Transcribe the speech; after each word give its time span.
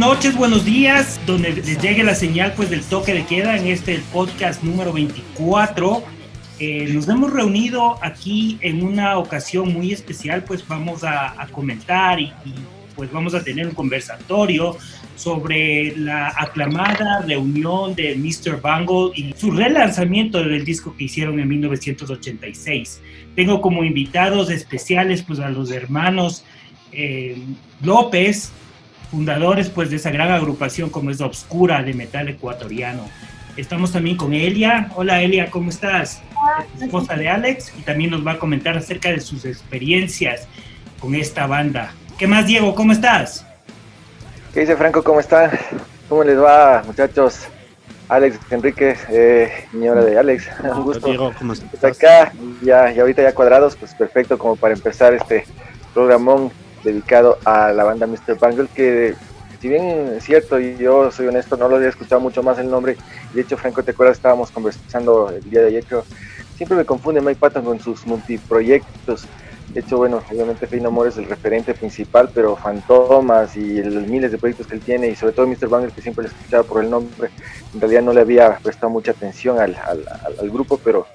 Noches, 0.00 0.34
buenos 0.34 0.64
días, 0.64 1.20
donde 1.26 1.52
les 1.52 1.78
llegue 1.78 2.02
la 2.02 2.14
señal 2.14 2.54
pues 2.56 2.70
del 2.70 2.82
toque 2.82 3.12
de 3.12 3.26
queda 3.26 3.58
en 3.58 3.66
este 3.66 4.00
podcast 4.14 4.62
número 4.62 4.94
24. 4.94 6.02
Eh, 6.58 6.90
nos 6.94 7.06
hemos 7.06 7.30
reunido 7.30 8.02
aquí 8.02 8.56
en 8.62 8.82
una 8.82 9.18
ocasión 9.18 9.74
muy 9.74 9.92
especial, 9.92 10.42
pues 10.44 10.66
vamos 10.66 11.04
a, 11.04 11.46
comentar 11.52 12.18
y, 12.18 12.32
y, 12.46 12.54
pues 12.96 13.12
vamos 13.12 13.34
a 13.34 13.44
tener 13.44 13.66
un 13.66 13.74
conversatorio 13.74 14.78
sobre 15.16 15.94
la 15.94 16.28
aclamada 16.28 17.20
reunión 17.20 17.94
de 17.94 18.16
Mr. 18.16 18.58
Bungle 18.58 19.12
y 19.14 19.34
su 19.36 19.50
relanzamiento 19.50 20.42
del 20.42 20.64
disco 20.64 20.96
que 20.96 21.04
hicieron 21.04 21.38
en 21.40 21.46
1986. 21.46 23.02
Tengo 23.36 23.60
como 23.60 23.84
invitados 23.84 24.48
especiales 24.48 25.22
pues 25.22 25.40
a 25.40 25.50
los 25.50 25.70
hermanos 25.70 26.42
eh, 26.90 27.36
López, 27.82 28.50
fundadores 29.10 29.68
pues 29.68 29.90
de 29.90 29.96
esa 29.96 30.10
gran 30.10 30.30
agrupación 30.30 30.90
como 30.90 31.10
es 31.10 31.20
Obscura 31.20 31.82
de 31.82 31.94
metal 31.94 32.28
ecuatoriano. 32.28 33.08
Estamos 33.56 33.92
también 33.92 34.16
con 34.16 34.32
Elia. 34.32 34.90
Hola 34.94 35.20
Elia, 35.22 35.50
¿cómo 35.50 35.70
estás? 35.70 36.22
esposa 36.80 37.16
de 37.16 37.28
Alex 37.28 37.72
y 37.78 37.82
también 37.82 38.10
nos 38.10 38.26
va 38.26 38.32
a 38.32 38.38
comentar 38.38 38.76
acerca 38.76 39.10
de 39.10 39.20
sus 39.20 39.44
experiencias 39.44 40.48
con 40.98 41.14
esta 41.14 41.46
banda. 41.46 41.92
¿Qué 42.18 42.26
más 42.26 42.46
Diego? 42.46 42.74
¿Cómo 42.74 42.92
estás? 42.92 43.44
¿Qué 44.54 44.60
dice 44.60 44.76
Franco? 44.76 45.02
¿Cómo 45.02 45.20
están? 45.20 45.50
¿Cómo 46.08 46.24
les 46.24 46.38
va 46.38 46.82
muchachos? 46.86 47.46
Alex 48.08 48.38
Enrique, 48.50 48.96
eh, 49.08 49.66
señora 49.70 50.02
de 50.02 50.18
Alex, 50.18 50.48
un 50.64 50.82
gusto 50.82 51.06
Diego, 51.06 51.32
¿cómo 51.38 51.52
estás? 51.52 51.84
acá, 51.96 52.32
ya, 52.60 52.90
ya 52.90 53.02
ahorita 53.02 53.22
ya 53.22 53.32
cuadrados, 53.32 53.76
pues 53.76 53.94
perfecto 53.94 54.36
como 54.36 54.56
para 54.56 54.74
empezar 54.74 55.14
este 55.14 55.44
programón 55.94 56.50
dedicado 56.84 57.38
a 57.44 57.72
la 57.72 57.84
banda 57.84 58.06
Mr. 58.06 58.38
Bangle, 58.38 58.68
que 58.74 59.14
si 59.60 59.68
bien 59.68 60.14
es 60.16 60.24
cierto, 60.24 60.58
y 60.58 60.76
yo 60.76 61.10
soy 61.10 61.26
honesto, 61.26 61.56
no 61.56 61.68
lo 61.68 61.76
había 61.76 61.88
escuchado 61.88 62.20
mucho 62.20 62.42
más 62.42 62.58
el 62.58 62.70
nombre, 62.70 62.96
de 63.34 63.40
hecho, 63.42 63.56
Franco, 63.56 63.82
¿te 63.82 63.90
acuerdas? 63.90 64.16
Estábamos 64.16 64.50
conversando 64.50 65.30
el 65.30 65.48
día 65.50 65.60
de 65.60 65.68
ayer, 65.68 65.84
creo, 65.84 66.04
siempre 66.56 66.76
me 66.76 66.84
confunde 66.84 67.20
Mike 67.20 67.38
Patton 67.38 67.64
con 67.64 67.80
sus 67.80 68.06
multiproyectos, 68.06 69.26
de 69.72 69.80
hecho, 69.80 69.98
bueno, 69.98 70.20
obviamente 70.28 70.66
Fein 70.66 70.84
Amor 70.86 71.06
es 71.06 71.16
el 71.16 71.26
referente 71.26 71.74
principal, 71.74 72.28
pero 72.34 72.56
Fantomas 72.56 73.56
y 73.56 73.80
los 73.82 74.04
miles 74.08 74.32
de 74.32 74.38
proyectos 74.38 74.66
que 74.66 74.74
él 74.74 74.80
tiene, 74.80 75.08
y 75.08 75.14
sobre 75.14 75.32
todo 75.32 75.46
Mr. 75.46 75.68
Bangle, 75.68 75.92
que 75.92 76.02
siempre 76.02 76.24
le 76.24 76.30
escuchaba 76.30 76.64
por 76.64 76.82
el 76.82 76.90
nombre, 76.90 77.30
en 77.72 77.80
realidad 77.80 78.02
no 78.02 78.12
le 78.12 78.22
había 78.22 78.56
prestado 78.56 78.90
mucha 78.90 79.12
atención 79.12 79.60
al, 79.60 79.76
al, 79.76 80.04
al 80.40 80.50
grupo, 80.50 80.80
pero 80.82 81.06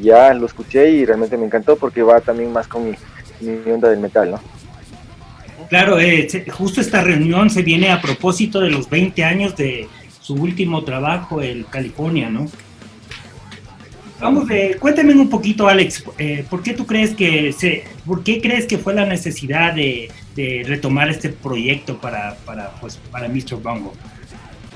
ya 0.00 0.32
lo 0.34 0.46
escuché 0.46 0.90
y 0.90 1.04
realmente 1.04 1.36
me 1.36 1.46
encantó 1.46 1.76
porque 1.76 2.02
va 2.02 2.20
también 2.20 2.52
más 2.52 2.68
con 2.68 2.84
mi, 2.84 2.96
mi 3.40 3.70
onda 3.70 3.88
del 3.88 3.98
metal, 3.98 4.30
¿no? 4.30 4.40
Claro, 5.68 6.00
eh, 6.00 6.46
justo 6.50 6.80
esta 6.80 7.02
reunión 7.02 7.50
se 7.50 7.62
viene 7.62 7.90
a 7.90 8.00
propósito 8.00 8.60
de 8.60 8.70
los 8.70 8.88
20 8.88 9.22
años 9.24 9.54
de 9.56 9.86
su 10.20 10.34
último 10.34 10.82
trabajo 10.82 11.42
en 11.42 11.64
California, 11.64 12.30
¿no? 12.30 12.46
Vamos, 14.20 14.50
eh, 14.50 14.76
cuéntame 14.80 15.14
un 15.14 15.28
poquito, 15.28 15.68
Alex, 15.68 16.04
eh, 16.18 16.44
¿por 16.50 16.62
qué 16.62 16.74
tú 16.74 16.86
crees 16.86 17.14
que 17.14 17.52
se, 17.52 17.84
por 18.04 18.24
qué 18.24 18.40
crees 18.40 18.66
que 18.66 18.78
fue 18.78 18.94
la 18.94 19.06
necesidad 19.06 19.74
de, 19.74 20.10
retomar 20.66 21.08
este 21.08 21.30
proyecto 21.30 21.96
para, 21.96 22.36
para, 22.46 22.70
pues, 22.80 22.96
para 23.10 23.28
Mr. 23.28 23.60
Bongo? 23.60 23.92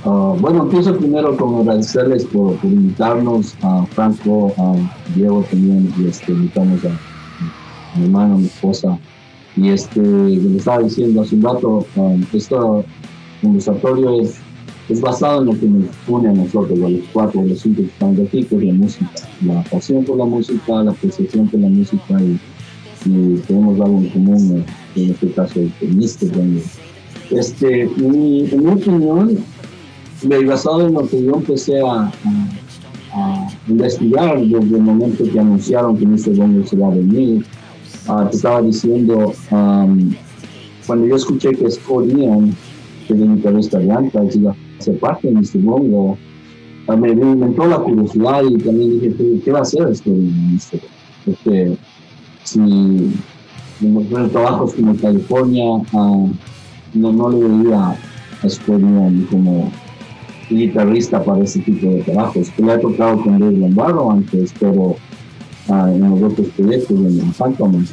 Ah, 0.05 0.35
bueno, 0.37 0.65
empiezo 0.65 0.97
primero 0.99 1.37
con 1.37 1.61
agradecerles 1.61 2.25
por, 2.25 2.59
invitarnos 2.65 3.55
a 3.63 3.87
Franco, 3.87 4.53
a 4.59 4.75
Diego 5.15 5.45
también, 5.49 5.93
y 5.99 6.09
este, 6.09 6.33
invitamos 6.33 6.85
a, 6.85 6.89
a 6.89 7.99
mi 7.99 8.07
hermano, 8.07 8.35
a 8.35 8.39
mi 8.39 8.47
esposa, 8.47 8.99
y 9.57 9.69
este, 9.69 10.01
le 10.01 10.57
estaba 10.57 10.83
diciendo 10.83 11.23
hace 11.23 11.35
un 11.37 11.43
rato, 11.43 11.87
um, 11.97 12.25
este 12.33 12.57
conversatorio 13.43 14.23
es, 14.23 14.37
es 14.89 15.01
basado 15.01 15.41
en 15.41 15.47
lo 15.47 15.61
que 15.61 15.67
nos 15.67 15.85
une 16.09 16.29
a 16.29 16.33
nosotros, 16.33 16.79
a 16.83 16.89
los 16.89 17.03
cuatro, 17.13 17.41
a 17.41 17.45
los 17.45 17.61
cinco 17.61 17.83
que 17.83 17.89
estamos 17.89 18.21
aquí, 18.21 18.45
que 18.45 18.57
es 18.57 18.63
la 18.65 18.73
música, 18.73 19.11
la 19.45 19.63
pasión 19.65 20.05
por 20.05 20.17
la 20.17 20.25
música, 20.25 20.83
la 20.83 20.91
apreciación 20.91 21.49
por 21.49 21.61
la 21.61 21.69
música 21.69 22.21
y, 22.21 22.39
tenemos 23.49 23.81
algo 23.81 23.99
en 23.99 24.09
común, 24.11 24.65
en 24.95 25.11
este 25.11 25.33
caso 25.33 25.59
el, 25.59 25.73
el 25.81 26.63
Este, 27.31 27.91
mi, 27.97 28.49
en 28.49 28.65
mi 28.65 28.71
opinión, 28.71 29.39
basado 30.47 30.87
en 30.87 30.95
lo 30.95 31.09
que 31.09 31.23
yo 31.23 31.35
empecé 31.35 31.81
a, 31.81 32.13
investigar 33.69 34.41
desde 34.41 34.77
el 34.77 34.83
momento 34.83 35.25
que 35.31 35.39
anunciaron 35.39 35.99
que 35.99 36.07
Mr. 36.07 36.35
Bond 36.35 36.65
se 36.65 36.77
va 36.77 36.87
a 36.87 36.91
venir, 36.91 37.45
Ah, 38.09 38.27
te 38.29 38.37
estaba 38.37 38.63
diciendo, 38.63 39.33
cuando 40.87 41.07
yo 41.07 41.17
escuché 41.17 41.53
que 41.53 41.71
Scott 41.71 42.07
Ian, 42.09 42.55
que 43.07 43.15
mi 43.15 43.37
guitarrista 43.37 43.79
de 43.79 43.93
Anthrax, 43.93 44.37
iba 44.37 44.53
a 44.53 44.83
ser 44.83 44.99
parte 44.99 45.29
de 45.31 45.41
este 45.41 45.59
mundo, 45.59 46.19
uh, 46.89 46.97
me, 46.97 47.15
me, 47.15 47.33
inventó 47.33 47.67
la 47.67 47.79
curiosidad 47.79 48.43
y 48.43 48.59
también 48.59 49.01
dije, 49.01 49.41
¿qué, 49.45 49.53
va 49.53 49.61
a 49.61 49.63
hacer 49.63 49.95
Scott 49.95 50.15
Ian? 50.15 50.61
Porque 51.25 51.77
si 52.43 52.59
en 52.61 54.31
trabajos 54.31 54.75
como 54.75 54.97
California, 54.97 55.65
uh, 55.65 56.31
no, 56.95 57.13
no 57.13 57.31
le 57.31 57.39
veía 57.39 57.97
a 58.43 58.49
Scott 58.49 58.81
Ian 58.81 59.27
como 59.31 59.71
guitarrista 60.51 61.23
para 61.25 61.45
ese 61.45 61.61
tipo 61.61 61.87
de 61.87 62.03
trabajos. 62.03 62.49
Le 62.59 62.75
he 62.75 62.79
tocado 62.79 63.23
con 63.23 63.39
Dave 63.39 63.57
Lombardo 63.57 64.11
antes, 64.11 64.53
pero 64.59 64.97
en 65.69 66.11
los 66.11 66.33
otros 66.33 66.49
proyectos, 66.57 66.91
en 66.91 67.33
Phantom, 67.33 67.85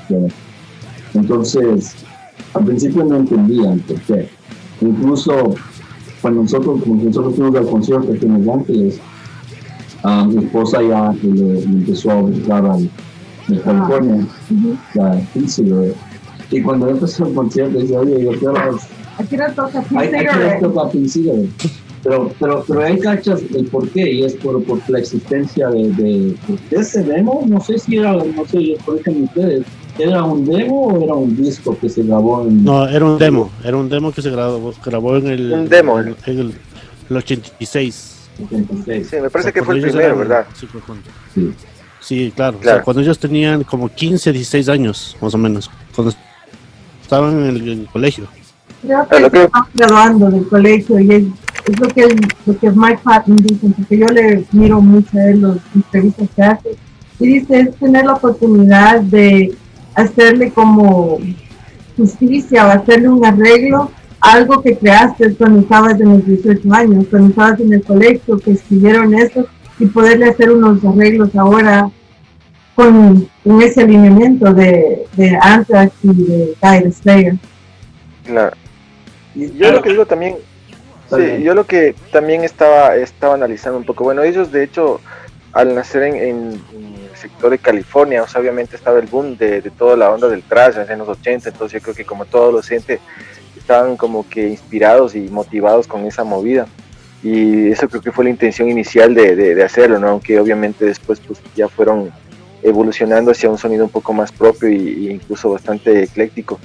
Entonces, 1.13 1.95
al 2.53 2.65
principio 2.65 3.03
no 3.03 3.17
entendían 3.17 3.79
por 3.79 3.99
qué. 4.01 4.29
Incluso 4.81 5.55
cuando 6.21 6.41
nosotros, 6.41 6.81
cuando 6.85 7.05
nosotros 7.05 7.35
fuimos 7.35 7.55
al 7.55 7.65
concierto 7.65 8.13
aquí 8.13 8.25
en 8.25 8.45
Los 8.45 8.55
Ángeles, 8.55 8.99
mi 10.27 10.43
esposa 10.43 10.81
ya 10.81 11.13
le, 11.21 11.63
empezó 11.63 12.11
a 12.11 12.21
buscar 12.21 12.65
al, 12.65 12.89
de 13.47 13.61
California, 13.61 14.27
la 14.93 15.21
Y 16.51 16.61
cuando 16.61 16.89
empezó 16.89 17.27
el 17.27 17.33
concierto, 17.33 17.79
dice, 17.79 17.97
oye, 17.97 18.23
yo 18.23 18.31
quiero... 18.31 18.79
Aquí 19.17 19.35
no 19.35 19.53
toca 19.53 19.81
Pink 20.91 21.07
Cigarette. 21.07 21.88
Pero, 22.09 22.31
pero, 22.39 22.65
pero 22.67 22.83
hay 22.83 22.97
cachas 22.97 23.39
el 23.53 23.67
por 23.67 23.87
qué, 23.89 24.11
y 24.11 24.23
es 24.23 24.33
por, 24.33 24.63
por 24.63 24.79
la 24.89 24.97
existencia 24.97 25.69
de, 25.69 25.89
de, 25.91 26.35
ese 26.71 27.03
demo. 27.03 27.43
No 27.45 27.61
sé 27.61 27.77
si 27.77 27.97
era, 27.97 28.13
no 28.13 28.45
sé, 28.47 28.57
ejemplo, 28.73 29.25
ustedes, 29.25 29.63
¿era 29.99 30.23
un 30.23 30.43
demo 30.43 30.87
o 30.87 31.03
era 31.03 31.13
un 31.13 31.37
disco 31.37 31.77
que 31.79 31.87
se 31.87 32.01
grabó 32.01 32.47
en.? 32.47 32.63
No, 32.63 32.89
era 32.89 33.05
un 33.05 33.19
demo, 33.19 33.51
era 33.63 33.77
un 33.77 33.89
demo 33.89 34.11
que 34.11 34.23
se 34.23 34.31
grabó, 34.31 34.73
grabó 34.83 35.17
en 35.17 35.27
el. 35.27 35.53
Un 35.53 35.69
demo. 35.69 35.99
En 35.99 36.15
el, 36.25 36.53
86. 37.15 38.29
86. 38.43 39.07
Sí, 39.07 39.15
me 39.21 39.29
parece 39.29 39.53
que 39.53 39.61
fue 39.61 39.75
el 39.75 39.81
primero, 39.81 40.17
¿verdad? 40.17 40.47
Sí. 41.35 41.53
Sí, 42.01 42.33
claro. 42.35 42.57
O 42.59 42.63
sea, 42.63 42.81
cuando 42.81 43.03
ellos 43.03 43.19
tenían 43.19 43.63
como 43.63 43.87
15, 43.87 44.31
16 44.31 44.67
años, 44.69 45.15
más 45.21 45.35
o 45.35 45.37
menos. 45.37 45.69
Cuando 45.93 46.11
estaban 47.03 47.39
en 47.45 47.55
el, 47.55 47.87
colegio. 47.91 48.27
Creo 48.81 49.07
que, 49.07 49.43
estaban 49.43 49.67
graduando 49.73 50.29
del 50.31 50.47
colegio 50.47 50.99
y 50.99 51.11
es 51.11 51.79
lo 51.79 51.87
que, 51.89 52.15
lo 52.45 52.57
que 52.57 52.71
Mike 52.71 53.01
Patton 53.03 53.35
dice, 53.37 53.67
porque 53.75 53.97
yo 53.97 54.07
le 54.07 54.45
miro 54.51 54.81
mucho 54.81 55.17
a 55.17 55.25
él 55.25 55.41
los 55.41 55.57
entrevistas 55.75 56.29
que 56.35 56.41
hace, 56.41 56.69
y 57.19 57.27
dice, 57.27 57.59
es 57.59 57.75
tener 57.75 58.05
la 58.05 58.13
oportunidad 58.13 59.01
de 59.01 59.53
hacerle 59.93 60.51
como 60.51 61.19
justicia 61.97 62.65
o 62.65 62.69
hacerle 62.69 63.09
un 63.09 63.25
arreglo 63.25 63.91
algo 64.21 64.61
que 64.61 64.77
creaste 64.77 65.33
cuando 65.35 65.59
estabas 65.59 65.99
en 65.99 66.09
los 66.09 66.25
18 66.25 66.73
años, 66.73 67.05
cuando 67.09 67.29
estabas 67.29 67.59
en 67.59 67.73
el 67.73 67.83
colegio, 67.83 68.37
que 68.37 68.51
escribieron 68.51 69.13
eso, 69.13 69.45
y 69.79 69.85
poderle 69.85 70.29
hacer 70.29 70.51
unos 70.51 70.83
arreglos 70.83 71.35
ahora 71.35 71.89
con, 72.75 73.27
con 73.43 73.61
ese 73.61 73.81
alineamiento 73.81 74.53
de, 74.53 75.05
de 75.15 75.37
Anthrax 75.41 75.93
y 76.03 76.13
de 76.13 76.55
Dire 76.61 76.91
Slayer. 76.91 77.37
Claro. 78.25 78.55
Y 79.35 79.57
yo 79.57 79.71
lo 79.71 79.81
que 79.81 79.89
digo 79.89 80.05
también, 80.05 80.37
Sí, 81.15 81.41
yo 81.41 81.55
lo 81.55 81.65
que 81.65 81.95
también 82.11 82.43
estaba, 82.43 82.95
estaba 82.95 83.33
analizando 83.33 83.79
un 83.79 83.85
poco, 83.85 84.03
bueno, 84.03 84.21
ellos 84.21 84.51
de 84.51 84.63
hecho 84.63 85.01
al 85.53 85.73
nacer 85.73 86.03
en, 86.03 86.51
el 86.51 87.15
sector 87.15 87.49
de 87.49 87.57
California, 87.57 88.23
obviamente 88.37 88.75
estaba 88.75 88.99
el 88.99 89.07
boom 89.07 89.35
de, 89.35 89.61
toda 89.75 89.97
la 89.97 90.11
onda 90.11 90.27
del 90.27 90.43
trash 90.43 90.75
en 90.87 90.99
los 90.99 91.09
80, 91.09 91.49
entonces 91.49 91.79
yo 91.79 91.83
creo 91.83 91.95
que 91.95 92.05
como 92.05 92.25
todo 92.25 92.43
adolescente 92.43 92.99
estaban 93.57 93.97
como 93.97 94.29
que 94.29 94.49
inspirados 94.49 95.15
y 95.15 95.21
motivados 95.21 95.87
con 95.87 96.05
esa 96.05 96.23
movida. 96.23 96.67
Y 97.23 97.71
eso 97.71 97.89
creo 97.89 98.01
que 98.01 98.11
fue 98.11 98.23
la 98.23 98.29
intención 98.29 98.69
inicial 98.69 99.13
de, 99.13 99.61
hacerlo, 99.63 99.99
¿no? 99.99 100.07
aunque 100.09 100.39
obviamente 100.39 100.85
después 100.85 101.19
pues, 101.19 101.41
ya 101.55 101.67
fueron 101.67 102.11
evolucionando 102.61 103.31
hacia 103.31 103.49
un 103.49 103.57
sonido 103.57 103.83
un 103.83 103.89
poco 103.89 104.13
más 104.13 104.31
propio 104.31 104.69
e 104.69 105.11
incluso 105.11 105.49
bastante 105.49 106.03
ecléctico 106.03 106.59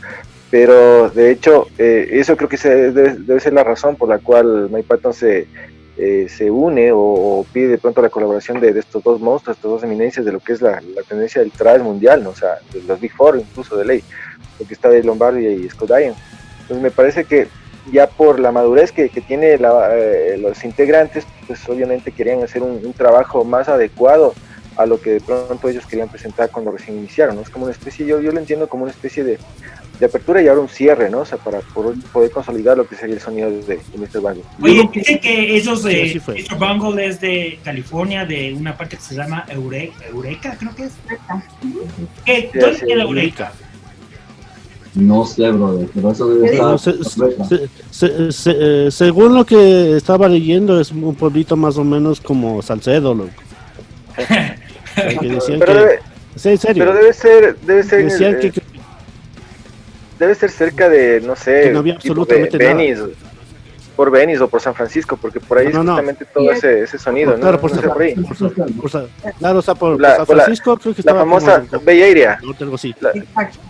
pero 0.55 1.11
de 1.11 1.33
hecho 1.33 1.67
eh, 1.79 2.11
eso 2.13 2.37
creo 2.37 2.49
que 2.49 2.57
debe, 2.57 3.41
ser 3.41 3.55
la 3.55 3.65
razón 3.65 3.97
por 3.97 4.09
la 4.09 4.21
cual 4.21 4.71
Mike 4.71 4.87
Patton 4.87 5.13
se, 5.13 5.49
eh, 5.97 6.27
se 6.29 6.49
une 6.49 6.93
o, 6.95 7.45
pide 7.53 7.67
de 7.67 7.79
pronto 7.79 8.01
la 8.01 8.09
colaboración 8.09 8.61
de, 8.61 8.69
estos 8.79 9.03
dos 9.03 9.21
monstruos, 9.21 9.57
estas 9.57 9.69
dos 9.69 9.83
eminencias 9.83 10.25
de 10.25 10.31
lo 10.31 10.39
que 10.39 10.53
es 10.53 10.63
la, 10.63 10.81
tendencia 11.09 11.41
del 11.41 11.51
trash 11.51 11.81
mundial, 11.81 12.25
o 12.29 12.37
sea, 12.37 12.59
de 12.73 12.83
los 12.85 13.01
Big 13.01 13.11
Four 13.11 13.39
incluso 13.41 13.77
de 13.77 13.85
ley, 13.85 14.05
porque 14.57 14.75
está 14.75 14.91
de 14.91 15.03
Lombardi 15.03 15.45
y 15.45 15.69
Scott 15.71 15.91
Entonces 15.91 16.81
me 16.81 16.93
parece 16.93 17.25
que 17.25 17.49
ya 17.91 18.07
por 18.07 18.39
la 18.39 18.53
madurez 18.53 18.93
que, 18.93 19.09
que 19.09 19.23
tiene 19.23 19.59
eh, 19.59 20.39
los 20.39 20.65
integrantes, 20.65 21.27
pues 21.49 21.69
obviamente 21.69 22.13
querían 22.13 22.45
hacer 22.45 22.63
un, 22.63 22.93
trabajo 22.93 23.45
más 23.45 23.69
adecuado 23.69 24.35
a 24.77 24.87
lo 24.87 25.01
que 25.01 25.15
de 25.15 25.21
pronto 25.21 25.69
ellos 25.69 25.85
querían 25.85 26.09
presentar 26.09 26.51
cuando 26.51 26.71
recién 26.71 26.97
iniciaron, 26.97 27.35
¿no? 27.35 27.43
Es 27.43 27.51
como 27.51 27.65
una 27.65 27.73
especie, 27.73 28.07
yo 28.07 28.21
lo 28.21 28.39
entiendo 28.39 28.69
como 28.69 28.85
una 28.85 28.93
especie 28.93 29.25
de, 29.25 29.39
de 29.99 30.07
apertura 30.07 30.43
y 30.43 30.49
ahora 30.49 30.61
un 30.61 30.69
cierre, 30.69 31.09
¿no? 31.09 31.21
O 31.21 31.25
sea, 31.25 31.39
para 31.39 31.61
poder, 31.61 32.31
consolidar 32.31 32.77
lo 32.77 32.87
que 32.87 32.97
sería 32.97 33.15
el 33.15 33.21
sonido 33.21 33.51
de, 33.51 33.81
Mr. 33.97 34.21
Bangle. 34.21 34.43
Oye, 34.61 34.89
dice 34.93 35.21
que 35.21 35.57
ellos, 35.57 35.85
eh, 35.87 36.21
Mr. 36.27 36.59
Bangle 36.59 37.07
es 37.07 37.21
de 37.21 37.59
California, 37.63 38.25
de 38.25 38.55
una 38.55 38.77
parte 38.77 38.97
que 38.97 39.03
se 39.03 39.15
llama 39.15 39.45
Eureka, 39.49 40.05
Eureka 40.07 40.57
creo 40.59 40.75
que 40.75 40.85
es. 40.85 40.93
¿Qué? 42.25 42.51
¿Dónde 42.53 42.77
es 42.77 42.83
Eureka? 42.83 43.53
No 44.95 45.27
sé, 45.27 45.51
brother, 45.51 45.89
pero 45.93 46.13
eso 46.13 46.29
debe 46.29 46.53
estar. 46.53 46.79
Eh, 48.47 48.89
según 48.91 49.35
lo 49.35 49.45
que 49.45 49.97
estaba 49.97 50.29
leyendo, 50.29 50.81
es 50.81 50.93
un 50.93 51.17
pueblito 51.17 51.57
más 51.57 51.77
o 51.79 51.85
menos 51.85 52.21
como 52.21 52.63
Salcedo, 52.63 53.13
loco. 53.13 53.31
pero, 54.95 55.75
debe, 55.75 55.99
sí, 56.37 56.57
serio. 56.57 56.85
pero 56.85 56.95
debe 56.95 57.13
ser, 57.13 57.57
debe 57.67 57.83
ser. 57.83 58.05
Decían 58.05 58.39
que, 58.39 58.53
debe 60.19 60.35
ser 60.35 60.51
cerca 60.51 60.89
de, 60.89 61.21
no 61.21 61.37
sé, 61.37 61.71
no 61.71 61.81
había 61.81 61.95
absolutamente 61.95 62.59
nada 62.59 63.07
por 63.97 64.11
Venice 64.11 64.43
o 64.43 64.49
por 64.49 64.61
San 64.61 64.75
Francisco, 64.75 65.17
porque 65.17 65.41
por 65.41 65.59
ahí 65.59 65.69
es 65.69 65.77
justamente 65.77 66.25
todo 66.25 66.51
ese, 66.51 66.83
ese 66.83 66.99
sonido, 66.99 67.35
claro, 67.37 67.53
¿no? 67.53 67.61
Por, 67.61 67.89
por, 67.89 68.03
ahí. 68.03 68.15
claro, 69.39 69.59
o 69.59 69.63
sea, 69.63 69.75
por, 69.75 70.01
San 70.01 70.27
Francisco 70.27 70.77
creo 70.77 70.95
que 70.95 71.03
La 71.03 71.15
famosa 71.15 71.65
Bay 71.85 72.03
Area. 72.03 72.39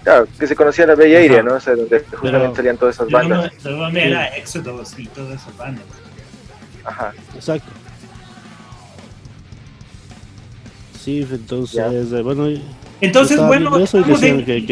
claro, 0.02 0.26
que 0.38 0.46
se 0.46 0.56
conocía 0.56 0.86
la 0.86 0.94
Bay 0.94 1.14
Area, 1.14 1.42
¿no? 1.42 1.54
O 1.54 1.60
sea, 1.60 1.74
donde 1.74 2.00
justamente 2.00 2.56
salían 2.56 2.76
todas 2.78 2.94
esas 2.94 3.10
bandas. 3.10 3.62
De 3.62 3.70
dónde 3.70 4.08
era 4.08 4.26
Exodus 4.36 4.98
y 4.98 5.06
todas 5.08 5.42
esas 5.42 5.56
bandas. 5.56 5.84
Ajá. 6.84 7.12
Exacto. 7.34 7.70
Sí, 11.00 11.26
entonces, 11.30 12.12
eh, 12.12 12.22
bueno... 12.22 12.46
Entonces, 13.00 13.38
bueno, 13.38 13.78
estamos 13.78 14.20
que, 14.20 14.44
que, 14.44 14.64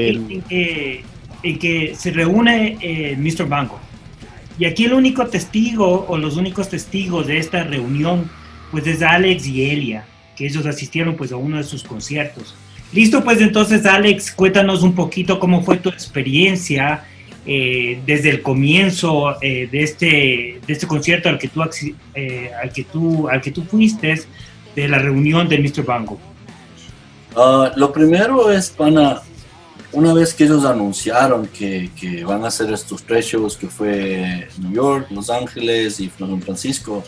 que, 0.48 1.04
en 1.42 1.58
que 1.58 1.94
se 1.96 2.10
reúne 2.10 2.78
eh, 2.80 3.16
Mr. 3.18 3.48
Bango 3.48 3.80
y 4.58 4.64
aquí 4.64 4.84
el 4.84 4.92
único 4.92 5.26
testigo 5.26 6.06
o 6.08 6.16
los 6.16 6.36
únicos 6.36 6.68
testigos 6.68 7.26
de 7.26 7.38
esta 7.38 7.64
reunión, 7.64 8.30
pues 8.70 8.86
es 8.86 9.02
Alex 9.02 9.46
y 9.46 9.70
Elia, 9.70 10.04
que 10.36 10.46
ellos 10.46 10.66
asistieron 10.66 11.16
pues 11.16 11.32
a 11.32 11.36
uno 11.36 11.56
de 11.56 11.64
sus 11.64 11.82
conciertos. 11.82 12.54
Listo, 12.92 13.24
pues 13.24 13.40
entonces 13.40 13.86
Alex, 13.86 14.32
cuéntanos 14.32 14.82
un 14.82 14.94
poquito 14.94 15.40
cómo 15.40 15.62
fue 15.62 15.78
tu 15.78 15.88
experiencia 15.88 17.04
eh, 17.46 18.00
desde 18.06 18.30
el 18.30 18.42
comienzo 18.42 19.36
eh, 19.42 19.68
de, 19.72 19.82
este, 19.82 20.60
de 20.66 20.72
este 20.72 20.86
concierto 20.86 21.28
al 21.28 21.38
que, 21.38 21.48
tú, 21.48 21.62
eh, 22.14 22.50
al, 22.62 22.72
que 22.72 22.84
tú, 22.84 23.28
al 23.28 23.40
que 23.40 23.50
tú 23.50 23.64
fuiste, 23.64 24.22
de 24.76 24.88
la 24.88 24.98
reunión 24.98 25.48
de 25.48 25.58
Mr. 25.58 25.84
Bango. 25.84 26.20
Ah, 27.34 27.72
lo 27.74 27.92
primero 27.92 28.50
es, 28.52 28.70
pana, 28.70 29.22
una 29.92 30.14
vez 30.14 30.32
que 30.32 30.44
ellos 30.44 30.64
anunciaron 30.64 31.46
que, 31.46 31.90
que, 31.98 32.24
van 32.24 32.44
a 32.44 32.48
hacer 32.48 32.72
estos 32.72 33.02
tres 33.02 33.26
shows, 33.26 33.56
que 33.56 33.68
fue 33.68 34.48
New 34.58 34.72
York, 34.72 35.08
Los 35.10 35.28
Ángeles 35.28 36.00
y 36.00 36.10
San 36.10 36.40
Francisco, 36.40 37.04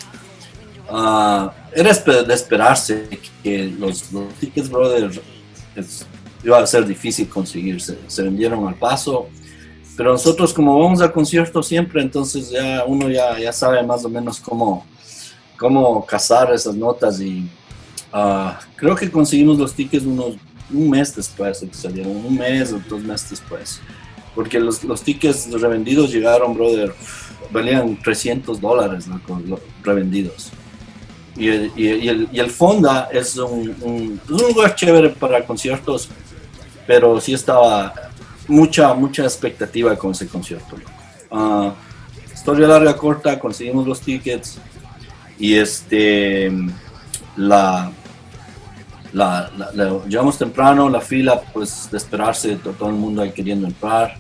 uh, 0.91 1.49
era 1.73 1.93
de 1.93 2.35
esperarse 2.35 3.09
que 3.43 3.65
los, 3.79 4.13
los 4.13 4.33
tickets, 4.35 4.69
brother, 4.69 5.11
iba 6.45 6.59
a 6.59 6.67
ser 6.67 6.87
difícil 6.87 7.29
conseguirse. 7.29 7.99
Se 8.07 8.23
vendieron 8.23 8.67
al 8.69 8.75
paso. 8.75 9.29
Pero 9.97 10.13
nosotros 10.13 10.53
como 10.53 10.79
vamos 10.79 11.01
a 11.01 11.13
conciertos 11.13 11.69
siempre, 11.69 12.03
entonces 12.03 12.51
ya 12.51 12.85
uno 12.85 13.09
ya, 13.09 13.39
ya 13.39 13.53
sabe 13.53 13.81
más 13.85 14.05
o 14.05 14.09
menos 14.09 14.41
cómo, 14.41 14.85
cómo 15.57 16.05
cazar 16.05 16.53
esas 16.53 16.75
notas 16.75 17.21
y 17.21 17.49
uh, 18.13 18.51
creo 18.75 18.97
que 18.97 19.09
conseguimos 19.09 19.57
los 19.57 19.73
tickets 19.73 20.05
unos 20.05 20.35
un 20.75 20.91
mes 20.91 21.15
después 21.15 21.61
de 21.61 21.69
que 21.69 21.75
salieron, 21.75 22.17
un 22.17 22.37
mes 22.37 22.73
o 22.73 22.81
dos 22.89 23.03
meses 23.03 23.31
después. 23.31 23.81
Porque 24.35 24.59
los, 24.59 24.83
los 24.85 25.03
tickets 25.03 25.51
revendidos 25.61 26.13
llegaron, 26.13 26.55
brother, 26.55 26.93
valían 27.51 27.97
300 28.03 28.61
dólares 28.61 29.07
revendidos. 29.83 30.51
Y 31.37 31.49
el, 31.49 31.73
y, 31.77 32.09
el, 32.09 32.29
y 32.33 32.39
el, 32.39 32.51
Fonda 32.51 33.09
es 33.13 33.37
un, 33.37 33.75
un, 33.81 34.21
lugar 34.29 34.75
chévere 34.75 35.11
para 35.11 35.45
conciertos, 35.45 36.09
pero 36.87 37.21
sí 37.21 37.35
estaba 37.35 37.93
mucha, 38.47 38.95
mucha 38.95 39.25
expectativa 39.25 39.97
con 39.97 40.13
ese 40.13 40.29
concierto. 40.29 40.77
Uh, 41.31 41.73
historia 42.33 42.69
larga, 42.69 42.97
corta, 42.97 43.39
conseguimos 43.39 43.87
los 43.87 44.01
tickets 44.01 44.59
y 45.39 45.55
este, 45.55 46.53
la, 47.37 47.91
la, 49.15 49.51
llevamos 50.09 50.37
temprano, 50.37 50.89
la 50.89 51.01
fila, 51.01 51.41
pues 51.53 51.89
de 51.91 51.97
esperarse, 51.97 52.57
todo, 52.57 52.89
el 52.89 52.97
mundo 52.97 53.23
ahí 53.23 53.31
queriendo 53.31 53.67
entrar. 53.67 54.17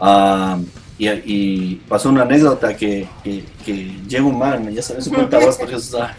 Ah, 0.00 0.58
y, 0.98 1.76
pasó 1.88 2.08
una 2.08 2.22
anécdota 2.22 2.76
que, 2.76 3.06
que, 3.22 3.98
llega 4.08 4.24
un 4.24 4.38
man, 4.38 4.72
ya 4.72 4.82
sabes, 4.82 5.08
cuenta 5.08 5.38
vos 5.38 5.56
porque 5.56 5.76
está. 5.76 6.16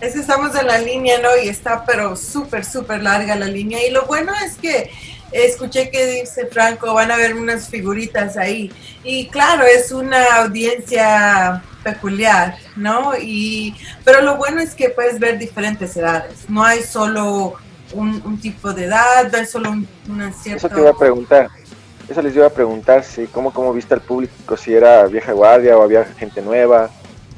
Es 0.00 0.16
estamos 0.16 0.54
en 0.56 0.66
la 0.66 0.78
línea, 0.78 1.18
¿no? 1.20 1.28
Y 1.42 1.48
está, 1.48 1.84
pero 1.84 2.16
súper, 2.16 2.64
súper 2.64 3.02
larga 3.02 3.36
la 3.36 3.46
línea. 3.46 3.86
Y 3.86 3.90
lo 3.90 4.04
bueno 4.06 4.32
es 4.44 4.56
que 4.56 4.90
escuché 5.32 5.90
que 5.90 6.06
dice 6.06 6.46
Franco, 6.46 6.94
van 6.94 7.10
a 7.10 7.16
ver 7.16 7.34
unas 7.34 7.68
figuritas 7.68 8.36
ahí. 8.36 8.72
Y 9.02 9.28
claro, 9.28 9.64
es 9.64 9.92
una 9.92 10.36
audiencia 10.36 11.62
peculiar, 11.82 12.56
¿no? 12.76 13.12
Y, 13.20 13.76
pero 14.04 14.22
lo 14.22 14.36
bueno 14.36 14.60
es 14.60 14.74
que 14.74 14.88
puedes 14.88 15.20
ver 15.20 15.38
diferentes 15.38 15.96
edades, 15.96 16.48
no 16.48 16.64
hay 16.64 16.82
solo 16.82 17.54
un, 17.92 18.38
tipo 18.40 18.72
de 18.72 18.86
edad, 18.86 19.30
no 19.30 19.38
hay 19.38 19.46
solo 19.46 19.70
un, 19.70 19.86
una 20.08 20.32
cierta... 20.32 20.66
Eso 20.66 20.74
te 20.74 20.80
iba 20.80 20.90
a 20.90 20.98
preguntar, 20.98 21.50
eso 22.08 22.22
les 22.22 22.34
iba 22.34 22.46
a 22.46 22.50
preguntar, 22.50 23.04
si 23.04 23.26
cómo, 23.26 23.52
cómo 23.52 23.72
viste 23.72 23.94
al 23.94 24.00
público, 24.00 24.56
si 24.56 24.74
era 24.74 25.06
vieja 25.06 25.32
guardia 25.32 25.76
o 25.76 25.82
había 25.82 26.04
gente 26.04 26.42
nueva, 26.42 26.90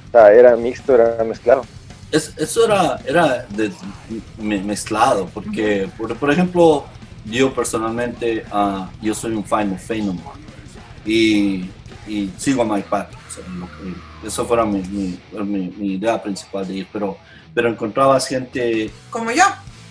o 0.08 0.11
sea, 0.12 0.32
era 0.32 0.56
mixto, 0.56 0.94
era 0.94 1.22
mezclado. 1.25 1.64
eso 2.11 2.64
era, 2.64 2.99
era 3.06 3.46
de, 3.50 3.70
mezclado, 4.38 5.28
porque, 5.32 5.88
por, 5.99 6.30
ejemplo, 6.30 6.87
yo 7.26 7.52
personalmente, 7.52 8.45
uh, 8.52 8.87
yo 9.02 9.14
soy 9.14 9.33
un 9.33 9.45
fan 9.45 9.71
de 9.71 9.78
Feynman 9.78 10.18
y, 11.04 11.71
y 12.06 12.33
sigo 12.38 12.62
a 12.62 12.64
Mike 12.64 12.88
Patton. 12.88 13.18
Eso 14.25 14.47
fuera 14.47 14.64
mi, 14.64 14.80
mi, 15.33 15.95
idea 15.95 16.23
principal 16.23 16.66
de 16.66 16.75
ir, 16.75 16.88
pero, 16.92 17.18
pero 17.54 17.68
encontrabas 17.68 18.26
gente... 18.26 18.90
Como 19.11 19.30
yo, 19.30 19.45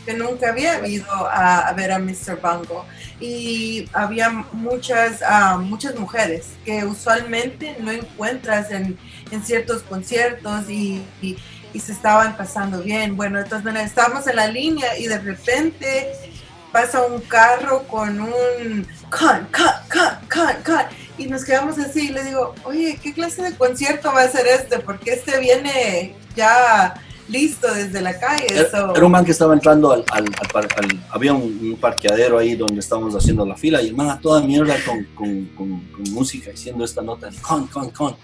que 0.06 0.13
nunca 0.13 0.50
había 0.50 0.86
ido 0.88 1.06
a, 1.10 1.72
ver 1.74 1.92
a 1.92 2.00
Mr. 2.00 2.39
Bango. 2.42 2.86
Y 3.20 3.88
había 3.94 4.30
muchas, 4.30 5.22
uh, 5.22 5.60
muchas 5.60 5.98
mujeres 5.98 6.48
que 6.63 6.84
usualmente 6.86 7.77
no 7.80 7.92
encuentras 7.92 8.72
en, 8.72 8.98
en 9.32 9.44
ciertos 9.44 9.84
conciertos 9.84 10.70
y, 10.70 11.04
y, 11.22 11.38
se 11.80 11.92
estaban 11.92 12.38
pasando 12.38 12.82
bien. 12.82 13.18
Bueno, 13.18 13.38
entonces 13.38 13.75
estábamos 13.75 14.25
en 14.27 14.38
la 14.38 14.48
línea 14.48 14.98
y 14.98 15.08
de 15.08 15.20
repente 15.20 16.10
pasa 16.75 17.05
un 17.05 17.22
carro 17.22 17.84
con 17.88 18.20
un 18.20 18.86
con, 19.10 19.48
con, 19.50 20.12
con, 20.29 20.62
con, 20.62 20.84
y 21.17 21.25
nos 21.27 21.46
quedamos 21.46 21.79
así 21.79 22.10
y 22.10 22.12
le 22.12 22.25
digo, 22.25 22.53
oye, 22.65 23.00
¿qué 23.01 23.13
clase 23.13 23.44
de 23.44 23.55
concierto 23.55 24.12
va 24.12 24.24
a 24.24 24.27
ser 24.27 24.46
este? 24.46 24.79
Porque 24.79 25.13
este 25.13 25.39
viene 25.39 26.17
ya 26.36 27.01
listo 27.29 27.74
desde 27.74 28.01
la 28.01 28.20
calle. 28.20 28.48
Era, 28.50 29.05
un 29.05 29.10
man 29.10 29.24
que 29.24 29.32
estaba 29.32 29.53
entrando 29.53 29.94
al, 29.94 30.03
al, 30.12 30.25
al, 30.25 31.03
había 31.12 31.32
un, 31.32 31.77
parqueadero 31.79 32.39
ahí 32.39 32.55
donde 32.55 32.82
estábamos 32.82 33.15
haciendo 33.15 33.46
la 33.46 33.55
fila 33.55 33.82
y 33.82 33.88
el 33.88 33.96
man 33.96 34.10
a 34.10 34.20
toda 34.20 34.41
mierda 34.41 34.75
con, 34.86 35.01
con, 35.15 35.46
con, 35.55 35.82
música 36.12 36.51
diciendo 36.51 36.84
esta 36.84 37.01
nota, 37.01 37.29
con, 37.41 37.67
con, 37.67 37.89
con. 37.91 38.17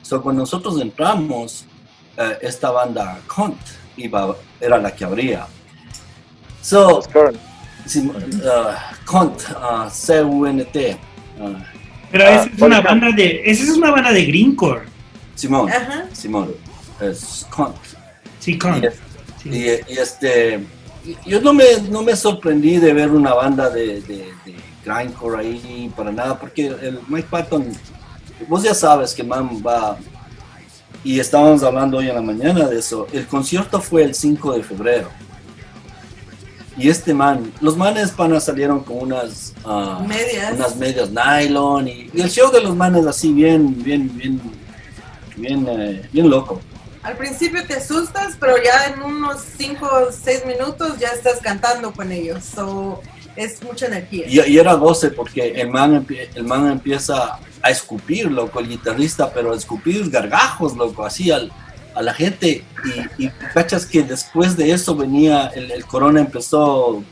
So, 0.00 0.22
cuando 0.22 0.40
nosotros 0.40 0.80
entramos, 0.80 1.66
eh, 2.16 2.38
esta 2.40 2.70
banda 2.70 3.20
Cont 3.26 3.60
iba, 3.98 4.34
era 4.58 4.78
la 4.78 4.90
que 4.90 5.04
abría. 5.04 5.46
So, 6.62 7.02
uh, 7.96 8.74
Cont, 9.04 9.42
uh, 9.50 9.88
C-U-N-T. 9.90 10.98
Uh, 11.38 11.56
pero 12.10 12.24
esa 12.24 12.44
es 12.44 12.60
una 12.60 12.80
banda 12.80 13.12
de, 13.12 13.42
esa 13.44 13.62
es 13.64 13.70
una 13.70 13.90
banda 13.90 14.12
de 14.12 14.24
greencore. 14.24 14.82
Simón, 15.34 15.70
Simón, 16.12 16.50
es 17.00 17.46
Cont. 17.50 17.76
Sí, 18.40 18.58
Cont. 18.58 18.84
Y, 19.44 19.64
este, 19.66 20.60
yo 21.24 21.40
no 21.40 21.54
me, 21.54 21.64
no 21.88 22.02
me 22.02 22.14
sorprendí 22.14 22.76
de 22.76 22.92
ver 22.92 23.10
una 23.10 23.32
banda 23.32 23.70
de, 23.70 24.02
de, 24.02 24.32
de 24.44 24.56
grindcore 24.84 25.40
ahí 25.40 25.92
para 25.96 26.12
nada, 26.12 26.38
porque 26.38 26.66
el 26.66 27.00
Mike 27.08 27.28
Patton, 27.30 27.66
vos 28.48 28.62
ya 28.62 28.74
sabes 28.74 29.14
que 29.14 29.22
man 29.22 29.62
va, 29.66 29.96
y 31.02 31.18
estábamos 31.18 31.62
hablando 31.62 31.98
hoy 31.98 32.08
en 32.08 32.14
la 32.16 32.22
mañana 32.22 32.68
de 32.68 32.78
eso, 32.78 33.06
el 33.12 33.26
concierto 33.26 33.80
fue 33.80 34.02
el 34.02 34.14
5 34.14 34.52
de 34.52 34.62
febrero 34.62 35.08
Y 36.80 36.88
este 36.88 37.12
man, 37.12 37.52
los 37.60 37.76
manes 37.76 38.10
panas 38.10 38.44
salieron 38.44 38.82
con 38.82 39.00
unas 39.00 39.52
uh, 39.66 40.02
medias, 40.02 40.54
unas 40.54 40.76
medias 40.76 41.10
nylon 41.10 41.86
y, 41.86 42.10
el 42.14 42.30
show 42.30 42.50
de 42.50 42.62
los 42.62 42.74
manes 42.74 43.06
así 43.06 43.34
bien, 43.34 43.82
bien, 43.82 44.10
bien, 44.16 44.40
bien, 45.36 45.66
eh, 45.68 46.08
bien 46.10 46.30
loco. 46.30 46.58
Al 47.02 47.18
principio 47.18 47.66
te 47.66 47.74
asustas, 47.74 48.34
pero 48.40 48.54
ya 48.62 48.94
en 48.94 49.02
unos 49.02 49.42
5 49.58 49.86
o 49.86 50.10
6 50.10 50.46
minutos 50.46 50.98
ya 50.98 51.08
estás 51.08 51.40
cantando 51.40 51.92
con 51.92 52.10
ellos. 52.12 52.44
So, 52.44 53.02
es 53.36 53.62
mucha 53.62 53.84
energía. 53.84 54.26
Y, 54.26 54.58
era 54.58 54.72
goce 54.72 55.10
porque 55.10 55.60
el 55.60 55.68
man, 55.68 56.06
el 56.34 56.44
man 56.44 56.70
empieza 56.70 57.38
a 57.60 57.70
escupir, 57.70 58.30
loco, 58.30 58.58
el 58.58 58.68
guitarrista, 58.68 59.30
pero 59.34 59.52
a 59.52 59.56
escupir 59.56 60.08
gargajos, 60.08 60.74
loco, 60.76 61.04
así 61.04 61.30
al, 61.30 61.52
a 61.94 62.02
la 62.02 62.14
gente. 62.14 62.64
Y, 63.18 63.24
y, 63.24 63.30
cachas 63.54 63.86
que 63.86 64.02
después 64.02 64.56
de 64.56 64.72
eso 64.72 64.94
venía, 64.94 65.46
el, 65.48 65.84
corona 65.84 66.20
empezó 66.20 67.02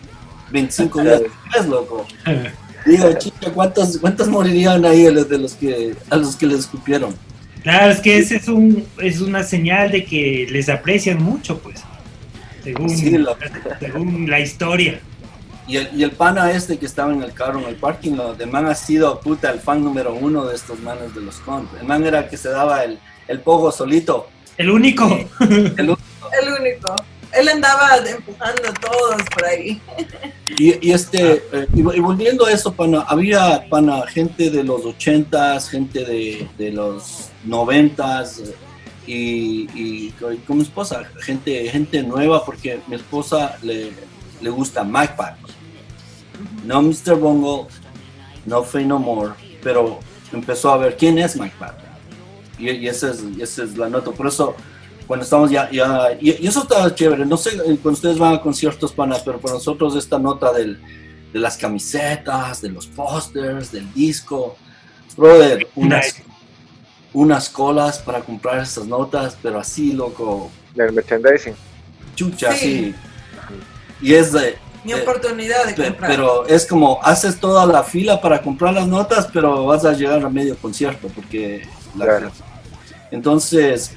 25 0.51 1.03
días 1.03 1.21
después, 1.21 1.67
loco. 1.67 2.07
Digo, 2.87 3.13
chica, 3.19 3.51
¿cuántos, 3.53 3.99
¿cuántos 3.99 4.29
morirían 4.29 4.85
ahí 4.85 5.07
a 5.07 5.11
los, 5.11 5.29
de 5.29 5.39
los 5.39 5.55
que, 5.55 5.95
a 6.09 6.17
los 6.17 6.37
que 6.37 6.47
les 6.47 6.61
escupieron? 6.61 7.15
Claro, 7.63 7.93
es 7.93 8.01
que 8.01 8.19
ese 8.19 8.37
es, 8.37 8.49
un, 8.49 8.87
es 8.99 9.21
una 9.21 9.43
señal 9.43 9.91
de 9.91 10.05
que 10.05 10.47
les 10.51 10.69
aprecian 10.69 11.23
mucho, 11.23 11.59
pues, 11.59 11.83
según, 12.63 12.89
según 12.89 14.31
la 14.31 14.41
historia. 14.41 15.01
Y 15.67 15.77
el, 15.77 15.91
y 15.95 16.03
el 16.03 16.13
pana 16.13 16.51
este 16.51 16.79
que 16.79 16.87
estaba 16.87 17.13
en 17.13 17.23
el 17.23 17.35
carro, 17.35 17.59
en 17.61 17.67
el 17.67 17.75
parking, 17.75 18.13
lot, 18.13 18.41
el 18.41 18.51
man 18.51 18.67
ha 18.67 18.75
sido, 18.75 19.21
puta, 19.21 19.51
el 19.51 19.61
fan 19.61 19.85
número 19.85 20.15
uno 20.15 20.47
de 20.47 20.55
estos 20.55 20.81
manes 20.81 21.15
de 21.15 21.21
los 21.21 21.37
Cont. 21.41 21.69
El 21.79 21.87
man 21.87 22.07
era 22.07 22.21
el 22.21 22.29
que 22.29 22.39
se 22.39 22.49
daba 22.49 22.85
el, 22.85 22.99
el 23.27 23.41
pogo 23.41 23.71
solito. 23.71 24.29
El 24.59 24.71
único. 24.71 25.07
el 25.41 25.91
único. 25.91 25.99
El 26.43 26.53
único. 26.61 26.95
Él 27.33 27.49
andaba 27.49 27.97
empujando 27.99 28.63
a 28.69 28.75
todos 28.75 29.23
por 29.35 29.45
ahí. 29.45 29.81
Y, 30.59 30.89
y 30.89 30.93
este, 30.93 31.43
eh, 31.53 31.67
y, 31.75 31.83
volviendo 31.83 32.47
a 32.47 32.53
eso, 32.53 32.73
pana, 32.73 33.05
había 33.07 33.69
pana, 33.69 34.07
gente 34.07 34.51
de 34.51 34.65
los 34.65 34.85
ochentas, 34.85 35.69
gente 35.69 36.05
de, 36.05 36.49
de 36.57 36.73
los 36.73 37.31
noventas, 37.45 38.43
y, 39.07 39.69
y, 39.75 40.11
con 40.47 40.59
mi 40.59 40.63
esposa, 40.63 41.03
gente, 41.21 41.69
gente 41.71 42.03
nueva, 42.03 42.45
porque 42.45 42.81
mi 42.89 42.97
esposa 42.97 43.57
le, 43.63 43.93
le 44.41 44.51
gusta 44.51 44.85
Patton 44.85 45.49
no 46.65 46.83
Mr. 46.83 47.17
Bongo, 47.17 47.69
no 48.45 48.63
Fey 48.63 48.85
No 48.85 48.99
More, 48.99 49.33
pero 49.63 50.01
empezó 50.33 50.71
a 50.71 50.77
ver 50.77 50.97
quién 50.97 51.19
es 51.19 51.37
Mike 51.37 51.57
Patton. 51.59 51.88
Y, 52.59 52.71
y 52.71 52.89
esa, 52.89 53.11
es, 53.11 53.23
esa 53.39 53.65
es 53.65 53.77
la 53.77 53.89
nota. 53.89 54.11
Por 54.11 54.27
eso, 54.27 54.55
cuando 55.07 55.25
estamos 55.25 55.51
ya, 55.51 55.71
ya 55.71 56.17
y, 56.21 56.47
eso 56.47 56.63
está 56.63 56.95
chévere. 56.95 57.25
No 57.25 57.37
sé, 57.37 57.57
cuando 57.57 57.91
ustedes 57.91 58.19
van 58.19 58.35
a 58.35 58.41
conciertos, 58.41 58.93
panas, 58.93 59.23
pero 59.25 59.41
para 59.41 59.55
nosotros 59.55 59.97
esta 59.97 60.19
nota 60.19 60.53
del, 60.53 60.81
de 61.33 61.39
las 61.39 61.57
camisetas, 61.57 62.61
de 62.61 62.71
los 62.71 62.87
pósters, 62.87 63.73
del 63.73 63.93
disco, 63.93 64.57
brother, 65.17 65.67
unas, 65.75 66.17
unas 67.13 67.49
colas 67.49 67.99
para 67.99 68.21
comprar 68.21 68.63
esas 68.63 68.87
notas, 68.87 69.37
pero 69.43 69.59
así, 69.59 69.93
loco. 69.93 70.51
Del 70.75 70.93
merchandising. 70.93 71.55
Chucha, 72.15 72.53
sí. 72.53 72.95
Y 74.01 74.15
es 74.15 74.33
de, 74.33 74.57
mi 74.85 74.93
eh, 74.93 75.03
oportunidad 75.03 75.67
de 75.67 75.75
comprar. 75.75 76.11
Pero 76.11 76.47
es 76.47 76.67
como, 76.67 77.01
haces 77.03 77.39
toda 77.39 77.67
la 77.67 77.83
fila 77.83 78.21
para 78.21 78.41
comprar 78.41 78.75
las 78.75 78.87
notas, 78.87 79.29
pero 79.33 79.67
vas 79.67 79.85
a 79.85 79.93
llegar 79.93 80.25
a 80.25 80.29
medio 80.29 80.57
concierto, 80.57 81.09
porque... 81.09 81.67
Entonces, 83.11 83.93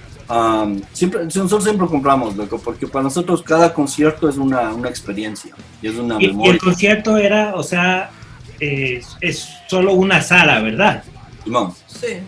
siempre, 0.93 1.25
nosotros 1.25 1.63
siempre 1.63 1.87
compramos, 1.87 2.35
loco, 2.35 2.59
porque 2.59 2.87
para 2.87 3.03
nosotros 3.03 3.41
cada 3.43 3.73
concierto 3.73 4.29
es 4.29 4.37
una, 4.37 4.73
una 4.73 4.89
experiencia, 4.89 5.53
y 5.81 5.87
es 5.87 5.95
una 5.95 6.17
memoria. 6.17 6.51
Y 6.51 6.53
el 6.53 6.59
concierto 6.59 7.17
era, 7.17 7.55
o 7.55 7.63
sea, 7.63 8.11
es 8.59 9.49
solo 9.67 9.93
una 9.93 10.21
sala, 10.21 10.61
¿verdad? 10.61 11.03
No. 11.45 11.75
Sí. 11.87 12.19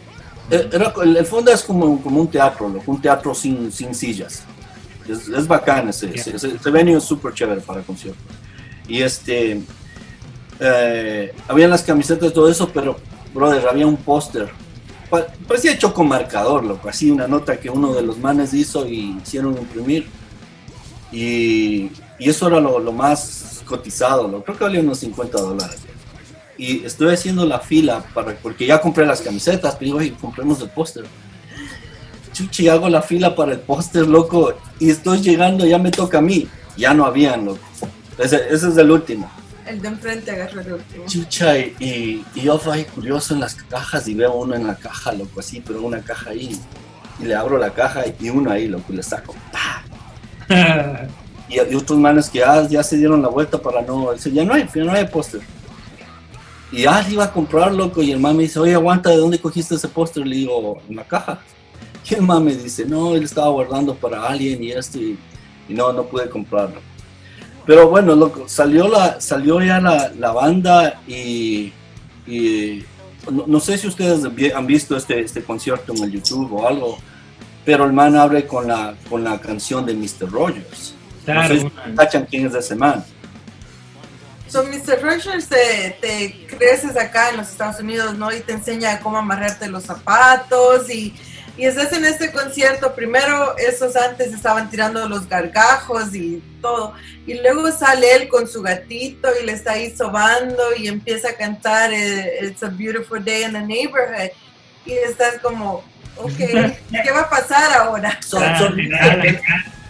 Eh, 0.49 0.69
era, 0.71 0.93
el, 1.03 1.25
fondo 1.25 1.51
es 1.51 1.63
como, 1.63 2.01
como 2.01 2.19
un 2.19 2.27
teatro, 2.27 2.67
loco, 2.67 2.91
un 2.91 3.01
teatro 3.01 3.33
sin, 3.33 3.71
sin 3.71 3.95
sillas. 3.95 4.43
Es, 5.07 5.27
es 5.27 5.47
bacán 5.47 5.89
ese, 5.89 6.13
ese, 6.13 6.35
ese, 6.35 6.71
venue 6.71 6.97
es 6.97 7.03
súper 7.03 7.33
chévere 7.33 7.61
para 7.61 7.81
conciertos. 7.81 8.23
Y 8.87 9.01
este, 9.01 9.61
eh, 10.59 11.33
habían 11.47 11.69
las 11.69 11.83
camisetas 11.83 12.31
y 12.31 12.33
todo 12.33 12.49
eso, 12.49 12.69
pero, 12.73 12.97
brother, 13.33 13.67
había 13.67 13.87
un 13.87 13.97
póster. 13.97 14.49
Parecía 15.47 15.73
hecho 15.73 15.93
con 15.93 16.07
marcador, 16.07 16.63
loco, 16.63 16.89
así 16.89 17.11
una 17.11 17.27
nota 17.27 17.59
que 17.59 17.69
uno 17.69 17.93
de 17.93 18.01
los 18.01 18.17
manes 18.17 18.53
hizo 18.53 18.87
y 18.87 19.17
hicieron 19.21 19.55
imprimir. 19.57 20.07
Y, 21.11 21.91
y 22.17 22.29
eso 22.29 22.47
era 22.47 22.59
lo, 22.59 22.79
lo, 22.79 22.91
más 22.91 23.61
cotizado, 23.65 24.27
lo, 24.27 24.43
creo 24.43 24.57
que 24.57 24.63
valía 24.63 24.79
unos 24.79 24.99
50 24.99 25.37
dólares. 25.39 25.77
Y 26.57 26.83
estoy 26.83 27.13
haciendo 27.13 27.45
la 27.45 27.59
fila 27.59 28.03
para, 28.13 28.35
porque 28.35 28.65
ya 28.65 28.81
compré 28.81 29.05
las 29.05 29.21
camisetas, 29.21 29.75
pero 29.75 29.99
digo, 29.99 30.17
compremos 30.19 30.59
el 30.61 30.69
póster. 30.69 31.05
Chuchi, 32.31 32.67
hago 32.67 32.89
la 32.89 33.03
fila 33.03 33.35
para 33.35 33.51
el 33.51 33.59
póster, 33.59 34.07
loco, 34.07 34.53
y 34.79 34.89
estoy 34.89 35.21
llegando, 35.21 35.65
ya 35.65 35.77
me 35.77 35.91
toca 35.91 36.17
a 36.17 36.21
mí. 36.21 36.47
Ya 36.75 36.95
no 36.95 37.05
habían, 37.05 37.45
loco. 37.45 37.59
Ese, 38.17 38.37
ese 38.49 38.69
es 38.69 38.77
el 38.77 38.89
último. 38.89 39.29
El 39.67 39.81
de 39.81 39.87
enfrente 39.87 40.31
agarra 40.31 40.61
el 40.61 40.73
último. 40.73 41.05
Chucha, 41.07 41.57
y, 41.57 42.23
y, 42.35 42.41
yo 42.41 42.57
fui 42.57 42.83
curioso 42.85 43.33
en 43.33 43.39
las 43.39 43.55
cajas 43.55 44.07
y 44.07 44.13
veo 44.13 44.33
uno 44.33 44.55
en 44.55 44.67
la 44.67 44.75
caja, 44.75 45.13
loco, 45.13 45.39
así, 45.39 45.61
pero 45.65 45.81
una 45.81 46.01
caja 46.01 46.31
ahí. 46.31 46.59
Y 47.19 47.25
le 47.25 47.35
abro 47.35 47.57
la 47.57 47.71
caja 47.71 48.03
y 48.19 48.29
uno 48.29 48.51
ahí, 48.51 48.67
loco, 48.67 48.91
y 48.91 48.97
le 48.97 49.03
saco. 49.03 49.35
y, 51.49 51.55
y, 51.55 51.75
otros 51.75 51.97
manes 51.97 52.29
que 52.29 52.39
ya, 52.39 52.67
ya 52.67 52.83
se 52.83 52.97
dieron 52.97 53.21
la 53.21 53.29
vuelta 53.29 53.57
para 53.57 53.81
no. 53.81 54.11
Dice, 54.13 54.31
ya 54.31 54.43
no 54.43 54.53
hay, 54.53 54.67
ya 54.73 54.83
no 54.83 54.91
hay 54.91 55.07
póster. 55.07 55.41
Y 56.71 56.81
ya 56.81 57.07
iba 57.09 57.23
a 57.25 57.31
comprar, 57.31 57.73
loco, 57.73 58.01
y 58.01 58.11
el 58.11 58.19
man 58.19 58.35
me 58.35 58.43
dice, 58.43 58.59
oye, 58.59 58.73
aguanta, 58.73 59.11
¿de 59.11 59.17
dónde 59.17 59.39
cogiste 59.39 59.75
ese 59.75 59.87
póster? 59.87 60.25
Le 60.25 60.35
digo, 60.37 60.81
en 60.89 60.95
la 60.95 61.03
caja. 61.03 61.39
Y 62.09 62.15
el 62.15 62.23
man 62.23 62.43
me 62.43 62.53
dice, 62.53 62.85
no, 62.85 63.15
él 63.15 63.23
estaba 63.23 63.47
guardando 63.49 63.95
para 63.95 64.27
alguien 64.27 64.61
y 64.61 64.71
esto, 64.71 64.97
y, 64.97 65.17
y 65.69 65.73
no, 65.73 65.93
no 65.93 66.03
pude 66.03 66.29
comprarlo. 66.29 66.81
Pero 67.65 67.89
bueno, 67.89 68.15
loco, 68.15 68.47
salió, 68.47 68.87
la, 68.87 69.21
salió 69.21 69.61
ya 69.61 69.79
la, 69.79 70.11
la 70.17 70.31
banda 70.31 71.01
y, 71.07 71.71
y 72.27 72.83
no, 73.31 73.59
sé 73.59 73.77
si 73.77 73.87
ustedes 73.87 74.25
han 74.53 74.67
visto 74.67 74.97
este, 74.97 75.21
este 75.21 75.43
concierto 75.43 75.93
en 75.93 76.03
el 76.03 76.11
YouTube 76.11 76.51
o 76.53 76.67
algo, 76.67 76.97
pero 77.63 77.85
el 77.85 77.93
man 77.93 78.17
abre 78.17 78.45
con 78.45 78.67
la, 78.67 78.95
con 79.09 79.23
la 79.23 79.39
canción 79.39 79.85
de 79.85 79.93
Mr. 79.93 80.29
Rogers. 80.29 80.93
Claro. 81.23 81.53
No 81.53 81.61
sé 81.61 81.61
si 81.61 81.95
cachan 81.95 82.27
quién 82.29 82.47
es 82.47 82.55
ese 82.55 82.75
man. 82.75 83.03
So, 84.49 84.63
Mr. 84.63 85.01
Rogers, 85.01 85.47
te, 85.47 85.97
te, 86.01 86.45
creces 86.47 86.95
acá 86.97 87.29
en 87.29 87.37
los 87.37 87.49
Estados 87.49 87.79
Unidos, 87.79 88.15
¿no? 88.17 88.31
Y 88.31 88.41
te 88.41 88.51
enseña 88.51 88.99
cómo 88.99 89.17
amarrarte 89.17 89.67
los 89.67 89.83
zapatos 89.83 90.89
y 90.91 91.15
y 91.55 91.65
estás 91.65 91.93
en 91.93 92.03
este 92.05 92.31
concierto, 92.31 92.95
primero 92.95 93.55
esos 93.57 93.95
antes 93.95 94.33
estaban 94.33 94.69
tirando 94.71 95.07
los 95.07 95.29
gargajos 95.29 96.15
y 96.15 96.41
todo, 96.61 96.93
y 97.27 97.35
luego 97.35 97.71
sale 97.71 98.15
él 98.15 98.27
con 98.27 98.47
su 98.47 98.63
gatito 98.63 99.29
y 99.39 99.45
le 99.45 99.51
está 99.51 99.73
ahí 99.73 99.95
sobando 99.95 100.63
y 100.75 100.87
empieza 100.87 101.29
a 101.29 101.33
cantar 101.33 101.93
eh, 101.93 102.47
It's 102.47 102.63
a 102.63 102.69
Beautiful 102.69 103.23
Day 103.23 103.43
in 103.43 103.53
the 103.53 103.61
Neighborhood, 103.61 104.31
y 104.85 104.93
estás 104.93 105.39
como, 105.43 105.83
ok, 106.17 106.37
¿qué 106.37 107.11
va 107.13 107.21
a 107.21 107.29
pasar 107.29 107.71
ahora? 107.73 108.19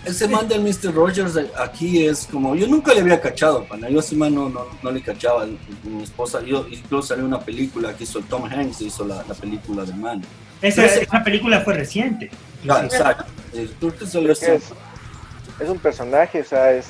ese 0.06 0.28
man 0.28 0.46
del 0.50 0.62
Mr. 0.62 0.94
Rogers 0.94 1.40
aquí 1.58 2.06
es 2.06 2.28
como, 2.30 2.56
yo 2.56 2.68
nunca 2.68 2.94
le 2.94 3.00
había 3.00 3.22
cachado, 3.22 3.64
pana. 3.64 3.88
yo 3.90 4.02
ese 4.02 4.16
man 4.16 4.36
no, 4.36 4.50
no, 4.50 4.92
le 4.92 5.02
cachaba, 5.02 5.48
mi 5.84 6.04
esposa, 6.04 6.42
yo 6.42 6.68
incluso 6.70 7.08
salió 7.08 7.24
una 7.24 7.40
película 7.40 7.96
que 7.96 8.04
hizo 8.04 8.20
Tom 8.20 8.44
Hanks, 8.44 8.82
hizo 8.82 9.08
la, 9.08 9.24
la 9.26 9.34
película 9.34 9.86
del 9.86 9.96
man. 9.96 10.22
Esa, 10.64 11.24
película 11.24 11.62
fue 11.62 11.74
reciente. 11.74 12.32
exacto. 12.64 13.26
Es, 13.54 13.70
un 15.70 15.78
personaje, 15.78 16.42
o 16.42 16.46
sea, 16.46 16.72
es, 16.72 16.88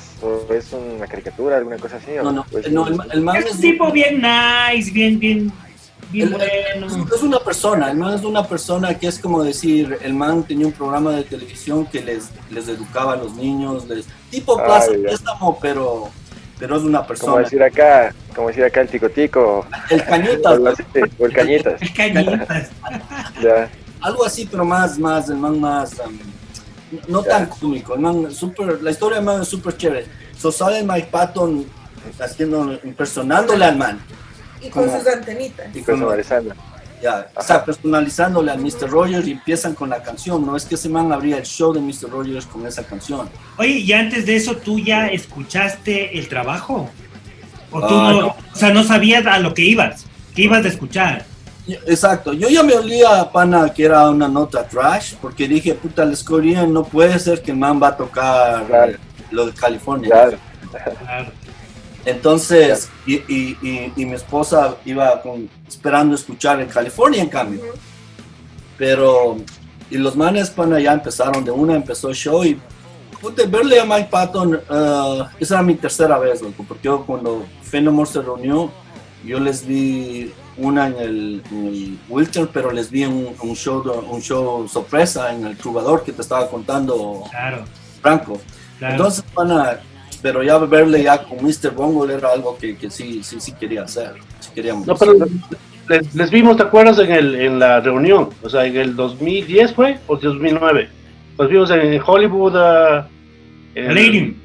es 0.50 0.72
una 0.72 1.06
caricatura, 1.06 1.58
alguna 1.58 1.76
cosa 1.76 1.96
así. 1.96 2.12
No, 2.22 2.32
no, 2.32 2.46
pues, 2.50 2.70
no 2.72 2.86
el, 2.86 2.94
el 3.12 3.28
es 3.36 3.52
un 3.52 3.60
tipo 3.60 3.92
bien 3.92 4.22
nice, 4.22 4.90
bien, 4.90 5.18
bien, 5.18 5.52
bien 6.10 6.30
bueno. 6.30 6.86
Es 7.14 7.22
una 7.22 7.40
persona, 7.40 7.90
el 7.90 7.98
man 7.98 8.14
es 8.14 8.24
una 8.24 8.46
persona 8.46 8.98
que 8.98 9.08
es 9.08 9.18
como 9.18 9.42
decir, 9.42 9.98
el 10.02 10.14
man 10.14 10.44
tenía 10.44 10.66
un 10.66 10.72
programa 10.72 11.12
de 11.12 11.24
televisión 11.24 11.84
que 11.86 12.00
les, 12.00 12.30
les 12.50 12.68
educaba 12.68 13.12
a 13.12 13.16
los 13.16 13.34
niños, 13.34 13.86
les, 13.88 14.06
tipo 14.30 14.56
Plaza 14.56 14.92
pero 15.60 16.10
pero 16.58 16.76
es 16.76 16.82
una 16.82 17.06
persona. 17.06 17.32
Como 17.32 17.44
decir 17.44 17.62
acá, 17.62 18.14
como 18.34 18.48
decir 18.48 18.64
acá 18.64 18.80
el 18.82 18.88
tico 18.88 19.08
tico. 19.10 19.66
El 19.90 20.04
cañitas. 20.04 20.58
o 21.18 21.26
el 21.26 21.32
cañitas. 21.32 21.82
El 21.82 21.92
cañitas. 21.92 22.70
Algo 24.00 24.24
así, 24.24 24.46
pero 24.50 24.64
más, 24.64 24.98
más, 24.98 25.30
el 25.30 25.36
man 25.36 25.58
más, 25.58 25.94
um, 26.00 26.18
no 27.08 27.22
tan 27.22 27.46
cómico. 27.46 27.94
El 27.94 28.00
man 28.00 28.30
super, 28.30 28.82
la 28.82 28.90
historia 28.90 29.16
del 29.16 29.24
man 29.24 29.42
es 29.42 29.48
súper 29.48 29.76
chévere. 29.76 30.06
So 30.36 30.52
sale 30.52 30.82
Mike 30.82 31.08
Patton 31.10 31.64
haciendo, 32.20 32.78
impersonándole 32.84 33.64
al 33.64 33.76
man. 33.76 34.00
Y 34.60 34.68
con 34.68 34.90
sus 34.90 35.06
antenitas. 35.06 35.74
Y 35.74 35.82
con 35.82 35.98
su 35.98 36.06
Ya, 37.04 37.28
está 37.38 37.62
personalizándole 37.62 38.50
a 38.50 38.56
Mr. 38.56 38.88
Rogers 38.88 39.28
y 39.28 39.32
empiezan 39.32 39.74
con 39.74 39.90
la 39.90 40.02
canción. 40.02 40.46
No 40.46 40.56
es 40.56 40.64
que 40.64 40.76
ese 40.76 40.88
man 40.88 41.12
abría 41.12 41.36
el 41.36 41.44
show 41.44 41.70
de 41.70 41.78
Mr. 41.78 42.08
Rogers 42.10 42.46
con 42.46 42.66
esa 42.66 42.82
canción. 42.82 43.28
Oye, 43.58 43.72
y 43.80 43.92
antes 43.92 44.24
de 44.24 44.36
eso, 44.36 44.56
¿tú 44.56 44.78
ya 44.78 45.08
escuchaste 45.08 46.18
el 46.18 46.30
trabajo? 46.30 46.88
¿O 47.70 47.80
tú 47.86 47.94
ah, 47.94 48.10
no, 48.10 48.26
o 48.28 48.36
sea, 48.54 48.72
no 48.72 48.82
sabías 48.84 49.26
a 49.26 49.38
lo 49.38 49.52
que 49.52 49.60
ibas, 49.60 50.06
que 50.34 50.44
ibas 50.44 50.64
a 50.64 50.68
escuchar? 50.68 51.26
Exacto, 51.66 52.32
yo 52.32 52.48
ya 52.48 52.62
me 52.62 52.72
olía, 52.72 53.30
pana, 53.30 53.68
que 53.68 53.84
era 53.84 54.08
una 54.08 54.26
nota 54.26 54.66
trash, 54.66 55.12
porque 55.20 55.46
dije, 55.46 55.74
puta, 55.74 56.06
les 56.06 56.24
Korean 56.24 56.72
no 56.72 56.84
puede 56.84 57.18
ser 57.18 57.42
que 57.42 57.50
el 57.50 57.58
man 57.58 57.82
va 57.82 57.88
a 57.88 57.96
tocar 57.98 58.98
lo 59.30 59.44
de 59.44 59.52
California. 59.52 60.08
Claro. 60.08 60.38
Entonces, 62.04 62.90
y, 63.06 63.14
y, 63.14 63.92
y, 63.96 64.04
mi 64.04 64.12
esposa 64.12 64.76
iba 64.84 65.22
con, 65.22 65.48
esperando 65.66 66.14
escuchar 66.14 66.60
en 66.60 66.68
California, 66.68 67.22
en 67.22 67.30
cambio. 67.30 67.62
Pero, 68.76 69.38
y 69.90 69.96
los 69.96 70.14
manes, 70.14 70.50
pana, 70.50 70.78
ya 70.80 70.92
empezaron, 70.92 71.44
de 71.44 71.50
una 71.50 71.74
empezó 71.74 72.10
el 72.10 72.14
show 72.14 72.44
y, 72.44 72.60
puta, 73.20 73.44
verle 73.46 73.80
a 73.80 73.86
Mike 73.86 74.08
Patton, 74.10 74.54
uh, 74.54 75.24
esa 75.40 75.54
era 75.54 75.62
mi 75.62 75.76
tercera 75.76 76.18
vez, 76.18 76.42
porque 76.66 76.84
yo 76.84 77.06
cuando 77.06 77.46
Phenomore 77.62 78.10
se 78.10 78.20
reunió, 78.20 78.70
yo 79.24 79.40
les 79.40 79.66
vi 79.66 80.30
una 80.58 80.88
en 80.88 80.98
el, 80.98 81.42
en 81.50 82.00
Wilter, 82.08 82.48
pero 82.52 82.70
les 82.70 82.90
vi 82.90 83.04
un, 83.04 83.34
un, 83.40 83.56
show, 83.56 83.82
un 84.10 84.20
show 84.20 84.68
sorpresa 84.68 85.32
en 85.32 85.46
el 85.46 85.56
Trubador 85.56 86.04
que 86.04 86.12
te 86.12 86.20
estaba 86.20 86.48
contando 86.48 87.24
Franco. 88.02 88.40
Entonces, 88.80 89.24
pana, 89.34 89.80
pero 90.24 90.42
ya 90.42 90.56
verle 90.56 91.02
ya 91.02 91.22
con 91.22 91.44
Mr. 91.44 91.72
Bongo 91.76 92.08
era 92.08 92.32
algo 92.32 92.56
que, 92.56 92.78
que 92.78 92.88
sí, 92.88 93.22
sí, 93.22 93.36
sí 93.38 93.52
quería 93.52 93.82
hacer. 93.82 94.14
queríamos 94.54 94.86
no, 94.86 94.96
pero 94.96 95.12
les, 96.14 96.30
vimos, 96.30 96.56
¿te 96.56 96.62
acuerdas? 96.62 96.98
En, 96.98 97.12
el, 97.12 97.34
en 97.34 97.58
la 97.58 97.80
reunión, 97.80 98.30
o 98.42 98.48
sea, 98.48 98.64
en 98.64 98.74
el 98.74 98.96
2010 98.96 99.74
fue 99.74 99.98
o 100.06 100.16
2009. 100.16 100.88
Los 101.36 101.50
vimos 101.50 101.70
en 101.72 102.02
Hollywood. 102.02 102.54
Uh, 102.54 103.04
en, 103.74 104.42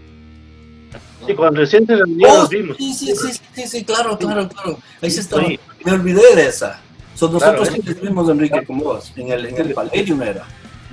Sí, 1.25 1.33
cuando 1.33 1.61
recién 1.61 1.87
se 1.87 1.93
oh, 1.93 1.99
los 1.99 2.49
vimos. 2.49 2.75
Sí, 2.75 2.93
sí, 2.93 3.15
sí, 3.15 3.39
sí, 3.53 3.67
sí, 3.67 3.85
claro, 3.85 4.17
claro, 4.17 4.49
claro. 4.49 4.79
Ahí 5.01 5.09
se 5.09 5.21
estaba. 5.21 5.43
Me 5.85 5.91
olvidé 5.93 6.35
de 6.35 6.47
esa. 6.47 6.81
Son 7.15 7.31
nosotros 7.31 7.69
que 7.69 7.93
vimos, 7.93 8.29
Enrique, 8.29 8.65
con 8.65 8.79
vos. 8.79 9.13
En 9.15 9.31
el, 9.31 9.45
en 9.45 9.57
el 9.57 9.73
Palladium 9.73 10.21
era. 10.23 10.45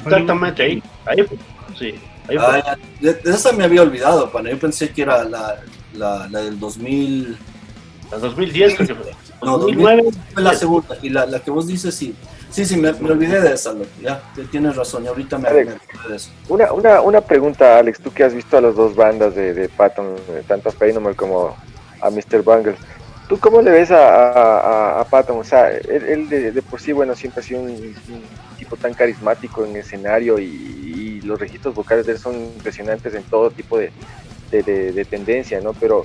Exactamente, 0.04 0.62
ahí. 0.62 0.82
Ahí 1.06 1.24
fue. 1.24 1.38
Sí. 1.76 1.94
Ah, 2.38 2.76
de, 3.00 3.20
esa 3.24 3.52
me 3.52 3.64
había 3.64 3.82
olvidado, 3.82 4.30
pana. 4.30 4.50
Yo 4.50 4.58
pensé 4.58 4.90
que 4.90 5.02
era 5.02 5.24
la, 5.24 5.60
la, 5.94 6.28
la 6.30 6.40
del 6.40 6.58
2000. 6.58 7.36
La 8.10 8.18
2010, 8.18 8.74
creo 8.74 8.88
que 8.88 8.94
fue. 8.94 9.12
No, 9.42 9.58
2009 9.58 10.02
fue 10.32 10.42
la 10.42 10.54
segunda. 10.54 10.96
Y 11.02 11.10
la, 11.10 11.26
la 11.26 11.40
que 11.40 11.50
vos 11.50 11.66
dices, 11.66 11.94
sí. 11.94 12.14
Sí, 12.50 12.64
sí, 12.64 12.76
me, 12.76 12.92
me 12.92 13.10
olvidé 13.10 13.40
de 13.40 13.52
esa, 13.52 13.74
ya, 14.00 14.22
tienes 14.50 14.76
razón, 14.76 15.04
y 15.04 15.08
ahorita 15.08 15.36
me, 15.36 15.48
Alex, 15.48 15.74
me 16.04 16.08
de 16.10 16.16
eso. 16.16 16.30
Una, 16.48 16.72
una, 16.72 17.00
una 17.00 17.20
pregunta, 17.20 17.78
Alex, 17.78 18.00
tú 18.00 18.12
que 18.12 18.24
has 18.24 18.32
visto 18.32 18.56
a 18.56 18.60
las 18.60 18.74
dos 18.74 18.94
bandas 18.94 19.34
de, 19.34 19.52
de 19.52 19.68
Patton, 19.68 20.14
tanto 20.46 20.70
a 20.70 20.72
Paynomer 20.72 21.16
como 21.16 21.56
a 22.00 22.08
Mr. 22.08 22.42
Bungle, 22.42 22.76
¿tú 23.28 23.38
cómo 23.38 23.60
le 23.60 23.72
ves 23.72 23.90
a, 23.90 24.30
a, 24.30 25.00
a 25.00 25.04
Patton? 25.04 25.38
O 25.40 25.44
sea, 25.44 25.70
él, 25.70 26.28
de, 26.28 26.52
de, 26.52 26.62
por 26.62 26.80
sí, 26.80 26.92
bueno, 26.92 27.14
siempre 27.14 27.42
ha 27.42 27.44
sido 27.44 27.60
un, 27.60 27.68
un 27.68 28.22
tipo 28.56 28.76
tan 28.76 28.94
carismático 28.94 29.64
en 29.64 29.76
escenario 29.76 30.38
y, 30.38 30.85
los 31.26 31.38
registros 31.38 31.74
vocales 31.74 32.06
de 32.06 32.12
él 32.12 32.18
son 32.18 32.34
impresionantes 32.34 33.14
en 33.14 33.22
todo 33.24 33.50
tipo 33.50 33.78
de, 33.78 33.90
de, 34.50 35.04
tendencia, 35.04 35.60
¿no? 35.60 35.72
Pero, 35.74 36.04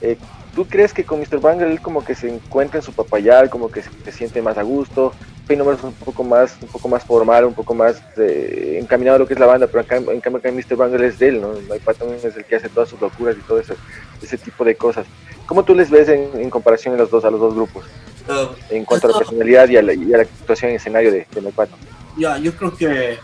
eh, 0.00 0.16
¿tú 0.54 0.66
crees 0.66 0.92
que 0.92 1.04
con 1.04 1.20
Mr. 1.20 1.40
Banger 1.40 1.68
él 1.68 1.80
como 1.80 2.04
que 2.04 2.14
se 2.14 2.28
encuentra 2.28 2.78
en 2.78 2.84
su 2.84 2.92
papayal, 2.92 3.50
como 3.50 3.70
que 3.70 3.82
se, 3.82 4.12
siente 4.12 4.42
más 4.42 4.58
a 4.58 4.62
gusto? 4.62 5.12
Es 5.48 5.60
un 5.60 5.92
poco 5.92 6.24
más, 6.24 6.56
un 6.60 6.66
poco 6.66 6.88
más 6.88 7.04
formal, 7.04 7.44
un 7.44 7.54
poco 7.54 7.72
más 7.72 8.02
eh, 8.16 8.80
encaminado 8.82 9.14
a 9.14 9.18
lo 9.20 9.28
que 9.28 9.34
es 9.34 9.38
la 9.38 9.46
banda, 9.46 9.68
pero 9.68 9.80
acá, 9.80 9.96
en 9.98 10.20
cambio 10.20 10.38
acá 10.38 10.50
Mr. 10.50 10.76
Banger 10.76 11.02
es 11.04 11.20
de 11.20 11.28
él, 11.28 11.40
¿no? 11.40 11.52
Mike 11.52 11.82
Patton 11.84 12.14
es 12.14 12.36
el 12.36 12.44
que 12.44 12.56
hace 12.56 12.68
todas 12.68 12.88
sus 12.88 13.00
locuras 13.00 13.36
y 13.38 13.42
todo 13.42 13.60
ese, 13.60 13.74
ese 14.20 14.38
tipo 14.38 14.64
de 14.64 14.74
cosas. 14.74 15.06
¿Cómo 15.46 15.62
tú 15.62 15.72
les 15.76 15.88
ves 15.88 16.08
en, 16.08 16.50
comparación 16.50 16.94
a 16.94 16.96
los 16.98 17.10
dos, 17.10 17.24
a 17.24 17.30
los 17.30 17.38
dos 17.38 17.54
grupos? 17.54 17.84
Uh, 18.28 18.74
en 18.74 18.84
cuanto 18.84 19.06
a 19.06 19.12
la 19.12 19.18
personalidad 19.18 19.68
y 19.68 19.76
a 19.76 19.82
la, 19.82 19.94
y 19.94 20.12
a 20.12 20.16
la 20.16 20.22
actuación 20.24 20.70
en 20.70 20.78
escenario 20.78 21.12
de, 21.12 21.28
de 21.32 21.40
Mike 21.40 21.52
Patton. 21.54 21.78
Ya, 22.16 22.38
yo 22.38 22.54
creo 22.54 22.74
que 22.74 23.12
eh, 23.12 23.18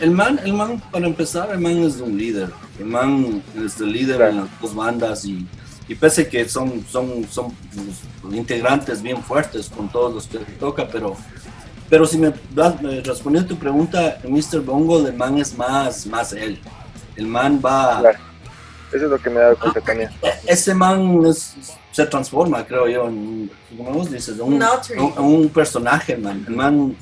el 0.00 0.10
man, 0.10 0.40
el 0.44 0.52
man, 0.54 0.82
para 0.90 1.06
empezar, 1.06 1.50
el 1.52 1.60
man 1.60 1.78
es 1.84 2.00
un 2.00 2.16
líder. 2.16 2.50
El 2.78 2.86
man 2.86 3.42
es 3.64 3.80
el 3.80 3.92
líder 3.92 4.20
en 4.22 4.38
las 4.38 4.60
dos 4.60 4.74
bandas 4.74 5.24
y, 5.24 5.46
y 5.86 5.94
pese 5.94 6.28
que 6.28 6.48
son, 6.48 6.84
son, 6.90 7.26
son 7.30 7.54
integrantes 8.32 9.02
bien 9.02 9.22
fuertes 9.22 9.68
con 9.68 9.88
todos 9.88 10.14
los 10.14 10.26
que 10.26 10.38
toca, 10.58 10.88
pero, 10.88 11.16
pero 11.88 12.06
si 12.06 12.18
me, 12.18 12.32
me 12.82 13.00
respondiendo 13.02 13.46
a 13.46 13.56
tu 13.56 13.58
pregunta, 13.58 14.18
Mr. 14.24 14.60
Bongo, 14.60 15.06
el 15.06 15.14
man 15.14 15.38
es 15.38 15.56
más, 15.56 16.06
más 16.06 16.32
él. 16.32 16.58
El 17.16 17.26
man 17.26 17.60
va... 17.64 18.02
Eso 18.92 19.04
es 19.06 19.10
lo 19.10 19.18
que 19.18 19.30
me 19.30 19.40
dado 19.40 19.56
cuenta 19.56 19.80
también. 19.80 20.10
Ese 20.46 20.74
man 20.74 21.20
se 21.92 22.06
transforma, 22.06 22.64
creo 22.64 22.88
yo, 22.88 23.08
en, 23.08 23.50
como 23.76 23.92
vos 23.92 24.10
dices, 24.10 24.38
un, 24.38 24.62
un, 25.18 25.48
personaje, 25.48 26.16
man. 26.16 26.44
El 26.48 26.54
man 26.54 26.96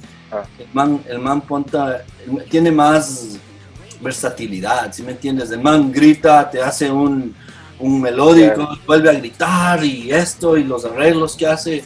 el 0.58 0.66
man, 0.72 1.02
el 1.08 1.18
man 1.18 1.40
ponta, 1.42 2.04
tiene 2.48 2.70
más 2.70 3.38
versatilidad, 4.00 4.92
si 4.92 5.02
me 5.02 5.12
entiendes? 5.12 5.50
El 5.50 5.60
man 5.60 5.92
grita, 5.92 6.50
te 6.50 6.60
hace 6.60 6.90
un, 6.90 7.34
un 7.78 8.00
melódico, 8.00 8.78
vuelve 8.86 9.10
a 9.10 9.12
gritar 9.12 9.84
y 9.84 10.10
esto 10.10 10.56
y 10.56 10.64
los 10.64 10.84
arreglos 10.84 11.36
que 11.36 11.46
hace. 11.46 11.84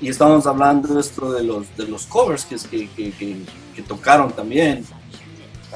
Y 0.00 0.08
estamos 0.08 0.46
hablando 0.46 0.94
de 0.94 1.00
esto 1.00 1.32
de 1.32 1.42
los, 1.42 1.76
de 1.76 1.86
los 1.88 2.06
covers 2.06 2.44
que, 2.44 2.56
que, 2.56 3.10
que, 3.10 3.36
que 3.74 3.82
tocaron 3.82 4.30
también. 4.30 4.84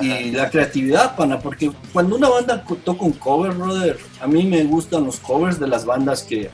Y 0.01 0.31
la 0.31 0.49
creatividad, 0.49 1.17
pana, 1.17 1.39
porque 1.39 1.71
cuando 1.93 2.17
una 2.17 2.29
banda 2.29 2.65
toca 2.85 3.05
un 3.05 3.13
cover, 3.13 3.53
brother, 3.53 3.99
a 4.21 4.27
mí 4.27 4.45
me 4.45 4.65
gustan 4.65 5.05
los 5.05 5.19
covers 5.19 5.59
de 5.59 5.67
las 5.67 5.85
bandas 5.85 6.23
que 6.23 6.51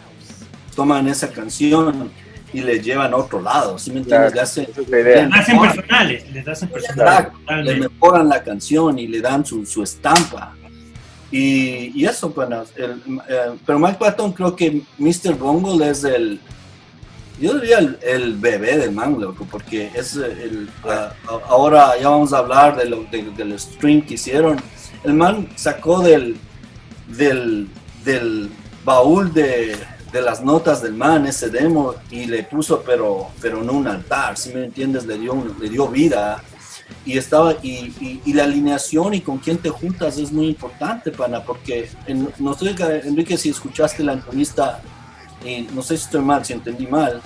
toman 0.75 1.07
esa 1.09 1.31
canción 1.31 2.11
y 2.53 2.61
le 2.61 2.81
llevan 2.81 3.13
a 3.13 3.17
otro 3.17 3.41
lado, 3.41 3.79
¿sí 3.79 3.91
me 3.91 4.01
entiendes? 4.01 4.35
le 4.35 4.41
hacen, 4.41 4.67
personales, 4.67 6.33
les 6.33 6.49
hacen 6.49 6.69
personales. 6.69 7.33
le 7.65 7.77
mejoran 7.77 8.29
la 8.29 8.43
canción 8.43 8.99
y 8.99 9.07
le 9.07 9.21
dan 9.21 9.45
su, 9.45 9.67
su 9.67 9.83
estampa. 9.83 10.55
Y, 11.31 11.93
y 11.95 12.07
eso, 12.07 12.31
bueno, 12.31 12.65
el, 12.77 13.03
eh, 13.29 13.59
pero 13.67 13.79
Mike 13.79 13.99
Patton 13.99 14.33
creo 14.33 14.57
que 14.57 14.83
Mr. 14.97 15.35
Bungle 15.35 15.91
es 15.91 16.05
el, 16.05 16.41
yo 17.39 17.59
diría 17.59 17.79
el, 17.79 17.99
el 18.03 18.37
bebé 18.37 18.79
del 18.79 18.93
man, 18.93 19.21
loco, 19.21 19.47
porque 19.51 19.91
es 19.95 20.17
el, 20.17 20.71
ahora 21.47 21.93
ya 22.01 22.09
vamos 22.09 22.33
a 22.33 22.39
hablar 22.39 22.77
de 22.77 22.87
lo, 22.87 23.05
del 23.05 23.59
stream 23.59 24.03
que 24.03 24.15
hicieron. 24.15 24.59
El 25.05 25.15
man 25.15 25.49
sacó 25.55 26.01
del, 26.01 26.37
del, 27.09 27.69
del 28.05 28.51
baúl 28.85 29.33
de, 29.33 29.77
de 30.13 30.23
las 30.23 30.43
notas 30.43 30.83
del 30.83 30.95
man, 30.95 31.27
ese 31.27 31.51
demo, 31.51 31.95
y 32.11 32.27
le 32.27 32.43
puso, 32.45 32.83
pero, 32.83 33.29
pero 33.41 33.63
no 33.63 33.75
un 33.75 33.89
altar, 33.89 34.37
si 34.37 34.53
me 34.53 34.65
entiendes, 34.65 35.05
le 35.05 35.19
dio, 35.19 35.35
le 35.61 35.69
dio 35.69 35.89
vida. 35.89 36.43
Y, 37.05 37.19
estaba, 37.19 37.55
y, 37.63 38.33
la 38.33 38.45
alineación 38.45 39.15
y 39.15 39.21
con 39.21 39.39
quién 39.39 39.59
te 39.59 39.69
juntas 39.69 40.17
es 40.17 40.33
muy 40.33 40.49
importante, 40.49 41.11
pana, 41.11 41.43
porque 41.43 41.91
no 42.39 42.55
sé, 42.55 42.75
Enrique, 43.05 43.37
si 43.37 43.51
escuchaste 43.51 44.03
la 44.03 44.15
entrevista, 44.15 44.81
y 45.45 45.69
no 45.75 45.83
sé 45.83 45.97
si 45.97 46.05
estoy 46.05 46.23
mal, 46.23 46.45
si 46.45 46.55
entendí 46.55 46.87
mal, 46.87 47.21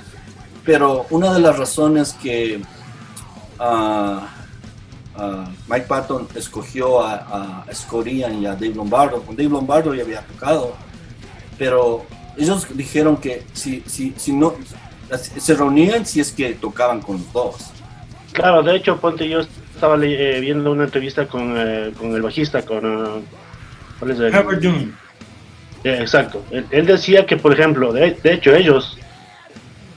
pero 0.64 1.06
una 1.10 1.32
de 1.32 1.40
las 1.40 1.56
razones 1.56 2.12
que 2.20 2.60
uh, 3.60 4.20
Mike 5.68 5.86
Patton 5.86 6.28
escogió 6.34 7.00
a, 7.00 7.62
a 7.62 7.74
Scorian 7.74 8.42
y 8.42 8.46
a 8.46 8.54
Dave 8.54 8.74
Lombardo, 8.74 9.22
con 9.22 9.36
Dave 9.36 9.48
Lombardo 9.48 9.94
ya 9.94 10.02
había 10.02 10.22
tocado, 10.22 10.74
pero 11.56 12.04
ellos 12.36 12.66
dijeron 12.74 13.16
que 13.16 13.42
si, 13.52 13.82
si, 13.86 14.14
si 14.16 14.32
no, 14.32 14.54
se 15.18 15.54
reunían 15.54 16.06
si 16.06 16.20
es 16.20 16.32
que 16.32 16.54
tocaban 16.54 17.00
con 17.00 17.16
los 17.16 17.32
dos. 17.32 17.70
Claro, 18.32 18.62
de 18.62 18.76
hecho, 18.76 18.98
ponte, 18.98 19.28
yo 19.28 19.40
estaba 19.74 19.96
eh, 20.02 20.38
viendo 20.40 20.72
una 20.72 20.84
entrevista 20.84 21.26
con, 21.26 21.54
eh, 21.56 21.92
con 21.98 22.14
el 22.14 22.22
bajista, 22.22 22.62
con... 22.62 22.84
Uh, 22.84 23.22
¿Cuál 23.98 24.10
es 24.10 24.18
el? 24.20 24.92
exacto. 25.84 26.44
Él, 26.50 26.86
decía 26.86 27.26
que, 27.26 27.36
por 27.36 27.52
ejemplo, 27.52 27.92
de, 27.92 28.12
de 28.22 28.34
hecho, 28.34 28.54
ellos 28.54 28.96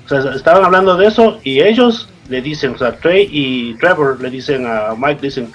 o 0.06 0.10
sea, 0.10 0.34
estaban 0.34 0.63
hablando 0.63 0.95
de 0.98 1.08
eso 1.08 1.39
y 1.43 1.62
ellos 1.62 2.10
le 2.30 2.41
dicen, 2.41 2.74
o 2.76 2.78
sea, 2.78 2.98
Trey 2.98 3.28
y 3.32 3.76
Trevor 3.76 4.19
le 4.21 4.30
dicen 4.30 4.65
a 4.67 4.95
Mike, 4.95 5.21
dicen, 5.21 5.52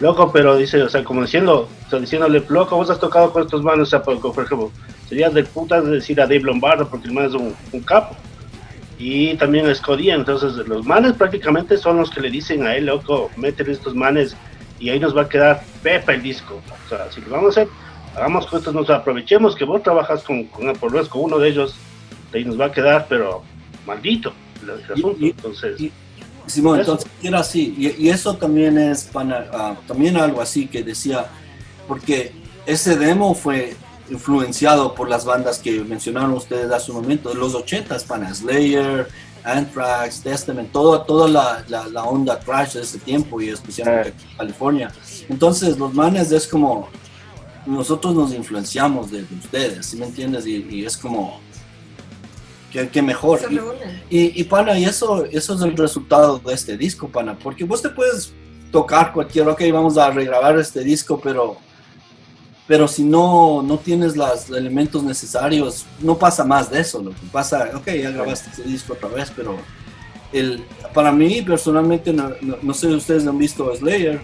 loco, 0.00 0.30
pero 0.32 0.56
dice, 0.56 0.82
o 0.82 0.88
sea, 0.88 1.04
como 1.04 1.22
diciendo, 1.22 1.68
o 1.86 1.90
sea, 1.90 1.98
diciéndole, 1.98 2.42
loco, 2.48 2.76
vos 2.76 2.90
has 2.90 3.00
tocado 3.00 3.32
con 3.32 3.42
estos 3.42 3.62
manos, 3.62 3.88
o 3.88 3.90
sea, 3.90 4.02
por, 4.02 4.20
por 4.20 4.44
ejemplo, 4.44 4.70
sería 5.12 5.28
de 5.28 5.44
puta 5.44 5.82
decir 5.82 6.18
a 6.22 6.26
Dave 6.26 6.40
Lombardo 6.40 6.88
porque 6.88 7.08
el 7.08 7.12
man 7.12 7.26
es 7.26 7.34
un, 7.34 7.54
capo. 7.82 8.16
Y 8.98 9.34
también 9.34 9.66
a 9.66 9.74
Scotty, 9.74 10.08
entonces 10.08 10.66
los 10.66 10.86
manes 10.86 11.12
prácticamente 11.12 11.76
son 11.76 11.98
los 11.98 12.10
que 12.10 12.22
le 12.22 12.30
dicen 12.30 12.66
a 12.66 12.74
él, 12.76 12.86
loco, 12.86 13.30
métele 13.36 13.72
estos 13.72 13.94
manes 13.94 14.34
y 14.80 14.88
ahí 14.88 14.98
nos 14.98 15.14
va 15.14 15.22
a 15.22 15.28
quedar 15.28 15.62
pepa 15.82 16.14
el 16.14 16.22
disco. 16.22 16.62
O 16.86 16.88
sea, 16.88 17.12
si 17.12 17.20
lo 17.20 17.28
vamos 17.28 17.58
a 17.58 17.60
hacer, 17.60 17.72
hagamos 18.16 18.46
con 18.46 18.74
nos 18.74 18.88
aprovechemos 18.88 19.54
que 19.54 19.66
vos 19.66 19.82
trabajas 19.82 20.22
con, 20.22 20.44
con, 20.44 20.72
por 20.76 21.08
con 21.10 21.24
uno 21.24 21.38
de 21.38 21.50
ellos, 21.50 21.74
ahí 22.32 22.46
nos 22.46 22.58
va 22.58 22.66
a 22.66 22.72
quedar, 22.72 23.04
pero 23.06 23.42
maldito 23.86 24.32
el, 24.62 24.92
asunto. 24.94 25.18
entonces. 25.20 25.92
Simón, 26.46 26.80
entonces 26.80 27.06
era 27.22 27.40
así. 27.40 27.74
Y, 27.98 28.08
eso 28.08 28.34
también 28.36 28.78
es 28.78 29.10
ah, 29.14 29.76
también 29.86 30.16
algo 30.16 30.40
así 30.40 30.68
que 30.68 30.82
decía, 30.82 31.26
porque 31.86 32.32
ese 32.64 32.96
demo 32.96 33.34
fue 33.34 33.76
influenciado 34.12 34.94
por 34.94 35.08
las 35.08 35.24
bandas 35.24 35.58
que 35.58 35.82
mencionaron 35.82 36.32
ustedes 36.32 36.70
hace 36.70 36.92
un 36.92 37.02
momento, 37.02 37.30
de 37.30 37.36
los 37.36 37.54
80 37.54 37.98
pana, 38.06 38.32
Slayer, 38.34 39.08
Anthrax, 39.42 40.20
Testament, 40.20 40.70
toda, 40.70 41.04
toda 41.04 41.28
la, 41.28 41.88
la, 41.90 42.04
onda 42.04 42.38
crash 42.38 42.74
de 42.74 42.82
ese 42.82 42.98
tiempo 42.98 43.40
y 43.40 43.48
especialmente 43.48 44.10
en 44.10 44.36
California. 44.36 44.92
Entonces 45.28 45.78
los 45.78 45.92
manes 45.94 46.30
es 46.30 46.46
como, 46.46 46.88
nosotros 47.66 48.14
nos 48.14 48.32
influenciamos 48.32 49.10
de, 49.10 49.24
ustedes, 49.42 49.86
¿sí 49.86 49.96
me 49.96 50.06
entiendes? 50.06 50.46
Y, 50.46 50.84
es 50.84 50.96
como, 50.96 51.40
que, 52.70 53.02
mejor. 53.02 53.40
Y, 54.10 54.40
y, 54.40 54.44
pana, 54.44 54.78
y 54.78 54.84
eso, 54.84 55.24
eso 55.24 55.54
es 55.54 55.60
el 55.62 55.76
resultado 55.76 56.38
de 56.38 56.54
este 56.54 56.76
disco, 56.76 57.08
pana, 57.08 57.36
porque 57.36 57.64
vos 57.64 57.82
te 57.82 57.88
puedes 57.88 58.32
tocar 58.70 59.12
cualquier, 59.12 59.48
ok, 59.48 59.62
vamos 59.72 59.98
a 59.98 60.10
regrabar 60.10 60.58
este 60.58 60.84
disco, 60.84 61.20
pero 61.22 61.56
pero 62.66 62.86
si 62.86 63.02
no, 63.02 63.62
no 63.62 63.78
tienes 63.78 64.16
los 64.16 64.50
elementos 64.50 65.02
necesarios, 65.02 65.84
no 66.00 66.16
pasa 66.16 66.44
más 66.44 66.70
de 66.70 66.80
eso. 66.80 67.02
Lo 67.02 67.10
que 67.10 67.26
pasa, 67.30 67.70
ok, 67.74 67.86
ya 67.86 68.10
grabaste 68.10 68.50
ese 68.50 68.62
disco 68.62 68.92
otra 68.92 69.08
vez, 69.08 69.32
pero 69.34 69.56
el, 70.32 70.64
para 70.94 71.12
mí 71.12 71.42
personalmente, 71.42 72.12
no, 72.12 72.30
no, 72.62 72.74
sé 72.74 72.88
si 72.88 72.94
ustedes 72.94 73.26
han 73.26 73.38
visto 73.38 73.74
Slayer, 73.74 74.20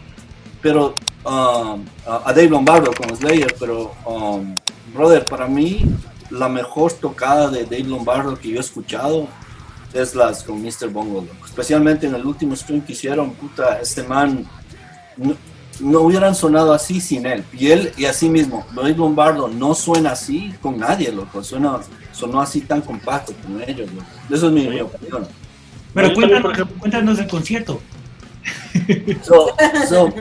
pero 0.63 0.95
um, 1.25 1.85
a 2.07 2.33
Dave 2.33 2.49
Lombardo 2.49 2.93
con 2.93 3.15
Slayer, 3.17 3.55
pero 3.59 3.93
um, 4.07 4.55
brother, 4.95 5.25
para 5.25 5.47
mí 5.47 5.83
la 6.31 6.49
mejor 6.49 6.93
tocada 6.93 7.51
de 7.51 7.65
Dave 7.65 7.85
Lombardo 7.85 8.39
que 8.39 8.51
yo 8.51 8.57
he 8.59 8.61
escuchado 8.61 9.27
es 9.93 10.15
las 10.15 10.45
con 10.45 10.63
Mr. 10.63 10.89
Bongo, 10.91 11.27
especialmente 11.45 12.07
en 12.07 12.15
el 12.15 12.25
último 12.25 12.55
stream 12.55 12.83
que 12.83 12.93
hicieron, 12.93 13.33
puta, 13.33 13.81
este 13.81 14.03
man 14.03 14.47
no 15.81 16.01
hubieran 16.01 16.35
sonado 16.35 16.73
así 16.73 17.01
sin 17.01 17.27
él. 17.27 17.45
Y 17.53 17.71
él, 17.71 17.93
y 17.97 18.05
así 18.05 18.29
mismo, 18.29 18.67
Luis 18.75 18.97
Lombardo 18.97 19.49
no 19.49 19.75
suena 19.75 20.13
así 20.13 20.55
con 20.61 20.79
nadie, 20.79 21.13
loco. 21.13 21.43
Suena, 21.43 21.81
sonó 22.13 22.41
así 22.41 22.61
tan 22.63 22.81
compacto 22.83 23.33
con 23.43 23.61
ellos, 23.63 23.91
loco. 23.93 24.07
Eso 24.31 24.47
es 24.47 24.53
mi, 24.53 24.81
opinión. 24.81 25.27
Pero 25.95 26.15
cuéntanos, 26.15 26.69
cuéntanos 26.79 27.19
el 27.19 27.27
concierto. 27.27 27.81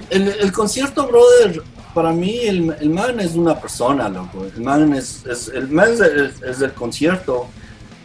el, 0.10 0.52
concierto, 0.52 1.08
brother, 1.08 1.62
para 1.94 2.12
mí 2.12 2.40
el, 2.40 2.76
el, 2.80 2.90
man 2.90 3.20
es 3.20 3.36
una 3.36 3.60
persona, 3.60 4.10
loco. 4.10 4.46
El 4.46 4.62
man 4.62 4.94
es, 4.94 5.24
el 5.54 5.68
man 5.70 5.90
es, 5.94 6.62
el 6.62 6.74
concierto, 6.74 7.48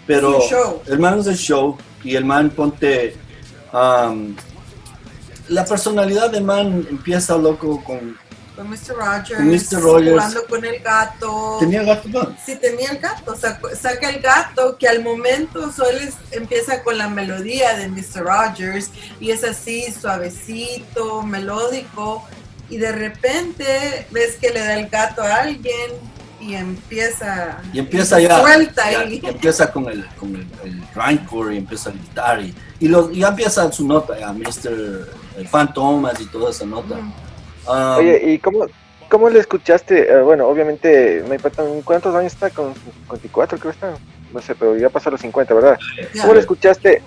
pero 0.07 0.39
el 0.87 0.99
man 0.99 1.21
es 1.21 1.27
el 1.27 1.37
show 1.37 1.77
y 2.05 2.15
el 2.17 2.25
man 2.25 2.51
ponte... 2.51 3.17
Um, 3.73 4.37
la 5.53 5.65
personalidad 5.65 6.31
de 6.31 6.41
Man 6.41 6.87
empieza 6.91 7.37
loco 7.37 7.83
con 7.85 8.17
con 8.57 8.69
Mr. 8.69 8.95
Rogers, 8.97 9.69
con 9.71 9.83
Rogers. 9.83 10.11
jugando 10.11 10.47
con 10.47 10.65
el 10.65 10.79
gato. 10.81 11.57
¿Tenía 11.59 11.83
gato? 11.85 12.09
No? 12.09 12.37
Sí, 12.45 12.55
tenía 12.57 12.91
el 12.91 12.99
gato. 12.99 13.35
saca 13.35 14.11
el 14.11 14.21
gato 14.21 14.77
que 14.77 14.89
al 14.89 15.03
momento 15.03 15.73
solo 15.73 15.99
empieza 16.33 16.83
con 16.83 16.99
la 16.99 17.09
melodía 17.09 17.77
de 17.79 17.89
Mr. 17.89 18.25
Rogers 18.25 18.91
y 19.21 19.31
es 19.31 19.43
así 19.43 19.87
suavecito, 19.91 21.23
melódico 21.23 22.25
y 22.69 22.77
de 22.77 22.93
repente 22.93 24.07
ves 24.11 24.37
que 24.37 24.51
le 24.51 24.61
da 24.61 24.79
el 24.79 24.89
gato 24.89 25.23
a 25.23 25.37
alguien 25.37 25.91
y 26.41 26.55
empieza 26.55 27.59
y 27.73 27.79
empieza 27.79 28.19
ya, 28.19 28.41
suelta 28.41 29.05
y... 29.05 29.21
empieza 29.25 29.73
con 29.73 29.89
el 29.89 30.05
con 30.17 30.35
el, 30.35 31.55
y 31.55 31.57
empieza 31.57 31.91
a 31.91 31.93
gritar 31.93 32.43
y, 32.43 32.55
y, 32.81 33.19
ya 33.19 33.29
empieza 33.29 33.71
su 33.71 33.87
nota 33.87 34.19
ya 34.19 34.33
Mr. 34.33 35.22
Fantomas 35.51 36.21
y 36.21 36.27
toda 36.27 36.51
esa 36.51 36.67
nota. 36.67 36.97
Um, 37.67 37.99
oye 37.99 38.33
y 38.33 38.39
cómo 38.39 38.67
cómo 39.09 39.31
le 39.31 39.39
escuchaste 39.39 40.13
eh, 40.13 40.21
bueno 40.23 40.49
obviamente 40.49 41.23
me 41.29 41.39
cuántos 41.85 42.15
años 42.15 42.33
está 42.33 42.51
con 42.51 42.75
54 42.75 43.59
creo 43.59 43.73
que 43.73 43.77
está 43.77 43.95
no 44.33 44.41
sé 44.41 44.57
pero 44.57 44.77
ya 44.77 44.89
pasó 44.89 45.13
los 45.13 45.21
50 45.21 45.55
verdad 45.55 45.79
cómo 46.21 46.35
le 46.35 46.41
escuchaste 46.41 47.03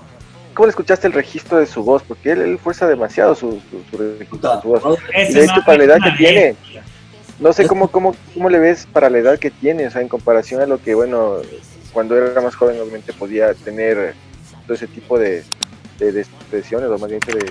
¿Cómo 0.55 0.67
le 0.67 0.69
escuchaste 0.69 1.07
el 1.07 1.11
registro 1.11 1.59
de 1.59 1.65
su 1.65 1.83
voz? 1.83 2.01
Porque 2.01 2.31
él, 2.31 2.41
él 2.41 2.57
fuerza 2.57 2.87
demasiado 2.87 3.35
su, 3.35 3.61
su, 3.91 3.97
registro 3.97 4.55
de 4.55 4.61
su 4.61 4.67
voz. 4.69 4.99
Y 5.13 5.33
de 5.33 5.43
hecho, 5.43 5.61
para 5.65 5.79
la 5.79 5.83
edad 5.83 5.97
que 6.01 6.11
tiene, 6.11 6.55
no 7.41 7.51
sé 7.51 7.67
cómo, 7.67 7.89
cómo, 7.89 8.15
cómo 8.33 8.49
le 8.49 8.59
ves 8.59 8.87
para 8.91 9.09
la 9.09 9.17
edad 9.17 9.37
que 9.37 9.51
tiene, 9.51 9.85
o 9.87 9.91
sea, 9.91 10.01
en 10.01 10.07
comparación 10.07 10.61
a 10.61 10.65
lo 10.65 10.81
que, 10.81 10.95
bueno, 10.95 11.39
cuando 11.91 12.15
era 12.15 12.39
más 12.39 12.55
joven 12.55 12.79
obviamente 12.79 13.11
podía 13.11 13.53
tener 13.53 14.15
todo 14.65 14.75
ese 14.75 14.87
tipo 14.87 15.19
de, 15.19 15.43
de, 15.99 16.21
expresiones 16.21 16.89
o 16.89 16.97
más 16.97 17.09
bien 17.09 17.19
de, 17.27 17.45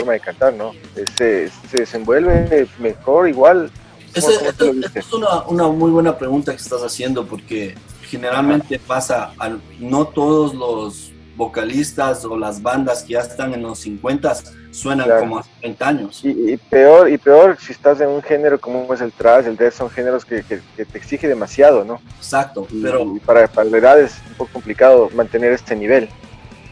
forma 0.00 0.12
de 0.14 0.20
cantar, 0.20 0.54
¿no? 0.54 0.72
Se, 1.16 1.48
se 1.48 1.78
desenvuelve 1.78 2.68
mejor, 2.78 3.28
igual. 3.28 3.70
es 4.14 5.12
una, 5.12 5.42
una, 5.46 5.68
muy 5.68 5.90
buena 5.90 6.18
pregunta 6.18 6.52
que 6.52 6.62
estás 6.62 6.82
haciendo 6.82 7.26
porque 7.26 7.74
generalmente 8.02 8.78
pasa, 8.78 9.32
al, 9.38 9.60
no 9.78 10.06
todos 10.06 10.54
los 10.54 11.12
vocalistas 11.36 12.24
o 12.24 12.36
las 12.36 12.60
bandas 12.60 13.02
que 13.02 13.14
ya 13.14 13.20
están 13.20 13.54
en 13.54 13.62
los 13.62 13.78
50 13.78 14.36
suenan 14.72 15.08
como 15.20 15.38
hace 15.38 15.50
30 15.60 15.88
años. 15.88 16.20
Y, 16.22 16.56
peor, 16.56 17.08
y 17.10 17.18
peor 17.18 17.56
si 17.58 17.72
estás 17.72 18.00
en 18.00 18.08
un 18.08 18.22
género 18.22 18.60
como 18.60 18.92
es 18.92 19.00
el 19.00 19.12
thrash, 19.12 19.46
el 19.46 19.56
death, 19.56 19.72
son 19.72 19.90
géneros 19.90 20.24
que, 20.24 20.42
que, 20.42 20.84
te 20.84 20.98
exige 20.98 21.28
demasiado, 21.28 21.84
¿no? 21.84 22.00
Exacto, 22.16 22.66
pero... 22.82 23.14
para, 23.24 23.48
para 23.48 23.70
la 23.70 23.78
edad 23.78 24.00
es 24.00 24.20
un 24.28 24.34
poco 24.34 24.52
complicado 24.52 25.08
mantener 25.14 25.52
este 25.52 25.74
nivel. 25.74 26.08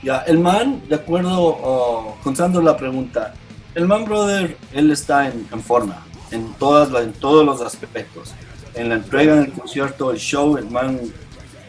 Ya, 0.02 0.18
el 0.26 0.38
man, 0.38 0.82
de 0.88 0.94
acuerdo, 0.94 2.16
contando 2.22 2.60
la 2.62 2.76
pregunta, 2.76 3.34
el 3.74 3.86
man 3.86 4.04
brother, 4.04 4.56
él 4.72 4.90
está 4.90 5.28
en, 5.28 5.46
en 5.52 5.62
forma, 5.62 6.06
en, 6.30 6.52
todas 6.54 6.88
en 7.02 7.12
todos 7.12 7.44
los 7.44 7.60
aspectos. 7.60 8.32
En 8.74 8.88
la 8.88 8.96
entrega, 8.96 9.34
en 9.34 9.44
el 9.44 9.52
concierto, 9.52 10.10
el 10.10 10.18
show, 10.18 10.56
el 10.56 10.70
man 10.70 11.00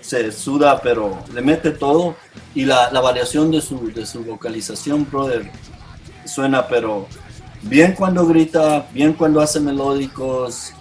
se 0.01 0.31
suda, 0.31 0.79
pero 0.81 1.19
le 1.33 1.41
mete 1.41 1.71
todo. 1.71 2.15
Y 2.55 2.65
la, 2.65 2.91
la 2.91 2.99
variación 2.99 3.51
de 3.51 3.61
su, 3.61 3.91
de 3.91 4.05
su 4.05 4.23
vocalización, 4.23 5.07
brother, 5.09 5.51
suena, 6.25 6.67
pero 6.67 7.07
bien 7.63 7.93
cuando 7.93 8.25
grita, 8.25 8.87
bien 8.93 9.13
cuando 9.13 9.41
hace 9.41 9.59
melódicos. 9.59 10.73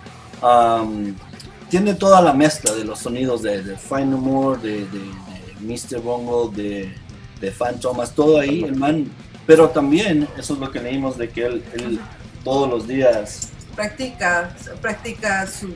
tiene 1.69 1.95
toda 1.95 2.21
la 2.21 2.33
mezcla 2.33 2.73
de 2.73 2.85
los 2.85 3.01
sonidos 3.01 3.43
de, 3.43 3.63
de 3.63 3.77
Fine 3.77 4.15
Humor, 4.15 4.61
de, 4.61 4.87
de, 4.87 5.29
Mr. 5.61 6.01
Bongo, 6.01 6.49
de, 6.49 6.95
de 7.41 7.51
Fan 7.51 7.81
Thomas, 7.81 8.15
todo 8.15 8.39
ahí, 8.39 8.65
el 8.65 8.77
man. 8.77 9.11
Pero 9.47 9.71
también, 9.71 10.29
eso 10.37 10.55
es 10.55 10.61
lo 10.61 10.71
que 10.71 10.81
leímos 10.81 11.17
de 11.17 11.31
que 11.31 11.47
él, 11.47 12.01
todos 12.45 12.69
los 12.69 12.87
días 12.87 13.53
practica, 13.79 14.51
practica 14.83 15.47
su, 15.47 15.73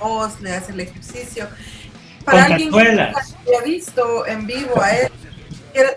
voz, 0.00 0.40
le 0.40 0.52
hace 0.52 0.72
el 0.72 0.80
ejercicio. 0.80 1.48
Para 2.24 2.46
alguien 2.46 2.72
que 2.72 3.56
ha 3.56 3.62
visto 3.64 4.26
en 4.26 4.44
vivo 4.44 4.82
a 4.82 4.90
él, 4.90 5.12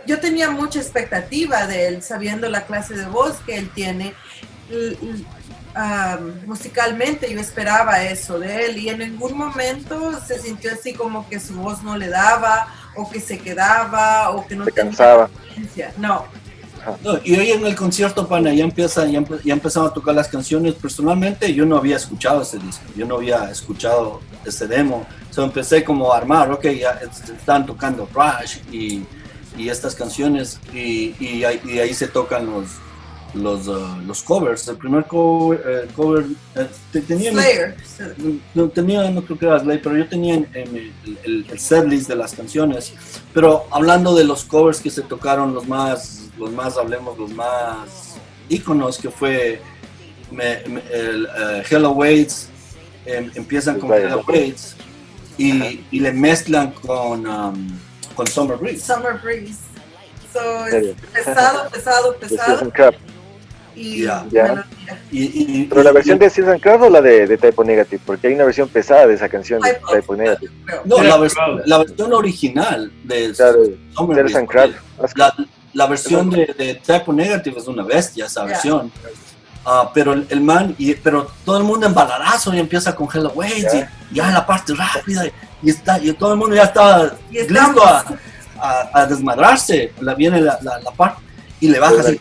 yo 0.05 0.19
tenía 0.19 0.51
mucha 0.51 0.79
expectativa 0.79 1.65
de 1.65 1.87
él, 1.87 2.03
sabiendo 2.03 2.47
la 2.47 2.67
clase 2.67 2.93
de 2.95 3.05
voz 3.07 3.37
que 3.43 3.57
él 3.57 3.71
tiene. 3.73 4.13
musicalmente 6.45 7.31
yo 7.33 7.39
esperaba 7.39 8.03
eso 8.03 8.37
de 8.37 8.65
él 8.65 8.77
y 8.77 8.89
en 8.89 8.99
ningún 8.99 9.35
momento 9.35 10.19
se 10.25 10.37
sintió 10.39 10.71
así 10.73 10.93
como 10.93 11.27
que 11.27 11.39
su 11.39 11.55
voz 11.55 11.81
no 11.81 11.97
le 11.97 12.09
daba 12.09 12.67
o 12.95 13.09
que 13.09 13.19
se 13.19 13.37
quedaba 13.37 14.31
o 14.31 14.45
que 14.45 14.55
no 14.55 14.65
se 14.65 14.71
cansaba. 14.71 15.29
No. 15.97 16.25
no. 17.03 17.19
Y 17.23 17.35
hoy 17.35 17.51
en 17.51 17.65
el 17.65 17.75
concierto, 17.75 18.27
pana, 18.27 18.53
ya, 18.53 18.63
empieza, 18.63 19.05
ya, 19.05 19.23
ya 19.43 19.55
a 19.55 19.93
tocar 19.93 20.15
las 20.15 20.27
canciones. 20.27 20.75
Personalmente, 20.75 21.53
yo 21.53 21.65
no 21.65 21.77
había 21.77 21.97
escuchado 21.97 22.41
ese 22.41 22.57
disco, 22.59 22.83
yo 22.95 23.05
no 23.05 23.15
había 23.15 23.49
escuchado 23.49 24.21
ese 24.45 24.67
demo. 24.67 25.05
So, 25.29 25.43
empecé 25.43 25.83
como 25.83 26.11
a 26.11 26.17
armar, 26.17 26.51
ok, 26.51 26.63
ya 26.69 26.99
están 27.37 27.65
tocando 27.65 28.07
Rush 28.13 28.57
y 28.71 29.03
y 29.59 29.69
estas 29.69 29.93
canciones 29.93 30.59
y, 30.73 31.15
y, 31.19 31.43
ahí, 31.43 31.93
se 31.93 32.07
tocan 32.07 32.45
los 32.45 32.69
los, 33.33 33.67
uh, 33.67 34.01
los 34.05 34.23
covers. 34.23 34.67
El 34.67 34.77
primer 34.77 35.05
cover, 35.05 35.61
eh, 35.65 35.87
cover 35.95 36.25
eh, 36.55 36.67
tenía, 37.07 37.31
Slayer. 37.31 37.75
No, 38.53 38.69
tenía, 38.69 39.09
no 39.09 39.23
creo 39.23 39.37
que 39.37 39.45
era 39.45 39.59
Slayer, 39.59 39.81
pero 39.81 39.97
yo 39.97 40.07
tenía 40.07 40.35
en, 40.35 40.47
el, 40.53 40.93
el, 41.23 41.45
el 41.49 41.59
setlist 41.59 42.07
de 42.07 42.15
las 42.15 42.33
canciones. 42.33 42.93
Pero 43.33 43.65
hablando 43.71 44.15
de 44.15 44.23
los 44.23 44.43
covers 44.43 44.79
que 44.79 44.89
se 44.89 45.01
tocaron, 45.01 45.53
los 45.53 45.67
más, 45.67 46.29
los 46.37 46.51
más, 46.51 46.77
hablemos, 46.77 47.17
los 47.17 47.31
más 47.31 48.15
íconos, 48.49 48.97
que 48.97 49.09
fue 49.09 49.61
el, 50.31 51.25
uh, 51.25 51.63
Hello 51.69 51.91
Waits, 51.91 52.49
em, 53.05 53.31
empiezan 53.35 53.79
con 53.79 53.93
Hello 53.93 54.23
Waits 54.27 54.75
y, 55.37 55.85
y, 55.91 55.99
le 55.99 56.11
mezclan 56.11 56.71
con... 56.71 57.25
Um, 57.25 57.79
con 58.15 58.27
Summer 58.27 58.57
Breeze. 58.57 58.85
Summer 58.85 59.17
Breeze. 59.23 59.59
So, 60.33 60.67
es 60.67 60.95
pesado, 61.13 61.69
pesado, 61.69 62.15
pesado. 62.19 62.71
Y, 63.79 64.05
y, 65.11 65.65
Pero 65.69 65.83
la 65.83 65.91
versión 65.91 66.19
de 66.19 66.29
Season 66.29 66.59
Craft 66.59 66.83
o 66.83 66.89
la 66.89 67.01
de, 67.01 67.25
de 67.27 67.37
Typo 67.37 67.63
Negative, 67.63 68.01
porque 68.05 68.27
hay 68.27 68.33
una 68.33 68.43
versión 68.43 68.67
pesada 68.67 69.07
de 69.07 69.13
esa 69.13 69.29
canción 69.29 69.61
de 69.61 69.79
Typo 69.91 70.15
Negative. 70.15 70.51
No, 70.85 71.01
la, 71.01 71.17
versión, 71.17 71.61
la 71.65 71.77
versión 71.79 72.13
original 72.13 72.91
de 73.03 73.33
Summer 73.33 74.23
Breeze. 74.23 74.75
La, 75.15 75.33
la 75.73 75.87
versión 75.87 76.29
de, 76.29 76.53
de 76.57 76.75
Type 76.75 77.13
Negative 77.13 77.57
es 77.57 77.67
una 77.67 77.83
bestia, 77.83 78.25
esa 78.25 78.43
versión. 78.43 78.91
Ah, 79.65 79.91
pero 79.93 80.13
el, 80.13 80.41
man, 80.41 80.73
y, 80.77 80.95
pero 80.95 81.29
todo 81.45 81.57
el 81.57 81.63
mundo 81.63 81.85
en 81.85 81.93
baladazo 81.93 82.53
y 82.53 82.59
empieza 82.59 82.95
con 82.95 83.07
Hello 83.13 83.31
Waits 83.35 83.73
y 83.75 84.15
ya 84.15 84.31
la 84.31 84.45
parte 84.45 84.73
rápida 84.73 85.25
y, 85.61 85.69
está, 85.69 85.99
y 85.99 86.11
todo 86.13 86.33
el 86.33 86.39
mundo 86.39 86.55
ya 86.55 86.63
está 86.63 87.13
listo 87.29 87.83
a, 87.83 88.03
a, 88.93 89.05
desmadrarse. 89.05 89.93
La, 89.99 90.15
viene 90.15 90.41
la, 90.41 90.57
la, 90.61 90.91
parte 90.91 91.21
y 91.59 91.67
le 91.67 91.79
baja 91.79 91.99
así, 91.99 92.17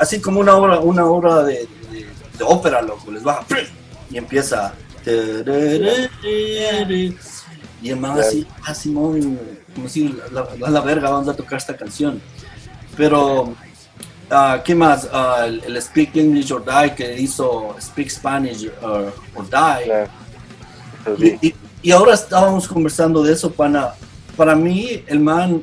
así, 0.00 0.20
como 0.20 0.40
una 0.40 0.56
obra, 0.56 0.80
una 0.80 1.04
obra 1.04 1.44
de, 1.44 1.68
de, 1.90 2.44
ópera, 2.44 2.82
loco, 2.82 3.10
les 3.12 3.22
baja 3.22 3.46
y 4.10 4.16
empieza. 4.16 4.74
Y 7.82 7.88
el 7.88 7.96
man 7.96 8.18
así, 8.18 8.46
así 8.66 8.90
muy, 8.90 9.38
como 9.74 9.88
si 9.88 10.14
la, 10.32 10.48
la 10.68 10.80
verga, 10.80 11.10
vamos 11.10 11.28
a 11.28 11.34
tocar 11.34 11.58
esta 11.58 11.76
canción. 11.76 12.20
Pero 12.96 13.54
Uh, 14.30 14.62
¿Qué 14.62 14.76
más? 14.76 15.08
Uh, 15.12 15.42
el, 15.66 15.82
Speak 15.82 16.14
English 16.14 16.52
or 16.52 16.64
Die 16.64 16.94
que 16.94 17.20
hizo 17.20 17.74
Speak 17.80 18.08
Spanish 18.08 18.70
or, 18.80 19.12
Die. 19.50 20.06
Y, 21.42 21.54
y, 21.82 21.90
ahora 21.90 22.14
estábamos 22.14 22.68
conversando 22.68 23.24
de 23.24 23.32
eso, 23.32 23.50
pana. 23.50 23.94
Para 24.36 24.54
mí, 24.54 25.02
el 25.08 25.18
man, 25.18 25.62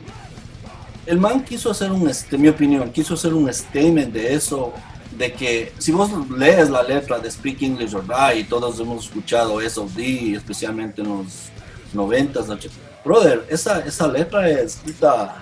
el 1.07 1.19
man 1.19 1.43
quiso 1.43 1.71
hacer 1.71 1.91
un, 1.91 2.07
este, 2.09 2.37
mi 2.37 2.49
opinión, 2.49 2.91
quiso 2.91 3.13
hacer 3.13 3.33
un 3.33 3.51
statement 3.51 4.13
de 4.13 4.33
eso, 4.33 4.73
de 5.17 5.31
que 5.31 5.73
si 5.77 5.91
vos 5.91 6.11
lees 6.29 6.69
la 6.69 6.83
letra 6.83 7.17
de 7.17 7.31
Speak 7.31 7.61
English 7.61 7.95
or 7.95 8.03
Die, 8.05 8.41
y 8.41 8.43
todos 8.43 8.79
hemos 8.79 9.05
escuchado 9.05 9.61
eso, 9.61 9.89
especialmente 9.97 11.01
en 11.01 11.09
los 11.09 11.49
90s, 11.95 12.69
brother, 13.03 13.45
esa, 13.49 13.79
esa 13.79 14.07
letra 14.07 14.49
es 14.49 14.75
escrita 14.75 15.37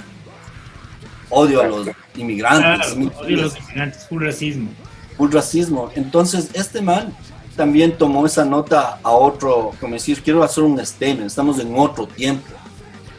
odio 1.30 1.62
a 1.62 1.68
los 1.68 1.90
inmigrantes. 2.16 2.94
odio 2.94 3.40
a 3.40 3.42
los 3.44 3.58
inmigrantes, 3.58 4.06
full 4.08 4.24
racismo. 4.24 4.70
Full 5.18 5.32
racismo. 5.32 5.92
Entonces, 5.96 6.50
este 6.54 6.82
man 6.82 7.12
también 7.56 7.98
tomó 7.98 8.26
esa 8.26 8.46
nota 8.46 9.00
a 9.02 9.12
otro, 9.12 9.72
como 9.80 9.94
decir, 9.94 10.22
quiero 10.22 10.44
hacer 10.44 10.64
un 10.64 10.84
statement, 10.86 11.28
estamos 11.28 11.60
en 11.60 11.74
otro 11.78 12.06
tiempo. 12.06 12.54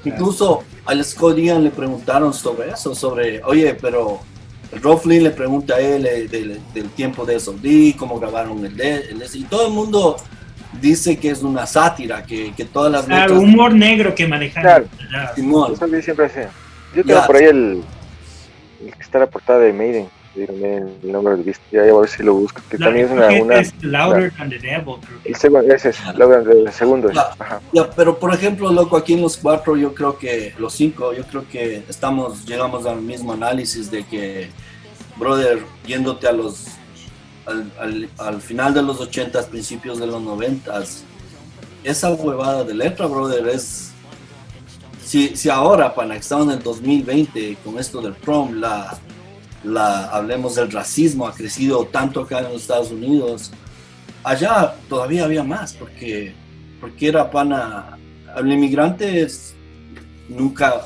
Incluso 0.07 0.63
al 0.85 1.05
Scott 1.05 1.39
Ian 1.39 1.65
le 1.65 1.71
preguntaron 1.71 2.33
sobre 2.33 2.71
eso, 2.71 2.95
sobre, 2.95 3.43
oye, 3.45 3.75
pero 3.75 4.21
el 4.73 4.99
Flynn 4.99 5.25
le 5.25 5.31
pregunta 5.31 5.75
a 5.77 5.81
él 5.81 6.07
eh, 6.07 6.29
del, 6.29 6.91
tiempo 6.91 7.25
de 7.25 7.39
SOD, 7.39 7.97
cómo 7.97 8.19
grabaron 8.19 8.65
el, 8.65 8.77
de, 8.77 9.05
y 9.35 9.45
todo 9.45 9.69
el 9.69 9.73
mundo 9.73 10.17
dice 10.81 11.19
que 11.19 11.31
es 11.31 11.43
una 11.43 11.67
sátira, 11.67 12.25
que, 12.25 12.53
que 12.55 12.65
todas 12.65 12.93
las 12.93 13.05
claro, 13.05 13.41
humor 13.41 13.75
negro 13.75 14.15
que 14.15 14.27
manejaron. 14.27 14.89
Claro, 15.09 15.73
Eso 15.73 16.03
siempre 16.03 16.27
hacía. 16.27 16.51
Yo 16.95 17.05
tengo 17.05 17.25
por 17.27 17.37
ahí 17.37 17.45
el, 17.45 17.83
el 18.85 18.95
que 18.95 19.03
está 19.03 19.19
en 19.19 19.25
la 19.25 19.31
portada 19.31 19.61
de 19.61 19.73
Maiden. 19.73 20.09
El 20.37 21.13
nombre 21.13 21.35
del 21.37 21.45
disco, 21.45 21.65
ya, 21.71 21.83
a 21.83 22.01
ver 22.01 22.09
si 22.09 22.23
lo 22.23 22.35
busco. 22.35 22.61
Que 22.69 22.77
también 22.77 23.07
es 23.07 23.13
una. 23.13 23.29
una 23.43 23.57
es 23.57 23.73
Louder 23.83 24.31
than 24.37 24.51
the 24.51 24.59
Devil. 24.59 24.97
El 25.25 25.35
segundo, 25.37 25.75
ese 25.75 25.91
es, 25.91 26.15
Louder 26.15 26.49
el 26.49 26.73
segundo. 26.73 27.11
Ya, 27.73 27.91
pero 27.91 28.19
por 28.19 28.35
ejemplo, 28.35 28.71
loco, 28.71 28.97
aquí 28.97 29.15
en 29.15 29.23
los 29.23 29.37
cuatro, 29.39 29.77
yo 29.77 29.95
creo 29.95 30.19
que, 30.19 30.55
los 30.59 30.75
cinco, 30.75 31.13
yo 31.15 31.25
creo 31.25 31.49
que 31.49 31.83
estamos, 31.89 32.45
llegamos 32.45 32.85
al 32.85 33.01
mismo 33.01 33.33
análisis 33.33 33.91
de 33.91 34.05
que, 34.05 34.51
brother, 35.17 35.61
yéndote 35.87 36.29
a 36.29 36.33
los. 36.33 36.67
Al, 37.47 37.71
al, 37.79 38.09
al 38.19 38.41
final 38.41 38.75
de 38.75 38.83
los 38.83 39.01
ochentas, 39.01 39.47
principios 39.47 40.01
de 40.01 40.07
los 40.07 40.21
noventas, 40.21 41.05
esa 41.85 42.13
huevada 42.13 42.65
de 42.65 42.75
letra, 42.75 43.07
brother, 43.07 43.47
es 43.47 43.93
si, 45.07 45.37
si 45.37 45.49
ahora, 45.49 45.95
para 45.95 46.17
estamos 46.17 46.49
en 46.49 46.55
el 46.55 46.63
2020 46.65 47.59
con 47.65 47.79
esto 47.79 48.01
del 48.01 48.15
prom, 48.15 48.55
la, 48.55 48.99
la, 49.65 50.07
hablemos 50.07 50.55
del 50.55 50.71
racismo, 50.71 51.27
ha 51.27 51.35
crecido 51.35 51.85
tanto 51.87 52.21
acá 52.21 52.39
en 52.39 52.45
los 52.45 52.63
Estados 52.63 52.91
Unidos, 52.91 53.51
allá 54.23 54.75
todavía 54.89 55.25
había 55.25 55.43
más, 55.43 55.73
porque, 55.73 56.35
porque 56.81 57.09
era 57.09 57.31
pana, 57.31 57.99
el 58.37 58.53
inmigrante 58.53 59.27
nunca, 60.29 60.83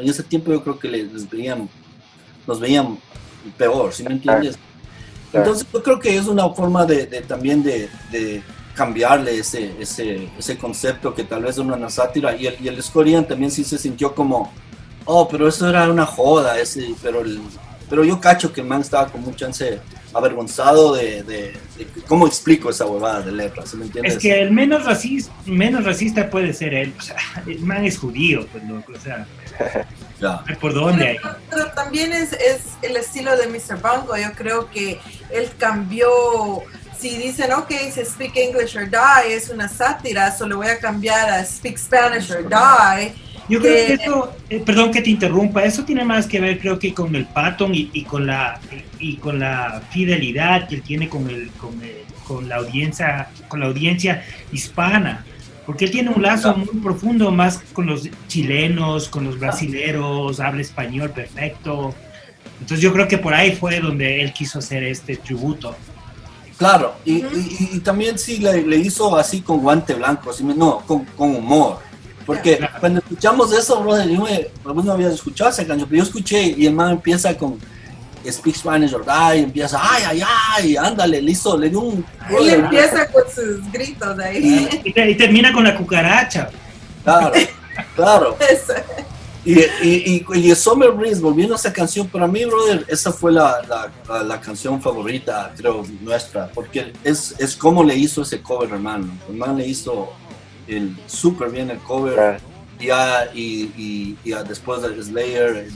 en 0.00 0.08
ese 0.08 0.22
tiempo 0.22 0.52
yo 0.52 0.62
creo 0.62 0.78
que 0.78 0.88
les 0.88 1.28
veían, 1.28 1.68
nos 2.46 2.60
veían 2.60 2.98
peor, 3.56 3.92
¿sí 3.92 4.02
me 4.02 4.12
entiendes? 4.12 4.58
Entonces 5.32 5.66
yo 5.72 5.82
creo 5.82 5.98
que 5.98 6.16
es 6.16 6.26
una 6.26 6.48
forma 6.50 6.86
de, 6.86 7.06
también 7.22 7.62
de, 7.62 8.42
cambiarle 8.74 9.38
ese, 9.38 9.72
ese, 9.78 10.28
ese 10.36 10.58
concepto 10.58 11.14
que 11.14 11.22
tal 11.22 11.44
vez 11.44 11.52
es 11.52 11.58
una 11.58 11.88
sátira. 11.88 12.34
Y 12.34 12.46
el, 12.48 12.56
y 12.60 12.66
el 12.66 12.82
Scorian 12.82 13.26
también 13.26 13.50
sí 13.50 13.62
se 13.62 13.78
sintió 13.78 14.14
como, 14.14 14.52
oh, 15.04 15.28
pero 15.28 15.48
eso 15.48 15.68
era 15.68 15.88
una 15.88 16.06
joda, 16.06 16.58
ese, 16.58 16.94
pero, 17.02 17.20
el, 17.20 17.40
pero 17.88 18.04
yo 18.04 18.20
cacho 18.20 18.52
que 18.52 18.60
el 18.60 18.66
man 18.66 18.80
estaba 18.80 19.10
con 19.10 19.22
mucha 19.22 19.46
chance 19.46 19.80
avergonzado 20.12 20.94
de, 20.94 21.24
de, 21.24 21.56
cómo 22.06 22.26
explico 22.26 22.70
esa 22.70 22.86
huevada 22.86 23.22
de 23.22 23.32
letras, 23.32 23.74
¿me 23.74 23.86
entiendes? 23.86 24.14
Es 24.14 24.22
que 24.22 24.40
el 24.40 24.52
menos 24.52 24.84
racista, 24.84 25.32
menos 25.44 25.84
racista 25.84 26.30
puede 26.30 26.52
ser 26.52 26.72
él, 26.72 26.94
o 26.96 27.02
sea, 27.02 27.16
el 27.46 27.60
man 27.60 27.84
es 27.84 27.98
judío, 27.98 28.46
pues 28.52 28.62
loco, 28.64 28.92
o 28.96 29.00
sea, 29.00 29.26
ya. 30.20 30.44
¿por 30.60 30.72
dónde 30.72 31.18
pero, 31.20 31.36
pero, 31.50 31.72
también 31.72 32.12
es, 32.12 32.32
es 32.32 32.60
el 32.82 32.96
estilo 32.96 33.36
de 33.36 33.48
Mr. 33.48 33.80
Bongo, 33.80 34.16
yo 34.16 34.32
creo 34.36 34.70
que 34.70 35.00
él 35.30 35.50
cambió 35.58 36.08
si 36.98 37.18
dicen, 37.18 37.52
ok, 37.52 37.70
se 37.92 38.04
speak 38.04 38.36
English 38.36 38.76
or 38.76 38.88
die, 38.88 39.34
es 39.34 39.50
una 39.50 39.68
sátira, 39.68 40.34
solo 40.34 40.56
voy 40.58 40.68
a 40.68 40.78
cambiar 40.78 41.28
a 41.28 41.44
speak 41.44 41.76
Spanish 41.76 42.30
or 42.30 42.48
die. 42.48 43.14
Yo 43.48 43.60
creo 43.60 43.86
que 43.86 43.92
eso, 43.94 44.32
eh, 44.48 44.62
perdón 44.64 44.90
que 44.90 45.02
te 45.02 45.10
interrumpa, 45.10 45.64
eso 45.64 45.84
tiene 45.84 46.04
más 46.04 46.26
que 46.26 46.40
ver 46.40 46.58
creo 46.58 46.78
que 46.78 46.94
con 46.94 47.14
el 47.14 47.26
pattern 47.26 47.72
y, 47.74 48.02
con 48.04 48.26
la 48.26 48.58
y 48.98 49.16
con 49.16 49.38
la 49.38 49.82
fidelidad 49.90 50.66
que 50.66 50.76
él 50.76 50.82
tiene 50.82 51.08
con 51.08 51.28
el, 51.28 51.50
con, 51.50 51.78
con 52.26 52.48
la 52.48 52.56
audiencia 52.56 53.28
con 53.48 53.60
la 53.60 53.66
audiencia 53.66 54.24
hispana, 54.50 55.26
porque 55.66 55.84
él 55.84 55.90
tiene 55.90 56.10
un 56.10 56.22
lazo 56.22 56.56
muy 56.56 56.80
profundo 56.80 57.30
más 57.30 57.62
con 57.74 57.86
los 57.86 58.08
chilenos, 58.28 59.08
con 59.08 59.24
los 59.24 59.38
brasileros, 59.38 60.40
habla 60.40 60.62
español 60.62 61.10
perfecto. 61.10 61.94
Entonces 62.60 62.80
yo 62.80 62.92
creo 62.92 63.08
que 63.08 63.18
por 63.18 63.34
ahí 63.34 63.54
fue 63.54 63.80
donde 63.80 64.22
él 64.22 64.32
quiso 64.32 64.58
hacer 64.58 64.84
este 64.84 65.16
tributo. 65.16 65.76
Claro, 66.56 66.94
y, 67.04 67.24
y, 67.72 67.80
también 67.80 68.16
sí 68.16 68.38
le, 68.38 68.62
le, 68.64 68.76
hizo 68.76 69.16
así 69.16 69.40
con 69.40 69.58
guante 69.58 69.92
blanco, 69.94 70.30
así, 70.30 70.44
no, 70.44 70.78
con, 70.86 71.04
con 71.04 71.34
humor. 71.34 71.80
Porque 72.26 72.58
cuando 72.80 73.00
escuchamos 73.00 73.52
eso, 73.52 73.82
brother, 73.82 74.08
yo 74.08 74.26
no 74.64 74.92
había 74.92 75.08
escuchado 75.08 75.50
esa 75.50 75.66
canción, 75.66 75.88
pero 75.88 76.02
yo 76.02 76.08
escuché 76.08 76.42
y 76.42 76.66
el 76.66 76.74
man 76.74 76.92
empieza 76.92 77.36
con 77.36 77.58
Speak 78.30 78.56
Spanish 78.56 78.94
or 78.94 79.04
Die, 79.04 79.40
empieza, 79.40 79.78
ay, 79.80 80.02
ay, 80.06 80.22
ay, 80.56 80.76
ándale, 80.76 81.20
le 81.20 81.32
hizo, 81.32 81.58
le 81.58 81.68
dio 81.68 81.80
un... 81.80 82.04
Él 82.30 82.48
empieza 82.48 83.06
con 83.08 83.22
sus 83.24 83.70
gritos 83.70 84.18
ahí. 84.18 84.68
Y, 84.84 85.00
y, 85.00 85.14
termina 85.14 85.52
con 85.52 85.64
la 85.64 85.76
cucaracha. 85.76 86.48
Claro, 87.02 87.32
claro. 87.94 88.36
Y, 89.46 89.60
y, 89.82 90.26
y, 90.32 90.54
Summer 90.54 90.90
Breeze, 90.92 91.20
volviendo 91.20 91.54
a 91.54 91.58
esa 91.58 91.70
canción, 91.70 92.08
para 92.08 92.26
mí, 92.26 92.46
brother, 92.46 92.86
esa 92.88 93.12
fue 93.12 93.30
la, 93.30 93.60
la, 94.08 94.22
la 94.22 94.40
canción 94.40 94.80
favorita, 94.80 95.52
creo, 95.54 95.84
nuestra, 96.00 96.48
porque 96.48 96.94
es, 97.04 97.34
es 97.38 97.54
como 97.54 97.84
le 97.84 97.94
hizo 97.94 98.22
ese 98.22 98.40
cover, 98.40 98.70
hermano. 98.70 99.06
El 99.28 99.36
man 99.36 99.58
le 99.58 99.66
hizo 99.66 100.14
el 100.68 100.96
súper 101.06 101.50
bien 101.50 101.70
el 101.70 101.78
cover, 101.78 102.40
ya, 102.80 103.30
y, 103.34 103.70
y, 103.76 104.16
después 104.48 104.82
del 104.82 105.02
Slayer, 105.02 105.56
el, 105.56 105.72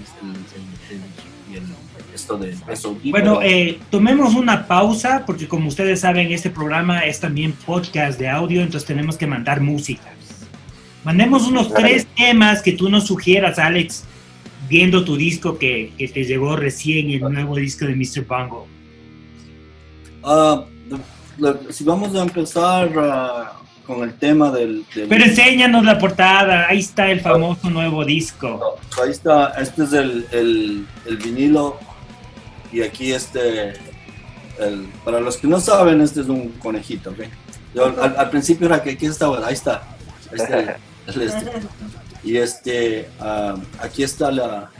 esto 2.14 2.36
de 2.36 2.54
eso. 2.68 2.98
Bueno, 3.04 3.40
eh, 3.42 3.78
tomemos 3.90 4.34
una 4.34 4.66
pausa, 4.66 5.24
porque 5.24 5.46
como 5.46 5.68
ustedes 5.68 6.00
saben, 6.00 6.32
este 6.32 6.50
programa 6.50 7.00
es 7.00 7.20
también 7.20 7.52
podcast 7.52 8.18
de 8.18 8.28
audio, 8.28 8.60
entonces 8.60 8.86
tenemos 8.86 9.16
que 9.16 9.26
mandar 9.26 9.60
música. 9.60 10.12
Mandemos 11.04 11.46
unos 11.46 11.72
tres 11.72 12.06
temas 12.16 12.60
que 12.60 12.72
tú 12.72 12.88
nos 12.88 13.06
sugieras, 13.06 13.58
Alex, 13.58 14.04
viendo 14.68 15.04
tu 15.04 15.16
disco 15.16 15.58
que, 15.58 15.92
que 15.96 16.08
te 16.08 16.24
llegó 16.24 16.56
recién, 16.56 17.10
el 17.10 17.20
nuevo 17.20 17.56
disco 17.56 17.86
de 17.86 17.94
Mr. 17.94 18.26
Bongo. 18.26 18.66
Uh, 20.22 20.64
si 21.70 21.84
vamos 21.84 22.14
a 22.16 22.22
empezar 22.22 22.88
uh, 22.98 23.57
con 23.88 24.02
el 24.02 24.12
tema 24.12 24.50
del, 24.50 24.84
Pero 24.94 25.24
enséñanos 25.24 25.82
la 25.82 25.98
portada, 25.98 26.68
ahí 26.68 26.80
está 26.80 27.10
el 27.10 27.22
famoso 27.22 27.70
nuevo 27.70 28.04
disco. 28.04 28.76
Ahí 29.02 29.10
está, 29.10 29.54
este 29.58 29.84
es 29.84 29.92
el, 29.94 30.26
el, 30.30 30.86
el 31.06 31.16
vinilo 31.16 31.78
y 32.70 32.82
aquí 32.82 33.12
este, 33.12 33.72
para 35.06 35.20
los 35.20 35.38
que 35.38 35.46
no 35.46 35.58
saben, 35.58 36.02
este 36.02 36.20
es 36.20 36.28
un 36.28 36.50
conejito, 36.58 37.10
¿ok? 37.10 37.20
Yo, 37.74 37.86
al, 38.02 38.28
principio 38.28 38.66
era 38.66 38.82
que 38.82 38.90
aquí 38.90 39.06
estaba, 39.06 39.46
ahí 39.46 39.54
está. 39.54 39.82
Este, 40.32 40.76
este. 41.06 41.32
Y 42.22 42.36
este, 42.36 43.08
aquí 43.80 44.02
está 44.02 44.30
la, 44.30 44.70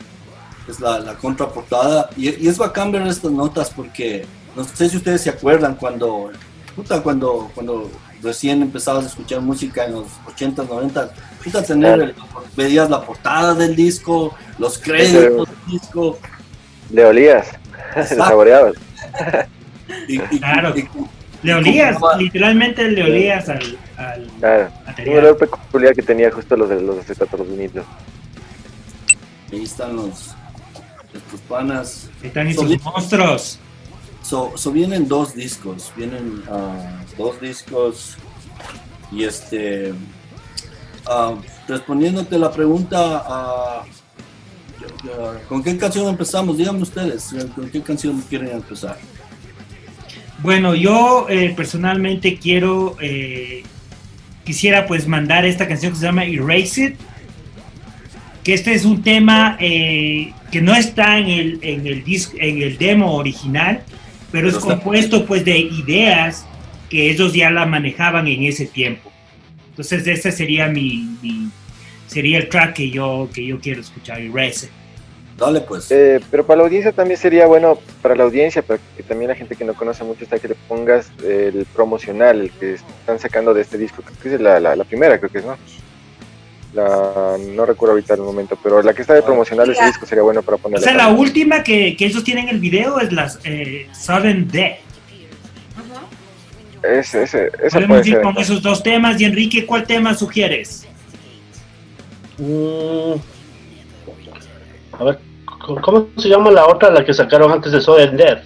es 0.69 0.81
la, 0.81 0.99
la 0.99 1.15
contraportada. 1.15 2.11
Y, 2.15 2.45
y, 2.45 2.49
es 2.49 2.59
bacán 2.59 2.93
ver 2.93 3.07
estas 3.07 3.33
notas 3.33 3.71
porque 3.71 4.27
no 4.55 4.65
sé 4.65 4.91
si 4.91 4.99
ustedes 4.99 5.23
se 5.23 5.31
acuerdan 5.31 5.77
cuando, 5.77 6.31
puta, 6.77 7.03
cuando, 7.03 7.51
cuando 7.55 7.91
recién 8.23 8.63
empezabas 8.63 9.05
a 9.05 9.09
escuchar 9.09 9.41
música 9.41 9.85
en 9.85 9.93
los 9.93 10.07
80, 10.27 10.65
90, 10.65 11.11
puta, 11.45 11.63
tener, 11.63 12.15
veías 12.57 12.91
la 12.91 13.03
portada 13.03 13.55
del 13.55 13.77
disco, 13.77 14.35
los 14.59 14.79
créditos, 14.79 15.49
disco. 15.67 16.19
Le 16.91 17.05
olías, 17.05 17.49
le 17.97 18.05
saboreabas. 18.05 18.75
claro. 20.39 20.75
le 21.43 21.55
olías, 21.55 21.97
literalmente 22.19 22.89
le 22.91 23.03
olías 23.05 23.49
al, 23.49 23.79
al 23.97 24.27
claro. 24.39 24.73
Un 25.07 25.19
olor 25.19 25.39
peculiar 25.39 25.95
que 25.95 26.03
tenía 26.03 26.31
justo 26.31 26.57
los 26.57 26.69
de 26.69 26.81
los 26.81 26.99
acetatos 26.99 27.47
bonitos. 27.47 27.85
Ahí 29.53 29.63
están 29.63 29.97
los 29.97 30.35
estos 31.15 31.41
panas. 31.49 32.11
Ahí 32.23 32.29
están 32.29 32.47
esos 32.49 32.83
monstruos. 32.83 33.59
So, 34.29 34.53
vienen 34.71 35.09
dos 35.09 35.35
discos, 35.35 35.91
vienen 35.97 36.43
uh, 36.51 37.17
dos 37.17 37.41
discos 37.41 38.19
y 39.11 39.25
este, 39.25 39.93
uh, 39.93 41.37
respondiéndote 41.67 42.39
la 42.39 42.53
pregunta, 42.53 43.83
uh, 43.83 45.49
¿con 45.49 45.63
qué 45.63 45.79
canción 45.79 46.09
empezamos? 46.09 46.59
Díganme 46.59 46.83
ustedes, 46.83 47.35
¿con 47.55 47.71
qué 47.71 47.81
canción 47.81 48.21
quieren 48.29 48.51
empezar? 48.51 48.99
Bueno, 50.43 50.75
yo 50.75 51.27
eh, 51.31 51.55
personalmente 51.57 52.37
quiero, 52.37 52.99
eh, 53.01 53.63
quisiera 54.45 54.87
pues 54.87 55.09
mandar 55.09 55.47
esta 55.47 55.67
canción 55.67 55.93
que 55.93 56.01
se 56.01 56.05
llama 56.05 56.25
Erase 56.25 56.85
It, 56.85 56.97
que 58.45 58.53
este 58.53 58.75
es 58.75 58.85
un 58.85 59.03
tema 59.03 59.57
eh, 59.59 60.35
que 60.51 60.61
no 60.61 60.75
está 60.75 61.17
en 61.17 61.29
el, 61.29 61.59
en 61.63 61.87
el, 61.87 62.05
disc, 62.05 62.35
en 62.39 62.61
el 62.61 62.77
demo 62.77 63.15
original, 63.15 63.85
pero, 64.31 64.49
es 64.49 64.57
compuesto 64.57 65.25
pues 65.27 65.45
de 65.45 65.59
ideas 65.59 66.47
que 66.91 67.11
ellos 67.11 67.33
ya 67.33 67.51
la 67.51 67.67
manejaban 67.67 68.27
en 68.27 68.45
ese 68.45 68.67
tiempo. 68.67 69.11
Entonces 69.71 70.07
ese 70.07 70.33
sería 70.33 70.69
mi, 70.69 71.51
sería 72.07 72.39
el 72.39 72.49
track 72.49 72.75
que 72.75 72.91
yo 72.91 73.29
que 73.33 73.47
yo 73.47 73.61
quiero 73.61 73.81
escuchar 73.81 74.21
y 74.21 74.29
Rece. 74.29 74.71
Dale 75.37 75.61
pues. 75.61 75.91
Eh, 75.93 76.21
pero 76.31 76.45
para 76.45 76.59
la 76.59 76.65
audiencia 76.65 76.91
también 76.91 77.19
sería 77.19 77.47
bueno, 77.47 77.79
para 78.03 78.17
la 78.17 78.25
audiencia, 78.25 78.61
para 78.61 78.81
que 78.97 79.03
también 79.05 79.29
la 79.29 79.37
gente 79.37 79.55
que 79.55 79.65
no 79.65 79.75
conoce 79.75 80.03
mucho 80.03 80.25
está 80.25 80.39
que 80.39 80.49
le 80.49 80.57
pongas 80.67 81.11
el 81.23 81.65
promocional, 81.73 82.41
el 82.41 82.51
que 82.51 82.75
están 82.75 83.21
sacando 83.21 83.55
de 83.55 83.63
este 83.63 83.79
disco, 83.79 84.03
que 84.21 84.35
es 84.35 84.41
la, 84.41 84.59
la 84.59 84.85
primera, 84.85 85.17
creo 85.19 85.31
que 85.31 85.39
es, 85.39 85.45
¿no? 85.45 85.57
No 86.79 87.67
recuerdo 87.67 87.93
ahorita 87.93 88.15
el 88.15 88.21
momento, 88.21 88.59
pero 88.63 88.83
la 88.83 88.95
que 88.95 89.03
está 89.03 89.15
de 89.15 89.23
promocional 89.23 89.71
ese 89.71 89.85
disco 89.85 90.07
sería 90.07 90.23
bueno 90.23 90.43
para 90.43 90.57
ponerla. 90.57 90.85
O 90.85 90.89
sea, 90.89 90.97
la 90.97 91.09
última 91.09 91.63
que, 91.63 91.97
que 91.97 92.07
ellos 92.07 92.25
tienen 92.25 92.49
el 92.49 92.61
video 92.61 93.01
es 93.01 93.13
las 93.13 93.39
eh, 93.45 93.89
Sudden 93.93 94.49
Death. 94.49 94.79
Ese, 96.83 97.25
ese, 97.25 97.51
Podemos 97.73 98.07
ir 98.07 98.21
con 98.21 98.39
esos 98.39 98.63
dos 98.63 98.83
temas. 98.83 99.21
Y 99.21 99.25
Enrique, 99.25 99.67
¿cuál 99.67 99.85
tema 99.85 100.15
sugieres? 100.15 100.87
Mm, 102.39 103.15
a 104.99 105.05
ver, 105.05 105.19
¿cómo 105.83 106.09
se 106.17 106.29
llama 106.29 106.51
la 106.51 106.67
otra, 106.67 106.91
la 106.91 107.05
que 107.05 107.13
sacaron 107.13 107.51
antes 107.51 107.73
de 107.73 107.81
Sudden 107.81 108.17
Death? 108.17 108.45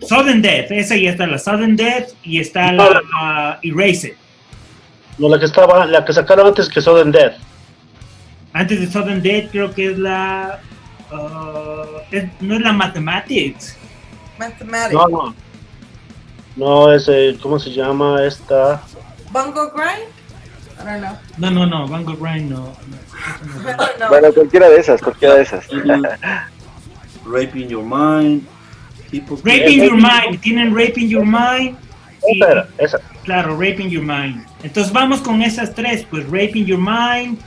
Sudden 0.00 0.42
Death, 0.42 0.72
esa 0.72 0.96
ya 0.96 1.10
está 1.10 1.26
la 1.26 1.38
Sudden 1.38 1.76
Death 1.76 2.10
y 2.24 2.40
está 2.40 2.72
la 2.72 3.60
Erase 3.62 4.16
No, 5.18 5.28
la 5.28 5.38
que 5.38 5.44
estaba, 5.44 5.86
la 5.86 6.04
que 6.04 6.12
sacaron 6.12 6.48
antes 6.48 6.68
que 6.68 6.80
Sudden 6.80 7.12
Death. 7.12 7.34
Antes 8.52 8.80
de 8.80 8.90
Sudden 8.90 9.22
Death 9.22 9.50
creo 9.50 9.72
que 9.72 9.92
es 9.92 9.98
la... 9.98 10.60
Uh, 11.10 12.20
no 12.40 12.54
es 12.54 12.60
la 12.60 12.72
Mathematics. 12.72 13.76
Mathematics. 14.38 14.94
No, 14.94 15.08
no. 15.08 15.34
No, 16.56 16.92
ese, 16.92 17.36
¿cómo 17.40 17.58
se 17.58 17.70
llama 17.70 18.24
esta? 18.24 18.82
Bungo 19.30 19.70
Grind? 19.70 20.08
I 20.78 20.84
don't 20.84 21.00
know. 21.00 21.18
No, 21.38 21.50
no, 21.50 21.66
no, 21.66 21.86
Bungo 21.86 22.16
Grind 22.16 22.50
no. 22.50 22.58
no. 22.58 24.08
Bueno, 24.08 24.32
cualquiera 24.32 24.68
de 24.68 24.76
esas, 24.80 25.00
cualquiera 25.00 25.36
de 25.36 25.42
esesas. 25.42 25.68
Raping 27.24 27.68
Your 27.68 27.84
Mind. 27.84 28.46
Raping 29.44 29.82
Your 29.82 29.96
Mind, 29.96 30.40
tienen 30.40 30.74
Raping 30.74 31.08
Your 31.08 31.24
Mind. 31.24 31.76
Esa 32.22 32.68
esa. 32.78 32.98
Claro, 33.24 33.58
Raping 33.58 33.88
Your 33.88 34.04
Mind. 34.04 34.44
Entonces 34.62 34.92
vamos 34.92 35.20
con 35.20 35.42
esas 35.42 35.74
tres, 35.74 36.06
pues 36.10 36.24
Raping 36.26 36.66
Your 36.66 36.78
Mind, 36.78 37.38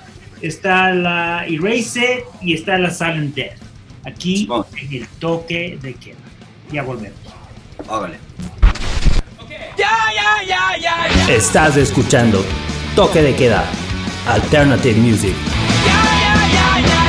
está 0.42 0.92
la 0.94 1.46
Erase 1.48 2.24
y 2.42 2.54
está 2.54 2.78
la 2.78 2.92
Silent 2.92 3.36
Death. 3.36 3.58
Aquí 4.06 4.48
en 4.82 4.94
el 4.94 5.08
toque 5.20 5.78
de 5.82 5.94
queda. 5.96 6.18
Ya 6.72 6.84
volvemos. 6.84 7.20
Hágale. 7.90 8.18
Estás 11.30 11.78
escuchando 11.78 12.46
Toque 12.96 13.22
de 13.22 13.36
Queda, 13.36 13.66
Alternative 14.28 15.00
Music. 15.00 15.36
Rise 15.86 17.05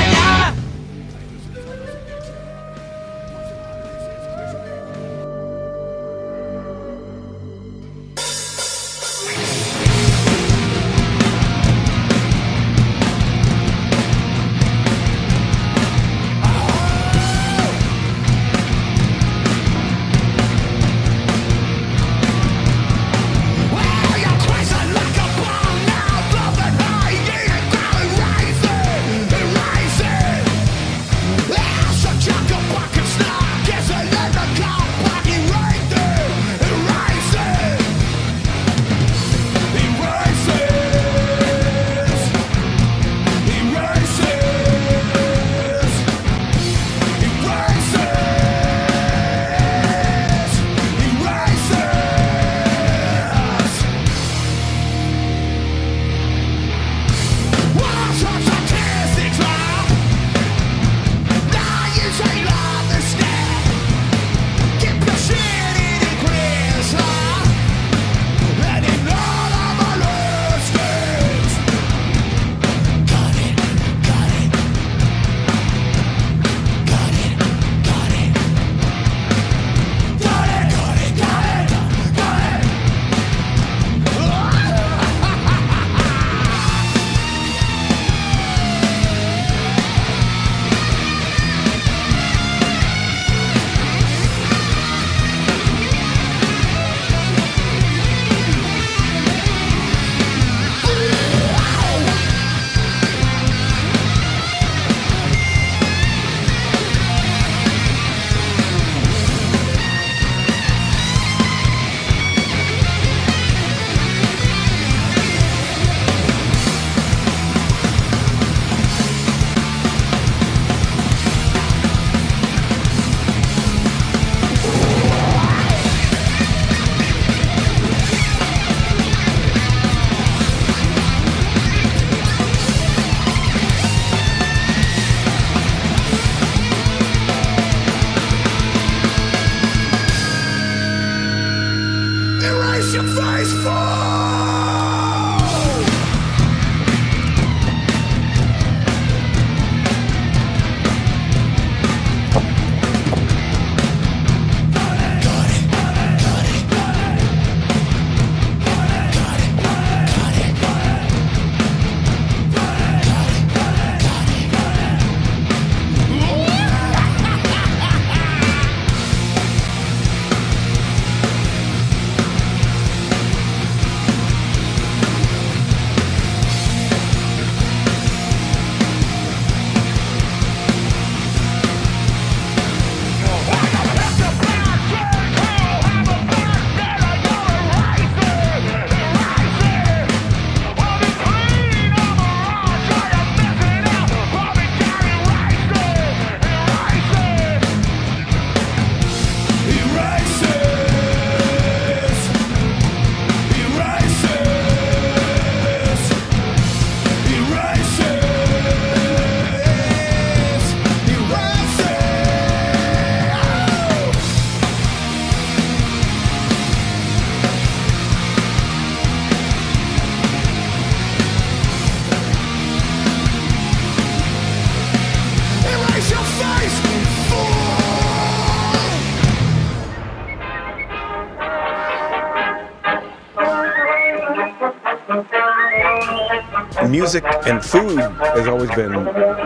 music 236.89 237.24
and 237.47 237.64
food 237.64 237.99
has 237.99 238.47
always 238.47 238.70
been 238.72 238.93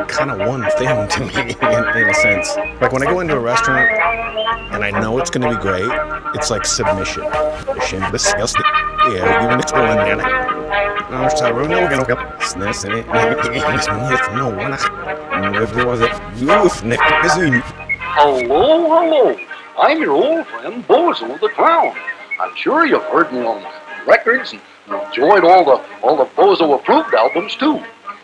kind 0.06 0.30
of 0.30 0.38
one 0.48 0.62
thing 0.72 1.08
to 1.08 1.20
me 1.20 1.50
in, 1.50 2.02
in, 2.02 2.08
a 2.08 2.14
sense. 2.14 2.56
Like 2.80 2.92
when 2.92 3.02
I 3.02 3.06
go 3.06 3.20
into 3.20 3.36
a 3.36 3.40
restaurant 3.40 3.90
and 4.72 4.84
I 4.84 4.90
know 4.90 5.18
it's 5.18 5.30
going 5.30 5.48
to 5.48 5.56
be 5.56 5.60
great, 5.62 5.90
it's 6.34 6.50
like 6.50 6.64
submission. 6.64 7.24
Yeah, 9.12 9.44
even 9.44 9.58
it's 9.60 9.72
going 9.72 9.98
in 9.98 10.12
in 10.12 10.20
it. 10.20 10.26
No. 15.32 15.50
There 16.34 16.62
was 16.62 16.82
neck. 16.84 17.00
Hello, 17.02 18.46
hello. 18.46 19.36
I'm 19.78 20.00
your 20.00 20.12
old 20.12 20.46
friend 20.46 20.86
Bozo 20.86 21.40
the 21.40 21.48
Clown. 21.48 21.96
I'm 22.38 22.54
sure 22.54 22.86
you've 22.86 23.02
heard 23.04 23.32
me 23.32 23.40
on 23.40 23.64
records 24.06 24.52
and 24.52 24.60
enjoyed 25.10 25.44
all 25.44 25.64
the 25.64 25.84
all 26.02 26.16
the 26.16 26.24
Bozo 26.24 26.78
approved 26.78 27.14
albums 27.14 27.56
too. 27.56 27.82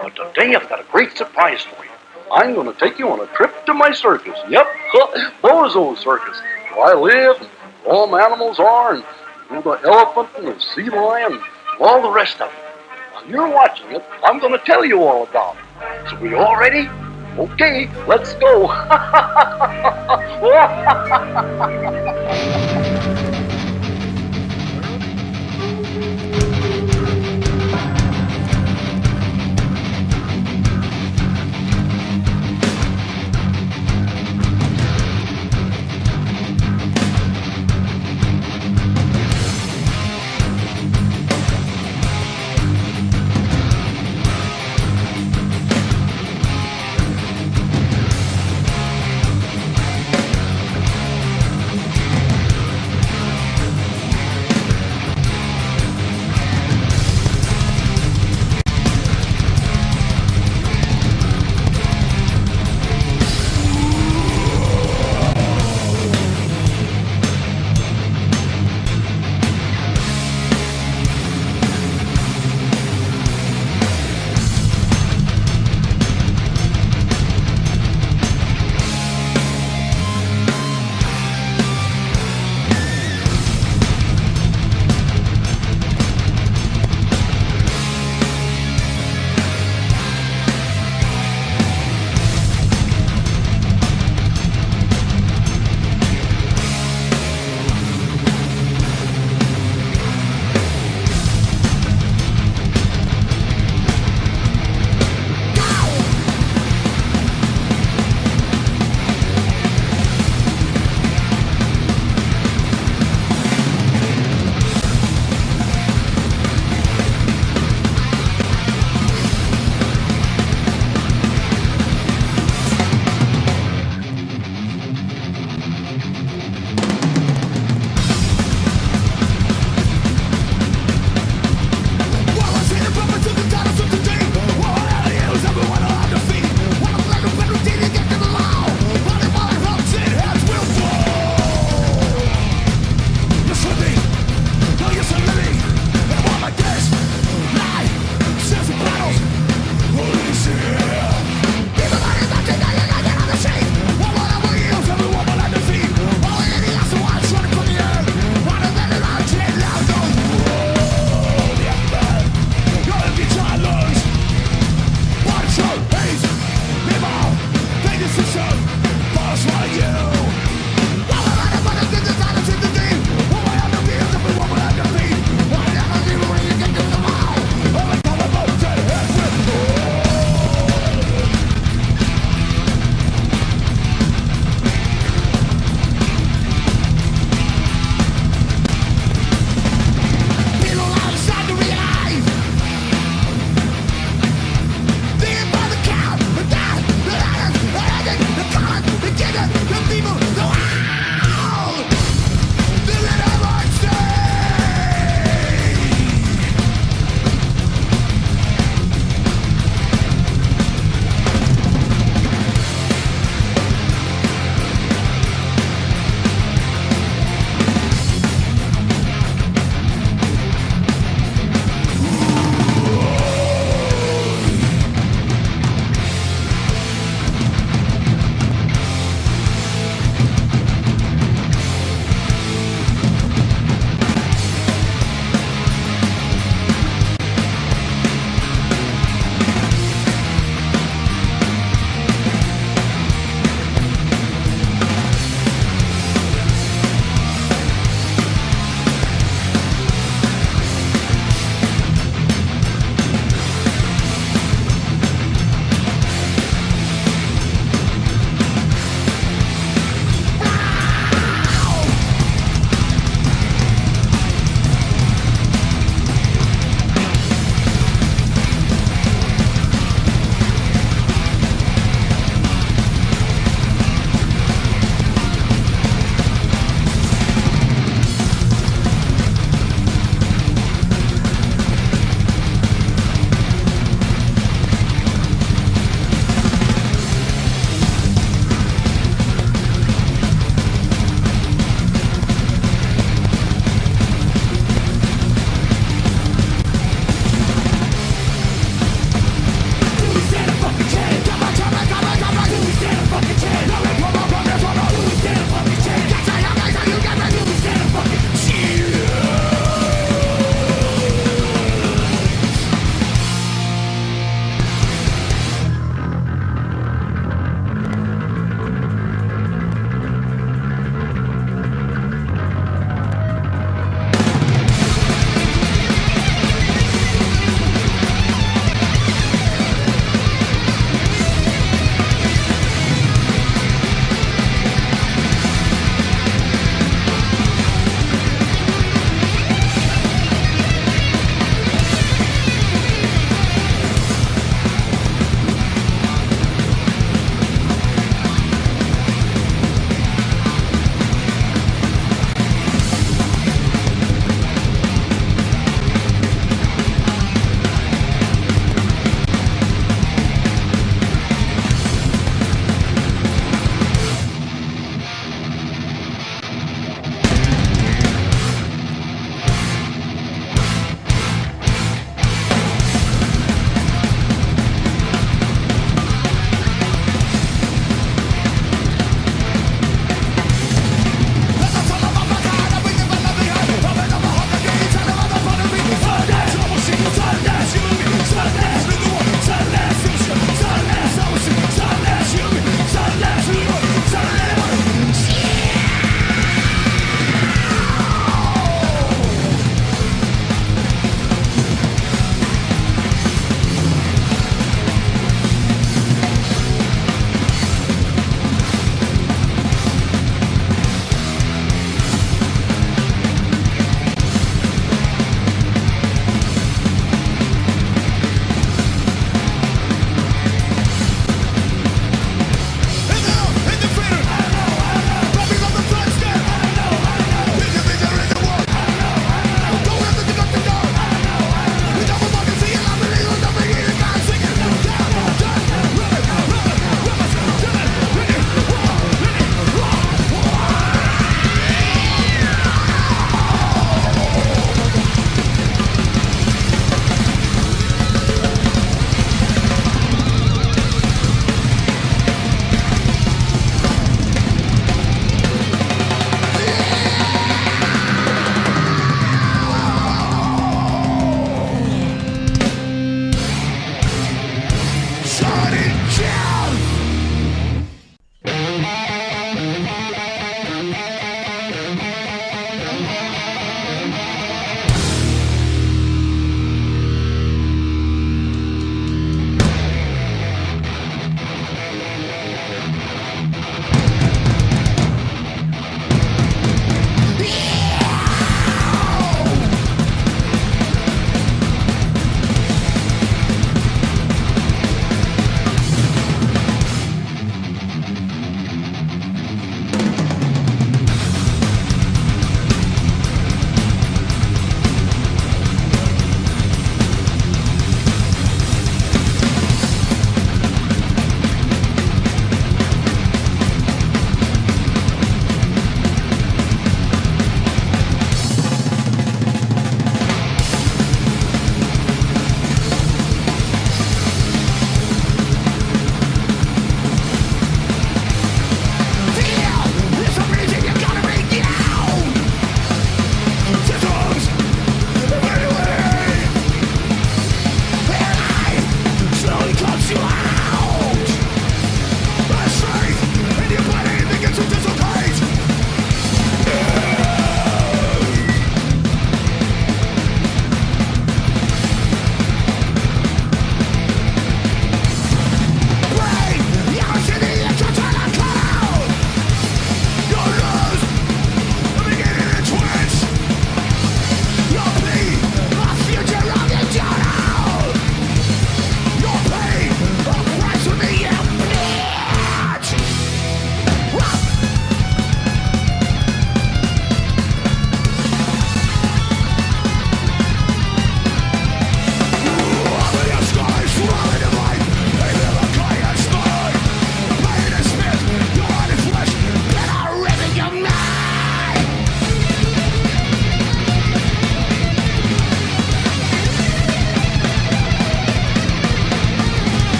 But 0.00 0.14
today 0.14 0.54
I've 0.54 0.68
got 0.68 0.80
a 0.80 0.84
great 0.90 1.16
surprise 1.16 1.62
for 1.62 1.84
you. 1.84 1.90
I'm 2.32 2.54
going 2.54 2.72
to 2.72 2.78
take 2.78 2.98
you 2.98 3.10
on 3.10 3.20
a 3.20 3.26
trip 3.28 3.66
to 3.66 3.74
my 3.74 3.90
circus. 3.90 4.38
Yep, 4.48 4.66
Bozo 5.42 5.96
Circus. 5.96 6.40
Where 6.74 6.94
I 6.94 7.00
live, 7.00 7.40
and 7.40 7.50
all 7.86 8.06
my 8.06 8.22
animals 8.22 8.58
are, 8.58 8.94
and 8.94 9.64
the 9.64 9.80
elephant 9.84 10.28
and 10.36 10.48
the 10.48 10.60
sea 10.60 10.90
lion, 10.90 11.32
and 11.32 11.42
all 11.80 12.02
the 12.02 12.10
rest 12.10 12.40
of 12.40 12.50
them. 12.50 12.58
While 13.12 13.26
you're 13.26 13.48
watching 13.48 13.90
it, 13.92 14.04
I'm 14.22 14.38
going 14.38 14.52
to 14.52 14.64
tell 14.64 14.84
you 14.84 15.02
all 15.02 15.24
about 15.24 15.56
it. 15.56 16.10
So, 16.10 16.20
we 16.20 16.34
all 16.34 16.56
ready? 16.56 16.88
Okay, 17.38 17.88
let's 18.06 18.34
go. 18.34 18.68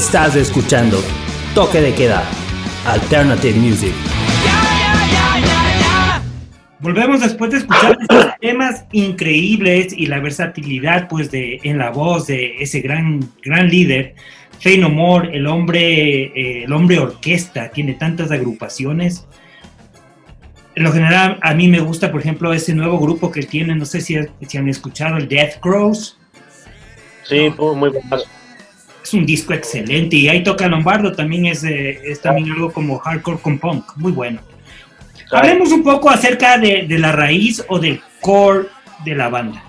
Estás 0.00 0.34
escuchando 0.34 0.98
Toque 1.54 1.78
de 1.82 1.92
Queda, 1.92 2.24
Alternative 2.86 3.54
Music. 3.58 3.92
Volvemos 6.78 7.20
después 7.20 7.50
de 7.50 7.58
escuchar 7.58 7.98
estos 8.00 8.32
temas 8.40 8.86
increíbles 8.92 9.92
y 9.92 10.06
la 10.06 10.18
versatilidad 10.18 11.06
pues 11.06 11.30
de 11.30 11.60
en 11.64 11.76
la 11.76 11.90
voz 11.90 12.28
de 12.28 12.62
ese 12.62 12.80
gran 12.80 13.30
gran 13.42 13.68
líder 13.68 14.14
Fey 14.58 14.78
No 14.78 14.88
More, 14.88 15.36
el 15.36 15.46
hombre 15.46 16.22
eh, 16.34 16.64
el 16.64 16.72
hombre 16.72 16.98
orquesta, 16.98 17.68
tiene 17.68 17.92
tantas 17.92 18.30
agrupaciones. 18.30 19.26
En 20.76 20.84
lo 20.84 20.92
general 20.92 21.38
a 21.42 21.52
mí 21.52 21.68
me 21.68 21.80
gusta, 21.80 22.10
por 22.10 22.22
ejemplo, 22.22 22.54
ese 22.54 22.74
nuevo 22.74 22.98
grupo 22.98 23.30
que 23.30 23.42
tiene, 23.42 23.76
no 23.76 23.84
sé 23.84 24.00
si, 24.00 24.16
si 24.48 24.56
han 24.56 24.68
escuchado 24.70 25.18
el 25.18 25.28
Death 25.28 25.60
Crows. 25.60 26.18
Sí, 27.28 27.52
muy 27.58 27.90
bueno 27.90 28.00
es 29.02 29.14
un 29.14 29.26
disco 29.26 29.54
excelente 29.54 30.16
y 30.16 30.28
ahí 30.28 30.42
toca 30.42 30.68
Lombardo, 30.68 31.12
también 31.12 31.46
es, 31.46 31.64
es 31.64 32.20
también 32.20 32.50
algo 32.52 32.72
como 32.72 32.98
hardcore 32.98 33.38
con 33.38 33.58
punk, 33.58 33.96
muy 33.96 34.12
bueno. 34.12 34.40
Hablemos 35.32 35.70
un 35.70 35.84
poco 35.84 36.10
acerca 36.10 36.58
de, 36.58 36.86
de, 36.88 36.98
la 36.98 37.12
raíz 37.12 37.64
o 37.68 37.78
del 37.78 38.00
core 38.20 38.66
de 39.04 39.14
la 39.14 39.28
banda. 39.28 39.62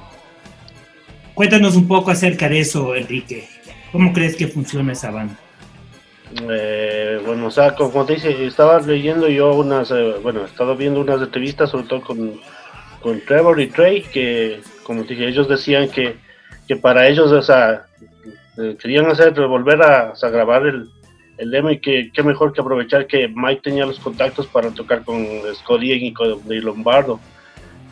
Cuéntanos 1.35 1.75
un 1.75 1.87
poco 1.87 2.11
acerca 2.11 2.49
de 2.49 2.59
eso, 2.59 2.95
Enrique. 2.95 3.47
¿Cómo 3.91 4.11
crees 4.11 4.35
que 4.35 4.47
funciona 4.47 4.93
esa 4.93 5.11
banda? 5.11 5.37
Eh, 6.49 7.19
bueno, 7.25 7.47
o 7.47 7.51
sea, 7.51 7.75
como 7.75 8.05
te 8.05 8.15
dice, 8.15 8.45
estaba 8.45 8.79
leyendo 8.79 9.27
yo 9.27 9.53
unas, 9.53 9.91
eh, 9.91 10.15
bueno, 10.23 10.41
he 10.41 10.45
estado 10.45 10.75
viendo 10.75 11.01
unas 11.01 11.21
entrevistas, 11.21 11.69
sobre 11.69 11.87
todo 11.87 12.01
con, 12.01 12.39
con 13.01 13.21
Trevor 13.21 13.59
y 13.59 13.67
Trey, 13.67 14.01
que, 14.01 14.61
como 14.83 15.03
te 15.03 15.13
dije, 15.13 15.27
ellos 15.27 15.49
decían 15.49 15.89
que, 15.89 16.15
que 16.67 16.75
para 16.77 17.07
ellos, 17.07 17.31
o 17.31 17.41
sea, 17.41 17.85
eh, 18.57 18.77
querían 18.79 19.07
hacer, 19.07 19.33
volver 19.47 19.81
a, 19.81 20.13
grabar 20.29 20.65
el, 20.65 20.89
el, 21.37 21.51
demo 21.51 21.71
y 21.71 21.79
que 21.79 22.11
qué 22.13 22.23
mejor 22.23 22.53
que 22.53 22.61
aprovechar 22.61 23.07
que 23.07 23.27
Mike 23.27 23.61
tenía 23.63 23.85
los 23.85 23.99
contactos 23.99 24.47
para 24.47 24.71
tocar 24.71 25.03
con 25.03 25.25
Scott 25.55 25.81
y 25.83 26.13
con 26.13 26.41
Lombardo. 26.47 27.19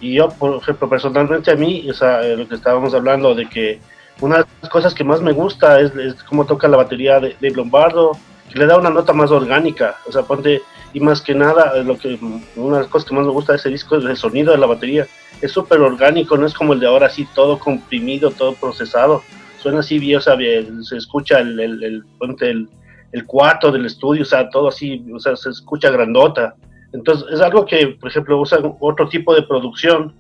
Y 0.02 0.16
yo, 0.16 0.30
por 0.30 0.62
ejemplo, 0.62 0.90
personalmente 0.90 1.52
a 1.52 1.56
mí, 1.56 1.90
o 1.90 1.94
sea, 1.94 2.22
eh, 2.22 2.36
lo 2.36 2.48
que 2.48 2.56
estábamos 2.56 2.94
hablando 2.94 3.36
de 3.36 3.48
que 3.48 3.80
una 4.22 4.40
de 4.40 4.46
las 4.62 4.70
cosas 4.70 4.94
que 4.94 5.04
más 5.04 5.22
me 5.22 5.32
gusta 5.32 5.80
es, 5.80 5.92
cómo 6.24 6.46
toca 6.46 6.68
la 6.68 6.78
batería 6.78 7.20
de, 7.20 7.36
de, 7.40 7.52
Lombardo, 7.52 8.12
que 8.52 8.60
le 8.60 8.66
da 8.66 8.78
una 8.78 8.90
nota 8.90 9.14
más 9.14 9.32
orgánica, 9.32 9.98
o 10.08 10.12
sea, 10.12 10.24
ponte, 10.24 10.62
y 10.94 11.00
más 11.00 11.22
que 11.22 11.36
nada, 11.36 11.76
lo 11.84 11.98
que, 11.98 12.18
una 12.56 12.78
de 12.78 12.84
las 12.84 12.92
cosas 12.92 13.08
que 13.08 13.16
más 13.16 13.26
me 13.26 13.32
gusta 13.32 13.54
de 13.54 13.60
ese 13.60 13.70
disco 13.70 13.98
es 13.98 14.06
el 14.06 14.18
sonido 14.18 14.52
de 14.52 14.58
la 14.58 14.66
batería, 14.68 15.08
es 15.42 15.52
súper 15.52 15.80
orgánico, 15.80 16.38
no 16.38 16.46
es 16.46 16.54
como 16.54 16.74
el 16.74 16.80
de 16.80 16.88
ahora 16.88 17.08
así, 17.08 17.28
todo 17.34 17.60
comprimido, 17.60 18.32
todo 18.32 18.54
procesado, 18.56 19.24
suena 19.62 19.80
así 19.80 20.00
bien, 20.00 20.18
o 20.18 20.22
sea, 20.22 20.36
se 20.82 20.98
escucha 20.98 21.40
el, 21.40 21.60
el, 21.60 21.84
el, 21.84 22.04
el, 22.42 22.70
el 23.12 23.26
cuarto 23.26 23.72
del 23.72 23.86
estudio, 23.86 24.24
o 24.24 24.26
sea, 24.26 24.50
todo 24.50 24.70
así, 24.70 25.06
o 25.14 25.20
sea, 25.20 25.36
se 25.36 25.50
escucha 25.50 25.90
grandota. 25.92 26.56
Entonces, 26.94 27.28
es 27.32 27.42
algo 27.42 27.66
que, 27.66 27.88
por 28.00 28.10
ejemplo, 28.10 28.40
usan 28.40 28.74
otro 28.80 29.08
tipo 29.10 29.36
de 29.36 29.44
producción, 29.44 30.14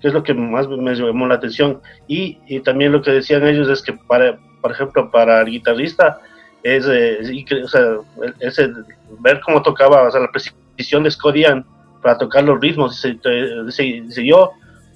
que 0.00 0.08
es 0.08 0.14
lo 0.14 0.22
que 0.22 0.34
más 0.34 0.68
me 0.68 0.94
llamó 0.94 1.26
la 1.26 1.34
atención. 1.34 1.80
Y, 2.06 2.38
y 2.46 2.60
también 2.60 2.92
lo 2.92 3.02
que 3.02 3.12
decían 3.12 3.46
ellos 3.46 3.68
es 3.68 3.82
que, 3.82 3.92
para, 3.92 4.38
por 4.60 4.70
ejemplo, 4.70 5.10
para 5.10 5.40
el 5.40 5.50
guitarrista, 5.50 6.20
es, 6.62 6.86
eh, 6.88 7.44
o 7.64 7.68
sea, 7.68 7.96
es 8.38 8.60
ver 9.20 9.40
cómo 9.40 9.62
tocaba, 9.62 10.02
o 10.02 10.10
sea, 10.10 10.20
la 10.20 10.30
precisión 10.30 11.02
de 11.02 11.10
Scodian 11.10 11.64
para 12.02 12.18
tocar 12.18 12.44
los 12.44 12.60
ritmos. 12.60 13.02
Dice, 13.02 13.18
dice, 13.64 13.82
dice 13.82 14.26
yo 14.26 14.52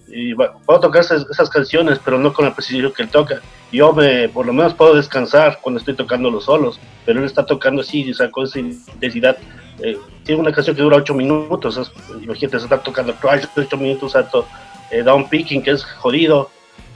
y 0.09 0.35
puedo 0.35 0.81
tocar 0.81 1.03
esas, 1.03 1.51
canciones, 1.51 1.99
pero 2.05 2.19
no 2.19 2.33
con 2.33 2.45
la 2.45 2.55
precisión 2.55 2.93
que 2.93 3.03
él 3.03 3.09
toca. 3.09 3.41
Yo 3.73 3.93
me, 3.93 4.29
por 4.29 4.47
lo 4.47 4.53
menos 4.53 4.75
puedo 4.75 4.95
descansar 4.95 5.59
cuando 5.61 5.79
estoy 5.79 5.95
tocando 5.95 6.31
los 6.31 6.45
solos, 6.45 6.79
pero 7.05 7.19
él 7.19 7.27
está 7.27 7.45
tocando 7.45 7.83
así, 7.83 8.11
o 8.11 8.15
sea, 8.15 8.31
con 8.31 8.45
esa 8.45 8.61
intensidad. 8.61 9.37
Eh, 9.81 9.99
tiene 10.25 10.41
una 10.41 10.53
canción 10.53 10.77
que 10.77 10.83
dura 10.83 10.97
8 10.99 11.15
minutos, 11.15 11.93
imagínate, 12.21 12.57
está 12.57 12.79
tocando 12.83 13.15
8 13.23 13.77
minutos, 13.77 14.15
alto, 14.15 14.47
eh, 14.91 15.03
down 15.03 15.29
picking, 15.29 15.63
que 15.63 15.73
es 15.73 15.85
jodido. 15.85 16.51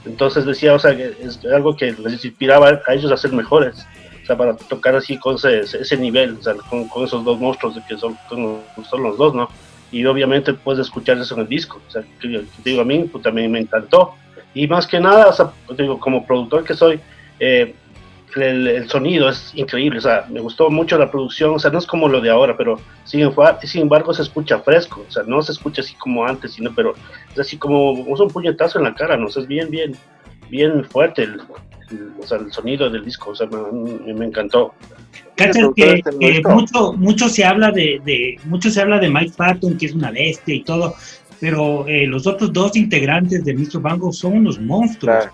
Entonces 0.05 0.45
decía, 0.45 0.73
o 0.73 0.79
sea, 0.79 0.95
que 0.95 1.15
es 1.21 1.39
algo 1.45 1.75
que 1.75 1.91
les 1.91 2.25
inspiraba 2.25 2.81
a 2.87 2.93
ellos 2.93 3.11
a 3.11 3.17
ser 3.17 3.33
mejores, 3.33 3.85
o 4.23 4.25
sea, 4.25 4.37
para 4.37 4.55
tocar 4.55 4.95
así 4.95 5.17
con 5.17 5.35
ese, 5.35 5.97
nivel, 5.97 6.37
o 6.39 6.43
sea, 6.43 6.55
con, 6.55 6.87
con, 6.87 7.03
esos 7.03 7.23
dos 7.23 7.39
monstruos 7.39 7.75
de 7.75 7.83
que 7.87 7.97
son, 7.97 8.17
son 8.29 9.03
los 9.03 9.17
dos, 9.17 9.35
¿no? 9.35 9.49
Y 9.91 10.05
obviamente 10.05 10.53
puedes 10.53 10.87
escuchar 10.87 11.17
eso 11.17 11.35
en 11.35 11.41
el 11.41 11.47
disco. 11.47 11.81
O 11.87 11.91
sea, 11.91 12.03
que, 12.19 12.45
digo, 12.63 12.81
a 12.81 12.85
mí 12.85 13.03
pues, 13.11 13.23
también 13.23 13.51
me 13.51 13.59
encantó. 13.59 14.15
Y 14.53 14.67
más 14.67 14.87
que 14.87 14.99
nada, 14.99 15.27
o 15.27 15.33
sea, 15.33 15.51
digo, 15.77 15.99
como 15.99 16.25
productor 16.25 16.63
que 16.63 16.73
soy, 16.73 16.99
eh, 17.39 17.73
el, 18.35 18.89
sonido 18.89 19.29
es 19.29 19.51
increíble, 19.55 19.99
o 19.99 20.01
sea, 20.01 20.25
me 20.29 20.39
gustó 20.39 20.69
mucho 20.69 20.97
la 20.97 21.11
producción, 21.11 21.55
o 21.55 21.59
sea, 21.59 21.71
no 21.71 21.79
es 21.79 21.85
como 21.85 22.07
lo 22.07 22.21
de 22.21 22.29
ahora, 22.29 22.55
pero 22.55 22.79
sin, 23.03 23.29
sin 23.63 23.81
embargo 23.81 24.13
se 24.13 24.21
escucha 24.21 24.59
fresco, 24.59 25.05
o 25.07 25.11
sea, 25.11 25.23
no 25.23 25.41
se 25.41 25.51
escucha 25.51 25.81
así 25.81 25.95
como 25.95 26.25
antes, 26.25 26.53
sino, 26.53 26.73
pero 26.73 26.93
es 27.31 27.39
así 27.39 27.57
como, 27.57 28.03
como 28.03 28.15
un 28.15 28.29
puñetazo 28.29 28.79
en 28.79 28.85
la 28.85 28.95
cara, 28.95 29.17
¿no? 29.17 29.27
O 29.27 29.29
sea, 29.29 29.41
es 29.41 29.47
bien, 29.47 29.69
bien, 29.69 29.95
bien 30.49 30.83
fuerte 30.85 31.23
el, 31.23 31.41
o 32.19 32.27
sea, 32.27 32.37
el 32.37 32.51
sonido 32.51 32.89
del 32.89 33.03
disco, 33.03 33.31
o 33.31 33.35
sea, 33.35 33.47
me, 33.47 34.13
me 34.13 34.25
encantó. 34.25 34.73
Que, 35.35 36.41
mucho, 36.47 36.93
mucho 36.93 37.29
se 37.29 37.43
habla 37.43 37.71
de, 37.71 38.01
de, 38.05 38.39
mucho 38.45 38.69
se 38.69 38.81
habla 38.81 38.99
de 38.99 39.09
Mike 39.09 39.33
Patton, 39.35 39.77
que 39.77 39.87
es 39.87 39.93
una 39.93 40.11
bestia 40.11 40.53
y 40.53 40.63
todo, 40.63 40.95
pero 41.39 41.87
eh, 41.87 42.05
los 42.05 42.27
otros 42.27 42.53
dos 42.53 42.75
integrantes 42.75 43.43
de 43.43 43.53
Mr. 43.53 43.81
Bango 43.81 44.13
son 44.13 44.33
unos 44.33 44.59
monstruos. 44.59 45.25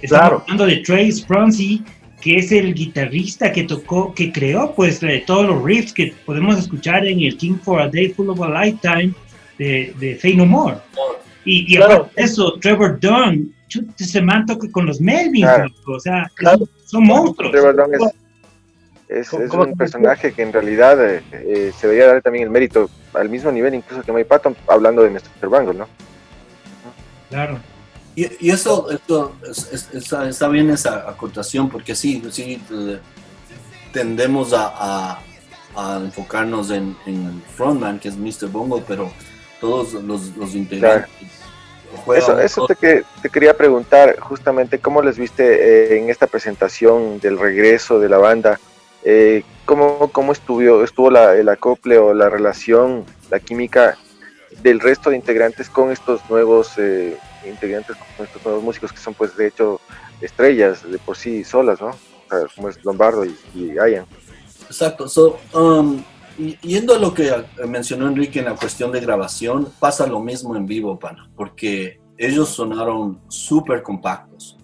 Estamos 0.00 0.42
hablando 0.42 0.66
de 0.66 0.76
Trace 0.78 1.24
Pronsi, 1.26 1.82
que 2.20 2.36
es 2.36 2.52
el 2.52 2.74
guitarrista 2.74 3.50
que 3.50 3.64
tocó, 3.64 4.14
que 4.14 4.30
creó 4.30 4.72
pues 4.74 5.00
todos 5.26 5.46
los 5.46 5.62
riffs 5.64 5.92
que 5.92 6.14
podemos 6.24 6.58
escuchar 6.58 7.06
en 7.06 7.20
el 7.20 7.36
King 7.36 7.56
for 7.62 7.80
a 7.80 7.88
Day 7.88 8.10
Full 8.10 8.28
of 8.28 8.40
a 8.42 8.64
Lifetime 8.64 9.12
de, 9.58 9.92
de 9.98 10.16
Fey 10.16 10.36
No 10.36 10.46
More. 10.46 10.76
Y, 11.44 11.74
y 11.74 11.80
eso, 12.16 12.58
Trevor 12.60 13.00
Dunn, 13.00 13.52
se 13.96 14.22
manto 14.22 14.58
con 14.72 14.86
los 14.86 15.00
Melvins, 15.00 15.48
o 15.86 16.00
sea, 16.00 16.30
son 16.86 17.04
monstruos. 17.04 17.54
es, 19.08 19.32
es, 19.32 19.52
un 19.52 19.76
personaje 19.76 20.32
que 20.32 20.42
en 20.42 20.52
realidad 20.52 21.04
eh, 21.04 21.22
eh, 21.32 21.72
se 21.76 21.86
debería 21.86 22.12
dar 22.12 22.22
también 22.22 22.44
el 22.44 22.50
mérito 22.50 22.90
al 23.14 23.28
mismo 23.28 23.50
nivel 23.50 23.74
incluso 23.74 24.02
que 24.02 24.12
Mike 24.12 24.26
Patton, 24.26 24.56
hablando 24.68 25.02
de 25.02 25.10
Mr. 25.10 25.48
Bangle, 25.48 25.74
¿no? 25.74 25.88
Claro. 27.28 27.58
Y, 28.16 28.46
y 28.46 28.50
eso, 28.50 28.90
esto, 28.90 29.36
está, 29.92 30.28
está, 30.28 30.48
bien 30.48 30.68
esa 30.70 31.08
acotación, 31.08 31.68
porque 31.68 31.94
sí, 31.94 32.22
sí 32.30 32.60
tendemos 33.92 34.52
a, 34.52 34.72
a, 34.74 35.22
a 35.76 35.96
enfocarnos 35.98 36.70
en, 36.70 36.96
el 37.06 37.42
frontman, 37.56 38.00
que 38.00 38.08
es 38.08 38.16
Mr. 38.16 38.48
Bongo, 38.48 38.82
pero 38.86 39.12
todos 39.60 39.94
los, 39.94 40.36
los 40.36 40.54
integrantes. 40.54 41.08
Eso, 42.14 42.38
eso 42.38 42.66
te, 42.66 42.74
te, 42.74 43.28
quería 43.30 43.56
preguntar 43.56 44.18
justamente 44.20 44.78
cómo 44.78 45.02
les 45.02 45.18
viste 45.18 45.44
eh, 45.44 45.98
en 45.98 46.10
esta 46.10 46.26
presentación 46.26 47.20
del 47.20 47.38
regreso 47.38 47.98
de 47.98 48.08
la 48.08 48.18
banda, 48.18 48.60
eh, 49.04 49.42
cómo, 49.64 50.10
cómo 50.12 50.32
estuvo, 50.32 50.84
estuvo 50.84 51.10
la, 51.10 51.34
el 51.36 51.48
acople 51.48 51.98
o 51.98 52.14
la 52.14 52.28
relación, 52.28 53.04
la 53.30 53.40
química 53.40 53.98
del 54.62 54.80
resto 54.80 55.10
de 55.10 55.16
integrantes 55.16 55.68
con 55.68 55.90
estos 55.90 56.20
nuevos 56.28 56.72
eh, 56.78 57.16
integrantes, 57.44 57.96
con 58.16 58.26
estos 58.26 58.44
nuevos 58.44 58.62
músicos 58.62 58.92
que 58.92 58.98
son 58.98 59.14
pues 59.14 59.36
de 59.36 59.48
hecho 59.48 59.80
estrellas 60.20 60.88
de 60.90 60.98
por 60.98 61.16
sí 61.16 61.44
solas, 61.44 61.80
¿no? 61.80 61.90
como 62.54 62.68
es 62.68 62.84
Lombardo 62.84 63.24
y, 63.24 63.36
y 63.54 63.74
Ian. 63.74 64.06
Exacto. 64.66 65.08
So, 65.08 65.38
um, 65.52 66.04
yendo 66.62 66.94
a 66.94 66.98
lo 66.98 67.12
que 67.14 67.32
mencionó 67.66 68.08
Enrique 68.08 68.38
en 68.38 68.46
la 68.46 68.54
cuestión 68.54 68.92
de 68.92 69.00
grabación, 69.00 69.68
pasa 69.78 70.06
lo 70.06 70.20
mismo 70.20 70.56
en 70.56 70.66
vivo, 70.66 70.98
pana, 70.98 71.30
porque 71.36 72.00
ellos 72.16 72.48
sonaron 72.50 73.20
súper 73.28 73.82
compactos. 73.82 74.56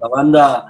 la 0.00 0.08
banda, 0.08 0.66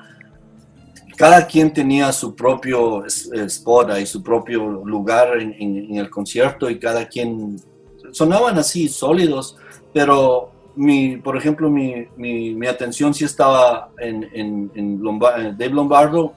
cada 1.16 1.46
quien 1.46 1.72
tenía 1.72 2.12
su 2.12 2.34
propio 2.34 3.04
spot 3.04 3.98
y 4.00 4.06
su 4.06 4.22
propio 4.22 4.84
lugar 4.84 5.38
en, 5.38 5.94
el 5.96 6.08
concierto 6.08 6.70
y 6.70 6.78
cada 6.78 7.06
quien 7.06 7.56
sonaban 8.12 8.58
así, 8.58 8.88
sólidos, 8.88 9.56
pero 9.92 10.52
mi, 10.76 11.16
por 11.16 11.36
ejemplo, 11.36 11.68
mi, 11.68 12.06
mi, 12.16 12.66
atención 12.66 13.12
sí 13.12 13.24
estaba 13.24 13.90
en, 13.98 14.28
en, 14.32 14.70
en 14.74 15.02
Dave 15.02 15.70
Lombardo 15.70 16.34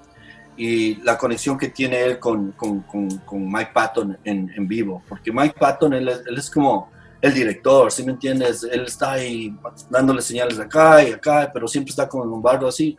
y 0.55 0.95
la 1.03 1.17
conexión 1.17 1.57
que 1.57 1.69
tiene 1.69 2.01
él 2.01 2.19
con, 2.19 2.51
con, 2.51 2.81
con, 2.81 3.51
Mike 3.51 3.71
Patton 3.73 4.17
en, 4.23 4.51
en, 4.55 4.67
vivo, 4.67 5.03
porque 5.07 5.31
Mike 5.31 5.55
Patton, 5.59 5.93
él, 5.93 6.09
él, 6.09 6.37
es 6.37 6.49
como 6.49 6.89
el 7.21 7.33
director, 7.33 7.91
¿sí 7.91 8.03
me 8.03 8.11
entiendes? 8.11 8.63
Él 8.63 8.81
está 8.81 9.13
ahí 9.13 9.55
dándole 9.89 10.21
señales 10.21 10.59
acá 10.59 11.03
y 11.03 11.11
acá, 11.11 11.49
pero 11.53 11.67
siempre 11.67 11.89
está 11.89 12.07
con 12.07 12.29
Lombardo 12.29 12.67
así. 12.67 12.97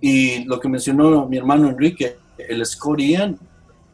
Y 0.00 0.44
lo 0.44 0.60
que 0.60 0.68
mencionó 0.68 1.26
mi 1.26 1.38
hermano 1.38 1.68
Enrique, 1.68 2.16
el 2.36 2.64
Scott 2.66 3.00
Ian, 3.00 3.38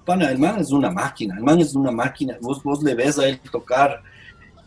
pana, 0.04 0.30
el 0.30 0.38
man 0.38 0.58
es 0.58 0.72
una 0.72 0.90
máquina, 0.90 1.36
el 1.36 1.44
man 1.44 1.60
es 1.60 1.74
una 1.74 1.90
máquina, 1.90 2.36
vos, 2.40 2.62
vos 2.62 2.82
le 2.82 2.94
ves 2.94 3.18
a 3.18 3.28
él 3.28 3.38
tocar, 3.52 4.02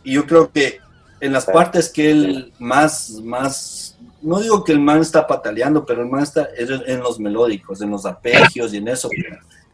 y 0.03 0.13
yo 0.13 0.25
creo 0.25 0.51
que 0.51 0.79
en 1.19 1.33
las 1.33 1.45
partes 1.45 1.89
que 1.89 2.11
él 2.11 2.53
más, 2.59 3.21
más 3.23 3.92
no 4.23 4.39
digo 4.39 4.63
que 4.63 4.71
el 4.71 4.79
man 4.79 5.01
está 5.01 5.27
pataleando, 5.27 5.85
pero 5.85 6.01
el 6.01 6.09
man 6.09 6.23
está 6.23 6.47
en 6.57 6.99
los 6.99 7.19
melódicos, 7.19 7.81
en 7.81 7.91
los 7.91 8.05
arpegios 8.05 8.73
y 8.73 8.77
en 8.77 8.87
eso, 8.87 9.09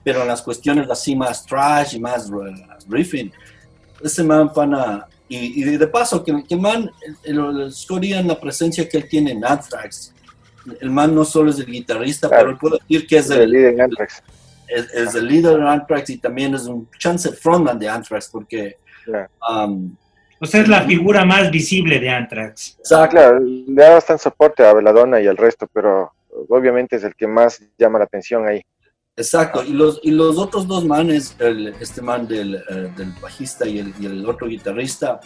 pero 0.04 0.22
en 0.22 0.28
las 0.28 0.42
cuestiones 0.42 0.90
así 0.90 1.16
más 1.16 1.46
trash 1.46 1.96
y 1.96 2.00
más 2.00 2.30
riffing, 2.88 3.32
ese 4.04 4.24
man 4.24 4.52
pana, 4.52 5.08
y, 5.28 5.62
y 5.62 5.78
de 5.78 5.88
paso, 5.88 6.24
que, 6.24 6.32
el 6.50 6.60
man, 6.60 6.90
el, 7.24 7.40
el, 7.40 8.28
la 8.28 8.40
presencia 8.40 8.90
que 8.90 8.98
él 8.98 9.08
tiene 9.08 9.32
en 9.32 9.46
Anthrax, 9.46 10.14
el 10.82 10.90
man 10.90 11.14
no 11.14 11.24
solo 11.24 11.52
es 11.52 11.60
el 11.60 11.68
guitarrista, 11.68 12.30
pero 12.30 12.58
puedo 12.58 12.78
decir 12.78 13.08
que 13.08 13.18
es 13.18 13.30
el, 13.30 13.50
líder 13.50 13.76
de 13.76 13.84
Anthrax. 13.84 14.24
Es, 14.68 15.16
el 15.16 15.28
líder 15.28 15.58
de 15.58 15.68
Anthrax 15.68 16.10
y 16.10 16.18
también 16.18 16.56
es 16.56 16.66
un 16.66 16.88
chance 16.98 17.32
frontman 17.32 17.80
de 17.80 17.88
Anthrax, 17.88 18.30
porque 18.30 18.78
um, 19.50 19.96
o 20.40 20.46
sea, 20.46 20.62
es 20.62 20.68
la 20.68 20.84
figura 20.84 21.26
más 21.26 21.52
visible 21.52 22.00
de 22.00 22.10
Anthrax. 22.10 22.78
claro, 23.10 23.40
le 23.40 23.84
da 23.84 23.96
bastante 23.96 24.24
soporte 24.24 24.66
a 24.66 24.74
Veladona 24.74 25.20
y 25.20 25.28
al 25.28 25.38
resto, 25.38 25.68
pero 25.72 26.14
obviamente 26.48 26.96
es 26.96 27.04
el 27.04 27.16
que 27.16 27.28
más 27.28 27.62
llama 27.78 28.00
la 28.00 28.06
atención 28.06 28.48
ahí. 28.48 28.64
Exacto, 29.18 29.64
y 29.66 29.74
los, 29.74 30.00
y 30.02 30.12
los 30.12 30.38
otros 30.38 30.66
dos 30.66 30.86
manes, 30.86 31.36
el, 31.40 31.68
este 31.82 32.02
man 32.02 32.26
del, 32.26 32.56
eh, 32.56 32.90
del 32.96 33.12
bajista 33.22 33.68
y 33.68 33.80
el, 33.80 33.94
y 34.00 34.06
el, 34.06 34.26
otro 34.26 34.48
guitarrista, 34.48 35.20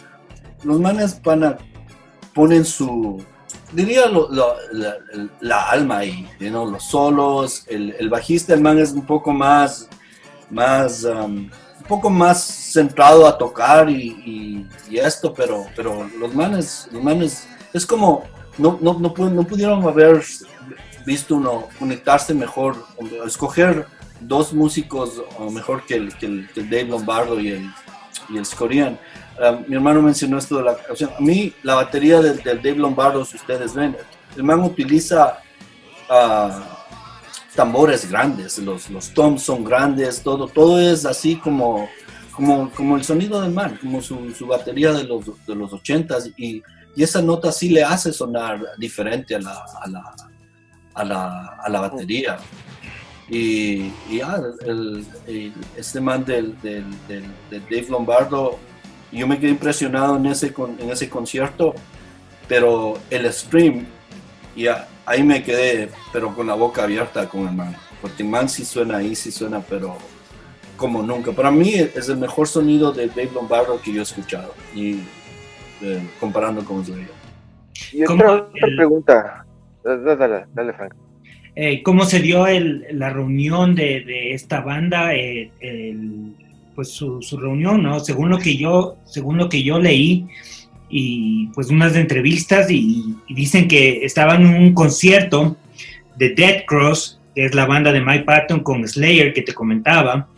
los 0.64 0.80
manes 0.80 1.22
van 1.22 1.56
ponen 2.34 2.64
su, 2.64 3.24
diría 3.72 4.08
lo, 4.08 4.28
la, 4.32 4.96
la, 5.40 5.70
alma 5.70 5.98
ahí, 5.98 6.28
¿no? 6.40 6.66
los 6.66 6.82
solos, 6.82 7.64
el, 7.68 7.94
el, 7.96 8.08
bajista, 8.08 8.52
el 8.52 8.60
man 8.60 8.80
es 8.80 8.90
un 8.90 9.06
poco 9.06 9.32
más, 9.32 9.88
más 10.50 11.04
um, 11.04 11.48
poco 11.88 12.10
más 12.10 12.42
centrado 12.42 13.26
a 13.26 13.36
tocar 13.36 13.88
y, 13.90 14.66
esto, 14.90 15.34
pero, 15.34 15.66
pero 15.74 16.08
los 16.18 16.34
manes, 16.34 16.88
los 16.92 17.02
manes, 17.02 17.48
es 17.72 17.84
como, 17.84 18.24
no, 18.58 18.78
no, 18.80 18.94
no, 18.98 19.12
no 19.30 19.42
pudieron 19.44 19.82
haber 19.86 20.22
visto 21.04 21.36
uno 21.36 21.68
conectarse 21.78 22.32
mejor, 22.32 22.76
escoger 23.26 23.86
dos 24.20 24.52
músicos 24.52 25.22
mejor 25.50 25.84
que 25.84 25.96
el, 25.96 26.16
que 26.16 26.26
el, 26.26 26.48
Dave 26.54 26.84
Lombardo 26.84 27.40
y 27.40 27.48
el, 27.48 27.70
y 28.28 28.38
el 28.38 28.46
Scorian. 28.46 28.98
Ah, 29.40 29.58
mi 29.66 29.74
hermano 29.74 30.00
mencionó 30.00 30.38
esto 30.38 30.58
de 30.58 30.64
la 30.64 30.70
a 30.72 31.20
mí 31.20 31.52
la 31.62 31.74
batería 31.74 32.20
del, 32.20 32.42
Dave 32.42 32.76
Lombardo, 32.76 33.24
si 33.24 33.36
ustedes 33.36 33.74
ven, 33.74 33.96
el 34.36 34.42
man 34.42 34.60
utiliza 34.60 35.38
uh, 36.08 36.73
tambores 37.54 38.10
grandes, 38.10 38.58
los, 38.58 38.90
los 38.90 39.10
toms 39.10 39.42
son 39.42 39.64
grandes, 39.64 40.22
todo, 40.22 40.48
todo 40.48 40.80
es 40.80 41.06
así 41.06 41.36
como, 41.36 41.88
como, 42.32 42.70
como 42.70 42.96
el 42.96 43.04
sonido 43.04 43.40
del 43.40 43.52
man, 43.52 43.78
como 43.80 44.02
su, 44.02 44.32
su 44.32 44.46
batería 44.46 44.92
de 44.92 45.04
los, 45.04 45.24
de 45.46 45.54
los 45.54 45.70
80s 45.72 46.34
y, 46.36 46.62
y, 46.96 47.02
esa 47.02 47.22
nota 47.22 47.52
sí 47.52 47.68
le 47.68 47.82
hace 47.82 48.12
sonar 48.12 48.60
diferente 48.78 49.34
a 49.34 49.40
la, 49.40 49.64
a 49.82 49.88
la, 49.88 50.14
a 50.94 51.04
la, 51.04 51.46
a 51.62 51.68
la 51.68 51.80
batería. 51.80 52.38
Y, 53.28 53.92
y 54.10 54.20
ah, 54.22 54.40
el, 54.66 55.04
este 55.76 56.00
man 56.00 56.24
del, 56.24 56.60
del, 56.60 56.84
Dave 57.50 57.86
Lombardo, 57.88 58.58
yo 59.10 59.26
me 59.26 59.38
quedé 59.38 59.50
impresionado 59.50 60.16
en 60.16 60.26
ese, 60.26 60.52
en 60.78 60.90
ese 60.90 61.08
concierto, 61.08 61.74
pero 62.46 62.98
el 63.10 63.32
stream, 63.32 63.86
ya 64.54 64.88
ahí 65.06 65.22
me 65.22 65.42
quedé, 65.42 65.90
pero 66.12 66.34
con 66.34 66.46
la 66.46 66.54
boca 66.54 66.84
abierta 66.84 67.28
con 67.28 67.48
el 67.48 67.54
man. 67.54 67.76
Porque 68.00 68.22
el 68.22 68.28
man 68.28 68.48
sí 68.48 68.64
suena 68.64 68.98
ahí, 68.98 69.14
sí 69.14 69.30
suena, 69.30 69.60
pero 69.60 69.96
como 70.76 71.02
nunca. 71.02 71.32
Para 71.32 71.50
mí 71.50 71.74
es 71.74 72.08
el 72.08 72.18
mejor 72.18 72.48
sonido 72.48 72.92
de 72.92 73.08
Dave 73.08 73.30
Lombardo 73.34 73.80
que 73.80 73.92
yo 73.92 74.00
he 74.00 74.02
escuchado. 74.02 74.54
Y 74.74 74.98
eh, 75.82 76.02
comparando 76.20 76.64
con 76.64 76.84
su 76.84 76.94
Y 77.92 78.04
otra, 78.04 78.46
pregunta. 78.76 79.46
Dale, 79.82 80.46
dale, 80.52 80.72
Frank. 80.72 80.94
Eh, 81.56 81.82
¿Cómo 81.82 82.04
se 82.04 82.20
dio 82.20 82.46
el, 82.46 82.86
la 82.92 83.10
reunión 83.10 83.74
de, 83.74 84.00
de 84.00 84.34
esta 84.34 84.60
banda? 84.60 85.14
Eh, 85.14 85.50
pues 86.74 86.88
su, 86.88 87.22
su, 87.22 87.36
reunión, 87.36 87.82
¿no? 87.82 88.00
Según 88.00 88.30
lo 88.30 88.38
que 88.38 88.56
yo, 88.56 88.96
según 89.04 89.36
lo 89.36 89.48
que 89.48 89.62
yo 89.62 89.78
leí, 89.78 90.26
y 90.88 91.46
pues 91.48 91.70
unas 91.70 91.96
entrevistas 91.96 92.70
y, 92.70 93.16
dicen 93.28 93.68
que 93.68 94.04
estaban 94.04 94.42
en 94.42 94.54
un 94.54 94.74
concierto 94.74 95.56
de 96.16 96.30
Dead 96.30 96.64
Cross, 96.66 97.20
que 97.34 97.46
es 97.46 97.54
la 97.54 97.66
banda 97.66 97.92
de 97.92 98.00
Mike 98.00 98.24
Patton 98.24 98.60
con 98.60 98.86
Slayer 98.86 99.32
que 99.32 99.42
te 99.42 99.54
comentaba, 99.54 100.28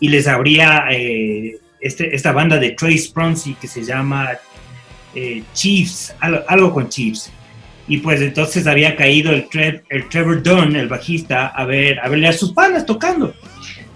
y 0.00 0.08
les 0.08 0.26
abría 0.26 0.86
eh, 0.90 1.58
este, 1.80 2.14
esta 2.14 2.32
banda 2.32 2.58
de 2.58 2.70
Trace 2.70 3.10
Pronsi 3.12 3.54
que 3.54 3.68
se 3.68 3.84
llama 3.84 4.30
eh, 5.14 5.42
Chiefs, 5.52 6.14
algo, 6.20 6.72
con 6.72 6.88
Chiefs. 6.88 7.30
Y 7.88 7.98
pues 7.98 8.20
entonces 8.20 8.66
había 8.66 8.96
caído 8.96 9.30
el, 9.32 9.46
el 9.88 10.08
Trevor 10.08 10.42
Dunn, 10.42 10.74
el 10.74 10.88
bajista, 10.88 11.46
a 11.48 11.64
ver 11.64 12.00
a 12.00 12.08
verle 12.08 12.28
a 12.28 12.32
sus 12.32 12.52
panas 12.52 12.84
tocando. 12.84 13.34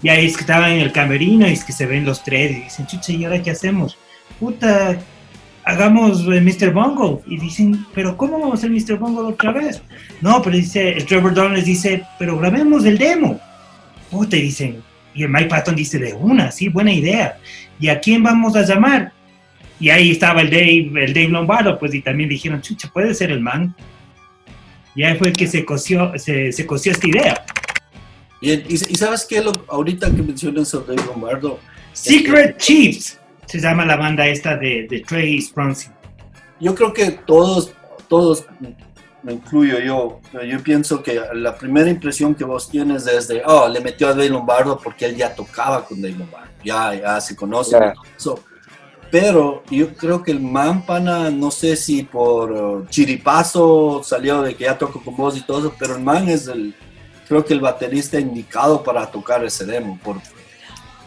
Y 0.01 0.09
ahí 0.09 0.25
es 0.25 0.35
que 0.35 0.41
estaban 0.41 0.71
en 0.71 0.79
el 0.79 0.91
camerino 0.91 1.47
y 1.47 1.53
es 1.53 1.63
que 1.63 1.73
se 1.73 1.85
ven 1.85 2.05
los 2.05 2.23
tres 2.23 2.51
y 2.51 2.61
dicen, 2.61 2.87
chucha, 2.87 3.11
¿y 3.11 3.23
ahora 3.23 3.41
qué 3.41 3.51
hacemos? 3.51 3.97
Puta, 4.39 4.97
hagamos 5.63 6.21
eh, 6.27 6.41
Mr. 6.41 6.71
Bungle. 6.71 7.19
Y 7.25 7.37
dicen, 7.39 7.85
pero 7.93 8.15
¿cómo 8.17 8.39
vamos 8.39 8.53
a 8.53 8.57
hacer 8.57 8.71
Mr. 8.71 8.97
Bungle 8.97 9.33
otra 9.33 9.51
vez? 9.51 9.81
No, 10.21 10.41
pero 10.41 10.55
dice, 10.55 10.89
el 10.89 11.05
Trevor 11.05 11.33
Dunn 11.33 11.53
les 11.53 11.65
dice, 11.65 12.03
pero 12.19 12.37
grabemos 12.37 12.85
el 12.85 12.97
demo. 12.97 13.39
Puta, 14.09 14.35
y 14.37 14.41
dicen, 14.43 14.83
y 15.13 15.23
el 15.23 15.29
Mike 15.29 15.49
Patton 15.49 15.75
dice, 15.75 15.99
de 15.99 16.13
una, 16.13 16.51
sí, 16.51 16.69
buena 16.69 16.93
idea. 16.93 17.37
¿Y 17.79 17.89
a 17.89 17.99
quién 17.99 18.23
vamos 18.23 18.55
a 18.55 18.63
llamar? 18.63 19.11
Y 19.79 19.89
ahí 19.89 20.11
estaba 20.11 20.41
el 20.41 20.49
Dave, 20.49 20.91
el 21.05 21.13
Dave 21.13 21.29
Lombardo, 21.29 21.79
pues, 21.79 21.93
y 21.93 22.01
también 22.01 22.29
dijeron, 22.29 22.61
chucha, 22.61 22.89
puede 22.93 23.13
ser 23.13 23.31
el 23.31 23.39
man. 23.39 23.75
Y 24.93 25.03
ahí 25.03 25.17
fue 25.17 25.29
el 25.29 25.33
que 25.33 25.47
se 25.47 25.65
coció, 25.65 26.11
se, 26.17 26.51
se 26.51 26.65
coció 26.65 26.91
esta 26.91 27.07
idea. 27.07 27.45
Y, 28.41 28.51
y, 28.51 28.77
sabes 28.77 29.25
qué, 29.27 29.43
ahorita 29.67 30.13
que 30.13 30.21
mencionas 30.21 30.67
sobre 30.67 30.95
Dave 30.95 31.07
Lombardo. 31.07 31.59
Secret 31.93 32.57
Chiefs 32.57 33.20
se 33.51 33.59
llama 33.59 33.83
la 33.83 33.97
banda 33.97 34.25
esta 34.27 34.55
de, 34.55 34.87
de 34.89 35.01
Trey 35.01 35.41
Spruncey. 35.41 35.91
Yo 36.61 36.73
creo 36.73 36.93
que 36.93 37.11
todos, 37.11 37.73
todos, 38.07 38.45
me 39.23 39.33
incluyo 39.33 39.77
yo, 39.79 40.21
yo 40.45 40.63
pienso 40.63 41.03
que 41.03 41.19
la 41.33 41.53
primera 41.55 41.89
impresión 41.89 42.33
que 42.33 42.45
vos 42.45 42.69
tienes 42.69 43.05
es 43.07 43.27
de, 43.27 43.41
oh, 43.45 43.67
le 43.67 43.81
metió 43.81 44.07
a 44.07 44.11
Dave 44.11 44.29
Lombardo 44.29 44.79
porque 44.81 45.03
él 45.03 45.17
ya 45.17 45.35
tocaba 45.35 45.83
con 45.83 46.01
Dave 46.01 46.15
Lombardo, 46.15 46.49
ya, 46.63 46.95
ya 46.95 47.19
se 47.19 47.35
conoce. 47.35 47.77
Pero 49.09 49.63
yo 49.69 49.93
creo 49.95 50.23
que 50.23 50.31
el 50.31 50.39
man, 50.39 50.85
pana, 50.85 51.29
no 51.29 51.51
sé 51.51 51.75
si 51.75 52.03
por 52.03 52.51
uh, 52.53 52.85
chiripazo 52.87 54.01
salió 54.01 54.43
de 54.43 54.55
que 54.55 54.63
ya 54.63 54.77
tocó 54.77 55.03
con 55.03 55.17
vos 55.17 55.35
y 55.35 55.41
todo 55.41 55.59
eso, 55.59 55.75
pero 55.77 55.97
el 55.97 56.01
man 56.01 56.29
es 56.29 56.47
el, 56.47 56.73
creo 57.27 57.43
que 57.43 57.53
el 57.53 57.59
baterista 57.59 58.17
indicado 58.17 58.81
para 58.81 59.11
tocar 59.11 59.43
ese 59.43 59.65
demo, 59.65 59.99
por, 60.01 60.21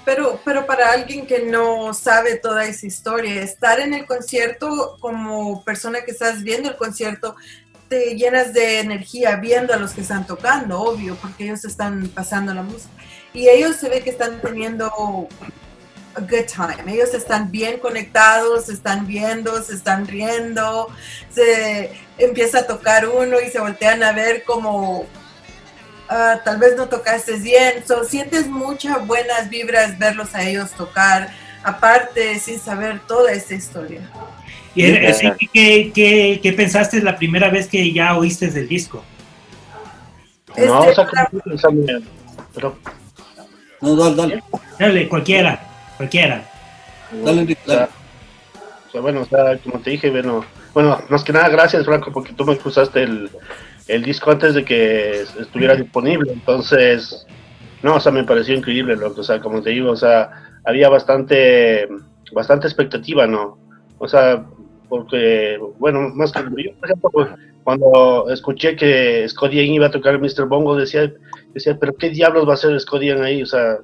Pero, 0.04 0.40
pero 0.44 0.66
para 0.66 0.92
alguien 0.92 1.26
que 1.26 1.44
no 1.44 1.94
sabe 1.94 2.36
toda 2.36 2.64
esa 2.66 2.86
historia, 2.86 3.40
estar 3.42 3.80
en 3.80 3.94
el 3.94 4.06
concierto 4.06 4.96
como 5.00 5.64
persona 5.64 6.02
que 6.04 6.10
estás 6.10 6.42
viendo 6.42 6.68
el 6.68 6.76
concierto, 6.76 7.36
te 7.88 8.14
llenas 8.14 8.52
de 8.52 8.80
energía 8.80 9.36
viendo 9.36 9.72
a 9.72 9.76
los 9.76 9.92
que 9.92 10.02
están 10.02 10.26
tocando, 10.26 10.80
obvio, 10.80 11.16
porque 11.16 11.44
ellos 11.44 11.64
están 11.64 12.08
pasando 12.08 12.52
la 12.52 12.62
música. 12.62 12.92
Y 13.32 13.48
ellos 13.48 13.76
se 13.76 13.88
ve 13.88 14.02
que 14.02 14.10
están 14.10 14.40
teniendo 14.40 15.28
a 16.14 16.20
good 16.20 16.46
time. 16.46 16.92
Ellos 16.92 17.12
están 17.14 17.50
bien 17.50 17.78
conectados, 17.78 18.66
se 18.66 18.72
están 18.72 19.06
viendo, 19.06 19.62
se 19.62 19.74
están 19.74 20.06
riendo, 20.06 20.88
se 21.30 21.92
empieza 22.18 22.60
a 22.60 22.66
tocar 22.66 23.08
uno 23.08 23.40
y 23.40 23.50
se 23.50 23.60
voltean 23.60 24.02
a 24.02 24.12
ver 24.12 24.44
como 24.44 25.06
Ah, 26.08 26.40
tal 26.44 26.58
vez 26.58 26.76
no 26.76 26.88
tocaste 26.88 27.36
bien, 27.38 27.82
so, 27.86 28.04
sientes 28.04 28.46
muchas 28.46 29.06
buenas 29.06 29.48
vibras 29.48 29.98
verlos 29.98 30.34
a 30.34 30.46
ellos 30.46 30.70
tocar, 30.72 31.30
aparte 31.62 32.38
sin 32.38 32.58
saber 32.58 33.00
toda 33.06 33.32
esta 33.32 33.54
historia. 33.54 34.02
¿Y 34.74 34.82
¿qué, 35.52 35.92
qué, 35.94 36.40
qué, 36.42 36.52
pensaste 36.52 37.00
la 37.00 37.16
primera 37.16 37.48
vez 37.48 37.68
que 37.68 37.92
ya 37.92 38.16
oíste 38.16 38.50
del 38.50 38.68
disco? 38.68 39.02
no, 40.56 40.80
o 40.80 40.92
sea, 40.92 41.06
pero... 42.54 42.76
No, 43.80 43.96
dale, 43.96 44.16
dale. 44.16 44.44
Dale, 44.78 45.08
cualquiera, 45.08 45.60
cualquiera. 45.96 46.44
Dale, 47.24 47.56
dale. 47.66 47.88
O 48.88 48.90
sea, 48.92 49.00
bueno, 49.00 49.22
o 49.22 49.24
sea, 49.24 49.58
como 49.58 49.80
te 49.80 49.90
dije, 49.90 50.10
bueno, 50.10 50.44
bueno, 50.72 51.00
más 51.08 51.24
que 51.24 51.32
nada 51.32 51.48
gracias, 51.48 51.84
Franco, 51.84 52.12
porque 52.12 52.32
tú 52.32 52.44
me 52.44 52.58
cruzaste 52.58 53.02
el, 53.02 53.30
el 53.88 54.02
disco 54.02 54.30
antes 54.30 54.54
de 54.54 54.64
que 54.64 55.22
estuviera 55.22 55.74
disponible. 55.74 56.32
Entonces, 56.32 57.26
no, 57.82 57.96
o 57.96 58.00
sea, 58.00 58.12
me 58.12 58.24
pareció 58.24 58.54
increíble, 58.54 58.96
lo, 58.96 59.08
o 59.08 59.22
sea, 59.22 59.40
como 59.40 59.62
te 59.62 59.70
digo, 59.70 59.90
o 59.90 59.96
sea, 59.96 60.30
había 60.64 60.88
bastante, 60.88 61.86
bastante 62.32 62.66
expectativa, 62.66 63.26
¿no? 63.26 63.58
O 63.98 64.08
sea, 64.08 64.44
porque, 64.88 65.58
bueno, 65.78 66.08
más 66.10 66.32
que 66.32 66.40
yo, 66.40 66.74
por 66.78 66.88
ejemplo, 66.88 67.10
pues, 67.10 67.28
cuando 67.62 68.26
escuché 68.30 68.76
que 68.76 69.26
Scott 69.28 69.52
Ian 69.52 69.66
iba 69.66 69.86
a 69.86 69.90
tocar 69.90 70.20
Mr. 70.20 70.46
Bongo, 70.46 70.76
decía, 70.76 71.12
decía, 71.52 71.76
pero 71.78 71.94
¿qué 71.94 72.10
diablos 72.10 72.46
va 72.46 72.52
a 72.52 72.54
hacer 72.54 72.78
Scott 72.78 73.02
ahí? 73.02 73.42
O 73.42 73.46
sea, 73.46 73.78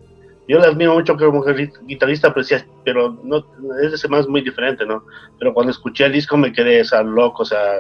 yo 0.49 0.59
le 0.59 0.67
admiro 0.67 0.95
mucho 0.95 1.17
como 1.17 1.45
guitarrista, 1.87 2.29
pero, 2.33 2.43
decía, 2.43 2.67
pero 2.85 3.19
no, 3.23 3.45
ese 3.83 4.09
más 4.09 4.27
muy 4.29 4.43
diferente, 4.43 4.85
¿no? 4.85 5.05
Pero 5.39 5.55
cuando 5.55 5.71
escuché 5.71 6.07
el 6.07 6.13
disco 6.13 6.37
me 6.37 6.53
quedé, 6.53 6.81
o 6.81 6.85
sea, 6.85 7.03
loco, 7.03 7.43
o 7.43 7.47
sea, 7.47 7.77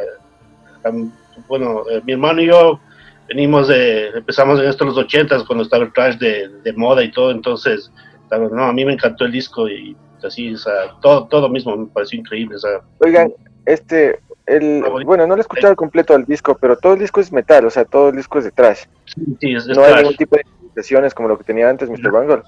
bueno, 1.48 1.82
eh, 1.90 2.00
mi 2.04 2.12
hermano 2.12 2.40
y 2.40 2.46
yo 2.46 2.80
venimos 3.28 3.68
de, 3.68 4.08
empezamos 4.08 4.60
en 4.60 4.66
estos 4.66 4.88
los 4.88 4.98
ochentas 4.98 5.44
cuando 5.44 5.62
estaba 5.64 5.84
el 5.84 5.92
trash 5.92 6.16
de, 6.18 6.48
de, 6.62 6.72
moda 6.72 7.02
y 7.02 7.12
todo, 7.12 7.30
entonces, 7.30 7.92
no, 8.30 8.64
a 8.64 8.72
mí 8.72 8.84
me 8.84 8.92
encantó 8.92 9.24
el 9.24 9.32
disco 9.32 9.68
y 9.68 9.96
así, 10.24 10.54
o 10.54 10.58
sea, 10.58 10.72
todo, 11.00 11.26
todo 11.28 11.48
mismo 11.48 11.76
me 11.76 11.86
pareció 11.86 12.18
increíble, 12.18 12.56
o 12.56 12.58
sea. 12.58 12.80
Oigan, 12.98 13.32
este, 13.66 14.20
el, 14.46 14.82
bueno, 15.04 15.26
no 15.26 15.34
lo 15.34 15.40
he 15.40 15.40
escuchado 15.40 15.76
completo 15.76 16.14
el 16.14 16.24
disco, 16.24 16.56
pero 16.60 16.76
todo 16.76 16.94
el 16.94 16.98
disco 16.98 17.20
es 17.20 17.32
metal, 17.32 17.64
o 17.66 17.70
sea, 17.70 17.84
todo 17.84 18.08
el 18.08 18.16
disco 18.16 18.38
es 18.38 18.44
de 18.44 18.50
trash. 18.50 18.84
Sí, 19.40 19.54
es, 19.54 19.66
no 19.66 19.84
hay 19.84 19.96
ningún 19.96 20.16
tipo 20.16 20.36
de 20.36 20.44
impresiones 20.62 21.14
como 21.14 21.28
lo 21.28 21.38
que 21.38 21.44
tenía 21.44 21.68
antes 21.68 21.88
Mr. 21.88 22.10
Bangle. 22.10 22.42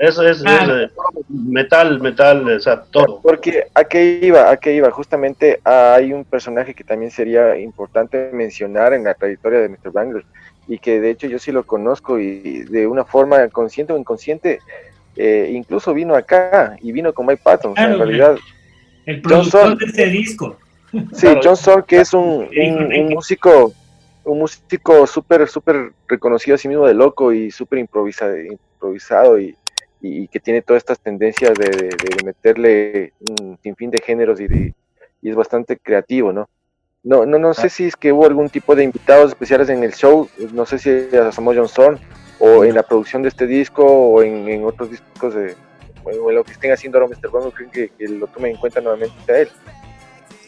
Eso 0.00 0.26
es, 0.26 0.42
ah. 0.46 0.88
metal, 1.28 2.00
metal, 2.00 2.48
o 2.48 2.58
sea, 2.58 2.84
todo. 2.84 3.20
Porque 3.20 3.66
a 3.74 3.84
qué 3.84 4.18
iba, 4.22 4.50
a 4.50 4.56
qué 4.56 4.72
iba, 4.72 4.90
justamente 4.90 5.60
hay 5.62 6.14
un 6.14 6.24
personaje 6.24 6.72
que 6.72 6.84
también 6.84 7.10
sería 7.10 7.58
importante 7.58 8.30
mencionar 8.32 8.94
en 8.94 9.04
la 9.04 9.12
trayectoria 9.12 9.60
de 9.60 9.68
Mr. 9.68 9.92
Bangle 9.92 10.24
y 10.66 10.78
que 10.78 11.02
de 11.02 11.10
hecho 11.10 11.26
yo 11.26 11.38
sí 11.38 11.52
lo 11.52 11.64
conozco 11.64 12.18
y 12.18 12.62
de 12.62 12.86
una 12.86 13.04
forma 13.04 13.46
consciente 13.48 13.92
o 13.92 13.98
inconsciente, 13.98 14.60
eh, 15.16 15.50
incluso 15.52 15.92
vino 15.92 16.14
acá 16.14 16.78
y 16.80 16.92
vino 16.92 17.12
con 17.12 17.26
Mike 17.26 17.42
Patton, 17.44 17.74
en 17.76 17.98
realidad. 17.98 18.38
El 19.04 19.20
productor 19.20 19.76
de 19.76 19.84
ese 19.84 20.06
disco. 20.06 20.56
Sí, 21.12 21.26
John 21.42 21.58
Sol, 21.58 21.84
que 21.84 22.00
es 22.00 22.14
un, 22.14 22.48
un, 22.56 23.08
músico 23.10 23.74
un 24.24 24.38
músico 24.38 25.06
súper, 25.06 25.46
súper 25.46 25.92
reconocido 26.08 26.54
a 26.54 26.58
sí 26.58 26.68
mismo 26.68 26.86
de 26.86 26.94
loco 26.94 27.34
y 27.34 27.50
súper 27.50 27.80
improvisado, 27.80 28.34
improvisado 28.38 29.38
y, 29.38 29.54
y, 30.00 30.28
que 30.28 30.40
tiene 30.40 30.62
todas 30.62 30.80
estas 30.80 31.00
tendencias 31.00 31.54
de, 31.54 31.90
meterle 32.24 33.12
un 33.40 33.58
sinfín 33.62 33.90
de 33.90 34.02
géneros 34.04 34.40
y, 34.40 34.74
y, 35.22 35.28
es 35.28 35.36
bastante 35.36 35.76
creativo, 35.76 36.32
¿no? 36.32 36.48
No, 37.02 37.24
no, 37.24 37.38
no 37.38 37.54
sé 37.54 37.66
ah. 37.66 37.70
si 37.70 37.84
es 37.86 37.96
que 37.96 38.12
hubo 38.12 38.26
algún 38.26 38.50
tipo 38.50 38.74
de 38.74 38.84
invitados 38.84 39.30
especiales 39.30 39.70
en 39.70 39.82
el 39.82 39.94
show, 39.94 40.28
no 40.52 40.66
sé 40.66 40.78
si 40.78 41.16
asomó 41.16 41.54
John 41.54 41.68
Zorn 41.68 41.98
o 42.38 42.64
en 42.64 42.74
la 42.74 42.82
producción 42.82 43.22
de 43.22 43.28
este 43.30 43.46
disco 43.46 43.84
o 43.84 44.22
en, 44.22 44.64
otros 44.64 44.90
discos 44.90 45.34
de 45.34 45.56
o 46.04 46.30
en 46.30 46.34
lo 46.34 46.44
que 46.44 46.52
estén 46.52 46.72
haciendo 46.72 46.98
ahora 46.98 47.14
Mr. 47.14 47.30
Bongo, 47.30 47.50
creen 47.50 47.70
que, 47.70 47.90
lo 48.08 48.26
tomen 48.26 48.52
en 48.52 48.56
cuenta 48.56 48.80
nuevamente 48.80 49.32
a 49.32 49.38
él. 49.40 49.48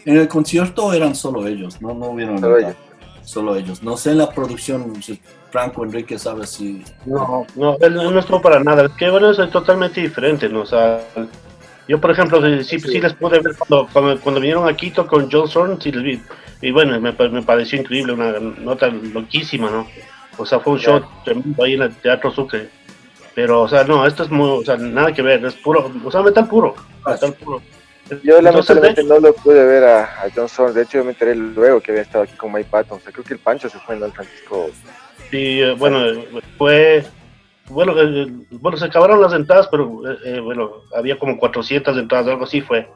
En 0.04 0.16
el 0.16 0.28
concierto 0.28 0.92
eran 0.92 1.14
solo 1.14 1.46
ellos, 1.46 1.80
no, 1.80 1.94
no 1.94 2.10
hubieron 2.10 2.38
solo 2.38 2.58
ellos. 2.58 2.74
Solo 3.24 3.56
ellos. 3.56 3.82
No 3.82 3.96
sé 3.96 4.10
en 4.10 4.18
la 4.18 4.30
producción, 4.30 4.92
Franco 5.50 5.84
Enrique 5.84 6.18
sabe 6.18 6.46
si... 6.46 6.84
No, 7.06 7.46
no, 7.56 7.76
él 7.80 7.94
no 7.94 8.18
estuvo 8.18 8.40
para 8.40 8.62
nada. 8.62 8.86
Es 8.86 8.92
que 8.92 9.10
bueno, 9.10 9.30
es 9.30 9.50
totalmente 9.50 10.00
diferente, 10.00 10.48
¿no? 10.48 10.62
O 10.62 10.66
sea, 10.66 11.00
yo, 11.88 12.00
por 12.00 12.10
ejemplo, 12.10 12.40
sí, 12.62 12.78
sí, 12.78 13.00
les 13.00 13.12
pude 13.14 13.40
ver 13.40 13.54
cuando, 13.56 13.88
cuando, 14.22 14.40
vinieron 14.40 14.68
a 14.68 14.76
Quito 14.76 15.06
con 15.06 15.30
John 15.30 15.48
Zorn, 15.48 15.80
sí 15.80 15.92
les 15.92 16.02
vi. 16.02 16.22
Y 16.60 16.70
bueno, 16.70 16.98
me, 17.00 17.12
me, 17.12 17.42
pareció 17.42 17.80
increíble, 17.80 18.12
una 18.12 18.38
nota 18.38 18.88
loquísima, 18.88 19.70
¿no? 19.70 19.86
O 20.38 20.46
sea, 20.46 20.60
fue 20.60 20.74
un 20.74 20.78
show 20.78 21.02
tremendo 21.24 21.62
ahí 21.62 21.74
en 21.74 21.82
el 21.82 21.94
Teatro 21.96 22.30
Sucre. 22.30 22.70
Pero, 23.34 23.62
o 23.62 23.68
sea, 23.68 23.84
no, 23.84 24.06
esto 24.06 24.22
es 24.22 24.30
muy, 24.30 24.48
o 24.48 24.64
sea, 24.64 24.76
nada 24.76 25.12
que 25.12 25.22
ver, 25.22 25.44
es 25.44 25.54
puro, 25.54 25.90
o 26.04 26.10
sea, 26.10 26.22
metal 26.22 26.46
puro, 26.48 26.74
metal 27.06 27.32
puro. 27.34 27.62
Yo 28.22 28.40
lamentablemente 28.40 29.04
no 29.04 29.18
lo 29.18 29.32
pude 29.34 29.64
ver 29.64 29.84
a, 29.84 30.04
a 30.04 30.28
John 30.34 30.48
Zorn, 30.48 30.74
de 30.74 30.82
hecho 30.82 30.98
yo 30.98 31.04
me 31.04 31.10
enteré 31.10 31.34
luego 31.34 31.80
que 31.80 31.92
había 31.92 32.02
estado 32.02 32.24
aquí 32.24 32.34
con 32.34 32.52
Mike 32.52 32.68
Patton, 32.70 32.98
o 32.98 33.00
sea, 33.00 33.12
creo 33.12 33.24
que 33.24 33.34
el 33.34 33.40
Pancho 33.40 33.68
se 33.68 33.78
fue 33.78 33.94
en 33.94 34.00
Don 34.00 34.12
Francisco 34.12 34.70
y 35.32 35.60
eh, 35.62 35.72
bueno, 35.72 35.98
fue. 36.58 37.04
Bueno, 37.68 37.94
eh, 37.98 38.30
bueno, 38.50 38.76
se 38.76 38.84
acabaron 38.84 39.22
las 39.22 39.32
entradas, 39.32 39.66
pero 39.70 40.02
eh, 40.24 40.40
bueno, 40.40 40.82
había 40.94 41.18
como 41.18 41.38
400 41.38 41.96
entradas, 41.96 42.28
algo 42.28 42.44
así 42.44 42.60
fue. 42.60 42.86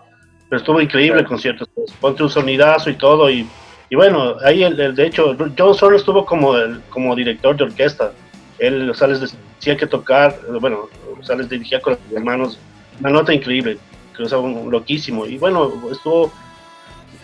Pero 0.49 0.61
estuvo 0.61 0.81
increíble 0.81 1.21
el 1.21 1.27
concierto. 1.27 1.67
Ponte 2.01 2.23
un 2.23 2.31
sonidazo 2.31 2.91
y 2.91 2.95
todo. 2.95 3.31
Y, 3.31 3.49
y 3.89 3.97
bueno, 3.97 4.37
ahí 4.45 4.63
el, 4.63 4.95
de 4.95 5.07
hecho, 5.07 5.35
John 5.57 5.75
solo 5.75 5.97
estuvo 5.97 6.27
como, 6.27 6.57
el, 6.57 6.83
como 6.91 7.17
director 7.17 7.57
de 7.57 7.65
orquesta. 7.65 8.13
Él, 8.59 8.91
o 8.91 8.95
sea, 8.95 9.09
les 9.09 9.21
decía 9.21 9.77
que 9.77 9.87
tocar, 9.87 10.39
bueno, 10.61 10.89
o 11.19 11.25
sea, 11.25 11.37
les 11.37 11.49
dirigía 11.49 11.81
con 11.81 11.97
las 12.13 12.23
manos. 12.23 12.59
Una 13.01 13.11
nota 13.11 13.33
increíble, 13.33 13.79
o 14.19 14.29
sea, 14.29 14.39
un, 14.39 14.71
loquísimo. 14.71 15.27
Y 15.27 15.39
bueno, 15.39 15.73
estuvo 15.91 16.33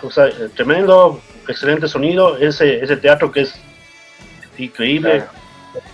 o 0.02 0.10
sea, 0.10 0.30
tremendo, 0.54 1.20
excelente 1.48 1.88
sonido. 1.88 2.36
Ese, 2.38 2.82
ese 2.82 2.96
teatro 2.96 3.30
que 3.30 3.42
es 3.42 3.54
increíble, 4.58 5.24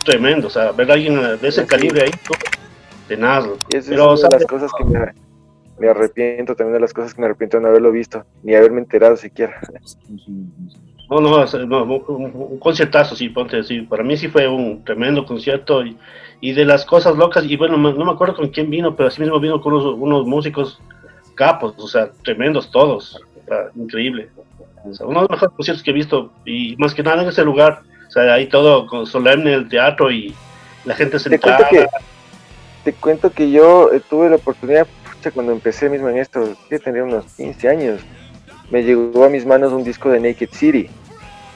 tremendo, 0.04 0.48
o 0.48 0.50
sea, 0.50 0.72
ver 0.72 0.90
a 0.90 0.94
alguien 0.94 1.14
de 1.40 1.48
ese 1.48 1.66
calibre 1.66 2.02
ahí, 2.02 2.10
de 3.08 3.16
nada. 3.16 3.48
Y 3.70 3.76
es 3.76 3.88
una 3.88 4.14
de 4.14 4.28
las 4.30 4.46
cosas 4.46 4.70
que 4.76 4.84
me, 4.84 5.88
arrepiento, 5.88 6.56
también 6.56 6.74
de 6.74 6.80
las 6.80 6.92
cosas 6.92 7.14
que 7.14 7.20
me 7.20 7.26
arrepiento 7.26 7.56
de 7.56 7.62
no 7.62 7.68
haberlo 7.68 7.92
visto, 7.92 8.24
ni 8.42 8.54
haberme 8.54 8.80
enterado 8.80 9.16
siquiera. 9.16 9.60
No, 11.10 11.20
no, 11.20 11.84
un, 11.84 12.58
conciertazo, 12.58 13.16
sí, 13.16 13.30
ponte, 13.30 13.62
sí, 13.62 13.82
para 13.82 14.02
mí 14.02 14.16
sí 14.16 14.28
fue 14.28 14.46
un 14.46 14.84
tremendo 14.84 15.24
concierto 15.24 15.84
y, 15.84 15.96
y 16.40 16.52
de 16.52 16.64
las 16.64 16.84
cosas 16.84 17.16
locas, 17.16 17.44
y 17.44 17.56
bueno, 17.56 17.76
no 17.76 18.04
me 18.04 18.12
acuerdo 18.12 18.36
con 18.36 18.48
quién 18.48 18.70
vino, 18.70 18.94
pero 18.94 19.08
así 19.08 19.20
mismo 19.20 19.40
vino 19.40 19.60
con 19.60 19.74
unos, 19.74 20.26
músicos 20.26 20.80
capos, 21.34 21.74
o 21.78 21.88
sea, 21.88 22.10
tremendos 22.24 22.70
todos, 22.70 23.20
increíble. 23.74 24.28
uno 24.84 25.22
de 25.22 25.28
los 25.28 25.30
mejores 25.30 25.54
conciertos 25.54 25.82
que 25.82 25.90
he 25.90 25.94
visto, 25.94 26.32
y 26.44 26.76
más 26.76 26.94
que 26.94 27.02
nada 27.02 27.22
en 27.22 27.28
ese 27.28 27.44
lugar, 27.44 27.82
o 28.06 28.10
sea, 28.10 28.32
ahí 28.32 28.46
todo 28.46 28.86
con 28.86 29.06
solemne 29.06 29.52
el 29.52 29.68
teatro 29.68 30.10
y 30.10 30.34
la 30.84 30.94
gente 30.94 31.18
sentada. 31.18 31.58
Te 31.58 31.64
cuento 31.64 31.70
que, 31.70 31.86
te 32.84 32.92
cuento 32.94 33.30
que 33.30 33.50
yo 33.50 33.92
eh, 33.92 34.00
tuve 34.08 34.30
la 34.30 34.36
oportunidad, 34.36 34.86
cuando 35.34 35.52
empecé 35.52 35.88
mismo 35.88 36.08
en 36.08 36.18
esto, 36.18 36.56
que 36.68 36.78
tenía 36.78 37.04
unos 37.04 37.24
15 37.34 37.68
años, 37.68 38.00
me 38.70 38.82
llegó 38.82 39.24
a 39.24 39.28
mis 39.28 39.44
manos 39.44 39.72
un 39.72 39.84
disco 39.84 40.10
de 40.10 40.20
Naked 40.20 40.50
City. 40.52 40.88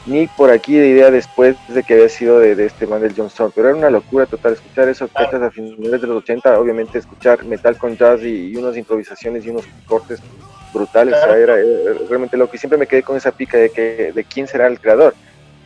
Ni 0.04 0.26
por 0.26 0.50
aquí 0.50 0.74
de 0.74 0.88
idea 0.88 1.10
después 1.10 1.56
de 1.68 1.82
que 1.84 1.94
había 1.94 2.08
sido 2.08 2.40
de, 2.40 2.64
este 2.64 2.86
man 2.86 3.02
del 3.02 3.14
Johnson, 3.14 3.52
pero 3.54 3.68
era 3.68 3.78
una 3.78 3.90
locura 3.90 4.26
total 4.26 4.54
escuchar 4.54 4.88
eso, 4.88 5.08
ah. 5.14 5.22
a 5.22 5.50
finales 5.50 6.00
de 6.00 6.06
los 6.06 6.22
80, 6.22 6.58
obviamente 6.58 6.98
escuchar 6.98 7.44
metal 7.44 7.76
con 7.78 7.96
jazz 7.96 8.20
y, 8.22 8.56
unas 8.56 8.76
improvisaciones 8.76 9.46
y 9.46 9.50
unos 9.50 9.64
cortes 9.86 10.20
brutales, 10.74 11.14
o 11.14 11.24
sea, 11.24 11.36
era, 11.36 11.54
realmente 12.08 12.36
lo 12.36 12.50
que 12.50 12.58
siempre 12.58 12.78
me 12.78 12.86
quedé 12.86 13.02
con 13.02 13.16
esa 13.16 13.30
pica 13.30 13.58
de 13.58 13.70
que 13.70 14.12
de 14.12 14.24
quién 14.24 14.48
será 14.48 14.66
el 14.66 14.80
creador 14.80 15.14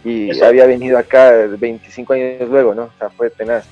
y 0.07 0.41
había 0.41 0.67
venido 0.67 0.99
acá 0.99 1.33
25 1.59 2.13
años 2.13 2.49
luego, 2.49 2.75
¿no? 2.75 2.85
O 2.85 2.91
sea, 2.99 3.11
fue 3.11 3.29
tenaz. 3.31 3.67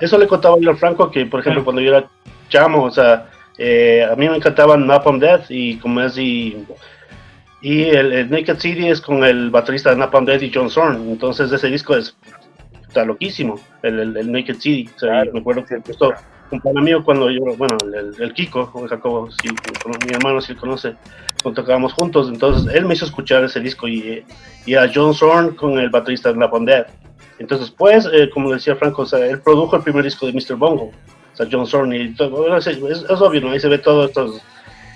Eso 0.00 0.18
le 0.18 0.26
contaba 0.26 0.56
yo 0.60 0.70
a 0.70 0.76
Franco, 0.76 1.10
que 1.10 1.24
por 1.26 1.40
ejemplo 1.40 1.64
cuando 1.64 1.80
yo 1.80 1.96
era 1.96 2.08
chamo, 2.48 2.84
o 2.84 2.90
sea, 2.90 3.30
eh, 3.56 4.06
a 4.10 4.14
mí 4.16 4.28
me 4.28 4.36
encantaban 4.36 4.86
Napalm 4.86 5.18
Death 5.18 5.46
y 5.48 5.78
como 5.78 6.00
es 6.02 6.16
y, 6.18 6.66
y 7.60 7.82
el, 7.82 8.30
Naked 8.30 8.58
City 8.58 8.88
es 8.88 9.00
con 9.00 9.24
el 9.24 9.50
baterista 9.50 9.90
de 9.90 9.96
Napalm 9.96 10.24
Death 10.24 10.42
y 10.42 10.52
John 10.52 10.70
Zorn, 10.70 11.10
entonces 11.10 11.52
ese 11.52 11.68
disco 11.68 11.96
es 11.96 12.16
está 12.86 13.04
loquísimo, 13.04 13.60
el, 13.82 14.16
el, 14.16 14.32
Naked 14.32 14.56
City, 14.56 14.90
o 14.94 14.98
sea, 14.98 15.24
me 15.32 15.40
acuerdo 15.40 15.64
que 15.64 15.76
esto 15.88 16.12
un 16.50 16.60
pan 16.60 16.74
mío 16.82 17.04
cuando 17.04 17.30
yo, 17.30 17.40
bueno, 17.56 17.76
el, 17.94 18.14
el 18.20 18.32
Kiko, 18.32 18.66
Jacobo, 18.88 19.28
mi 20.06 20.12
hermano 20.12 20.40
si 20.40 20.54
conoce, 20.54 20.96
cuando 21.42 21.62
tocábamos 21.62 21.92
juntos, 21.92 22.28
entonces 22.28 22.72
él 22.74 22.86
me 22.86 22.94
hizo 22.94 23.04
escuchar 23.04 23.44
ese 23.44 23.60
disco 23.60 23.86
y, 23.86 24.24
y 24.66 24.74
a 24.74 24.90
John 24.92 25.14
Zorn 25.14 25.54
con 25.54 25.78
el 25.78 25.90
baterista 25.90 26.32
de 26.32 26.38
La 26.38 26.48
Bondad. 26.48 26.86
Entonces, 27.38 27.70
pues, 27.70 28.06
eh, 28.12 28.28
como 28.30 28.52
decía 28.52 28.76
Franco, 28.76 29.02
o 29.02 29.06
sea, 29.06 29.24
él 29.24 29.40
produjo 29.40 29.76
el 29.76 29.82
primer 29.82 30.04
disco 30.04 30.26
de 30.26 30.32
Mr. 30.32 30.56
Bongo, 30.56 30.90
o 31.32 31.36
sea, 31.36 31.46
John 31.50 31.66
Zorn, 31.66 31.94
y 31.94 32.14
todo, 32.14 32.56
es, 32.56 32.66
obvio, 33.20 33.40
¿no? 33.40 33.50
Ahí 33.50 33.60
se 33.60 33.68
ve 33.68 33.78
todo 33.78 34.06
estos, 34.06 34.42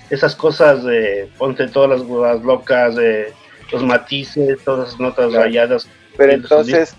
esas 0.09 0.35
cosas 0.35 0.83
de, 0.83 1.29
ponte 1.37 1.67
todas 1.67 2.01
las, 2.01 2.41
locas, 2.41 2.95
de 2.95 3.33
los 3.71 3.83
matices, 3.83 4.59
todas 4.63 4.89
esas 4.89 4.99
notas 4.99 5.33
rayadas. 5.33 5.87
Pero 6.17 6.33
entonces, 6.33 6.95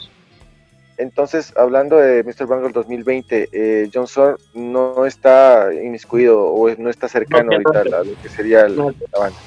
entonces, 0.99 1.53
hablando 1.57 1.97
de 1.97 2.23
Mr. 2.23 2.47
Bungle 2.47 2.73
2020, 2.73 3.49
eh, 3.53 3.91
John 3.93 4.07
Zorn 4.07 4.37
no 4.55 5.05
está 5.05 5.69
inmiscuido 5.73 6.43
o 6.43 6.75
no 6.77 6.91
está 6.91 7.09
cercano 7.09 7.53
ahorita 7.53 7.99
a 7.99 8.05
lo 8.05 8.23
que 8.23 8.29
sería 8.29 8.69
la 8.69 8.85
banda. 8.85 9.39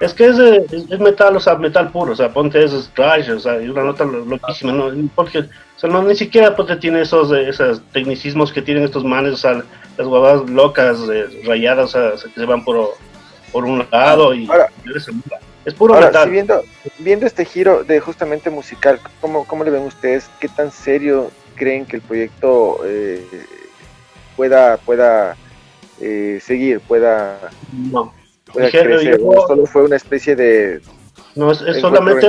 Es 0.00 0.12
que 0.12 0.26
es, 0.26 0.38
es, 0.38 1.00
metal, 1.00 1.34
o 1.34 1.40
sea, 1.40 1.54
metal 1.54 1.90
puro, 1.90 2.12
o 2.12 2.16
sea, 2.16 2.30
ponte 2.30 2.62
esos 2.62 2.90
trash, 2.94 3.30
o 3.30 3.40
sea, 3.40 3.54
una 3.54 3.84
nota 3.84 4.04
loquísima, 4.04 4.72
¿no? 4.72 4.90
Porque, 5.14 5.38
o 5.38 5.78
sea, 5.78 5.88
no, 5.88 6.02
ni 6.02 6.14
siquiera 6.14 6.54
pues, 6.54 6.78
tiene 6.78 7.00
esos, 7.00 7.32
esos 7.32 7.80
tecnicismos 7.92 8.52
que 8.52 8.60
tienen 8.60 8.84
estos 8.84 9.02
manes, 9.02 9.32
o 9.32 9.36
sea, 9.36 9.64
las 9.96 10.06
guabadas 10.06 10.48
locas, 10.50 10.98
eh, 11.12 11.42
rayadas, 11.44 11.94
o 11.94 12.16
sea, 12.16 12.30
que 12.30 12.40
se 12.40 12.46
van 12.46 12.64
por, 12.64 12.94
por 13.52 13.64
un 13.64 13.86
lado 13.90 14.34
y 14.34 14.48
es 15.66 15.74
puro 15.74 16.00
metal. 16.00 16.30
viendo, 16.30 16.62
viendo 16.98 17.26
este 17.26 17.44
giro 17.44 17.82
de 17.82 17.98
justamente 17.98 18.50
musical, 18.50 19.00
¿cómo, 19.20 19.44
¿cómo 19.46 19.64
le 19.64 19.70
ven 19.70 19.82
ustedes? 19.82 20.30
¿Qué 20.38 20.48
tan 20.48 20.70
serio 20.70 21.32
creen 21.56 21.86
que 21.86 21.96
el 21.96 22.02
proyecto 22.02 22.78
eh, 22.84 23.26
pueda, 24.36 24.76
pueda 24.76 25.36
eh, 26.00 26.38
seguir, 26.40 26.78
pueda... 26.80 27.50
No 27.72 28.12
solo 28.54 29.66
fue 29.66 29.82
una 29.82 29.96
especie 29.96 30.36
de... 30.36 30.80
No, 31.34 31.50
es, 31.50 31.58
solamente... 31.80 32.28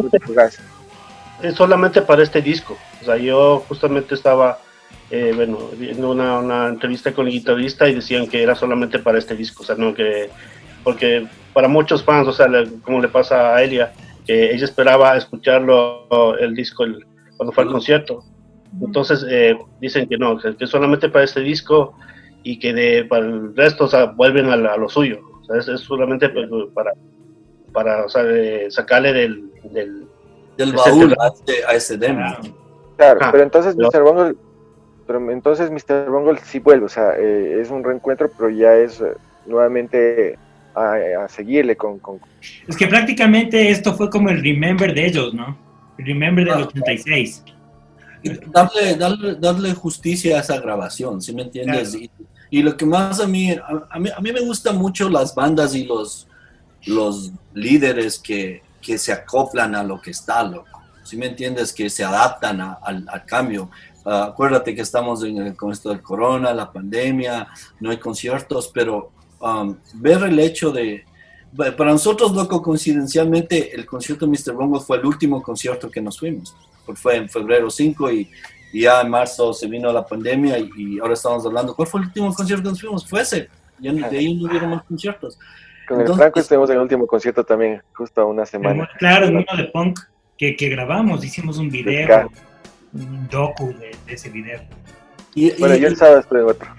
Es 1.43 1.53
solamente 1.53 2.01
para 2.01 2.23
este 2.23 2.41
disco. 2.41 2.75
O 3.01 3.05
sea, 3.05 3.17
yo 3.17 3.63
justamente 3.67 4.15
estaba, 4.15 4.57
eh, 5.09 5.31
bueno, 5.35 5.69
viendo 5.77 6.11
una, 6.11 6.39
una, 6.39 6.67
entrevista 6.67 7.13
con 7.13 7.27
el 7.27 7.33
guitarrista 7.33 7.87
y 7.87 7.95
decían 7.95 8.27
que 8.27 8.43
era 8.43 8.55
solamente 8.55 8.99
para 8.99 9.17
este 9.17 9.35
disco. 9.35 9.63
O 9.63 9.65
sea, 9.65 9.75
no 9.75 9.93
que... 9.93 10.29
Porque 10.83 11.27
para 11.53 11.67
muchos 11.67 12.03
fans, 12.03 12.27
o 12.27 12.33
sea, 12.33 12.47
como 12.83 13.01
le 13.01 13.07
pasa 13.07 13.55
a 13.55 13.63
Elia, 13.63 13.93
que 14.25 14.53
ella 14.53 14.65
esperaba 14.65 15.17
escucharlo 15.17 16.37
el 16.37 16.53
disco 16.53 16.85
cuando 17.35 17.51
fue 17.51 17.63
al 17.63 17.71
concierto. 17.71 18.23
Entonces 18.81 19.25
eh, 19.29 19.57
dicen 19.81 20.07
que 20.07 20.17
no, 20.17 20.37
que 20.37 20.67
solamente 20.67 21.09
para 21.09 21.25
este 21.25 21.41
disco 21.41 21.95
y 22.43 22.59
que 22.59 22.73
de, 22.73 23.05
para 23.05 23.25
el 23.25 23.55
resto 23.55 23.85
o 23.85 23.87
sea, 23.87 24.05
vuelven 24.05 24.49
a, 24.49 24.53
a 24.53 24.77
lo 24.77 24.87
suyo 24.87 25.19
es, 25.55 25.81
solamente 25.81 26.29
pues, 26.29 26.49
para, 26.73 26.93
para 27.71 28.05
sacarle 28.69 29.13
del, 29.13 29.51
del, 29.71 30.07
del 30.57 30.73
baúl 30.73 31.15
a, 31.19 31.73
ese 31.73 31.97
demo. 31.97 32.35
Claro, 32.97 33.19
pero 33.31 33.43
entonces 33.43 33.75
Mr. 33.75 34.03
Bungle, 34.03 34.35
pero 35.07 35.31
entonces 35.31 35.71
Mr. 35.71 36.09
Bungle 36.09 36.39
sí 36.43 36.59
vuelve, 36.59 36.85
o 36.85 36.89
sea, 36.89 37.13
eh, 37.17 37.59
es 37.61 37.71
un 37.71 37.83
reencuentro, 37.83 38.29
pero 38.29 38.49
ya 38.49 38.75
es 38.75 39.01
eh, 39.01 39.13
nuevamente 39.45 40.37
a, 40.75 41.27
seguirle 41.27 41.75
con, 41.75 41.97
con, 41.97 42.19
Es 42.67 42.77
que 42.77 42.85
prácticamente 42.85 43.71
esto 43.71 43.95
fue 43.95 44.09
como 44.09 44.29
el 44.29 44.43
Remember 44.43 44.93
de 44.93 45.07
ellos, 45.07 45.33
¿no? 45.33 45.57
El 45.97 46.05
Remember 46.05 46.45
del 46.45 46.63
86. 46.63 47.43
Darle, 48.47 48.95
darle, 48.95 49.35
darle, 49.35 49.73
justicia 49.73 50.37
a 50.37 50.41
esa 50.41 50.59
grabación, 50.59 51.21
¿sí 51.21 51.33
me 51.33 51.43
entiendes? 51.43 51.97
Y 52.49 52.61
lo 52.61 52.77
que 52.77 52.85
más 52.85 53.19
a 53.19 53.27
mí, 53.27 53.51
a, 53.89 53.99
mí, 53.99 54.09
a 54.15 54.19
mí 54.19 54.31
me 54.31 54.41
gustan 54.41 54.77
mucho 54.77 55.09
las 55.09 55.33
bandas 55.33 55.73
y 55.73 55.85
los, 55.85 56.27
los 56.85 57.31
líderes 57.53 58.19
que, 58.19 58.61
que 58.81 58.97
se 58.97 59.11
acoplan 59.11 59.75
a 59.75 59.83
lo 59.83 60.01
que 60.01 60.11
está, 60.11 60.43
loco. 60.43 60.81
Si 61.03 61.15
me 61.17 61.27
entiendes? 61.27 61.73
Que 61.73 61.89
se 61.89 62.03
adaptan 62.03 62.59
al, 62.59 63.05
al, 63.07 63.25
cambio. 63.25 63.69
Acuérdate 64.09 64.73
que 64.73 64.81
estamos 64.81 65.23
en 65.23 65.53
con 65.55 65.71
esto 65.71 65.89
del 65.89 66.01
corona, 66.01 66.53
la 66.53 66.71
pandemia, 66.71 67.47
no 67.79 67.89
hay 67.91 67.97
conciertos, 67.97 68.71
pero 68.73 69.11
um, 69.39 69.75
ver 69.95 70.23
el 70.23 70.39
hecho 70.39 70.71
de... 70.71 71.03
Para 71.55 71.91
nosotros, 71.91 72.33
loco, 72.33 72.61
coincidencialmente, 72.61 73.73
el 73.73 73.85
concierto 73.85 74.25
de 74.25 74.31
Mr. 74.31 74.53
Bongo 74.53 74.79
fue 74.79 74.97
el 74.97 75.05
último 75.05 75.41
concierto 75.41 75.89
que 75.89 76.01
nos 76.01 76.19
fuimos. 76.19 76.55
Fue 76.93 77.17
en 77.17 77.27
febrero 77.27 77.69
5 77.69 78.11
y 78.11 78.29
y 78.71 78.81
ya 78.81 79.01
en 79.01 79.09
marzo 79.09 79.53
se 79.53 79.67
vino 79.67 79.91
la 79.91 80.05
pandemia 80.05 80.57
y, 80.57 80.99
ahora 80.99 81.13
estamos 81.13 81.45
hablando, 81.45 81.75
¿cuál 81.75 81.87
fue 81.87 82.01
el 82.01 82.07
último 82.07 82.33
concierto 82.33 82.63
que 82.63 82.69
nos 82.69 82.81
fuimos? 82.81 83.07
Fue 83.07 83.21
ese. 83.21 83.49
Ya 83.79 83.93
de 83.93 84.17
ahí 84.17 84.35
no 84.35 84.47
hubieron 84.47 84.71
más 84.71 84.83
conciertos. 84.83 85.39
Con 85.87 86.01
el 86.01 86.07
Franco 86.13 86.39
estuvimos 86.39 86.69
en 86.69 86.75
el 86.77 86.81
último 86.81 87.07
concierto 87.07 87.43
también, 87.45 87.81
justo 87.93 88.27
una 88.27 88.45
semana. 88.45 88.89
Claro, 88.97 89.27
en 89.27 89.37
uno 89.37 89.45
de 89.55 89.65
punk 89.65 89.99
que, 90.37 90.55
que 90.55 90.69
grabamos, 90.69 91.23
hicimos 91.23 91.57
un 91.59 91.69
video, 91.69 92.29
un 92.93 93.27
docu 93.29 93.73
de, 93.77 93.95
ese 94.07 94.29
video. 94.29 94.61
Y, 95.35 95.51
bueno, 95.59 95.75
yo 95.75 95.87
el 95.87 95.97
sábado 95.97 96.19
estoy 96.19 96.41
en 96.41 96.47
otro. 96.47 96.69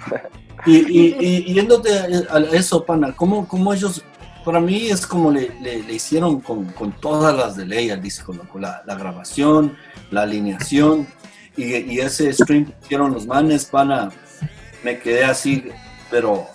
Y, 0.67 0.77
y, 0.77 1.55
yéndote 1.55 1.91
a 1.93 2.39
eso, 2.53 2.85
pana, 2.85 3.15
¿cómo, 3.15 3.47
cómo 3.47 3.73
ellos 3.73 4.03
para 4.45 4.61
mí 4.61 4.89
es 4.89 5.07
como 5.07 5.31
le, 5.31 5.51
le, 5.61 5.93
hicieron 5.93 6.41
con, 6.41 6.65
con, 6.73 6.93
todas 6.93 7.37
las 7.37 7.57
de 7.57 7.67
ley 7.67 7.91
al 7.91 8.01
disco, 8.01 8.35
la, 8.59 8.83
la, 8.87 8.95
grabación, 8.95 9.77
la 10.11 10.23
alineación, 10.23 11.07
y, 11.57 11.99
ese 11.99 12.33
stream 12.33 12.65
que 12.65 12.75
hicieron 12.85 13.13
los 13.13 13.27
manes, 13.27 13.67
pana, 13.67 14.11
me 14.83 14.99
quedé 15.01 15.25
así, 15.25 15.65
pero 16.11 16.47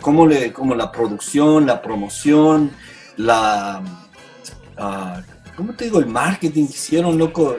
como, 0.00 0.26
le, 0.26 0.52
como 0.52 0.74
la 0.74 0.92
producción, 0.92 1.66
la 1.66 1.82
promoción, 1.82 2.70
la, 3.16 3.82
uh, 4.78 5.56
¿cómo 5.56 5.74
te 5.74 5.86
digo? 5.86 5.98
El 5.98 6.06
marketing 6.06 6.66
que 6.66 6.72
hicieron, 6.72 7.18
loco, 7.18 7.56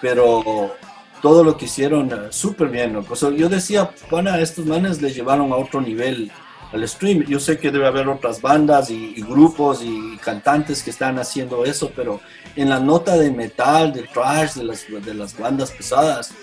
pero 0.00 0.74
todo 1.22 1.44
lo 1.44 1.56
que 1.56 1.64
hicieron 1.64 2.12
uh, 2.12 2.32
súper 2.32 2.68
bien, 2.68 2.92
loco. 2.92 3.14
yo 3.30 3.48
decía, 3.48 3.90
pana, 4.10 4.38
estos 4.40 4.66
manes 4.66 5.02
le 5.02 5.12
llevaron 5.12 5.52
a 5.52 5.56
otro 5.56 5.80
nivel 5.80 6.30
al 6.72 6.86
stream. 6.86 7.24
Yo 7.26 7.40
sé 7.40 7.58
que 7.58 7.70
debe 7.70 7.86
haber 7.86 8.08
otras 8.08 8.40
bandas 8.40 8.90
y, 8.90 9.14
y, 9.16 9.22
grupos 9.22 9.82
y 9.82 10.16
cantantes 10.18 10.82
que 10.82 10.90
están 10.90 11.18
haciendo 11.18 11.64
eso, 11.64 11.90
pero 11.94 12.20
en 12.56 12.68
la 12.68 12.80
nota 12.80 13.16
de 13.16 13.30
metal, 13.30 13.92
del 13.92 14.08
trash, 14.08 14.54
de 14.54 14.64
las, 14.64 14.86
de 14.88 15.14
las 15.14 15.36
bandas 15.36 15.70
pesadas, 15.70 16.34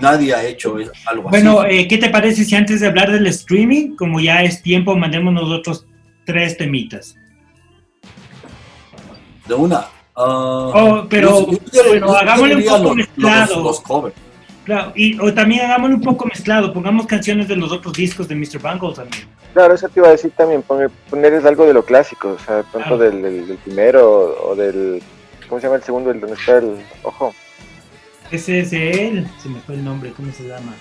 nadie 0.00 0.34
ha 0.34 0.44
hecho 0.44 0.76
algo 1.06 1.28
así. 1.28 1.42
Bueno, 1.42 1.64
eh, 1.64 1.86
¿qué 1.88 1.98
te 1.98 2.10
parece 2.10 2.44
si 2.44 2.54
antes 2.54 2.80
de 2.80 2.86
hablar 2.86 3.10
del 3.10 3.26
streaming, 3.28 3.96
como 3.96 4.20
ya 4.20 4.42
es 4.42 4.62
tiempo, 4.62 4.96
mandemos 4.96 5.32
nosotros 5.32 5.86
tres 6.24 6.56
temitas? 6.56 7.14
De 9.46 9.54
una. 9.54 9.86
Uh, 10.18 10.72
oh, 10.74 11.06
pero 11.08 11.46
bueno, 11.86 12.12
hagámosle 12.12 12.56
un 12.56 12.64
poco 12.64 12.94
mezclado. 12.94 13.62
Los, 13.62 13.82
Claro, 14.64 14.92
y 14.94 15.18
o 15.18 15.32
también 15.32 15.64
hagámoslo 15.64 15.96
un 15.96 16.02
poco 16.02 16.26
mezclado, 16.26 16.74
pongamos 16.74 17.06
canciones 17.06 17.48
de 17.48 17.56
los 17.56 17.72
otros 17.72 17.94
discos 17.94 18.28
de 18.28 18.34
Mr. 18.34 18.58
Bungle 18.58 18.94
también. 18.94 19.26
Claro, 19.54 19.74
eso 19.74 19.88
te 19.88 20.00
iba 20.00 20.08
a 20.08 20.10
decir 20.10 20.30
también, 20.36 20.60
poner, 20.60 20.90
ponerles 21.08 21.44
algo 21.46 21.64
de 21.64 21.72
lo 21.72 21.84
clásico, 21.84 22.36
o 22.36 22.38
sea, 22.38 22.62
tanto 22.64 22.98
del, 22.98 23.22
del, 23.22 23.56
primero 23.64 24.36
o 24.44 24.54
del 24.54 25.00
¿Cómo 25.48 25.60
se 25.60 25.66
llama 25.66 25.76
el 25.76 25.82
segundo? 25.82 26.10
El 26.10 26.20
donde 26.20 26.36
está 26.36 26.58
el 26.58 26.76
ojo. 27.02 27.34
Ese 28.30 28.60
es 28.60 28.72
él. 28.72 29.26
Se 29.38 29.48
me 29.48 29.60
fue 29.60 29.76
el 29.76 29.84
nombre. 29.84 30.12
¿Cómo 30.12 30.30
se 30.32 30.46
llama? 30.46 30.74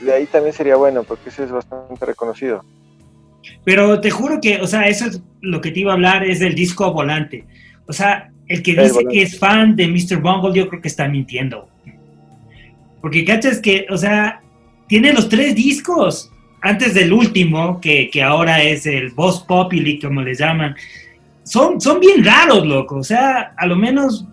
De 0.00 0.12
ahí 0.12 0.26
también 0.26 0.54
sería 0.54 0.76
bueno, 0.76 1.02
porque 1.02 1.30
ese 1.30 1.44
es 1.44 1.50
bastante 1.50 2.06
reconocido. 2.06 2.64
Pero 3.64 4.00
te 4.00 4.10
juro 4.10 4.40
que, 4.40 4.60
o 4.60 4.66
sea, 4.66 4.86
eso 4.86 5.06
es 5.06 5.20
lo 5.40 5.60
que 5.60 5.72
te 5.72 5.80
iba 5.80 5.90
a 5.90 5.94
hablar, 5.94 6.24
es 6.24 6.38
del 6.38 6.54
disco 6.54 6.92
volante. 6.92 7.44
O 7.86 7.92
sea, 7.92 8.30
el 8.48 8.62
que 8.62 8.74
dice 8.74 9.04
que 9.10 9.22
es 9.22 9.38
fan 9.38 9.76
de 9.76 9.86
Mr. 9.86 10.20
Bungle, 10.20 10.54
yo 10.54 10.68
creo 10.68 10.80
que 10.80 10.88
está 10.88 11.08
mintiendo. 11.08 11.68
Porque 13.00 13.24
cachas 13.24 13.60
que, 13.60 13.86
o 13.90 13.96
sea, 13.96 14.40
tiene 14.88 15.12
los 15.12 15.28
tres 15.28 15.54
discos 15.54 16.32
antes 16.60 16.94
del 16.94 17.12
último, 17.12 17.80
que, 17.80 18.10
que 18.10 18.22
ahora 18.22 18.62
es 18.62 18.86
el 18.86 19.10
Boss 19.10 19.44
Populi, 19.46 20.00
como 20.00 20.22
le 20.22 20.34
llaman 20.34 20.74
son, 21.48 21.80
son 21.80 21.98
bien 21.98 22.24
raros, 22.24 22.66
loco. 22.66 22.96
O 22.96 23.04
sea, 23.04 23.54
a 23.56 23.66
lo 23.66 23.76
menos 23.76 24.26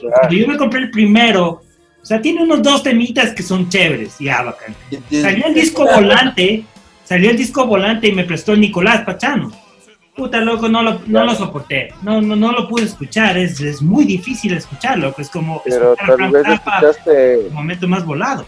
cuando 0.00 0.34
yo 0.34 0.48
me 0.48 0.56
compré 0.56 0.80
el 0.80 0.90
primero, 0.90 1.62
o 2.02 2.04
sea, 2.04 2.20
tiene 2.20 2.42
unos 2.42 2.62
dos 2.62 2.82
temitas 2.82 3.32
que 3.32 3.42
son 3.42 3.68
chéveres, 3.68 4.16
ya 4.18 4.42
bacán. 4.42 4.74
Salió 5.10 5.46
el 5.46 5.54
disco 5.54 5.84
volante, 5.84 6.64
salió 7.04 7.30
el 7.30 7.36
disco 7.36 7.66
volante 7.66 8.08
y 8.08 8.12
me 8.12 8.24
prestó 8.24 8.52
el 8.54 8.60
Nicolás 8.60 9.02
Pachano. 9.02 9.52
Puta, 10.14 10.40
loco, 10.40 10.68
no 10.68 10.82
lo, 10.82 11.00
no 11.06 11.24
lo 11.24 11.34
soporté, 11.34 11.94
no, 12.02 12.20
no, 12.20 12.36
no 12.36 12.52
lo 12.52 12.68
pude 12.68 12.84
escuchar, 12.84 13.38
es, 13.38 13.58
es 13.60 13.80
muy 13.80 14.04
difícil 14.04 14.52
escucharlo, 14.52 15.14
es 15.16 15.30
como 15.30 15.62
Pero 15.64 15.96
tal 15.96 16.30
vez 16.30 16.46
escuchaste... 16.46 17.46
el 17.46 17.50
momento 17.50 17.88
más 17.88 18.04
volado. 18.04 18.44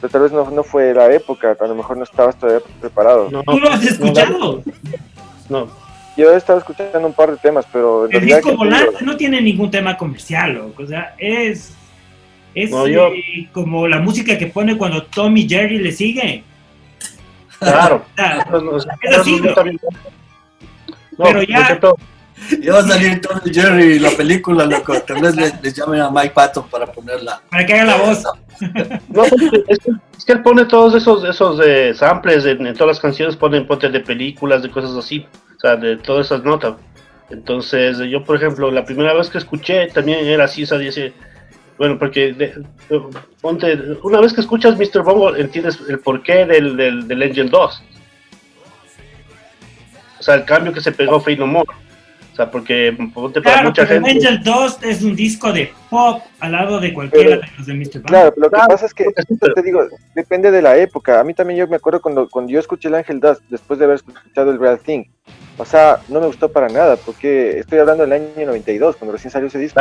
Pero 0.00 0.10
tal 0.10 0.22
vez 0.22 0.32
no, 0.32 0.50
no, 0.50 0.62
fue 0.62 0.92
la 0.92 1.10
época, 1.10 1.56
a 1.58 1.66
lo 1.66 1.74
mejor 1.74 1.96
no 1.96 2.04
estabas 2.04 2.38
todavía 2.38 2.62
preparado. 2.78 3.30
¿Tú 3.30 3.58
lo 3.58 3.70
has 3.70 3.82
escuchado? 3.84 4.62
no. 5.48 5.68
Yo 6.14 6.32
he 6.32 6.36
estado 6.36 6.58
escuchando 6.58 7.06
un 7.06 7.14
par 7.14 7.30
de 7.30 7.36
temas, 7.38 7.66
pero... 7.72 8.06
el 8.10 8.24
disco 8.24 8.54
volante 8.54 9.02
no 9.04 9.16
tiene 9.16 9.40
ningún 9.40 9.70
tema 9.70 9.96
comercial, 9.96 10.54
loco. 10.54 10.82
O 10.82 10.86
sea, 10.86 11.14
es... 11.18 11.74
Es 12.54 12.70
eh, 12.72 13.48
como 13.52 13.86
la 13.86 14.00
música 14.00 14.38
que 14.38 14.46
pone 14.46 14.78
cuando 14.78 15.02
Tommy 15.04 15.46
Jerry 15.46 15.78
le 15.78 15.92
sigue. 15.92 16.42
Claro. 17.58 18.02
es 19.02 19.18
así, 19.18 19.40
pero 21.18 21.42
ya. 21.42 21.78
Ya 22.60 22.74
va 22.74 22.80
a 22.80 22.82
salir 22.82 23.20
Tommy 23.20 23.52
Jerry 23.52 23.98
la 23.98 24.10
película, 24.10 24.66
loco. 24.66 25.00
Tal 25.00 25.22
vez 25.22 25.34
le, 25.36 25.72
llamen 25.72 26.00
a 26.02 26.10
Mike 26.10 26.34
Patton 26.34 26.68
para 26.68 26.86
ponerla. 26.86 27.40
Para 27.50 27.64
que 27.64 27.72
haga 27.72 27.84
la 27.84 27.96
voz. 27.96 28.22
No, 29.08 29.24
es, 29.24 30.24
que, 30.24 30.32
él 30.32 30.42
pone 30.42 30.64
todos 30.66 30.94
esos 30.94 31.24
esos 31.24 31.60
eh, 31.64 31.92
samples 31.94 32.44
en, 32.44 32.72
todas 32.74 32.96
las 32.96 33.00
canciones, 33.00 33.36
ponen 33.36 33.66
potes 33.66 33.92
de 33.92 34.00
películas, 34.00 34.62
de 34.62 34.70
cosas 34.70 34.96
así, 34.96 35.26
o 35.56 35.60
sea, 35.60 35.76
de 35.76 35.96
todas 35.96 36.26
esas 36.26 36.44
notas. 36.44 36.74
Entonces, 37.30 37.98
yo, 38.10 38.22
por 38.22 38.36
ejemplo, 38.36 38.70
la 38.70 38.84
primera 38.84 39.12
vez 39.14 39.28
que 39.28 39.38
escuché 39.38 39.88
también 39.88 40.26
era 40.26 40.44
así, 40.44 40.62
o 40.62 40.66
sea, 40.66 40.78
dice, 40.78 41.12
bueno, 41.76 41.98
porque 41.98 42.54
ponte, 43.40 43.78
una 44.02 44.20
vez 44.20 44.32
que 44.32 44.40
escuchas 44.40 44.78
Mr. 44.78 45.02
Bongo, 45.02 45.34
entiendes 45.36 45.78
el 45.88 45.98
porqué 45.98 46.46
del, 46.46 46.76
del, 46.76 47.08
del 47.08 47.22
Angel 47.22 47.50
2. 47.50 47.82
O 50.26 50.28
sea, 50.28 50.34
el 50.34 50.44
cambio 50.44 50.72
que 50.72 50.80
se 50.80 50.90
pegó 50.90 51.20
fue 51.20 51.36
No 51.36 51.46
More. 51.46 51.68
O 52.32 52.34
sea, 52.34 52.50
porque 52.50 52.92
ponte 53.14 53.40
para 53.40 53.62
mucha 53.62 53.86
gente. 53.86 54.10
Angel 54.10 54.42
2 54.42 54.78
es 54.82 55.02
un 55.02 55.14
disco 55.14 55.52
de 55.52 55.72
pop 55.88 56.20
al 56.40 56.50
lado 56.50 56.80
de 56.80 56.92
cualquiera 56.92 57.36
de 57.36 57.42
los 57.56 57.64
de 57.64 57.74
Mr. 57.74 57.84
Bongo. 57.84 58.06
Claro, 58.08 58.34
lo 58.36 58.50
que 58.50 58.56
pasa 58.56 58.86
es 58.86 58.92
que, 58.92 59.04
te 59.04 59.62
digo, 59.62 59.86
depende 60.16 60.50
de 60.50 60.60
la 60.62 60.76
época. 60.76 61.20
A 61.20 61.22
mí 61.22 61.32
también 61.32 61.60
yo 61.60 61.68
me 61.68 61.76
acuerdo 61.76 62.02
cuando, 62.02 62.28
cuando 62.28 62.50
yo 62.50 62.58
escuché 62.58 62.88
el 62.88 62.96
Angel 62.96 63.20
2, 63.20 63.42
después 63.48 63.78
de 63.78 63.84
haber 63.84 63.94
escuchado 63.94 64.50
el 64.50 64.58
Real 64.58 64.80
Thing. 64.80 65.04
O 65.58 65.64
sea, 65.64 66.00
no 66.08 66.18
me 66.18 66.26
gustó 66.26 66.50
para 66.50 66.68
nada, 66.68 66.96
porque 66.96 67.60
estoy 67.60 67.78
hablando 67.78 68.02
del 68.02 68.12
año 68.14 68.26
92, 68.46 68.96
cuando 68.96 69.12
recién 69.12 69.30
salió 69.30 69.46
ese 69.46 69.60
disco 69.60 69.80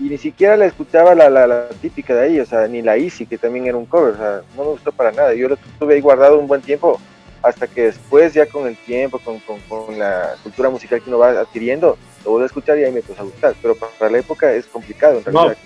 y 0.00 0.04
ni 0.04 0.18
siquiera 0.18 0.56
la 0.56 0.64
escuchaba 0.64 1.14
la, 1.14 1.28
la, 1.28 1.68
típica 1.80 2.14
de 2.14 2.22
ahí, 2.22 2.40
o 2.40 2.46
sea, 2.46 2.66
ni 2.66 2.82
la 2.82 2.96
Easy, 2.96 3.26
que 3.26 3.38
también 3.38 3.66
era 3.66 3.76
un 3.76 3.86
cover, 3.86 4.14
o 4.14 4.16
sea, 4.16 4.40
no 4.56 4.64
me 4.64 4.70
gustó 4.70 4.90
para 4.92 5.12
nada. 5.12 5.34
Yo 5.34 5.48
lo 5.48 5.56
tuve 5.78 5.94
ahí 5.94 6.00
guardado 6.00 6.38
un 6.38 6.48
buen 6.48 6.62
tiempo, 6.62 6.98
hasta 7.42 7.66
que 7.66 7.82
después, 7.82 8.34
ya 8.34 8.46
con 8.46 8.66
el 8.66 8.76
tiempo, 8.76 9.18
con, 9.18 9.40
con, 9.40 9.98
la 9.98 10.34
cultura 10.42 10.70
musical 10.70 11.02
que 11.02 11.08
uno 11.08 11.18
va 11.18 11.30
adquiriendo, 11.30 11.98
lo 12.24 12.30
vuelvo 12.30 12.44
a 12.44 12.46
escuchar 12.46 12.78
y 12.78 12.84
ahí 12.84 12.92
me 12.92 13.00
empezó 13.00 13.22
a 13.22 13.24
gustar. 13.24 13.54
Pero 13.60 13.74
para 13.74 14.10
la 14.10 14.18
época 14.18 14.52
es 14.52 14.66
complicado, 14.66 15.18
en 15.18 15.24
realidad. 15.24 15.56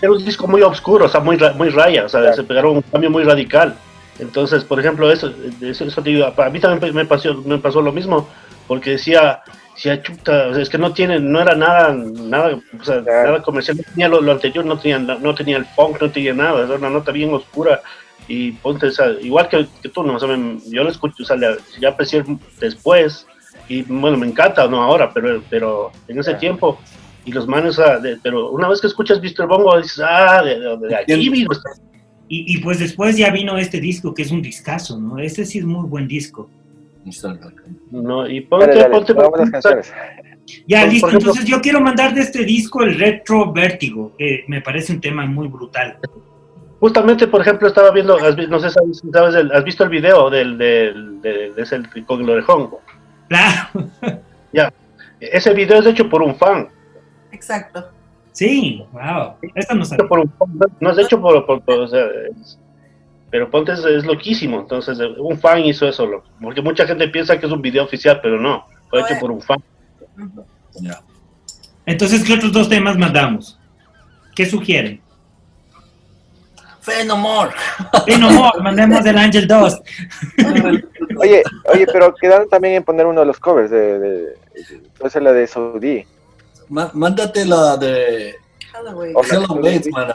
era 0.00 0.12
un 0.12 0.24
disco 0.24 0.46
muy 0.46 0.62
oscuro, 0.62 1.06
o 1.06 1.08
sea, 1.08 1.20
muy, 1.20 1.38
muy 1.56 1.70
raya, 1.70 2.04
o 2.04 2.08
sea, 2.08 2.32
se 2.32 2.42
pegaron 2.44 2.76
un 2.76 2.82
cambio 2.82 3.10
muy 3.10 3.24
radical. 3.24 3.76
Entonces, 4.18 4.62
por 4.62 4.78
ejemplo, 4.78 5.10
eso, 5.10 5.32
eso, 5.60 5.84
eso 5.84 6.00
a 6.00 6.50
mí 6.50 6.60
también 6.60 6.94
me 6.94 7.06
pasó, 7.06 7.34
me 7.34 7.58
pasó 7.58 7.80
lo 7.80 7.92
mismo, 7.92 8.28
porque 8.68 8.90
decía 8.90 9.42
si 9.74 9.88
chuta, 10.02 10.50
es 10.60 10.68
que 10.68 10.78
no 10.78 10.92
tiene, 10.92 11.18
no 11.18 11.40
era 11.40 11.54
nada, 11.54 11.94
nada, 11.94 12.60
o 12.78 12.84
sea, 12.84 13.00
nada 13.00 13.42
comercial, 13.42 13.78
no 13.78 13.82
tenía 13.82 14.08
lo, 14.08 14.30
anterior, 14.30 14.64
no 14.64 14.78
tenía, 14.78 14.98
no 14.98 15.34
tenía 15.34 15.56
el 15.56 15.64
funk, 15.64 16.00
no 16.00 16.10
tenía 16.10 16.34
nada, 16.34 16.64
era 16.64 16.74
una 16.74 16.90
nota 16.90 17.10
bien 17.10 17.32
oscura 17.32 17.80
y 18.28 18.52
ponte, 18.52 18.86
o 18.86 18.90
sea, 18.90 19.10
igual 19.20 19.48
que, 19.48 19.66
que, 19.82 19.88
tú, 19.88 20.02
¿no? 20.02 20.16
O 20.16 20.18
sea, 20.18 20.28
yo 20.66 20.84
lo 20.84 20.90
escucho, 20.90 21.22
o 21.22 21.26
sea, 21.26 21.36
ya 21.80 21.88
aprecié 21.88 22.24
después 22.60 23.26
y 23.68 23.82
bueno, 23.82 24.16
me 24.16 24.26
encanta, 24.26 24.66
no 24.68 24.82
ahora, 24.82 25.12
pero, 25.12 25.42
pero 25.48 25.92
en 26.08 26.18
ese 26.18 26.34
tiempo 26.34 26.78
y 27.24 27.32
los 27.32 27.46
manes, 27.46 27.78
o 27.78 27.84
sea, 27.84 28.00
pero 28.22 28.50
una 28.50 28.68
vez 28.68 28.80
que 28.80 28.88
escuchas 28.88 29.20
Mr. 29.22 29.46
Bongo 29.46 29.80
dices, 29.80 30.02
ah, 30.04 30.42
de, 30.42 30.58
de, 30.58 30.96
aquí 30.96 31.28
vino. 31.28 31.50
Y, 32.28 32.54
y 32.54 32.58
pues 32.62 32.78
después 32.78 33.16
ya 33.16 33.30
vino 33.30 33.58
este 33.58 33.78
disco 33.78 34.14
que 34.14 34.22
es 34.22 34.30
un 34.30 34.40
discazo, 34.40 34.98
¿no? 34.98 35.18
Este 35.18 35.44
sí 35.44 35.58
es 35.58 35.64
muy 35.64 35.86
buen 35.86 36.08
disco. 36.08 36.48
No, 37.90 38.28
y 38.28 38.40
ponte, 38.40 38.84
ponte, 38.86 39.14
Ya, 40.66 40.86
listo. 40.86 41.10
Entonces 41.10 41.44
yo 41.44 41.60
quiero 41.60 41.80
mandar 41.80 42.14
de 42.14 42.22
este 42.22 42.44
disco 42.44 42.82
el 42.82 42.98
Retro 42.98 43.52
Vértigo, 43.52 44.14
que 44.16 44.44
me 44.48 44.60
parece 44.60 44.92
un 44.92 45.00
tema 45.00 45.26
muy 45.26 45.48
brutal. 45.48 45.98
Justamente, 46.82 47.28
por 47.28 47.40
ejemplo, 47.40 47.68
estaba 47.68 47.92
viendo, 47.92 48.18
no 48.18 48.58
sé 48.58 48.70
si 48.70 49.10
sabes, 49.12 49.36
has 49.36 49.62
visto 49.62 49.84
el 49.84 49.88
video 49.88 50.28
del, 50.28 50.58
del, 50.58 51.22
de, 51.22 51.52
ese, 51.56 51.80
con 52.04 52.22
el 52.22 52.30
orejón. 52.30 52.70
Claro. 53.28 53.68
Ya, 54.52 54.70
ese 55.18 55.54
video 55.54 55.78
es 55.78 55.86
hecho 55.86 56.10
por 56.10 56.20
un 56.20 56.34
fan. 56.34 56.68
Exacto. 57.30 57.88
Sí, 58.32 58.84
wow. 58.92 59.36
Esto 59.54 59.74
no, 59.76 59.84
no 60.80 60.90
es 60.90 60.98
hecho 60.98 61.20
por, 61.20 61.46
por, 61.46 61.62
o 61.70 61.86
sea, 61.86 62.04
pero 63.30 63.48
Ponte 63.48 63.72
es, 63.72 64.04
loquísimo, 64.04 64.60
entonces 64.60 64.98
eh, 64.98 65.06
un 65.18 65.38
fan 65.38 65.64
hizo 65.64 65.88
eso, 65.88 66.22
porque 66.42 66.60
mucha 66.60 66.84
gente 66.84 67.08
piensa 67.08 67.38
que 67.38 67.46
es 67.46 67.52
un 67.52 67.62
video 67.62 67.84
oficial, 67.84 68.18
pero 68.20 68.38
no, 68.38 68.66
fue 68.90 69.00
hecho 69.00 69.14
por 69.20 69.30
un 69.30 69.40
fan. 69.40 69.62
Entonces, 71.86 72.24
¿qué 72.24 72.34
otros 72.34 72.52
dos 72.52 72.68
temas 72.68 72.98
mandamos? 72.98 73.58
¿Qué 74.34 74.44
sugieren? 74.44 75.00
Fenomor. 76.82 77.50
Fenomor, 78.04 78.62
mandemos 78.62 79.06
el 79.06 79.16
Angel 79.16 79.46
2. 79.46 79.80
oye, 81.18 81.42
oye, 81.72 81.86
pero 81.92 82.14
quedaron 82.14 82.48
también 82.48 82.74
en 82.74 82.84
poner 82.84 83.06
uno 83.06 83.20
de 83.20 83.26
los 83.26 83.38
covers 83.38 83.70
de, 83.70 83.98
de, 83.98 84.20
de, 84.20 85.20
la 85.20 85.32
de 85.32 85.46
Saudi. 85.46 86.04
Mándate 86.68 87.44
la 87.44 87.76
de 87.76 88.34
o 89.14 89.22
Hello 89.22 89.54
Wage, 89.54 89.90
man. 89.90 90.12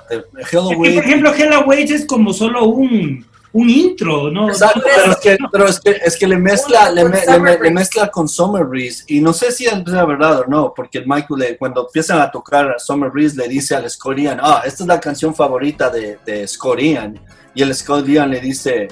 Hello 0.52 0.70
Wage. 0.70 0.96
Por 0.96 1.04
ejemplo, 1.04 1.34
Hello 1.34 1.62
Wage 1.66 1.94
es 1.94 2.06
como 2.06 2.34
solo 2.34 2.66
un, 2.66 3.26
un 3.54 3.70
intro, 3.70 4.30
¿no? 4.30 4.50
Exacto, 4.50 4.82
pero, 4.84 5.12
es 5.12 5.18
que, 5.18 5.38
pero 5.52 5.66
es 5.68 5.80
que, 5.80 5.92
es 6.04 6.18
que 6.18 6.28
le 6.28 6.38
mezcla, 6.38 6.92
le, 6.92 7.04
le, 7.04 7.72
mezcla 7.72 8.10
con 8.10 8.28
Summer 8.28 8.66
Breeze. 8.66 9.04
Y 9.08 9.20
no 9.20 9.34
sé 9.34 9.52
si 9.52 9.66
es 9.66 9.84
verdad 9.84 10.42
o 10.42 10.46
no, 10.48 10.74
porque 10.76 11.00
el 11.00 11.08
Michael, 11.08 11.58
cuando 11.58 11.86
empiezan 11.88 12.20
a 12.20 12.30
tocar 12.30 12.76
Summer 12.80 13.10
Breeze, 13.10 13.36
le 13.38 13.48
dice 13.48 13.76
al 13.76 13.90
Scorian, 13.90 14.40
ah, 14.42 14.64
esta 14.66 14.84
es 14.84 14.88
la 14.88 15.00
canción 15.00 15.34
favorita 15.34 15.90
de, 15.90 16.20
de 16.26 16.48
Scorian. 16.48 17.20
Y 17.54 17.62
el 17.62 17.74
Scorian 17.74 18.30
le 18.30 18.40
dice, 18.40 18.90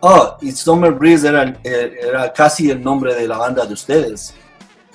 oh, 0.00 0.36
y 0.40 0.52
Summer 0.52 0.92
Breeze 0.92 1.28
era, 1.28 1.58
era 1.62 2.32
casi 2.32 2.70
el 2.70 2.82
nombre 2.82 3.14
de 3.14 3.26
la 3.26 3.38
banda 3.38 3.64
de 3.64 3.72
ustedes. 3.72 4.34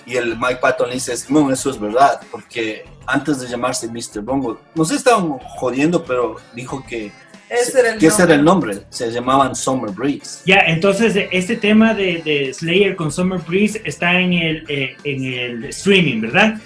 Y 0.06 0.16
el 0.16 0.38
Mike 0.38 0.60
Patton 0.62 0.88
le 0.88 0.96
dice, 0.96 1.14
no, 1.30 1.52
eso 1.52 1.70
es 1.70 1.80
verdad, 1.80 2.22
porque 2.32 2.86
antes 3.06 3.40
de 3.40 3.48
llamarse 3.48 3.90
Mr. 3.90 4.22
Bongo, 4.22 4.60
no 4.76 4.86
se 4.86 4.96
estaban 4.96 5.38
jodiendo, 5.58 6.04
pero 6.04 6.36
dijo 6.54 6.84
que 6.88 7.12
ese 7.49 7.80
era 7.80 7.94
el, 7.94 7.99
que 7.99 8.07
ese 8.07 8.24
era 8.24 8.36
el 8.36 8.44
nombre, 8.44 8.80
se 8.90 9.11
llamaban 9.11 9.56
Summer 9.56 9.91
Breeze. 9.91 10.41
Ya, 10.45 10.60
entonces 10.68 11.15
este 11.32 11.56
tema 11.56 11.94
de, 11.94 12.22
de, 12.24 12.53
Slayer 12.53 12.95
con 12.95 13.11
Summer 13.11 13.40
Breeze 13.40 13.82
está 13.86 14.19
en 14.19 14.34
el, 14.34 14.65
eh, 14.68 14.95
en 15.03 15.24
el 15.24 15.65
streaming, 15.65 16.22
¿verdad? 16.22 16.60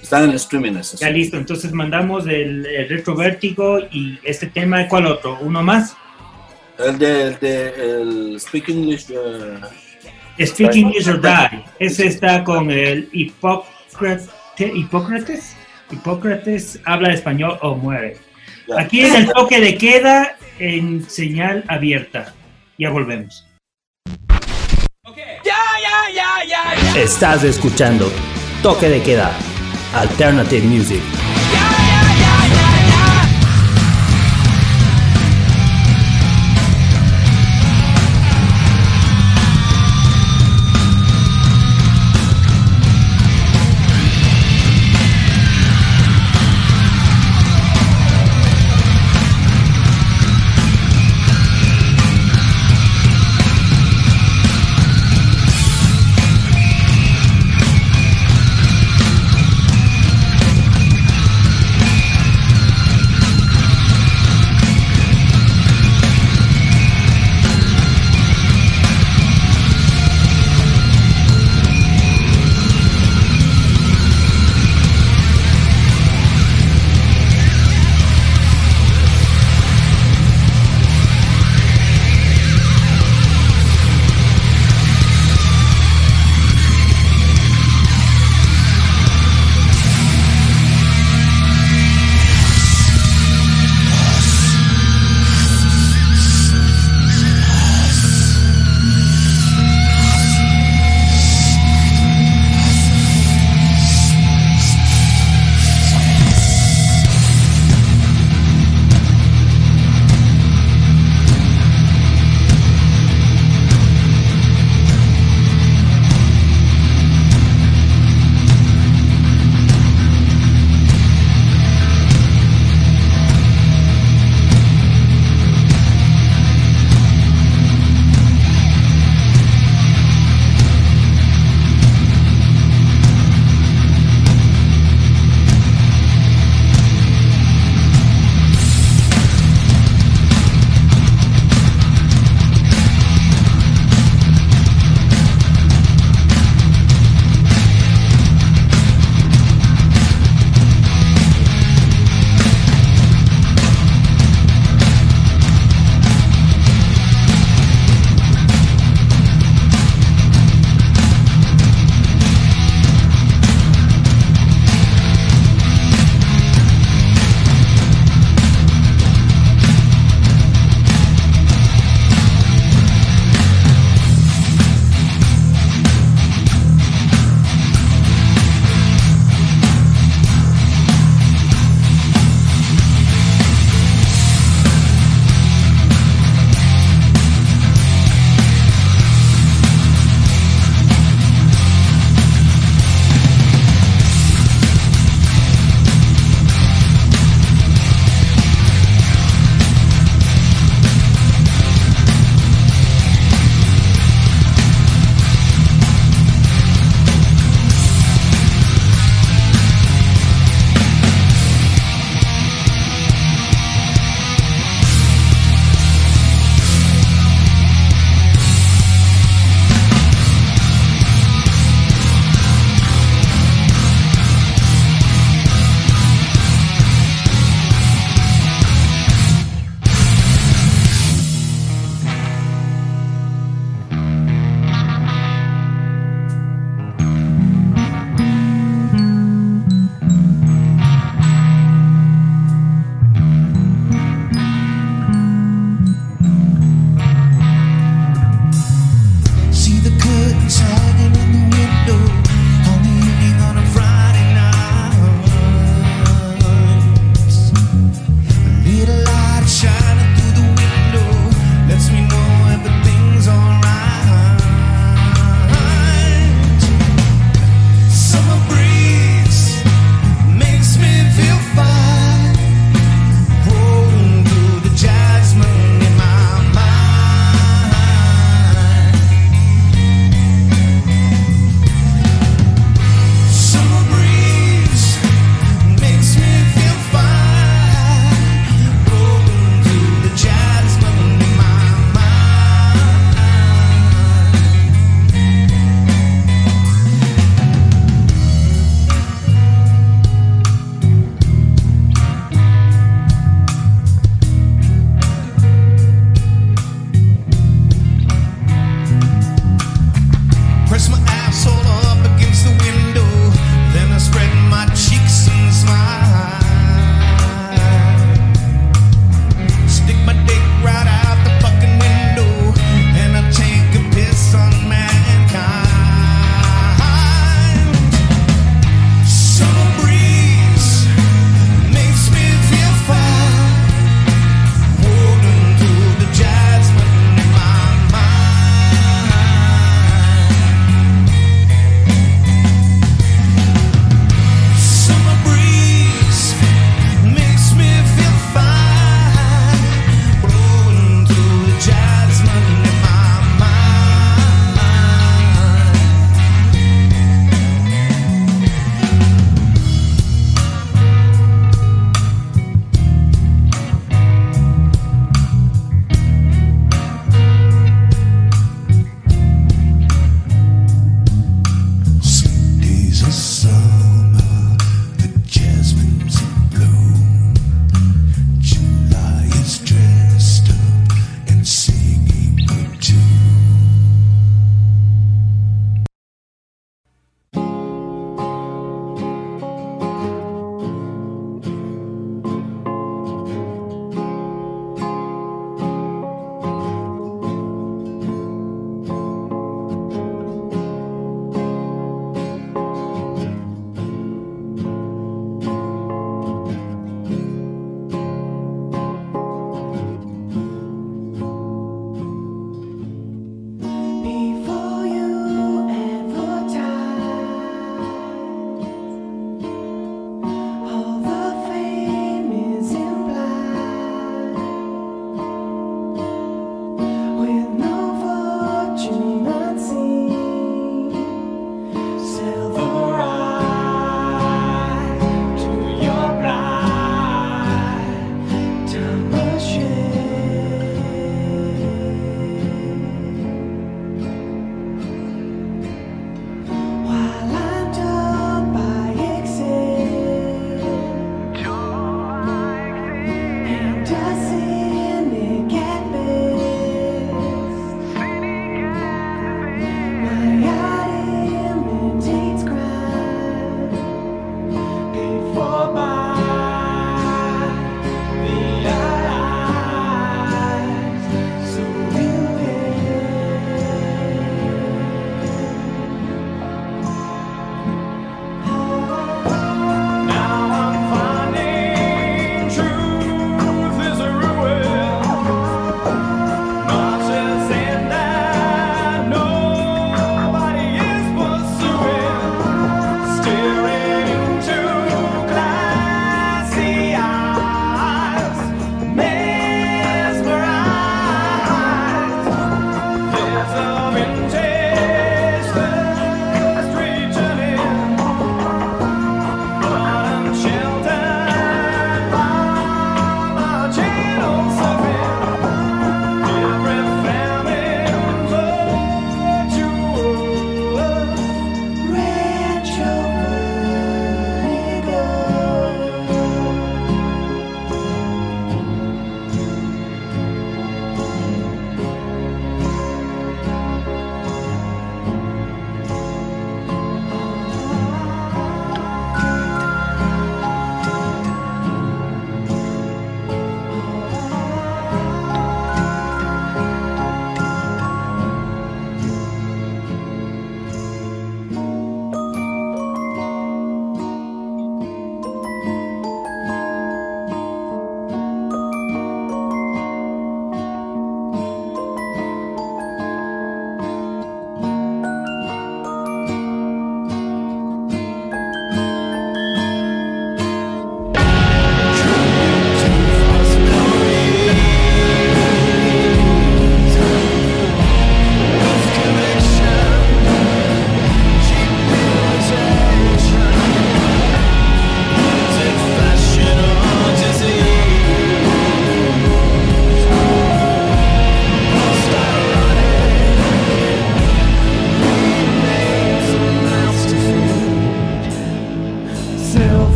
Está 0.00 0.22
en 0.24 0.30
el 0.30 0.36
streaming 0.36 0.72
eso. 0.76 0.96
Ya 0.98 1.10
listo, 1.10 1.36
entonces 1.36 1.72
mandamos 1.72 2.26
el, 2.26 2.64
Retro 2.88 3.16
Vértigo 3.16 3.80
y 3.90 4.18
este 4.22 4.46
tema, 4.46 4.86
¿cuál 4.88 5.06
otro? 5.06 5.38
¿Uno 5.40 5.62
más? 5.62 5.96
El 6.78 6.98
de, 6.98 7.22
el 7.22 7.38
de 7.38 8.00
el 8.00 8.40
Speak 8.40 8.68
English. 8.68 9.10
Uh, 9.10 9.66
Speaking 10.46 10.86
English 10.86 11.08
or 11.08 11.20
Die. 11.20 11.64
Ese 11.78 12.06
está 12.06 12.42
con 12.44 12.70
el 12.70 13.08
Hipócrates. 13.12 14.30
Hipócrates. 14.58 15.56
Hipócrates 15.90 16.80
habla 16.84 17.12
español 17.12 17.58
o 17.60 17.74
muere. 17.74 18.16
Aquí 18.78 19.00
es 19.02 19.14
el 19.14 19.26
toque 19.32 19.60
de 19.60 19.76
queda 19.76 20.36
en 20.58 21.08
señal 21.08 21.64
abierta. 21.68 22.34
Ya 22.78 22.90
volvemos. 22.90 23.46
Estás 26.96 27.44
escuchando 27.44 28.10
Toque 28.62 28.88
de 28.88 29.02
Queda, 29.02 29.32
Alternative 29.94 30.62
Music. 30.66 31.00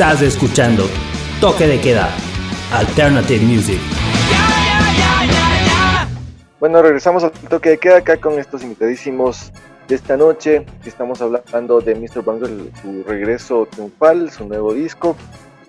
Estás 0.00 0.22
escuchando 0.22 0.84
Toque 1.42 1.66
de 1.66 1.78
Queda, 1.78 2.08
Alternative 2.72 3.44
Music. 3.44 3.78
Bueno, 6.58 6.80
regresamos 6.80 7.22
al 7.22 7.32
Toque 7.32 7.68
de 7.68 7.78
Queda 7.78 7.98
acá 7.98 8.16
con 8.16 8.38
estos 8.38 8.62
invitadísimos 8.62 9.52
de 9.88 9.96
esta 9.96 10.16
noche. 10.16 10.64
Estamos 10.86 11.20
hablando 11.20 11.82
de 11.82 11.94
Mr. 11.96 12.22
Bungle, 12.22 12.70
su 12.80 13.04
regreso 13.06 13.68
triunfal, 13.70 14.30
su 14.30 14.48
nuevo 14.48 14.72
disco. 14.72 15.16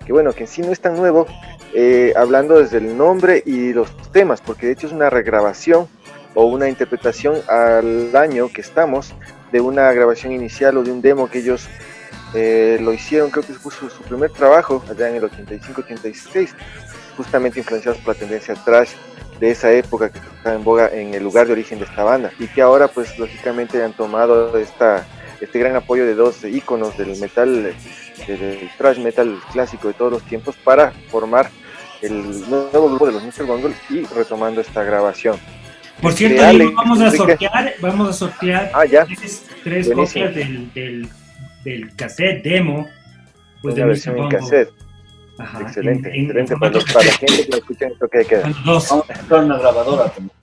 Que 0.06 0.14
bueno, 0.14 0.32
que 0.32 0.44
en 0.44 0.48
sí 0.48 0.62
no 0.62 0.72
es 0.72 0.80
tan 0.80 0.96
nuevo, 0.96 1.26
eh, 1.74 2.14
hablando 2.16 2.58
desde 2.58 2.78
el 2.78 2.96
nombre 2.96 3.42
y 3.44 3.74
los 3.74 3.94
temas, 4.12 4.40
porque 4.40 4.64
de 4.64 4.72
hecho 4.72 4.86
es 4.86 4.94
una 4.94 5.10
regrabación 5.10 5.88
o 6.34 6.46
una 6.46 6.70
interpretación 6.70 7.36
al 7.48 8.16
año 8.16 8.48
que 8.48 8.62
estamos 8.62 9.12
de 9.52 9.60
una 9.60 9.92
grabación 9.92 10.32
inicial 10.32 10.78
o 10.78 10.82
de 10.82 10.90
un 10.90 11.02
demo 11.02 11.28
que 11.28 11.40
ellos 11.40 11.68
eh, 12.34 12.78
lo 12.80 12.92
hicieron, 12.92 13.30
creo 13.30 13.44
que 13.44 13.52
fue 13.52 13.72
su, 13.72 14.02
primer 14.02 14.30
trabajo 14.30 14.82
allá 14.90 15.08
en 15.08 15.16
el 15.16 15.22
85-86, 15.22 16.50
justamente 17.16 17.60
influenciados 17.60 18.00
por 18.00 18.14
la 18.14 18.20
tendencia 18.20 18.54
trash 18.54 18.90
de 19.38 19.50
esa 19.50 19.72
época 19.72 20.10
que 20.10 20.18
estaba 20.18 20.56
en 20.56 20.64
boga 20.64 20.88
en 20.92 21.14
el 21.14 21.22
lugar 21.22 21.46
de 21.46 21.52
origen 21.52 21.78
de 21.78 21.84
esta 21.84 22.04
banda 22.04 22.32
y 22.38 22.46
que 22.46 22.62
ahora 22.62 22.88
pues 22.88 23.18
lógicamente 23.18 23.82
han 23.82 23.92
tomado 23.92 24.56
esta, 24.56 25.06
este 25.40 25.58
gran 25.58 25.76
apoyo 25.76 26.06
de 26.06 26.14
dos 26.14 26.44
íconos 26.44 26.96
del 26.96 27.18
metal, 27.18 27.74
del 28.26 28.70
trash 28.78 28.98
metal 28.98 29.38
clásico 29.52 29.88
de 29.88 29.94
todos 29.94 30.12
los 30.12 30.22
tiempos 30.22 30.56
para 30.56 30.92
formar 31.10 31.50
el 32.00 32.48
nuevo 32.48 32.88
grupo 32.88 33.06
de 33.06 33.12
los 33.12 33.24
Mr. 33.24 33.44
Bungle 33.44 33.74
y 33.90 34.04
retomando 34.06 34.60
esta 34.60 34.82
grabación. 34.82 35.36
Por 36.00 36.12
cierto, 36.12 36.42
vamos 36.74 37.00
a 37.00 37.10
sortear, 37.10 37.74
vamos 37.80 38.08
a 38.08 38.12
sortear 38.12 38.72
ah, 38.74 38.84
tres, 39.62 39.88
copias 39.94 40.34
del 40.34 40.72
del 40.72 41.08
cassette 41.96 42.42
demo, 42.42 42.88
pues 43.62 43.74
de 43.74 43.84
versión 43.84 44.18
en 44.18 44.28
cassette. 44.28 44.70
excelente, 45.60 46.08
excelente. 46.08 46.56
para, 46.56 46.72
los, 46.72 46.84
para 46.92 47.06
la 47.06 47.12
gente 47.12 47.44
que 47.44 47.50
lo 47.50 47.56
escucha 47.58 47.86
esto 47.86 48.08
que 48.08 48.24
queda. 48.24 48.52
Dos. 48.64 48.88
Vamos 48.88 49.06
a 49.30 49.36
una 49.36 49.58
grabadora 49.58 50.10
también. 50.10 50.36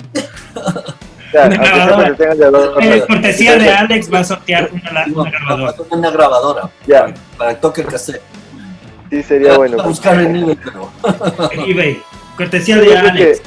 Ya, 1.33 1.45
una 1.45 1.57
grabadora. 1.57 2.15
Eh, 2.81 3.03
cortesía 3.07 3.57
de 3.57 3.69
Alex 3.69 4.11
va 4.11 4.19
a 4.19 4.23
sortear 4.23 4.69
una, 4.71 5.05
una 5.13 5.29
grabadora. 5.29 5.75
Una 5.91 6.11
grabadora. 6.11 6.69
Ya. 6.87 7.13
Para 7.37 7.53
que 7.53 7.61
toque 7.61 7.81
el 7.81 7.87
cassette. 7.87 8.21
Sí, 9.09 9.23
sería 9.23 9.57
bueno. 9.57 9.81
A 9.81 9.87
buscar 9.87 10.19
en 10.19 10.35
eBay, 10.35 10.57
pero. 10.63 10.91
eBay. 11.67 12.01
Cortesía 12.37 12.77
de 12.77 12.97
Alex. 12.97 13.41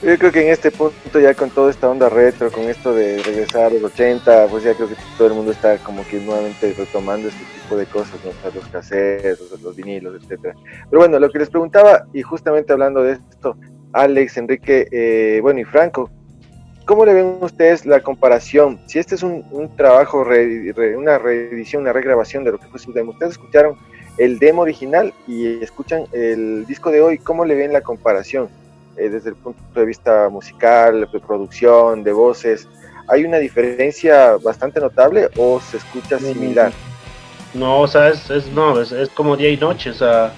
Yo 0.00 0.16
creo 0.16 0.30
que 0.30 0.42
en 0.42 0.52
este 0.52 0.70
punto 0.70 1.18
ya 1.18 1.34
con 1.34 1.50
toda 1.50 1.72
esta 1.72 1.88
onda 1.88 2.08
retro, 2.08 2.52
con 2.52 2.64
esto 2.64 2.94
de 2.94 3.20
regresar 3.20 3.64
a 3.64 3.70
los 3.70 3.82
80, 3.82 4.46
pues 4.46 4.62
ya 4.62 4.72
creo 4.74 4.88
que 4.88 4.94
todo 5.16 5.26
el 5.26 5.34
mundo 5.34 5.50
está 5.50 5.76
como 5.78 6.06
que 6.06 6.20
nuevamente 6.20 6.72
retomando 6.78 7.26
este 7.26 7.42
tipo 7.60 7.76
de 7.76 7.84
cosas, 7.86 8.14
¿no? 8.24 8.30
los 8.54 8.68
cassettes, 8.68 9.40
los, 9.60 9.74
vinilos, 9.74 10.22
etcétera. 10.22 10.54
Pero 10.88 11.00
bueno, 11.00 11.18
lo 11.18 11.28
que 11.30 11.40
les 11.40 11.50
preguntaba, 11.50 12.06
y 12.12 12.22
justamente 12.22 12.72
hablando 12.72 13.02
de 13.02 13.14
esto, 13.14 13.56
Alex, 13.92 14.36
Enrique, 14.36 14.86
eh, 14.92 15.40
bueno, 15.42 15.58
y 15.58 15.64
Franco, 15.64 16.10
¿cómo 16.84 17.04
le 17.04 17.14
ven 17.14 17.38
ustedes 17.40 17.84
la 17.84 18.00
comparación? 18.00 18.78
Si 18.86 19.00
este 19.00 19.16
es 19.16 19.24
un, 19.24 19.44
trabajo, 19.76 20.20
una 20.20 21.18
reedición, 21.18 21.82
una 21.82 21.92
regrabación 21.92 22.44
de 22.44 22.52
lo 22.52 22.58
que 22.58 22.68
fue 22.68 22.78
su 22.78 22.92
demo, 22.92 23.10
ustedes 23.10 23.32
escucharon 23.32 23.76
el 24.16 24.38
demo 24.38 24.62
original 24.62 25.12
y 25.26 25.60
escuchan 25.60 26.04
el 26.12 26.66
disco 26.66 26.92
de 26.92 27.00
hoy, 27.00 27.18
¿cómo 27.18 27.44
le 27.44 27.56
ven 27.56 27.72
la 27.72 27.80
comparación? 27.80 28.48
Eh, 28.98 29.08
desde 29.08 29.30
el 29.30 29.36
punto 29.36 29.62
de 29.78 29.86
vista 29.86 30.28
musical, 30.28 31.08
de 31.12 31.20
producción, 31.20 32.02
de 32.02 32.12
voces, 32.12 32.66
¿hay 33.06 33.24
una 33.24 33.38
diferencia 33.38 34.36
bastante 34.42 34.80
notable 34.80 35.28
o 35.36 35.60
se 35.60 35.76
escucha 35.76 36.16
mm, 36.16 36.20
similar? 36.20 36.72
No, 37.54 37.80
o 37.82 37.86
sea, 37.86 38.08
es, 38.08 38.28
es 38.28 38.48
no, 38.48 38.80
es, 38.80 38.92
como 39.10 39.36
día 39.36 39.50
y 39.50 39.56
noche, 39.56 39.90
o 39.90 39.94
sea, 39.94 40.32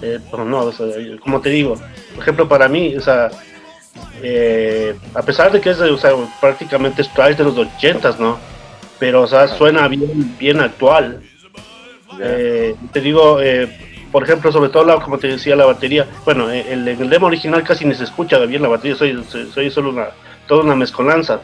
eh, 0.00 0.18
no, 0.32 0.72
como 1.20 1.40
te 1.42 1.50
digo, 1.50 1.74
por 2.14 2.22
ejemplo, 2.22 2.48
para 2.48 2.66
mí, 2.66 2.96
o 2.96 3.00
sea, 3.00 3.28
eh, 4.22 4.96
a 5.12 5.22
pesar 5.22 5.52
de 5.52 5.60
que 5.60 5.70
es, 5.70 5.78
o 5.78 5.98
sea, 5.98 6.12
prácticamente 6.40 7.02
es 7.02 7.36
de 7.36 7.44
los 7.44 7.58
ochentas, 7.58 8.18
¿no? 8.18 8.38
Pero, 8.98 9.22
o 9.22 9.26
sea, 9.26 9.48
suena 9.48 9.86
bien, 9.86 10.34
bien 10.38 10.60
actual. 10.60 11.20
te 12.18 13.00
digo, 13.02 13.38
eh, 13.42 13.97
por 14.10 14.22
ejemplo, 14.24 14.50
sobre 14.50 14.70
todo, 14.70 14.84
la, 14.84 14.96
como 14.96 15.18
te 15.18 15.28
decía, 15.28 15.56
la 15.56 15.66
batería. 15.66 16.06
Bueno, 16.24 16.50
eh, 16.50 16.64
el, 16.70 16.86
el 16.88 17.10
demo 17.10 17.26
original 17.26 17.62
casi 17.62 17.84
ni 17.84 17.94
se 17.94 18.04
escucha 18.04 18.38
bien 18.40 18.62
la 18.62 18.68
batería, 18.68 18.96
soy, 18.96 19.22
soy 19.24 19.70
solo 19.70 19.90
una, 19.90 20.08
toda 20.46 20.64
una 20.64 20.74
mezcolanza, 20.74 21.40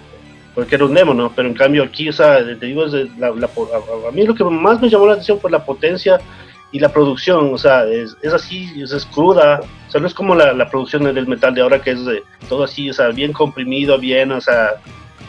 porque 0.55 0.77
era 0.77 0.85
un 0.85 0.95
demo, 0.95 1.15
¿no? 1.15 1.33
Pero 1.35 1.49
en 1.49 1.55
cambio 1.55 1.83
aquí, 1.83 2.09
o 2.09 2.13
sea, 2.13 2.39
te 2.39 2.67
digo, 2.67 2.87
es 2.87 2.93
la, 3.19 3.29
a, 3.29 4.11
mí 4.13 4.25
lo 4.25 4.35
que 4.35 4.45
más 4.45 4.81
me 4.81 4.89
llamó 4.89 5.07
la 5.07 5.13
atención 5.13 5.41
fue 5.41 5.51
la 5.51 5.65
potencia 5.65 6.19
y 6.73 6.81
la 6.81 6.89
producción, 6.89 7.53
o 7.53 7.59
sea, 7.59 7.85
es, 7.85 8.17
es 8.23 8.33
así, 8.33 8.69
es, 8.83 9.07
cruda, 9.07 9.61
o 9.87 9.91
sea, 9.91 10.01
no 10.01 10.07
es 10.07 10.15
como 10.15 10.35
la, 10.35 10.53
la 10.53 10.69
producción 10.69 11.05
del 11.05 11.29
metal 11.29 11.55
de 11.55 11.61
ahora 11.61 11.81
que 11.81 11.93
es 11.93 12.01
todo 12.49 12.65
así, 12.65 12.91
o 12.91 12.93
sea, 12.93 13.09
bien 13.11 13.33
comprimido, 13.33 13.97
bien, 13.99 14.33
o 14.33 14.41
sea, 14.41 14.75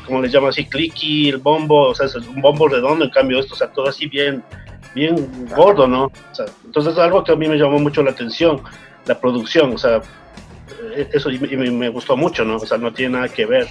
como 0.05 0.21
les 0.21 0.33
llamo 0.33 0.47
así, 0.47 0.65
clicky, 0.65 1.29
el 1.29 1.37
bombo, 1.37 1.89
o 1.89 1.95
sea, 1.95 2.07
es 2.07 2.15
un 2.15 2.41
bombo 2.41 2.67
redondo, 2.67 3.05
en 3.05 3.11
cambio 3.11 3.39
esto, 3.39 3.53
o 3.53 3.57
sea, 3.57 3.67
todo 3.67 3.87
así 3.87 4.07
bien, 4.07 4.43
bien 4.95 5.47
gordo, 5.55 5.87
¿no? 5.87 6.05
O 6.05 6.35
sea, 6.35 6.45
entonces 6.63 6.93
es 6.93 6.99
algo 6.99 7.23
que 7.23 7.33
a 7.33 7.35
mí 7.35 7.47
me 7.47 7.57
llamó 7.57 7.77
mucho 7.77 8.01
la 8.01 8.11
atención, 8.11 8.61
la 9.05 9.19
producción, 9.19 9.73
o 9.73 9.77
sea, 9.77 10.01
eso 11.13 11.29
y 11.29 11.37
me, 11.37 11.89
gustó 11.89 12.15
mucho, 12.15 12.45
¿no? 12.45 12.55
O 12.55 12.65
sea, 12.65 12.77
no 12.77 12.93
tiene 12.93 13.17
nada 13.17 13.29
que 13.29 13.45
ver. 13.45 13.67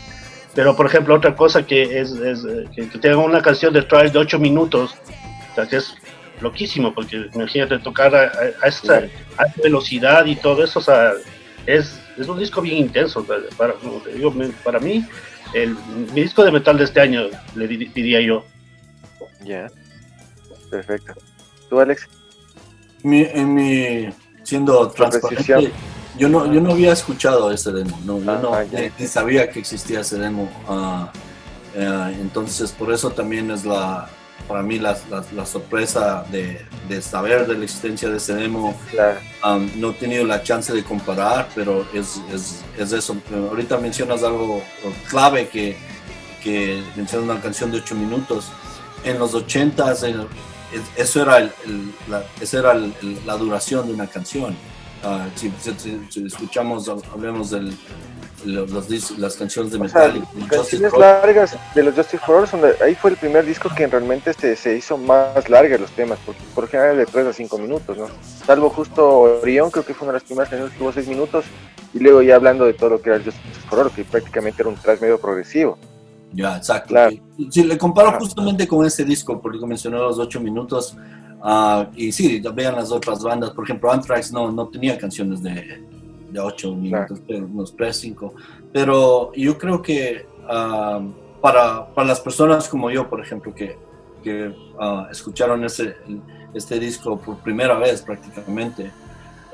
Pero, 0.55 0.77
por 0.77 0.87
ejemplo, 0.87 1.15
otra 1.15 1.35
cosa 1.35 1.67
que 1.67 1.99
es, 1.99 2.13
es 2.13 2.45
eh, 2.45 2.67
que, 2.75 2.99
tenga 2.99 3.17
una 3.17 3.43
canción 3.43 3.73
de 3.73 3.83
Trials 3.83 4.13
de 4.13 4.21
8 4.21 4.39
minutos, 4.39 4.95
o 5.51 5.55
sea, 5.55 5.67
que 5.67 5.77
es 5.77 5.97
loquísimo, 6.41 6.95
porque 6.95 7.27
imagínate 7.35 7.79
tocar 7.79 8.15
a, 8.15 8.31
a, 8.63 8.69
esa, 8.69 9.03
velocidad 9.63 10.27
y 10.27 10.37
todo 10.37 10.63
eso, 10.63 10.79
o 10.79 10.83
sea, 10.83 11.13
es, 11.67 12.01
es 12.17 12.29
un 12.29 12.39
disco 12.39 12.61
bien 12.61 12.77
intenso. 12.77 13.27
Para, 13.57 13.75
digo, 14.15 14.33
para 14.63 14.79
mí, 14.79 15.05
el, 15.55 15.75
mi 16.13 16.21
disco 16.21 16.45
de 16.45 16.53
metal 16.53 16.77
de 16.77 16.85
este 16.85 17.01
año, 17.01 17.23
le 17.57 17.67
diría 17.67 18.21
yo. 18.21 18.45
Ya. 19.45 19.69
Perfecto. 20.75 21.15
¿Tú, 21.69 21.79
Alex? 21.79 22.09
en 23.05 23.55
mi, 23.55 24.09
siendo 24.43 24.89
transparente, 24.89 25.71
yo 26.19 26.29
no, 26.29 26.53
yo 26.53 26.61
no 26.61 26.73
había 26.73 26.93
escuchado 26.93 27.53
ese 27.53 27.71
demo, 27.71 28.01
no, 28.05 28.19
yo 28.19 28.39
no 28.41 28.55
ah, 28.55 28.65
ni, 28.99 29.07
sabía 29.07 29.51
que 29.51 29.61
existía 29.61 30.01
ese 30.01 30.19
demo. 30.19 30.49
Ah, 30.69 31.13
eh, 31.75 32.17
entonces, 32.21 32.73
por 32.73 32.93
eso 32.93 33.11
también 33.11 33.51
es 33.53 33.65
la, 33.65 34.09
para 34.49 34.63
mí 34.63 34.81
la, 34.81 34.97
la, 35.11 35.47
sorpresa 35.47 36.25
de, 36.31 36.65
de, 36.89 37.03
saber 37.03 37.47
de 37.47 37.55
la 37.57 37.65
existencia 37.65 38.09
de 38.09 38.17
ese 38.17 38.35
demo. 38.35 38.75
no 39.77 39.91
he 39.91 39.95
tenido 39.95 40.25
la 40.25 40.43
chance 40.43 40.73
de 40.73 40.83
comparar, 40.83 41.49
pero 41.55 41.87
es, 41.93 42.21
es, 42.33 42.65
es, 42.79 42.93
eso. 42.93 43.17
Ahorita 43.33 43.79
mencionas 43.79 44.25
algo 44.25 44.63
clave 45.09 45.49
que, 45.49 45.77
que 46.43 46.83
mencionas 46.97 47.31
una 47.31 47.41
canción 47.41 47.71
de 47.71 47.79
8 47.79 47.95
minutos. 47.95 48.51
En 49.05 49.19
los 49.19 49.35
80s, 49.35 50.27
eso 50.97 51.23
era, 51.23 51.39
el, 51.39 51.51
la, 52.09 52.25
era 52.53 52.75
la 53.25 53.37
duración 53.37 53.87
de 53.87 53.95
una 53.95 54.07
canción. 54.07 54.57
Ah, 55.03 55.27
si, 55.35 55.53
escuchamos, 56.25 56.89
hablemos 56.89 57.51
de 57.51 57.73
las 59.19 59.37
canciones 59.37 59.73
de 59.73 59.79
metal. 59.79 60.27
canciones 60.49 60.93
largas 60.97 61.57
de 61.75 61.83
los 61.83 61.95
Justice 61.95 62.23
for 62.25 62.37
All, 62.37 62.77
ahí 62.83 62.95
fue 62.95 63.11
el 63.11 63.17
primer 63.17 63.45
disco 63.45 63.69
que 63.75 63.87
realmente 63.87 64.31
este, 64.31 64.57
se 64.57 64.77
hizo 64.77 64.97
más 64.97 65.49
larga 65.51 65.77
los 65.77 65.91
temas, 65.91 66.19
porque 66.25 66.41
por 66.55 66.69
general 66.69 66.97
de 66.97 67.07
3 67.07 67.27
a 67.27 67.33
5 67.35 67.59
minutos, 67.59 67.99
¿no? 67.99 68.09
Salvo 68.47 68.71
justo 68.71 69.07
Orión, 69.43 69.71
creo 69.71 69.85
que 69.85 69.93
fue 69.93 70.07
una 70.07 70.13
de 70.13 70.21
las 70.21 70.25
primeras 70.25 70.49
canciones 70.49 70.73
que 70.73 70.79
tuvo 70.79 70.93
6 70.93 71.07
minutos, 71.07 71.45
y 71.93 71.99
luego 71.99 72.23
ya 72.23 72.37
hablando 72.37 72.65
de 72.65 72.73
todo 72.73 72.91
lo 72.91 73.03
que 73.03 73.11
era 73.11 73.17
el 73.17 73.25
Justice 73.25 73.61
for 73.69 73.81
All, 73.81 73.91
que 73.91 74.05
prácticamente 74.05 74.63
era 74.63 74.71
un 74.71 74.77
tras 74.77 75.01
medio 75.03 75.19
progresivo. 75.19 75.79
Ya, 76.35 76.57
exacto. 76.57 76.95
Si 77.51 77.63
le 77.63 77.79
comparo 77.79 78.19
justamente 78.19 78.67
con 78.67 78.85
este 78.85 79.05
disco, 79.05 79.41
porque 79.41 79.65
mencionó 79.65 79.99
los 79.99 80.19
ocho 80.19 80.41
minutos, 80.41 80.97
uh, 81.43 81.85
y 81.95 82.11
sí, 82.11 82.43
vean 82.55 82.75
las 82.75 82.91
otras 82.91 83.23
bandas, 83.23 83.51
por 83.51 83.65
ejemplo, 83.65 83.91
Anthrax 83.93 84.33
no, 84.33 84.51
no 84.51 84.69
tenía 84.69 84.99
canciones 84.99 85.43
de, 85.43 85.85
de 86.31 86.41
ocho 86.41 86.75
minutos, 86.75 87.21
pero 87.27 87.47
unos 87.47 87.75
tres, 87.77 87.97
cinco, 87.97 88.35
pero 88.73 89.33
yo 89.35 89.57
creo 89.57 89.81
que 89.81 90.27
uh, 90.45 91.41
para, 91.41 91.87
para, 91.95 92.09
las 92.09 92.21
personas 92.21 92.69
como 92.69 92.91
yo, 92.91 93.09
por 93.09 93.21
ejemplo, 93.21 93.55
que, 93.55 93.79
que 94.23 94.49
uh, 94.49 95.11
escucharon 95.13 95.65
ese, 95.65 95.97
este 96.53 96.81
disco 96.81 97.17
por 97.17 97.37
primera 97.39 97.79
vez 97.79 98.03
prácticamente, 98.03 98.91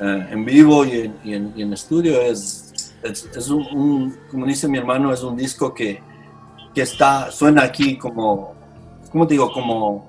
eh, 0.00 0.26
en 0.30 0.44
vivo 0.46 0.86
y 0.86 0.92
en, 0.92 1.16
y 1.22 1.34
en, 1.34 1.52
y 1.54 1.62
en 1.62 1.74
estudio, 1.74 2.22
es, 2.22 2.94
es, 3.02 3.28
es 3.36 3.50
un, 3.50 3.66
un, 3.76 4.16
como 4.30 4.46
dice 4.46 4.66
mi 4.66 4.78
hermano, 4.78 5.12
es 5.12 5.22
un 5.22 5.36
disco 5.36 5.74
que 5.74 6.00
que 6.74 6.82
está, 6.82 7.30
suena 7.30 7.62
aquí 7.62 7.96
como, 7.96 8.54
¿cómo 9.10 9.26
te 9.26 9.34
digo? 9.34 9.52
Como, 9.52 10.08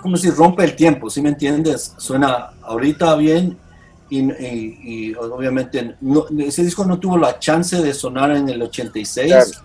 como 0.00 0.16
si 0.16 0.30
rompe 0.30 0.64
el 0.64 0.76
tiempo, 0.76 1.10
¿sí 1.10 1.20
me 1.20 1.30
entiendes? 1.30 1.94
Suena 1.98 2.50
ahorita 2.62 3.14
bien 3.16 3.58
y, 4.08 5.14
obviamente 5.14 5.96
ese 6.38 6.62
disco 6.62 6.84
no 6.84 7.00
tuvo 7.00 7.18
la 7.18 7.38
chance 7.38 7.82
de 7.82 7.92
sonar 7.92 8.30
en 8.30 8.48
el 8.48 8.62
86. 8.62 9.62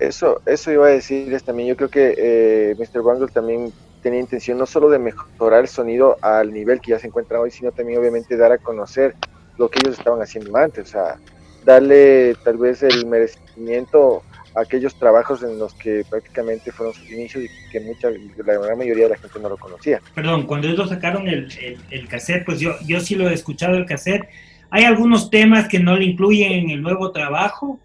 Eso, 0.00 0.40
eso 0.44 0.72
iba 0.72 0.86
a 0.86 0.90
decir 0.90 1.40
también, 1.42 1.68
yo 1.68 1.76
creo 1.76 1.88
que 1.88 2.14
eh, 2.16 2.76
Mr. 2.78 3.02
Bangle 3.02 3.28
también 3.28 3.72
tenía 4.02 4.20
intención 4.20 4.58
no 4.58 4.66
solo 4.66 4.90
de 4.90 4.98
mejorar 4.98 5.60
el 5.60 5.68
sonido 5.68 6.18
al 6.20 6.52
nivel 6.52 6.80
que 6.80 6.90
ya 6.90 6.98
se 6.98 7.06
encuentra 7.06 7.40
hoy, 7.40 7.50
sino 7.50 7.72
también 7.72 7.98
obviamente 7.98 8.36
dar 8.36 8.52
a 8.52 8.58
conocer 8.58 9.14
lo 9.56 9.70
que 9.70 9.78
ellos 9.82 9.98
estaban 9.98 10.20
haciendo 10.20 10.54
antes, 10.56 10.88
o 10.88 10.90
sea, 10.90 11.16
darle 11.64 12.34
tal 12.44 12.58
vez 12.58 12.82
el 12.82 13.06
merecimiento 13.06 14.22
aquellos 14.54 14.94
trabajos 14.94 15.42
en 15.42 15.58
los 15.58 15.74
que 15.74 16.04
prácticamente 16.08 16.70
fueron 16.70 16.94
sus 16.94 17.10
inicios 17.10 17.44
y 17.44 17.70
que 17.70 17.80
mucha, 17.80 18.08
la 18.10 18.58
gran 18.58 18.78
mayoría 18.78 19.04
de 19.04 19.10
la 19.10 19.18
gente 19.18 19.38
no 19.40 19.48
lo 19.48 19.56
conocía. 19.56 20.00
Perdón, 20.14 20.46
cuando 20.46 20.68
ellos 20.68 20.88
sacaron 20.88 21.28
el, 21.28 21.48
el, 21.90 22.08
cassette, 22.08 22.44
pues 22.44 22.60
yo, 22.60 22.74
yo 22.86 23.00
sí 23.00 23.14
lo 23.14 23.28
he 23.28 23.34
escuchado 23.34 23.76
el 23.76 23.86
cassette. 23.86 24.28
Hay 24.70 24.84
algunos 24.84 25.30
temas 25.30 25.68
que 25.68 25.78
no 25.78 25.96
le 25.96 26.04
incluyen 26.04 26.52
en 26.52 26.70
el 26.70 26.82
nuevo 26.82 27.10
trabajo, 27.12 27.78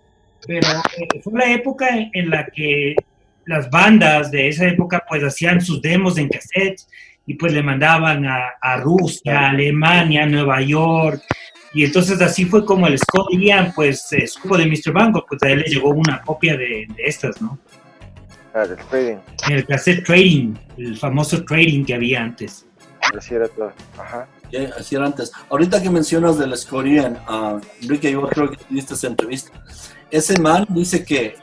pero 0.46 0.68
eh, 0.98 1.22
fue 1.24 1.34
la 1.34 1.52
época 1.52 1.88
en, 2.14 2.30
la 2.30 2.46
que 2.46 2.96
las 3.46 3.70
bandas 3.70 4.32
de 4.32 4.48
esa 4.48 4.68
época 4.68 5.04
pues 5.08 5.24
hacían 5.24 5.62
sus 5.62 5.82
demos 5.82 6.18
en 6.18 6.30
cassette 6.30 6.82
y 7.26 7.34
pues 7.34 7.54
le 7.54 7.62
mandaban 7.62 8.26
a, 8.26 8.54
a 8.62 8.78
Rusia, 8.78 9.50
Alemania, 9.50 10.26
Nueva 10.26 10.62
York, 10.62 11.22
y 11.74 11.86
entonces 11.86 12.20
así 12.22 12.46
fue 12.46 12.66
como 12.66 12.88
el 12.88 12.98
Scott 12.98 13.28
Ian, 13.32 13.72
pues, 13.76 14.12
estuvo 14.12 14.58
de 14.58 14.66
Mr. 14.66 14.92
Bango, 14.92 15.26
pues 15.28 15.42
a 15.44 15.50
él 15.50 15.60
le 15.60 15.66
llegó 15.66 15.90
una 15.90 16.22
copia 16.22 16.58
de, 16.58 16.88
estas, 16.98 17.42
¿no? 17.42 17.60
Ah, 18.54 18.66
del 18.66 18.78
trading. 18.90 19.18
El 19.50 19.66
cassette 19.68 20.04
trading, 20.04 20.56
el 20.78 20.98
famoso 20.98 21.44
trading 21.46 21.86
que 21.86 21.94
había 21.94 22.24
antes. 22.24 22.66
Así 23.16 23.36
era 23.36 23.48
todo, 23.48 23.72
ajá. 23.98 24.28
así 24.78 24.96
era 24.96 25.06
antes. 25.06 25.32
Ahorita 25.50 25.82
que 25.82 25.90
mencionas 25.90 26.40
del 26.40 26.58
Scott 26.58 26.86
Ian, 26.88 27.20
uh, 27.30 27.60
Enrique, 27.82 28.12
yo 28.12 28.28
creo 28.28 28.50
que 28.50 28.58
tuviste 28.58 28.96
esa 28.96 29.08
entrevista. 29.08 29.52
Ese 30.10 30.40
man 30.42 30.66
dice 30.70 31.06
que, 31.06 31.36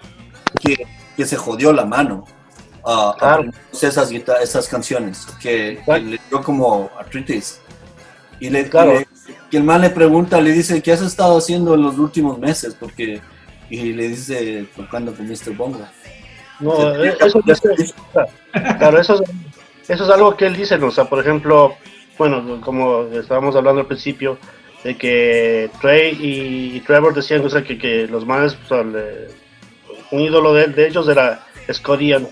que, 0.61 0.87
que 1.17 1.25
se 1.25 1.37
jodió 1.37 1.73
la 1.73 1.85
mano 1.85 2.25
uh, 2.85 3.13
a 3.21 3.45
esas, 3.81 4.11
esas 4.11 4.69
canciones, 4.69 5.25
que, 5.41 5.81
que 5.87 5.99
le 6.01 6.21
dio 6.29 6.43
como 6.43 6.91
artritis 6.99 7.61
Y 8.41 8.51
le, 8.51 8.69
claro. 8.69 9.01
Que 9.51 9.57
el 9.59 9.65
man 9.65 9.81
le 9.81 9.91
pregunta, 9.91 10.41
le 10.41 10.53
dice, 10.53 10.83
¿qué 10.83 10.93
has 10.93 11.03
estado 11.03 11.39
haciendo 11.39 11.75
en 11.75 11.83
los 11.83 11.99
últimos 11.99 12.39
meses? 12.39 12.77
Porque, 12.79 13.21
y 13.71 13.93
le 13.93 14.09
dice, 14.09 14.67
tocando 14.75 15.15
con 15.15 15.29
Mr. 15.29 15.55
Bongo. 15.57 15.87
No, 16.61 17.05
eh, 17.05 17.17
eso, 17.21 17.41
claro, 18.79 19.01
eso, 19.01 19.23
eso 19.89 20.05
es 20.05 20.11
algo 20.11 20.37
que 20.37 20.47
él 20.47 20.57
dice, 20.57 20.79
¿no? 20.79 20.87
o 20.87 20.91
sea, 20.91 21.05
por 21.05 21.21
ejemplo, 21.21 21.75
bueno, 22.17 22.61
como 22.63 23.03
estábamos 23.13 23.55
hablando 23.57 23.83
al 23.83 23.87
principio, 23.87 24.39
de 24.83 24.97
que 24.97 25.71
Trey 25.81 26.17
y, 26.21 26.81
Trevor 26.81 27.15
decían 27.15 27.45
o 27.45 27.51
sea, 27.51 27.63
que, 27.63 27.77
que 27.77 28.07
los 28.07 28.25
manes, 28.25 28.57
un 30.11 30.21
ídolo 30.21 30.55
de, 30.55 30.69
de, 30.69 30.87
ellos 30.87 31.09
era 31.09 31.45
Scott 31.73 32.01
Ian, 32.01 32.27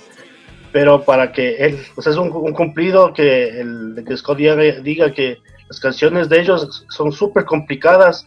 pero 0.73 1.03
para 1.03 1.33
que 1.33 1.57
él, 1.57 1.79
pues 1.95 2.07
es 2.07 2.17
un, 2.17 2.31
cumplido 2.31 3.13
que, 3.13 3.61
el, 3.61 4.03
que 4.07 4.17
Scott 4.17 4.39
Ian 4.39 4.83
diga 4.83 5.13
que 5.13 5.39
canciones 5.81 6.29
de 6.29 6.41
ellos 6.41 6.85
son 6.89 7.13
súper 7.13 7.45
complicadas 7.45 8.27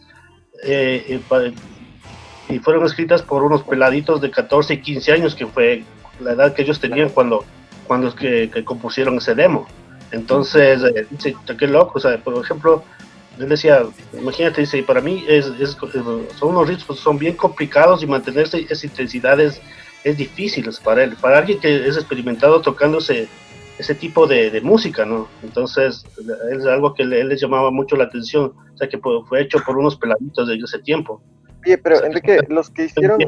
eh, 0.64 1.20
y, 2.48 2.58
fueron 2.60 2.84
escritas 2.86 3.22
por 3.22 3.42
unos 3.42 3.62
peladitos 3.62 4.20
de 4.20 4.30
14 4.30 4.74
y 4.74 4.80
15 4.80 5.12
años, 5.12 5.34
que 5.34 5.46
fue 5.46 5.84
la 6.20 6.32
edad 6.32 6.54
que 6.54 6.62
ellos 6.62 6.80
tenían 6.80 7.10
cuando, 7.10 7.44
cuando 7.86 8.14
que, 8.14 8.50
compusieron 8.64 9.18
ese 9.18 9.34
demo. 9.34 9.66
Entonces, 10.12 10.82
eh, 10.82 11.06
dice, 11.10 11.36
qué 11.58 11.66
loco, 11.66 11.98
o 11.98 12.00
sea, 12.00 12.16
por 12.18 12.42
ejemplo, 12.42 12.82
él 13.38 13.48
decía, 13.48 13.82
imagínate, 14.18 14.62
dice, 14.62 14.82
para 14.82 15.00
mí 15.00 15.24
es, 15.28 15.52
son 16.38 16.48
unos 16.48 16.68
ritmos, 16.68 16.98
son 16.98 17.18
bien 17.18 17.34
complicados 17.34 18.02
y 18.02 18.06
mantenerse 18.06 18.60
esas 18.60 18.84
intensidades 18.84 19.60
es 20.04 20.16
difícil 20.16 20.68
para 20.82 21.04
él, 21.04 21.16
para 21.20 21.38
alguien 21.38 21.60
que 21.60 21.86
es 21.86 21.96
experimentado 21.96 22.60
tocando 22.60 22.98
ese, 23.78 23.94
tipo 23.94 24.26
de, 24.26 24.60
música, 24.62 25.04
¿no? 25.04 25.28
Entonces, 25.42 26.04
es 26.50 26.66
algo 26.66 26.94
que 26.94 27.04
le, 27.04 27.20
él 27.20 27.28
les 27.28 27.40
llamaba 27.40 27.70
mucho 27.70 27.96
la 27.96 28.04
atención, 28.04 28.52
o 28.74 28.76
sea, 28.76 28.88
que 28.88 28.98
fue 28.98 29.40
hecho 29.40 29.58
por 29.64 29.78
unos 29.78 29.96
peladitos 29.96 30.48
de 30.48 30.56
ese 30.56 30.78
tiempo. 30.80 31.22
Oye, 31.64 31.78
pero 31.78 32.04
Enrique, 32.04 32.40
los 32.48 32.70
que 32.70 32.84
hicieron... 32.84 33.20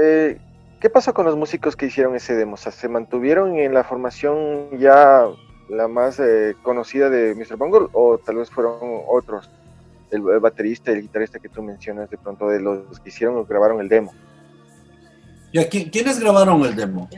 eh, 0.00 0.38
¿Qué 0.80 0.90
pasó 0.90 1.14
con 1.14 1.24
los 1.24 1.36
músicos 1.36 1.74
que 1.74 1.86
hicieron 1.86 2.14
ese 2.14 2.34
demo? 2.34 2.54
O 2.54 2.56
sea, 2.56 2.70
¿se 2.70 2.88
mantuvieron 2.88 3.56
en 3.56 3.72
la 3.72 3.82
formación 3.82 4.78
ya 4.78 5.24
la 5.68 5.88
más 5.88 6.20
eh, 6.20 6.54
conocida 6.62 7.08
de 7.08 7.34
Mr. 7.34 7.56
Bungle 7.56 7.88
o 7.92 8.18
tal 8.18 8.36
vez 8.36 8.50
fueron 8.50 8.76
otros? 9.08 9.50
El, 10.10 10.22
baterista 10.22 10.92
y 10.92 10.96
el 10.96 11.02
guitarrista 11.02 11.38
que 11.38 11.48
tú 11.48 11.62
mencionas 11.62 12.08
de 12.10 12.16
pronto 12.16 12.48
de 12.48 12.60
los 12.60 13.00
que 13.00 13.08
hicieron 13.08 13.36
o 13.38 13.44
grabaron 13.44 13.80
el 13.80 13.88
demo. 13.88 14.14
¿Ya, 15.52 15.68
¿Quiénes 15.68 16.20
grabaron 16.20 16.62
el 16.62 16.76
demo? 16.76 17.08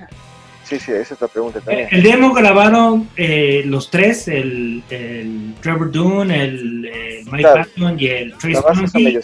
Sí, 0.69 0.78
sí, 0.78 0.93
esa 0.93 1.15
es 1.15 1.20
la 1.20 1.28
pregunta 1.28 1.61
también. 1.61 1.89
El, 1.90 2.03
demo 2.03 2.35
grabaron 2.35 3.09
eh, 3.16 3.62
los 3.65 3.90
tres, 3.90 4.28
el, 4.28 4.82
el, 4.90 5.55
Trevor 5.62 5.90
Dune, 5.90 6.45
el, 6.45 6.85
eh, 6.85 7.24
Mike 7.32 7.49
Patton 7.55 7.97
y 7.99 8.07
el 8.07 8.35
Trace 8.36 8.61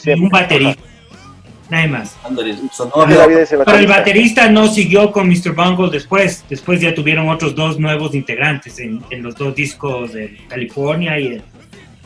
y 0.04 0.12
un 0.12 0.30
baterista. 0.30 0.82
Nada 1.68 1.86
más. 1.86 2.16
Pero 3.66 3.78
el 3.78 3.86
baterista 3.86 4.48
no 4.48 4.68
siguió 4.68 5.12
con 5.12 5.28
Mr. 5.28 5.52
Bungle 5.54 5.90
después. 5.90 6.44
Después 6.48 6.80
ya 6.80 6.94
tuvieron 6.94 7.28
otros 7.28 7.54
dos 7.54 7.78
nuevos 7.78 8.14
integrantes 8.14 8.78
en, 8.78 9.02
los 9.22 9.34
dos 9.34 9.54
discos 9.54 10.14
de 10.14 10.38
California 10.48 11.18
y 11.18 11.26
el. 11.26 11.42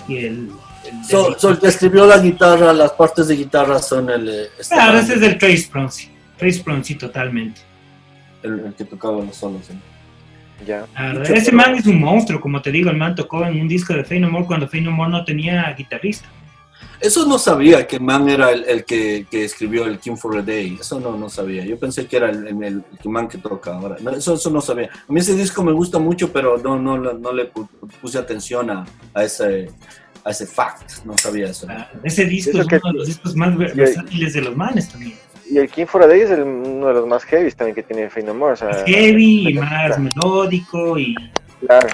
Y 0.08 0.16
el, 0.16 0.50
el, 1.10 1.58
que 1.60 1.68
escribió 1.68 2.06
la 2.06 2.18
guitarra, 2.18 2.72
las 2.72 2.92
partes 2.92 3.28
de 3.28 3.36
guitarra 3.36 3.78
son 3.78 4.10
el. 4.10 4.28
Eh, 4.28 4.48
este 4.58 4.74
claro, 4.74 4.98
ese 4.98 5.14
es 5.14 5.22
el 5.22 5.38
Trace 5.38 5.68
Bronzy. 5.70 6.08
Trace 6.36 6.62
Bronzy 6.62 6.94
totalmente. 6.96 7.67
El, 8.42 8.74
que 8.76 8.84
tocaba 8.84 9.24
los 9.24 9.36
solos. 9.36 9.68
¿eh? 9.70 9.74
Ya. 10.66 10.86
ese 11.32 11.52
man 11.52 11.74
es 11.76 11.86
un 11.86 12.00
monstruo, 12.00 12.40
como 12.40 12.60
te 12.60 12.72
digo, 12.72 12.90
el 12.90 12.96
man 12.96 13.14
tocó 13.14 13.44
en 13.44 13.60
un 13.60 13.68
disco 13.68 13.94
de 13.94 14.04
Fey 14.04 14.18
No 14.18 14.28
More 14.28 14.46
cuando 14.46 14.68
Fey 14.68 14.80
No 14.80 14.90
More 14.90 15.10
no 15.10 15.24
tenía 15.24 15.72
guitarrista. 15.72 16.28
Eso 17.00 17.26
no 17.26 17.38
sabía 17.38 17.86
que 17.86 18.00
Man 18.00 18.28
era 18.28 18.50
el, 18.50 18.84
que, 18.84 19.24
escribió 19.30 19.84
el 19.84 20.00
King 20.00 20.16
for 20.16 20.36
a 20.36 20.42
Day. 20.42 20.78
Eso 20.80 20.98
no, 20.98 21.16
no 21.16 21.28
sabía. 21.28 21.64
Yo 21.64 21.78
pensé 21.78 22.06
que 22.06 22.16
era 22.16 22.28
el, 22.30 22.46
el, 22.48 22.84
Man 23.04 23.28
que 23.28 23.38
toca 23.38 23.76
ahora. 23.76 23.96
eso, 24.16 24.34
eso 24.34 24.50
no 24.50 24.60
sabía. 24.60 24.90
A 25.08 25.12
mí 25.12 25.20
ese 25.20 25.36
disco 25.36 25.62
me 25.62 25.72
gusta 25.72 26.00
mucho, 26.00 26.32
pero 26.32 26.58
no, 26.58 26.76
no, 26.76 26.98
no 26.98 27.32
le 27.32 27.52
puse 28.00 28.18
atención 28.18 28.70
a, 28.70 28.84
a 29.14 29.24
ese 29.24 29.68
a 30.24 30.30
ese 30.30 30.46
fact. 30.46 31.04
No 31.04 31.16
sabía 31.16 31.48
eso. 31.48 31.66
Ah, 31.70 31.88
ese 32.02 32.24
disco 32.24 32.58
es 32.58 32.66
uno 32.66 32.92
de 32.92 32.98
los 32.98 33.06
discos 33.06 33.36
más 33.36 33.56
versátiles 33.56 34.32
de 34.34 34.42
los 34.42 34.56
manes 34.56 34.88
también. 34.88 35.14
Y 35.50 35.58
el 35.58 35.68
King 35.70 35.86
for 35.86 36.02
a 36.02 36.06
Day 36.06 36.20
es 36.20 36.30
uno 36.30 36.88
de 36.88 36.94
los 36.94 37.06
más 37.06 37.24
heavy 37.24 37.50
también 37.52 37.74
que 37.74 37.82
tiene 37.82 38.10
Fey 38.10 38.22
No 38.22 38.34
More. 38.34 38.56
heavy 38.86 39.48
y 39.48 39.54
más 39.54 39.98
melódico 39.98 40.98
y... 40.98 41.14
Claro. 41.60 41.88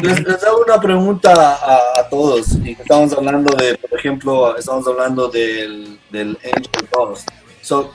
Les, 0.00 0.44
hago 0.44 0.62
una 0.66 0.80
pregunta 0.80 1.58
a, 1.98 2.08
todos. 2.08 2.52
Estamos 2.64 3.12
hablando 3.12 3.54
de, 3.56 3.76
por 3.76 3.98
ejemplo, 3.98 4.56
estamos 4.56 4.86
hablando 4.86 5.28
del, 5.28 5.98
del 6.10 6.38
Angel 6.44 6.88
Dust. 6.90 7.28
So, 7.60 7.92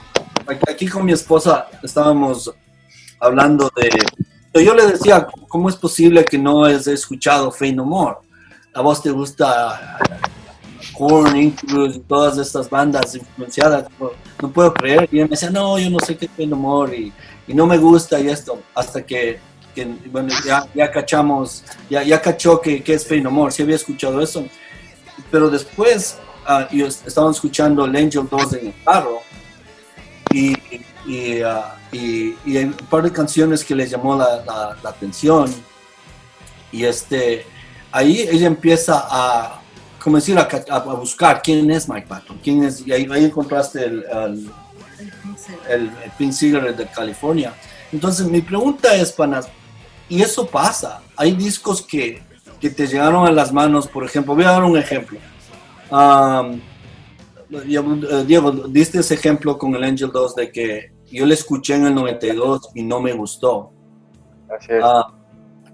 aquí 0.68 0.86
con 0.86 1.04
mi 1.04 1.12
esposa 1.12 1.68
estábamos 1.82 2.54
hablando 3.20 3.70
de. 3.74 4.62
Yo 4.62 4.74
le 4.74 4.86
decía, 4.86 5.26
¿cómo 5.48 5.68
es 5.68 5.76
posible 5.76 6.24
que 6.24 6.38
no 6.38 6.64
hayas 6.64 6.86
escuchado 6.86 7.50
Fey 7.50 7.74
No 7.74 7.84
More? 7.84 8.16
A 8.74 8.80
vos 8.80 9.02
te 9.02 9.10
gusta 9.10 9.98
Korn, 10.98 11.36
Incubus 11.36 12.00
todas 12.08 12.36
estas 12.38 12.68
bandas 12.68 13.14
influenciadas. 13.14 13.86
No, 14.42 14.50
puedo 14.50 14.74
creer. 14.74 15.08
Y 15.12 15.20
él 15.20 15.24
me 15.26 15.30
decía, 15.30 15.50
no, 15.50 15.78
yo 15.78 15.88
no 15.88 16.00
sé 16.00 16.16
qué 16.16 16.28
es 16.36 16.48
No 16.48 16.56
More 16.56 16.96
y, 16.96 17.12
y 17.46 17.54
no 17.54 17.66
me 17.66 17.78
gusta 17.78 18.18
y 18.20 18.28
esto. 18.28 18.60
Hasta 18.74 19.06
que 19.06 19.38
bueno, 20.10 20.32
ya, 20.44 20.66
ya 20.74 20.90
cachamos, 20.90 21.64
ya, 21.90 22.02
ya 22.02 22.20
cachó 22.20 22.60
que, 22.60 22.82
que 22.82 22.94
es 22.94 23.06
Fey 23.06 23.20
No 23.20 23.30
More, 23.30 23.52
sí 23.52 23.62
había 23.62 23.76
escuchado 23.76 24.20
eso, 24.20 24.44
pero 25.30 25.50
después 25.50 26.18
uh, 26.48 26.74
yo 26.74 26.86
estaba 26.86 27.30
escuchando 27.30 27.84
el 27.84 27.94
Angel 27.96 28.26
2 28.30 28.52
en 28.54 28.66
el 28.68 28.74
carro 28.84 29.20
y, 30.30 30.54
y, 31.06 31.42
uh, 31.42 31.62
y, 31.92 32.36
y, 32.44 32.56
hay 32.56 32.64
un 32.64 32.74
par 32.90 33.02
de 33.02 33.12
canciones 33.12 33.64
que 33.64 33.74
le 33.74 33.86
llamó 33.86 34.16
la, 34.16 34.44
la, 34.82 34.90
atención 34.90 35.52
y 36.70 36.84
este, 36.84 37.46
ahí 37.92 38.20
ella 38.30 38.46
empieza 38.46 39.06
a, 39.08 39.57
como 40.08 40.16
decir, 40.16 40.38
a, 40.38 40.48
a, 40.70 40.78
buscar 40.94 41.42
quién 41.42 41.70
es 41.70 41.86
Mike 41.86 42.06
Patton, 42.08 42.40
quién 42.42 42.64
es, 42.64 42.86
y 42.86 42.92
ahí, 42.92 43.06
ahí 43.12 43.26
encontraste 43.26 43.84
el, 43.84 44.04
el, 44.10 44.50
el, 45.68 45.82
el 45.82 46.10
Pink 46.16 46.32
Cigarette 46.32 46.78
de 46.78 46.86
California. 46.86 47.52
Entonces 47.92 48.26
mi 48.26 48.40
pregunta 48.40 48.94
es, 48.94 49.12
Panas, 49.12 49.50
y 50.08 50.22
eso 50.22 50.46
pasa. 50.46 51.02
Hay 51.14 51.32
discos 51.32 51.82
que, 51.82 52.22
que, 52.58 52.70
te 52.70 52.86
llegaron 52.86 53.26
a 53.26 53.30
las 53.30 53.52
manos, 53.52 53.86
por 53.86 54.02
ejemplo, 54.02 54.34
voy 54.34 54.44
a 54.44 54.52
dar 54.52 54.64
un 54.64 54.78
ejemplo. 54.78 55.18
Eh, 55.90 56.62
Diego, 58.26 58.50
diste 58.50 59.00
ese 59.00 59.12
ejemplo 59.12 59.58
con 59.58 59.74
el 59.74 59.84
Angel 59.84 60.10
2 60.10 60.34
de 60.36 60.50
que 60.50 60.92
yo 61.12 61.26
le 61.26 61.34
escuché 61.34 61.74
en 61.74 61.84
el 61.84 61.94
92 61.94 62.70
y 62.74 62.82
no 62.82 62.98
me 62.98 63.12
gustó. 63.12 63.72
Ah, 64.82 65.17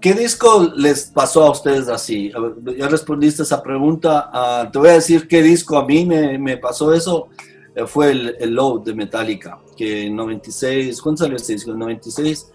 ¿Qué 0.05 0.13
disco 0.13 0.71
les 0.75 1.05
pasó 1.05 1.45
a 1.45 1.49
ustedes 1.49 1.89
así? 1.89 2.31
Ya 2.77 2.87
respondiste 2.87 3.41
esa 3.41 3.63
pregunta. 3.63 4.29
Ah, 4.31 4.69
te 4.71 4.77
voy 4.77 4.89
a 4.89 4.93
decir 4.93 5.27
qué 5.27 5.41
disco 5.41 5.79
a 5.79 5.83
mí 5.83 6.05
me, 6.05 6.37
me 6.37 6.57
pasó 6.57 6.93
eso. 6.93 7.29
Eh, 7.73 7.87
fue 7.87 8.11
el, 8.11 8.35
el 8.39 8.53
Load 8.53 8.81
de 8.81 8.93
Metallica, 8.93 9.57
que 9.75 10.05
en 10.05 10.15
96, 10.15 11.01
¿cuándo 11.01 11.23
salió 11.23 11.37
este 11.37 11.53
disco? 11.53 11.71
En 11.71 11.79
96 11.79 12.51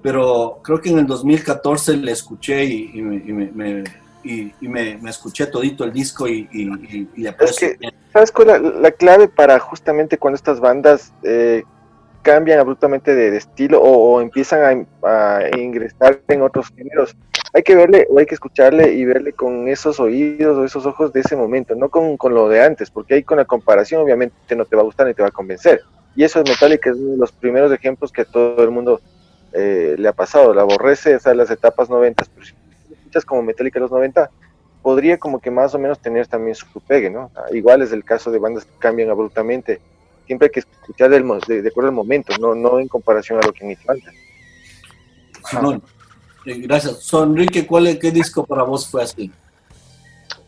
pero 0.00 0.60
creo 0.62 0.80
que 0.80 0.88
en 0.88 1.00
el 1.00 1.06
2014 1.06 1.98
le 1.98 2.12
escuché 2.12 2.64
y, 2.64 3.02
me, 3.02 3.84
y, 4.22 4.68
me, 4.68 5.10
escuché 5.10 5.46
todito 5.46 5.84
el 5.84 5.92
disco 5.92 6.26
y, 6.26 6.48
le 7.16 7.28
aprecio. 7.28 7.68
¿Sabes 8.14 8.32
cuál 8.32 8.48
es 8.48 8.62
la, 8.80 8.90
clave 8.92 9.28
para 9.28 9.58
justamente 9.58 10.16
cuando 10.16 10.36
estas 10.36 10.58
bandas 10.58 11.12
eh, 11.22 11.64
cambian 12.24 12.58
abruptamente 12.58 13.14
de, 13.14 13.36
estilo 13.36 13.80
o, 13.80 14.20
empiezan 14.20 14.88
a, 15.04 15.56
ingresar 15.56 16.20
en 16.26 16.42
otros 16.42 16.72
géneros? 16.74 17.14
Hay 17.52 17.62
que 17.62 17.76
verle 17.76 18.08
o 18.10 18.18
hay 18.18 18.26
que 18.26 18.34
escucharle 18.34 18.92
y 18.94 19.04
verle 19.04 19.32
con 19.32 19.68
esos 19.68 20.00
oídos 20.00 20.56
o 20.56 20.64
esos 20.64 20.86
ojos 20.86 21.12
de 21.12 21.20
ese 21.20 21.36
momento, 21.36 21.76
no 21.76 21.88
con, 21.88 22.16
con 22.16 22.34
lo 22.34 22.48
de 22.48 22.64
antes, 22.64 22.90
porque 22.90 23.14
ahí 23.14 23.22
con 23.22 23.38
la 23.38 23.44
comparación 23.44 24.02
obviamente 24.02 24.56
no 24.56 24.64
te 24.64 24.74
va 24.74 24.82
a 24.82 24.86
gustar 24.86 25.06
ni 25.06 25.14
te 25.14 25.22
va 25.22 25.28
a 25.28 25.32
convencer. 25.32 25.82
Y 26.16 26.24
eso 26.24 26.40
es 26.40 26.48
Metallica, 26.48 26.90
es 26.90 26.96
uno 26.96 27.12
de 27.12 27.18
los 27.18 27.30
primeros 27.30 27.70
ejemplos 27.72 28.10
que 28.10 28.24
todo 28.24 28.62
el 28.64 28.70
mundo 28.70 29.00
eh, 29.52 29.94
le 29.98 30.08
ha 30.08 30.12
pasado, 30.12 30.54
la 30.54 30.62
aborrece, 30.62 31.14
o 31.14 31.20
sea, 31.20 31.34
las 31.34 31.50
etapas 31.50 31.88
90, 31.88 32.24
pero 32.34 32.46
si 32.46 32.54
escuchas 32.92 33.24
como 33.24 33.42
Metallica 33.42 33.78
los 33.78 33.90
90, 33.90 34.30
podría 34.82 35.16
como 35.16 35.40
que 35.40 35.50
más 35.50 35.74
o 35.74 35.78
menos 35.78 35.98
tener 35.98 36.26
también 36.26 36.54
su 36.54 36.66
pegue, 36.80 37.08
¿no? 37.08 37.30
igual 37.52 37.80
es 37.80 37.92
el 37.92 38.04
caso 38.04 38.30
de 38.30 38.38
bandas 38.38 38.64
que 38.64 38.78
cambian 38.78 39.10
abruptamente, 39.10 39.80
siempre 40.26 40.46
hay 40.46 40.52
que 40.52 40.60
escuchar 40.60 41.10
del, 41.10 41.24
de, 41.46 41.62
de, 41.62 41.68
acuerdo 41.68 41.90
al 41.90 41.94
momento, 41.94 42.34
no, 42.40 42.54
no 42.54 42.78
en 42.78 42.88
comparación 42.88 43.38
a 43.42 43.46
lo 43.46 43.52
que 43.52 43.64
me 43.64 43.76
falta. 43.76 44.10
Eh, 46.46 46.58
gracias. 46.58 47.02
Son 47.02 47.30
Enrique, 47.30 47.66
¿cuál 47.66 47.86
es, 47.86 47.98
¿qué 47.98 48.10
disco 48.10 48.44
para 48.44 48.62
vos 48.62 48.88
fue 48.88 49.02
así? 49.02 49.30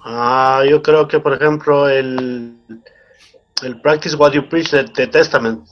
Ah, 0.00 0.62
yo 0.68 0.82
creo 0.82 1.08
que, 1.08 1.18
por 1.20 1.34
ejemplo, 1.34 1.88
el, 1.88 2.56
el 3.62 3.80
Practice 3.80 4.16
What 4.16 4.32
You 4.32 4.48
Preach 4.48 4.70
de 4.70 5.06
Testament. 5.06 5.68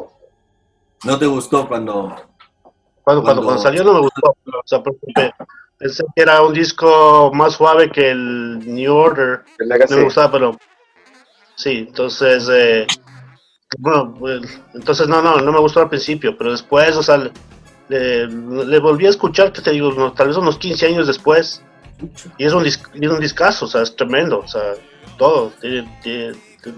¿No 1.04 1.18
te 1.18 1.26
gustó 1.26 1.68
cuando 1.68 2.14
cuando, 3.02 3.22
cuando, 3.22 3.42
cuando, 3.42 3.62
salió 3.62 3.84
no 3.84 3.92
me 3.92 4.00
gustó, 4.00 4.30
o 4.30 4.62
sea, 4.64 4.82
porque 4.82 5.30
Pensé 5.78 6.04
que 6.14 6.22
era 6.22 6.40
un 6.42 6.54
disco 6.54 7.30
más 7.34 7.54
suave 7.54 7.90
que 7.90 8.10
el 8.10 8.60
New 8.60 8.94
Order. 8.94 9.42
no 9.58 9.96
me 9.96 10.04
gustaba, 10.04 10.32
pero. 10.32 10.58
Sí, 11.56 11.84
entonces. 11.88 12.48
Eh, 12.50 12.86
bueno, 13.78 14.14
pues, 14.18 14.42
entonces 14.74 15.08
no, 15.08 15.22
no, 15.22 15.38
no 15.38 15.52
me 15.52 15.60
gustó 15.60 15.80
al 15.80 15.88
principio, 15.88 16.36
pero 16.36 16.52
después, 16.52 16.96
o 16.96 17.02
sea, 17.02 17.30
le, 17.88 18.78
volví 18.78 19.06
a 19.06 19.10
escuchar, 19.10 19.52
te 19.52 19.70
digo, 19.70 20.12
tal 20.12 20.28
vez 20.28 20.36
unos 20.36 20.58
15 20.58 20.86
años 20.86 21.06
después. 21.06 21.62
Y 22.38 22.44
es 22.44 22.52
un, 22.52 22.66
es 22.66 22.80
un 22.94 23.20
discazo, 23.20 23.66
o 23.66 23.68
sea, 23.68 23.82
es 23.82 23.94
tremendo, 23.94 24.40
o 24.40 24.48
sea, 24.48 24.74
todo. 25.16 25.52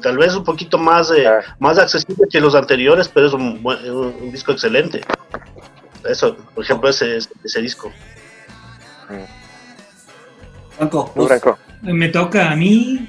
tal 0.03 0.19
vez 0.19 0.35
un 0.37 0.45
poquito 0.45 0.79
más, 0.79 1.11
más 1.59 1.79
accesible 1.79 2.27
que 2.31 2.41
los 2.41 2.55
anteriores, 2.55 3.09
pero 3.09 3.27
es 3.27 3.33
un, 3.33 3.61
un, 3.65 4.31
disco 4.31 4.53
excelente. 4.53 5.01
Eso, 6.05 6.37
por 6.55 6.65
ejemplo, 6.65 6.89
ese, 6.91 7.19
ese 7.43 7.61
disco. 7.63 7.91
Franco, 10.77 11.59
me 11.83 12.09
toca 12.09 12.51
a 12.51 12.57
mí. 12.57 13.09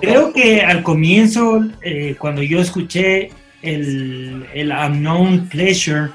Creo 0.00 0.32
que 0.32 0.62
al 0.62 0.82
comienzo, 0.82 1.62
eh, 1.82 2.16
cuando 2.18 2.42
yo 2.42 2.60
escuché 2.60 3.30
el, 3.62 4.46
el 4.54 4.72
Unknown 4.72 5.48
Pleasure, 5.48 6.10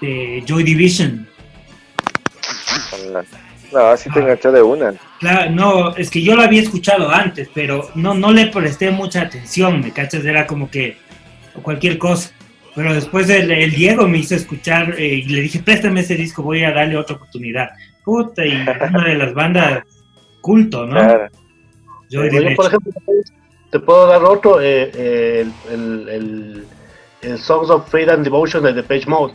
de 0.00 0.42
Joy 0.46 0.62
Division. 0.62 1.26
No, 3.72 3.80
así 3.80 4.10
te 4.10 4.20
enganchó 4.20 4.52
de 4.52 4.62
una. 4.62 4.94
Claro, 5.20 5.50
no, 5.50 5.96
es 5.96 6.10
que 6.10 6.22
yo 6.22 6.36
lo 6.36 6.42
había 6.42 6.62
escuchado 6.62 7.10
antes, 7.10 7.48
pero 7.52 7.90
no, 7.94 8.14
no 8.14 8.32
le 8.32 8.46
presté 8.46 8.90
mucha 8.90 9.22
atención, 9.22 9.80
¿me 9.80 9.92
cachas? 9.92 10.24
Era 10.24 10.46
como 10.46 10.70
que 10.70 10.96
cualquier 11.62 11.98
cosa. 11.98 12.30
Pero 12.74 12.94
después 12.94 13.28
el, 13.28 13.70
Diego 13.72 14.06
me 14.06 14.18
hizo 14.18 14.36
escuchar 14.36 14.94
eh, 14.98 15.14
y 15.14 15.24
le 15.24 15.42
dije, 15.42 15.58
préstame 15.58 16.00
ese 16.00 16.14
disco, 16.14 16.42
voy 16.42 16.62
a 16.62 16.72
darle 16.72 16.96
otra 16.96 17.16
oportunidad. 17.16 17.70
Puta, 18.04 18.46
y 18.46 18.52
una 18.52 19.04
de 19.04 19.14
las 19.16 19.34
bandas 19.34 19.82
culto, 20.40 20.86
¿no? 20.86 21.28
Yo, 22.08 22.22
por 22.56 22.66
ejemplo, 22.66 22.92
te 23.70 23.78
puedo 23.80 24.06
dar 24.06 24.22
otro, 24.22 24.60
eh, 24.60 24.90
eh, 24.94 25.46
el, 25.70 26.08
el, 26.08 26.66
el, 27.22 27.38
Songs 27.38 27.70
of 27.70 27.90
Faith 27.90 28.08
and 28.08 28.24
Devotion 28.24 28.62
de 28.62 28.72
The 28.72 28.82
Page 28.82 29.06
Mode. 29.06 29.34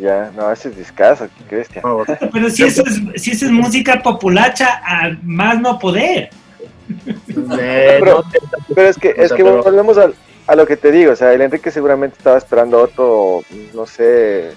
Ya, 0.00 0.30
no, 0.36 0.50
ese 0.50 0.70
es 0.70 0.76
discazo, 0.76 1.28
qué 1.48 1.56
bestia. 1.56 1.82
Pero 2.32 2.50
si 2.50 2.64
eso 2.64 2.82
es, 2.86 3.22
si 3.22 3.30
eso 3.30 3.46
es 3.46 3.52
música 3.52 4.02
populacha, 4.02 4.80
a 4.84 5.16
más 5.22 5.60
no 5.60 5.78
poder. 5.78 6.30
pero, 7.46 8.22
es 8.76 8.98
que, 8.98 9.14
es 9.16 9.32
que 9.32 9.42
volvemos 9.42 9.96
a, 9.96 10.10
a, 10.46 10.54
lo 10.54 10.66
que 10.66 10.76
te 10.76 10.92
digo, 10.92 11.12
o 11.12 11.16
sea, 11.16 11.32
el 11.32 11.40
Enrique 11.40 11.70
seguramente 11.70 12.18
estaba 12.18 12.36
esperando 12.36 12.82
otro, 12.82 13.42
no 13.72 13.86
sé, 13.86 14.50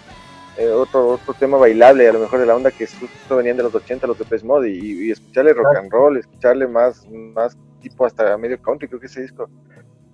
eh, 0.58 0.70
otro, 0.70 1.10
otro 1.10 1.34
tema 1.34 1.58
bailable, 1.58 2.08
a 2.08 2.14
lo 2.14 2.20
mejor 2.20 2.40
de 2.40 2.46
la 2.46 2.56
onda 2.56 2.72
que 2.72 2.88
justo 2.88 3.36
venían 3.36 3.58
de 3.58 3.64
los 3.64 3.76
80, 3.76 4.08
los 4.08 4.18
de 4.18 4.26
Pes 4.26 4.44
Mod, 4.44 4.66
y, 4.66 5.12
escucharle 5.12 5.54
rock 5.54 5.76
and 5.78 5.92
roll, 5.92 6.18
escucharle 6.18 6.68
más, 6.68 7.08
más 7.10 7.58
tipo 7.82 8.06
hasta 8.06 8.38
medio 8.38 8.62
country, 8.62 8.88
creo 8.88 9.00
que 9.00 9.08
ese 9.08 9.22
disco. 9.22 9.50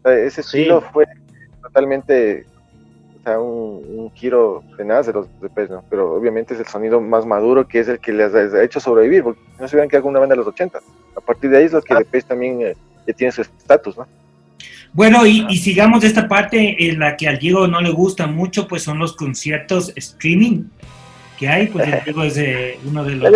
ese 0.06 0.42
estilo 0.42 0.82
fue 0.82 1.06
totalmente 1.62 2.46
sea, 3.24 3.40
un, 3.40 3.84
un 3.88 4.12
giro 4.12 4.64
tenaz 4.78 5.08
de 5.08 5.14
los 5.14 5.28
de 5.42 5.50
Pez, 5.50 5.70
¿no? 5.70 5.84
Pero 5.90 6.14
obviamente 6.14 6.54
es 6.54 6.60
el 6.60 6.68
sonido 6.68 7.00
más 7.00 7.26
maduro 7.26 7.68
que 7.68 7.80
es 7.80 7.88
el 7.88 8.00
que 8.00 8.12
les 8.12 8.34
ha 8.34 8.64
hecho 8.64 8.80
sobrevivir, 8.80 9.24
porque 9.24 9.42
no 9.60 9.68
se 9.68 9.76
vean 9.76 9.90
que 9.90 9.98
haga 9.98 10.08
una 10.08 10.20
banda 10.20 10.34
de 10.34 10.38
los 10.38 10.48
80. 10.48 10.80
A 11.16 11.22
partir 11.22 11.50
de 11.50 11.58
ahí 11.58 11.66
es 11.66 11.74
lo 11.74 11.82
que 11.82 11.94
ah. 11.94 12.00
de 12.00 12.22
también 12.22 12.62
eh, 12.62 13.14
tiene 13.14 13.32
su 13.32 13.42
estatus, 13.42 13.98
¿no? 13.98 14.08
Bueno, 14.94 15.26
y, 15.26 15.46
y, 15.50 15.58
sigamos 15.58 16.04
esta 16.04 16.28
parte 16.28 16.88
en 16.88 17.00
la 17.00 17.18
que 17.18 17.28
al 17.28 17.40
Diego 17.40 17.68
no 17.68 17.82
le 17.82 17.90
gusta 17.90 18.28
mucho, 18.28 18.68
pues 18.68 18.84
son 18.84 19.00
los 19.00 19.16
conciertos 19.16 19.92
streaming 19.96 20.66
que 21.40 21.50
hay, 21.50 21.68
pues 21.68 21.88
el 21.88 22.04
Diego 22.04 22.24
es 22.24 22.38
eh, 22.38 22.78
uno 22.86 23.04
de 23.04 23.16
los 23.16 23.32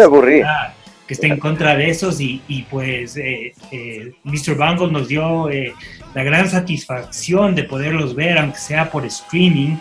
que 1.07 1.13
está 1.13 1.27
en 1.27 1.39
contra 1.39 1.75
de 1.75 1.89
esos 1.89 2.19
y, 2.19 2.41
y 2.47 2.63
pues 2.63 3.15
eh, 3.15 3.53
eh, 3.71 4.11
Mr. 4.23 4.55
Bangle 4.55 4.91
nos 4.91 5.07
dio 5.07 5.49
eh, 5.49 5.73
la 6.13 6.23
gran 6.23 6.49
satisfacción 6.49 7.55
de 7.55 7.63
poderlos 7.63 8.13
ver, 8.13 8.37
aunque 8.37 8.59
sea 8.59 8.91
por 8.91 9.05
streaming. 9.05 9.77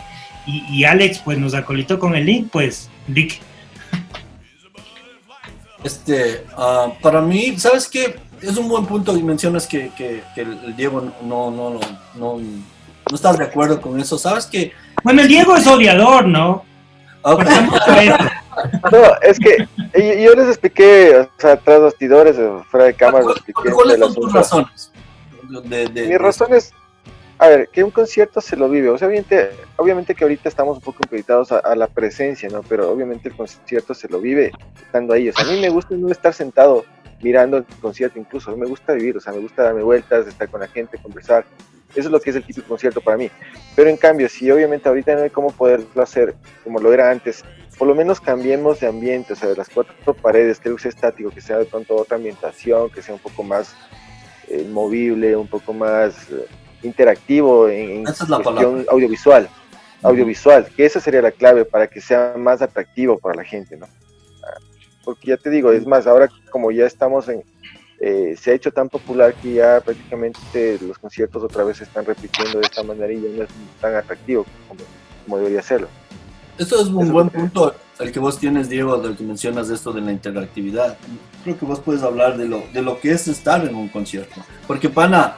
Y, 0.47 0.85
Alex 0.85 1.19
pues 1.25 1.39
nos 1.39 1.55
acolitó 1.55 1.99
con 1.99 2.15
el 2.15 2.25
link, 2.25 2.51
pues, 2.53 2.89
Rick. 3.09 3.41
Este, 5.83 6.45
ah, 6.57 6.93
para 7.03 7.21
mí, 7.21 7.59
¿sabes 7.59 7.89
qué? 7.89 8.15
Es 8.41 8.57
un 8.57 8.69
buen 8.69 8.87
punto 8.87 9.17
y 9.17 9.23
mencionas 9.23 9.67
que, 9.67 9.91
que, 9.97 10.23
el 10.37 10.77
Diego 10.77 11.13
no, 11.23 11.51
no, 11.51 11.71
no, 11.71 11.81
no, 12.15 12.39
no 12.39 13.15
estás 13.15 13.39
de 13.39 13.45
acuerdo 13.45 13.81
con 13.81 13.99
eso. 13.99 14.19
¿Sabes 14.19 14.47
que 14.47 14.73
Bueno, 15.03 15.23
el 15.23 15.29
Diego 15.29 15.57
es 15.57 15.67
odiador, 15.67 16.27
¿no? 16.27 16.65
No, 18.91 18.99
es 19.21 19.39
que 19.39 19.69
yo 20.23 20.35
les 20.35 20.49
expliqué, 20.49 21.19
o 21.19 21.41
sea, 21.41 21.57
tras 21.57 21.81
bastidores, 21.81 22.37
fuera 22.71 22.87
de 22.87 22.95
cámara, 22.95 23.27
les 23.27 23.37
expliqué. 23.37 23.71
¿Cuáles 23.71 23.99
son 23.99 24.15
tus 24.15 24.33
razones? 24.33 24.93
De, 25.65 25.87
de, 25.89 26.07
Mis 26.07 26.19
razones, 26.19 26.73
a 27.39 27.49
ver, 27.49 27.69
que 27.69 27.85
un 27.85 27.91
concierto 27.91 28.41
se 28.41 28.57
lo 28.57 28.69
vive. 28.69 28.89
O 28.89 28.97
sea, 28.97 29.09
obviamente, 29.09 29.51
obviamente 29.77 30.15
que 30.15 30.25
ahorita 30.25 30.49
estamos 30.49 30.79
un 30.79 30.83
poco 30.83 31.01
invitados 31.11 31.53
a, 31.53 31.75
la 31.77 31.87
presencia, 31.87 32.49
¿no? 32.49 32.63
Pero 32.63 32.91
obviamente 32.91 33.29
el 33.29 33.37
concierto 33.37 33.93
se 33.93 34.09
lo 34.09 34.21
vive 34.21 34.53
estando 34.83 35.13
ahí. 35.13 35.29
O 35.29 35.33
sea, 35.33 35.45
a 35.45 35.49
mí 35.49 35.61
me 35.61 35.69
gusta 35.69 35.95
no 35.95 36.11
estar 36.11 36.33
sentado 36.33 36.85
mirando 37.23 37.59
el 37.59 37.65
concierto 37.81 38.19
incluso. 38.19 38.51
A 38.51 38.55
mí 38.55 38.61
me 38.61 38.67
gusta 38.67 38.93
vivir, 38.93 39.17
o 39.17 39.21
sea, 39.21 39.33
me 39.33 39.41
gusta 39.41 39.65
darme 39.65 39.83
vueltas, 39.83 40.27
estar 40.27 40.49
con 40.49 40.61
la 40.61 40.69
gente, 40.69 40.99
conversar. 40.99 41.45
Eso 41.91 42.09
es 42.09 42.11
lo 42.11 42.21
que 42.21 42.31
es 42.31 42.37
el 42.37 42.45
típico 42.45 42.69
concierto 42.69 43.01
para 43.01 43.17
mí. 43.17 43.31
Pero 43.75 43.89
en 43.89 43.97
cambio, 43.97 44.29
si 44.29 44.51
obviamente 44.51 44.89
ahorita 44.89 45.15
no 45.15 45.23
hay 45.23 45.31
cómo 45.31 45.51
poderlo 45.51 46.03
hacer 46.03 46.35
como 46.63 46.79
lo 46.79 46.93
era 46.93 47.11
antes, 47.11 47.45
por 47.79 47.89
lo 47.89 47.95
menos 47.95 48.21
cambiemos 48.21 48.81
de 48.81 48.87
ambiente, 48.87 49.35
o 49.35 49.37
sea, 49.37 49.49
de 49.49 49.57
las 49.57 49.69
cuatro 49.69 50.15
paredes, 50.15 50.59
que 50.59 50.77
sea 50.79 50.89
estático, 50.89 51.31
que 51.31 51.41
sea 51.41 51.59
de 51.59 51.67
pronto 51.67 51.95
otra 51.95 52.17
ambientación, 52.17 52.91
que 52.91 53.03
sea 53.03 53.15
un 53.15 53.21
poco 53.21 53.43
más 53.43 53.75
eh, 54.49 54.67
movible, 54.71 55.37
un 55.37 55.49
poco 55.49 55.73
más 55.73 56.31
eh, 56.31 56.47
interactivo 56.83 57.69
en, 57.69 58.05
cuestión 58.05 58.87
audiovisual, 58.89 59.49
audiovisual, 60.03 60.69
que 60.75 60.87
esa 60.87 61.01
sería 61.01 61.21
la 61.21 61.33
clave 61.33 61.65
para 61.65 61.87
que 61.87 62.01
sea 62.01 62.35
más 62.37 62.63
atractivo 62.63 63.19
para 63.19 63.37
la 63.37 63.45
gente, 63.45 63.77
¿no? 63.77 63.87
Porque 65.07 65.29
ya 65.29 65.37
te 65.37 65.51
digo, 65.51 65.71
es 65.71 65.87
más, 65.87 66.07
ahora 66.07 66.29
como 66.51 66.73
ya 66.73 66.85
estamos 66.85 67.29
en, 67.29 67.45
eh, 68.01 68.35
se 68.39 68.51
ha 68.51 68.55
hecho 68.55 68.73
tan 68.73 68.89
popular 68.89 69.33
que 69.35 69.55
ya 69.55 69.81
prácticamente 69.81 70.79
los 70.83 70.99
conciertos 70.99 71.45
otra 71.45 71.63
vez 71.63 71.77
se 71.77 71.85
están 71.85 72.05
repitiendo 72.05 72.59
de 72.59 72.67
esta 72.67 72.83
manera 72.83 73.13
y 73.13 73.23
ya 73.23 73.29
no 73.29 73.45
es 73.45 73.49
tan 73.81 73.95
atractivo 73.95 74.45
como, 74.67 74.81
como 75.25 75.39
debería 75.39 75.63
serlo. 75.63 75.89
Esto 76.59 76.81
es 76.81 76.89
un 76.89 77.13
buen 77.13 77.31
punto 77.31 77.75
el 78.01 78.11
que 78.13 78.19
vos 78.19 78.39
tienes, 78.39 78.69
Diego, 78.69 78.99
del 78.99 79.17
que 79.17 79.23
mencionas 79.23 79.71
esto 79.71 79.93
de 79.93 80.01
la 80.01 80.11
interactividad. 80.11 80.99
Creo 81.45 81.57
que 81.57 81.65
vos 81.65 81.81
puedes 81.81 82.03
hablar 82.03 82.37
de 82.37 82.47
lo, 82.47 82.65
de 82.73 82.83
lo 82.83 82.99
que 82.99 83.13
es 83.13 83.29
estar 83.29 83.65
en 83.65 83.77
un 83.77 83.89
concierto. 83.89 84.43
Porque, 84.67 84.89
pana, 84.89 85.37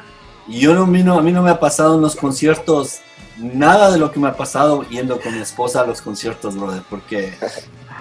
yo 0.49 0.75
no, 0.75 0.83
a 0.83 1.23
mí 1.23 1.33
no 1.33 1.43
me 1.43 1.51
ha 1.51 1.61
pasado 1.61 1.97
en 1.97 2.01
los 2.01 2.17
conciertos 2.17 3.01
nada 3.37 3.91
de 3.93 3.99
lo 3.99 4.11
que 4.11 4.19
me 4.19 4.29
ha 4.29 4.37
pasado 4.37 4.83
yendo 4.89 5.21
con 5.21 5.35
mi 5.35 5.41
esposa 5.41 5.83
a 5.83 5.87
los 5.87 6.01
conciertos, 6.01 6.57
brother. 6.57 6.83
Porque 6.89 7.33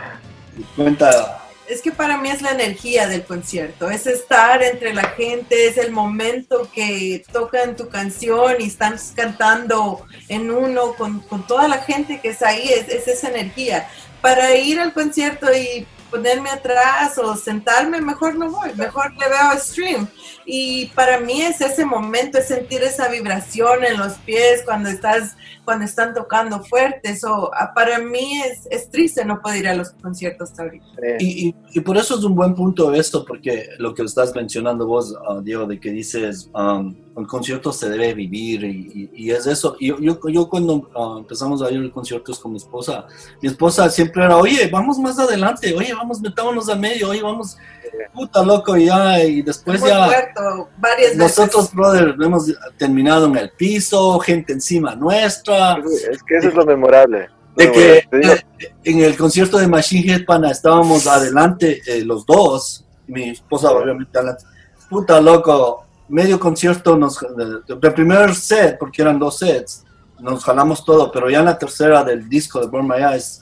cuenta 0.75 1.46
es 1.67 1.81
que 1.81 1.91
para 1.91 2.17
mí 2.17 2.29
es 2.29 2.41
la 2.41 2.51
energía 2.51 3.07
del 3.07 3.23
concierto, 3.23 3.89
es 3.89 4.07
estar 4.07 4.63
entre 4.63 4.93
la 4.93 5.09
gente, 5.09 5.67
es 5.67 5.77
el 5.77 5.91
momento 5.91 6.69
que 6.73 7.23
tocan 7.31 7.75
tu 7.75 7.89
canción 7.89 8.55
y 8.59 8.65
están 8.65 8.97
cantando 9.15 10.05
en 10.29 10.49
uno 10.49 10.93
con, 10.93 11.21
toda 11.47 11.67
la 11.67 11.79
gente 11.79 12.19
que 12.21 12.29
está 12.29 12.49
ahí, 12.49 12.69
es, 12.69 12.89
es, 12.89 13.07
esa 13.07 13.29
energía. 13.29 13.89
Para 14.21 14.55
ir 14.55 14.79
al 14.79 14.93
concierto 14.93 15.47
y 15.53 15.85
ponerme 16.09 16.49
atrás 16.49 17.17
o 17.17 17.35
sentarme, 17.35 18.01
mejor 18.01 18.35
no 18.35 18.49
voy, 18.49 18.73
mejor 18.75 19.11
le 19.13 19.27
veo 19.27 19.51
a 19.51 19.57
stream. 19.57 20.07
Y 20.45 20.87
para 20.87 21.19
mí 21.19 21.41
es 21.41 21.59
ese 21.61 21.85
momento, 21.85 22.37
es 22.37 22.47
sentir 22.47 22.81
esa 22.83 23.09
vibración 23.09 23.83
en 23.83 23.97
los 23.97 24.13
pies 24.19 24.63
cuando 24.65 24.89
estás 24.89 25.35
cuando 25.65 25.83
están 25.83 26.13
tocando 26.13 26.63
fuerte. 26.63 27.09
Eso 27.09 27.51
ah, 27.53 27.73
para 27.75 27.99
mí 27.99 28.41
es, 28.41 28.67
es, 28.71 28.89
triste 28.89 29.25
no 29.25 29.41
poder 29.41 29.57
ir 29.57 29.67
a 29.67 29.75
los 29.75 29.89
conciertos 29.91 30.57
ahorita. 30.57 30.85
Y, 31.19 31.53
y, 31.73 31.79
por 31.81 31.97
eso 31.97 32.17
es 32.17 32.23
un 32.23 32.35
buen 32.35 32.55
punto 32.55 32.93
esto, 32.93 33.25
porque 33.25 33.67
lo 33.77 33.93
que 33.93 34.03
estás 34.03 34.33
mencionando 34.33 34.87
vos, 34.87 35.13
uh, 35.29 35.41
Diego, 35.41 35.65
de 35.65 35.77
que 35.77 35.91
dices, 35.91 36.49
um, 36.53 36.95
el 37.17 37.27
concierto 37.27 37.71
se 37.73 37.89
debe 37.89 38.13
vivir 38.13 38.63
y, 38.63 39.09
y 39.13 39.31
es 39.31 39.47
eso. 39.47 39.75
Yo, 39.79 39.97
yo, 39.99 40.19
yo 40.29 40.47
cuando 40.47 40.89
uh, 40.95 41.17
empezamos 41.17 41.61
a 41.61 41.71
ir 41.71 41.83
a 41.83 41.91
conciertos 41.91 42.39
con 42.39 42.51
mi 42.51 42.57
esposa, 42.57 43.07
mi 43.41 43.49
esposa 43.49 43.89
siempre 43.89 44.23
era, 44.23 44.37
oye, 44.37 44.69
vamos 44.71 44.99
más 44.99 45.17
adelante, 45.17 45.73
oye, 45.73 45.93
vamos, 45.93 46.21
metámonos 46.21 46.69
al 46.69 46.79
medio, 46.79 47.09
oye, 47.09 47.21
vamos, 47.21 47.57
puta 48.13 48.43
loco, 48.43 48.77
ya, 48.77 49.23
y 49.23 49.41
después 49.41 49.81
ya... 49.81 50.09
varias 50.77 51.15
nosotros, 51.15 51.73
brother, 51.73 52.15
hemos 52.21 52.53
terminado 52.77 53.25
en 53.25 53.37
el 53.37 53.49
piso, 53.49 54.19
gente 54.19 54.53
encima 54.53 54.95
nuestra 54.95 55.77
es 55.77 56.21
que 56.23 56.37
eso 56.37 56.49
es 56.49 56.53
lo 56.53 56.65
memorable. 56.65 57.29
De 57.55 57.71
que 57.71 58.03
en 58.83 58.99
el 58.99 59.17
concierto 59.17 59.57
de 59.57 59.65
Machine 59.65 60.13
Head 60.13 60.25
Pana 60.25 60.51
estábamos 60.51 61.07
adelante 61.07 61.81
eh, 61.87 62.05
los 62.05 62.23
dos, 62.23 62.85
mi 63.07 63.31
esposa 63.31 63.71
obviamente 63.71 64.15
adelante. 64.15 64.43
Puta 64.87 65.19
loco, 65.19 65.86
medio 66.09 66.39
concierto, 66.39 66.97
nos, 66.97 67.19
el 67.21 67.93
primer 67.93 68.33
set, 68.33 68.77
porque 68.77 69.01
eran 69.01 69.19
dos 69.19 69.39
sets, 69.39 69.83
nos 70.19 70.43
jalamos 70.43 70.83
todo, 70.83 71.11
pero 71.11 71.29
ya 71.29 71.39
en 71.39 71.45
la 71.45 71.57
tercera 71.57 72.03
del 72.03 72.27
disco 72.27 72.59
de 72.59 72.67
Burn 72.67 72.87
My 72.87 72.97
Eyes, 72.97 73.41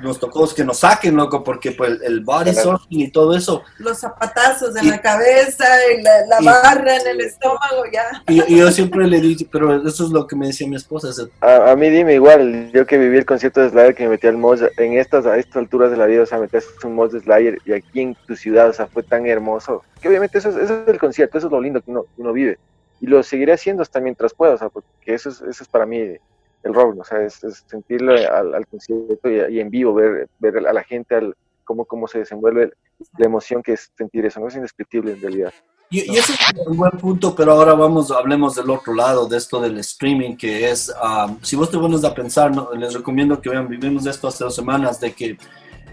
nos 0.00 0.18
tocó 0.18 0.46
que 0.54 0.64
nos 0.64 0.78
saquen, 0.78 1.16
loco, 1.16 1.42
porque 1.42 1.72
pues 1.72 2.00
el 2.02 2.20
body 2.20 2.52
surfing 2.54 3.00
y 3.00 3.10
todo 3.10 3.36
eso. 3.36 3.62
Los 3.78 3.98
zapatazos 3.98 4.76
en 4.76 4.90
la 4.90 5.00
cabeza, 5.00 5.64
y 5.92 6.02
la, 6.02 6.40
barra 6.42 6.96
en 6.96 7.06
el 7.06 7.20
estómago, 7.20 7.84
ya. 7.92 8.22
Y, 8.28 8.56
yo 8.56 8.70
siempre 8.70 9.06
le 9.06 9.20
dije, 9.20 9.46
pero 9.50 9.86
eso 9.86 10.04
es 10.04 10.10
lo 10.10 10.26
que 10.26 10.36
me 10.36 10.48
decía 10.48 10.68
mi 10.68 10.76
esposa. 10.76 11.08
A, 11.40 11.74
mí 11.76 11.88
dime 11.90 12.14
igual, 12.14 12.70
yo 12.72 12.86
que 12.86 12.98
viví 12.98 13.16
el 13.16 13.26
concierto 13.26 13.60
de 13.60 13.70
Slayer, 13.70 13.94
que 13.94 14.04
me 14.04 14.10
metí 14.10 14.26
al 14.26 14.36
mod, 14.36 14.62
en 14.76 14.98
estas, 14.98 15.26
a 15.26 15.36
estas 15.36 15.56
alturas 15.56 15.90
de 15.90 15.96
la 15.96 16.06
vida, 16.06 16.22
o 16.22 16.26
sea, 16.26 16.38
metías 16.38 16.66
un 16.84 16.94
mod 16.94 17.12
de 17.12 17.20
Slayer 17.20 17.58
y 17.64 17.72
aquí 17.72 18.00
en 18.00 18.14
tu 18.26 18.36
ciudad, 18.36 18.68
o 18.68 18.72
sea, 18.72 18.86
fue 18.86 19.02
tan 19.02 19.26
hermoso, 19.26 19.82
que 20.00 20.08
obviamente 20.08 20.38
eso, 20.38 20.50
es 20.58 20.70
el 20.70 20.98
concierto, 20.98 21.38
eso 21.38 21.46
es 21.46 21.52
lo 21.52 21.60
lindo 21.60 21.80
que 21.80 21.90
uno, 21.90 22.06
uno 22.16 22.32
vive. 22.32 22.58
Y 23.00 23.06
lo 23.06 23.22
seguiré 23.22 23.52
haciendo 23.52 23.82
hasta 23.82 24.00
mientras 24.00 24.32
pueda, 24.34 24.54
o 24.54 24.58
sea, 24.58 24.68
porque 24.68 24.88
eso 25.06 25.28
es, 25.28 25.40
eso 25.40 25.62
es 25.62 25.68
para 25.68 25.86
mí 25.86 26.16
el 26.64 26.74
rock, 26.74 26.98
o 26.98 27.04
sea, 27.04 27.22
es, 27.22 27.40
sentirlo 27.66 28.14
al, 28.14 28.66
concierto 28.66 29.30
y, 29.30 29.60
en 29.60 29.70
vivo, 29.70 29.94
ver, 29.94 30.28
ver 30.38 30.66
a 30.66 30.72
la 30.72 30.82
gente, 30.82 31.14
al, 31.14 31.36
cómo, 31.64 31.84
cómo 31.84 32.08
se 32.08 32.20
desenvuelve 32.20 32.72
la 33.18 33.26
emoción 33.26 33.62
que 33.62 33.72
es 33.72 33.92
sentir 33.96 34.24
eso, 34.24 34.40
no 34.40 34.48
es 34.48 34.56
indescriptible 34.56 35.12
en 35.12 35.20
realidad. 35.20 35.52
Y, 35.90 36.16
ese 36.16 36.32
es 36.32 36.66
un 36.66 36.76
buen 36.76 36.92
punto, 36.92 37.34
pero 37.34 37.52
ahora 37.52 37.74
vamos, 37.74 38.10
hablemos 38.10 38.54
del 38.54 38.70
otro 38.70 38.94
lado, 38.94 39.26
de 39.26 39.36
esto 39.36 39.60
del 39.60 39.78
streaming, 39.78 40.36
que 40.36 40.70
es, 40.70 40.92
um, 41.02 41.38
si 41.42 41.54
vos 41.56 41.70
te 41.70 41.78
pones 41.78 42.02
a 42.04 42.14
pensar, 42.14 42.52
les 42.76 42.94
recomiendo 42.94 43.40
que 43.40 43.50
vean, 43.50 43.68
vivimos 43.68 44.06
esto 44.06 44.28
hace 44.28 44.44
dos 44.44 44.54
semanas, 44.54 44.98
de 44.98 45.12
que 45.12 45.36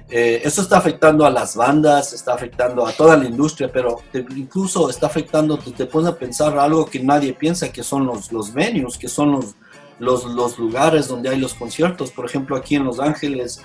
eh, 0.09 0.41
esto 0.43 0.61
está 0.61 0.77
afectando 0.77 1.25
a 1.25 1.29
las 1.29 1.55
bandas, 1.55 2.13
está 2.13 2.33
afectando 2.33 2.85
a 2.87 2.93
toda 2.93 3.17
la 3.17 3.25
industria, 3.25 3.69
pero 3.71 4.01
incluso 4.35 4.89
está 4.89 5.07
afectando, 5.07 5.57
te, 5.57 5.71
te 5.71 5.85
pones 5.85 6.09
a 6.09 6.17
pensar 6.17 6.57
algo 6.57 6.85
que 6.85 6.99
nadie 6.99 7.33
piensa, 7.33 7.71
que 7.71 7.83
son 7.83 8.05
los, 8.05 8.31
los 8.31 8.53
venues, 8.53 8.97
que 8.97 9.07
son 9.07 9.31
los, 9.33 9.55
los, 10.01 10.25
los 10.25 10.57
lugares 10.57 11.07
donde 11.07 11.29
hay 11.29 11.37
los 11.37 11.53
conciertos. 11.53 12.09
Por 12.09 12.25
ejemplo, 12.25 12.55
aquí 12.55 12.75
en 12.75 12.83
Los 12.83 12.99
Ángeles 12.99 13.61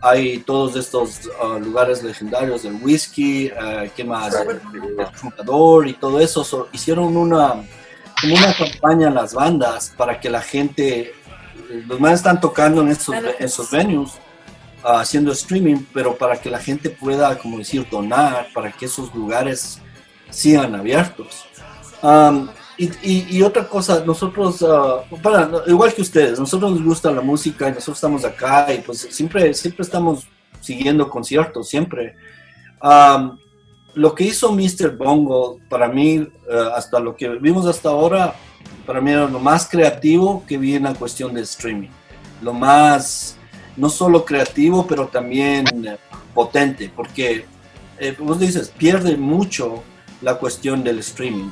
hay 0.00 0.38
todos 0.38 0.76
estos 0.76 1.28
uh, 1.42 1.58
lugares 1.58 2.02
legendarios 2.02 2.62
del 2.62 2.76
whisky, 2.82 3.50
uh, 3.52 3.88
¿qué 3.94 4.02
más? 4.02 4.34
El, 4.34 5.88
y 5.88 5.92
todo 5.92 6.20
eso. 6.20 6.68
hicieron 6.72 7.14
una, 7.16 7.62
una 8.22 8.54
campaña 8.58 9.08
en 9.08 9.14
las 9.14 9.34
bandas 9.34 9.92
para 9.94 10.18
que 10.18 10.30
la 10.30 10.40
gente, 10.40 11.12
los 11.86 12.00
más 12.00 12.14
están 12.14 12.40
tocando 12.40 12.80
en 12.80 12.88
esos, 12.88 13.14
esos 13.38 13.70
venues, 13.70 14.12
uh, 14.84 14.96
haciendo 14.96 15.32
streaming, 15.32 15.84
pero 15.92 16.16
para 16.16 16.40
que 16.40 16.48
la 16.48 16.60
gente 16.60 16.88
pueda, 16.88 17.36
como 17.38 17.58
decir, 17.58 17.86
donar, 17.90 18.48
para 18.54 18.72
que 18.72 18.86
esos 18.86 19.14
lugares 19.14 19.80
sigan 20.30 20.74
abiertos. 20.74 21.44
Um, 22.02 22.48
y, 22.76 23.36
y, 23.36 23.42
otra 23.42 23.68
cosa, 23.68 24.04
nosotros, 24.04 24.62
uh, 24.62 25.16
para, 25.22 25.48
igual 25.66 25.94
que 25.94 26.02
ustedes, 26.02 26.38
nosotros 26.38 26.72
nos 26.72 26.82
gusta 26.82 27.10
la 27.12 27.20
música 27.20 27.68
y 27.68 27.72
nosotros 27.72 27.98
estamos 27.98 28.24
acá 28.24 28.72
y 28.72 28.78
pues 28.78 29.06
siempre, 29.10 29.54
siempre 29.54 29.82
estamos 29.82 30.26
siguiendo 30.60 31.08
conciertos, 31.08 31.68
siempre. 31.68 32.16
Um, 32.82 33.38
lo 33.94 34.14
que 34.14 34.24
hizo 34.24 34.52
Mr. 34.52 34.96
Bongo, 34.96 35.58
para 35.68 35.88
mí, 35.88 36.18
uh, 36.18 36.30
hasta 36.74 36.98
lo 36.98 37.14
que 37.14 37.28
vimos 37.28 37.66
hasta 37.66 37.90
ahora, 37.90 38.34
para 38.86 39.00
mí 39.00 39.12
era 39.12 39.28
lo 39.28 39.38
más 39.38 39.68
creativo 39.68 40.44
que 40.46 40.58
vi 40.58 40.74
en 40.74 40.84
la 40.84 40.94
cuestión 40.94 41.32
del 41.32 41.44
streaming. 41.44 41.90
Lo 42.42 42.52
más, 42.52 43.36
no 43.76 43.88
solo 43.88 44.24
creativo, 44.24 44.86
pero 44.86 45.06
también 45.06 45.66
eh, 45.86 45.96
potente, 46.34 46.90
porque, 46.94 47.46
eh, 47.98 48.16
vos 48.18 48.38
dices, 48.38 48.72
pierde 48.76 49.16
mucho 49.16 49.82
la 50.22 50.36
cuestión 50.36 50.82
del 50.82 50.98
streaming. 51.00 51.50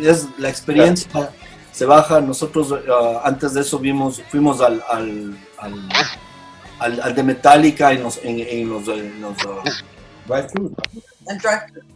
Es, 0.00 0.28
la 0.38 0.48
experiencia 0.48 1.30
se 1.72 1.84
baja. 1.84 2.20
Nosotros 2.20 2.70
uh, 2.72 3.18
antes 3.22 3.54
de 3.54 3.60
eso 3.60 3.78
vimos, 3.78 4.22
fuimos 4.28 4.60
al, 4.60 4.82
al, 4.88 5.36
al, 6.78 7.14
de 7.14 7.22
Metallica 7.22 7.92
en 7.92 8.02
los, 8.02 8.18
en, 8.22 8.68
los, 8.68 8.86
uh, 8.88 9.62
drive-thru. 10.26 10.74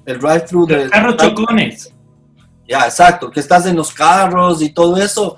El 0.06 0.18
drive-thru. 0.18 0.66
de 0.66 0.88
carros 0.90 1.16
chocones. 1.16 1.92
Ya, 2.68 2.84
exacto, 2.84 3.30
que 3.30 3.40
estás 3.40 3.66
en 3.66 3.76
los 3.76 3.92
carros 3.92 4.62
y 4.62 4.70
todo 4.70 4.96
eso. 4.96 5.36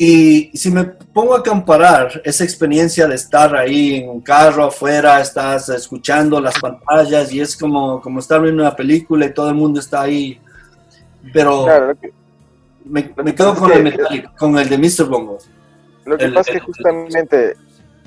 Y 0.00 0.56
si 0.56 0.70
me 0.70 0.84
pongo 0.84 1.34
a 1.34 1.42
comparar 1.42 2.22
esa 2.24 2.44
experiencia 2.44 3.08
de 3.08 3.16
estar 3.16 3.54
ahí 3.56 3.96
en 3.96 4.08
un 4.08 4.20
carro 4.20 4.64
afuera, 4.64 5.20
estás 5.20 5.68
escuchando 5.70 6.40
las 6.40 6.56
pantallas 6.60 7.32
y 7.32 7.40
es 7.40 7.56
como, 7.56 8.00
como 8.00 8.20
estar 8.20 8.40
viendo 8.40 8.62
una 8.62 8.76
película 8.76 9.26
y 9.26 9.34
todo 9.34 9.48
el 9.48 9.56
mundo 9.56 9.80
está 9.80 10.02
ahí. 10.02 10.40
Pero 11.32 11.66
me, 12.84 13.34
quedo 13.34 13.56
con, 13.56 13.72
el 13.72 14.28
con 14.38 14.56
el 14.56 14.68
de 14.68 14.78
Mr. 14.78 15.06
Bongo. 15.06 15.38
Lo 16.04 16.16
que 16.16 16.28
pasa 16.28 16.52
es 16.52 16.58
que 16.58 16.60
justamente, 16.60 17.56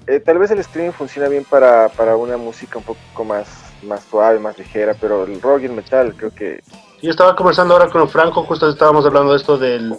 eh, 0.08 0.22
tal 0.22 0.40
vez 0.40 0.50
el 0.52 0.60
streaming 0.60 0.94
funciona 0.94 1.28
bien 1.28 1.44
para, 1.44 1.90
para 1.90 2.16
una 2.16 2.38
música 2.38 2.78
un 2.78 2.86
poco 2.86 3.26
más, 3.26 3.48
más 3.84 4.02
suave, 4.10 4.40
más 4.40 4.58
ligera, 4.58 4.96
pero 5.00 5.26
el 5.26 5.42
rock 5.42 5.64
y 5.64 5.66
el 5.66 5.74
metal 5.74 6.16
creo 6.16 6.32
que... 6.34 6.62
Yo 7.02 7.12
estaba 7.12 7.36
conversando 7.36 7.74
ahora 7.74 7.90
con 7.90 8.08
Franco, 8.08 8.44
justo 8.44 8.70
estábamos 8.70 9.06
hablando 9.06 9.32
de 9.32 9.38
esto 9.38 9.58
del 9.58 9.98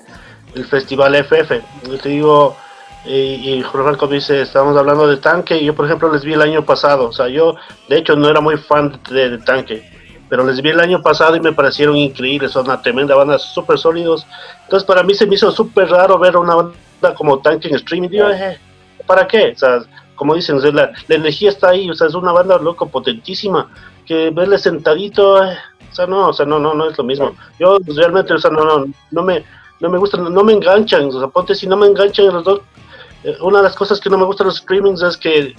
el 0.54 0.64
festival 0.64 1.14
FF. 1.14 1.60
Te 2.02 2.08
digo, 2.08 2.56
y, 3.04 3.54
y 3.54 3.62
Jorge 3.62 4.06
dice, 4.06 4.42
estábamos 4.42 4.76
hablando 4.76 5.08
de 5.08 5.16
Tanque, 5.16 5.64
yo 5.64 5.74
por 5.74 5.86
ejemplo 5.86 6.12
les 6.12 6.24
vi 6.24 6.34
el 6.34 6.42
año 6.42 6.64
pasado, 6.64 7.08
o 7.08 7.12
sea, 7.12 7.28
yo 7.28 7.56
de 7.88 7.98
hecho 7.98 8.14
no 8.14 8.28
era 8.28 8.40
muy 8.40 8.56
fan 8.56 9.00
de, 9.10 9.38
Tanque, 9.38 9.82
pero 10.28 10.44
les 10.46 10.62
vi 10.62 10.70
el 10.70 10.80
año 10.80 11.02
pasado 11.02 11.34
y 11.34 11.40
me 11.40 11.52
parecieron 11.52 11.96
increíbles, 11.96 12.52
son 12.52 12.66
una 12.66 12.80
tremenda 12.80 13.16
banda, 13.16 13.38
súper 13.38 13.78
sólidos. 13.78 14.26
Entonces 14.64 14.86
para 14.86 15.02
mí 15.02 15.14
se 15.14 15.26
me 15.26 15.34
hizo 15.34 15.50
súper 15.50 15.88
raro 15.88 16.18
ver 16.18 16.36
una 16.36 16.54
banda 16.54 17.14
como 17.16 17.40
Tanque 17.40 17.68
en 17.68 17.74
streaming, 17.74 18.08
digo, 18.08 18.30
eh, 18.30 18.58
¿para 19.04 19.26
qué? 19.26 19.52
O 19.54 19.58
sea, 19.58 19.80
como 20.14 20.36
dicen, 20.36 20.60
la, 20.74 20.92
energía 21.08 21.50
está 21.50 21.70
ahí, 21.70 21.90
o 21.90 21.94
sea, 21.94 22.06
es 22.06 22.14
una 22.14 22.30
banda 22.30 22.56
loco, 22.58 22.86
potentísima, 22.86 23.68
que 24.06 24.30
verle 24.30 24.58
sentadito, 24.58 25.42
eh, 25.42 25.56
o 25.90 25.94
sea, 25.94 26.06
no, 26.06 26.28
o 26.28 26.32
sea, 26.32 26.46
no, 26.46 26.60
no, 26.60 26.72
no 26.72 26.88
es 26.88 26.96
lo 26.96 27.02
mismo. 27.02 27.34
Yo 27.58 27.78
realmente, 27.84 28.32
o 28.32 28.38
sea, 28.38 28.50
no, 28.52 28.64
no, 28.64 28.86
no 29.10 29.22
me 29.22 29.44
no 29.82 29.90
me 29.90 29.98
gustan, 29.98 30.32
no 30.32 30.44
me 30.44 30.52
enganchan, 30.52 31.06
o 31.06 31.18
sea, 31.18 31.28
ponte 31.28 31.56
si 31.56 31.66
no 31.66 31.76
me 31.76 31.88
enganchan 31.88 32.26
los 32.26 32.44
dos, 32.44 32.60
eh, 33.24 33.36
una 33.42 33.58
de 33.58 33.64
las 33.64 33.74
cosas 33.74 34.00
que 34.00 34.08
no 34.08 34.16
me 34.16 34.24
gustan 34.24 34.46
los 34.46 34.58
streamings 34.58 35.02
es 35.02 35.16
que 35.16 35.54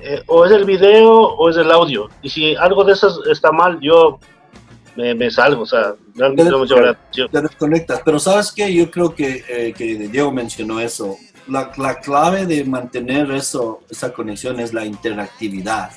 eh, 0.00 0.22
o 0.28 0.44
es 0.44 0.52
el 0.52 0.64
video 0.64 1.10
o 1.10 1.50
es 1.50 1.56
el 1.56 1.70
audio, 1.72 2.08
y 2.22 2.30
si 2.30 2.54
algo 2.54 2.84
de 2.84 2.92
eso 2.92 3.24
está 3.26 3.50
mal, 3.50 3.80
yo 3.80 4.20
me, 4.96 5.28
salgo, 5.28 5.62
o 5.62 5.66
sea, 5.66 5.94
realmente 6.14 6.52
no 6.52 6.60
me 6.60 7.28
Te 7.28 7.42
desconectas, 7.42 8.00
pero 8.04 8.20
¿sabes 8.20 8.52
qué? 8.52 8.72
Yo 8.72 8.88
creo 8.92 9.12
que, 9.12 9.42
eh, 9.48 9.74
que 9.76 9.96
Diego 10.08 10.30
mencionó 10.30 10.78
eso, 10.78 11.16
la, 11.48 11.72
la, 11.76 11.98
clave 11.98 12.46
de 12.46 12.64
mantener 12.64 13.28
eso, 13.32 13.80
esa 13.90 14.12
conexión 14.12 14.60
es 14.60 14.72
la 14.72 14.84
interactividad. 14.84 15.90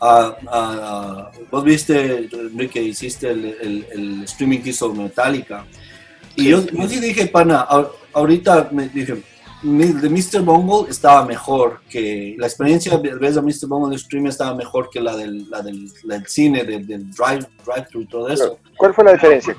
Ah, 0.00 0.36
ah, 0.46 1.30
vos 1.50 1.64
viste, 1.64 2.28
Enrique, 2.32 2.80
hiciste 2.80 3.30
el, 3.30 3.44
el, 3.46 3.86
el 3.90 4.22
streaming 4.22 4.60
que 4.60 4.70
hizo 4.70 4.92
Metallica 4.94 5.64
y 6.36 6.50
yo, 6.50 6.62
sí 6.62 7.00
dije, 7.00 7.26
pana, 7.26 7.66
ahorita 8.12 8.68
me 8.72 8.88
dije, 8.88 9.22
de 9.62 10.08
Mr. 10.08 10.42
Bungle 10.42 10.90
estaba 10.90 11.24
mejor 11.24 11.80
que 11.88 12.34
la 12.38 12.46
experiencia 12.46 12.96
de 12.98 13.14
Mr. 13.14 13.66
Bungle 13.66 13.90
de 13.90 13.98
stream 13.98 14.26
estaba 14.26 14.54
mejor 14.54 14.90
que 14.90 15.00
la 15.00 15.16
del, 15.16 15.48
la 15.50 15.62
del, 15.62 15.90
cine, 16.26 16.64
del, 16.64 16.86
drive, 16.86 17.46
drive 17.64 17.86
through 17.90 18.04
y 18.04 18.06
todo 18.06 18.28
eso. 18.28 18.58
¿Cuál 18.76 18.94
fue 18.94 19.04
la 19.04 19.12
diferencia? 19.12 19.56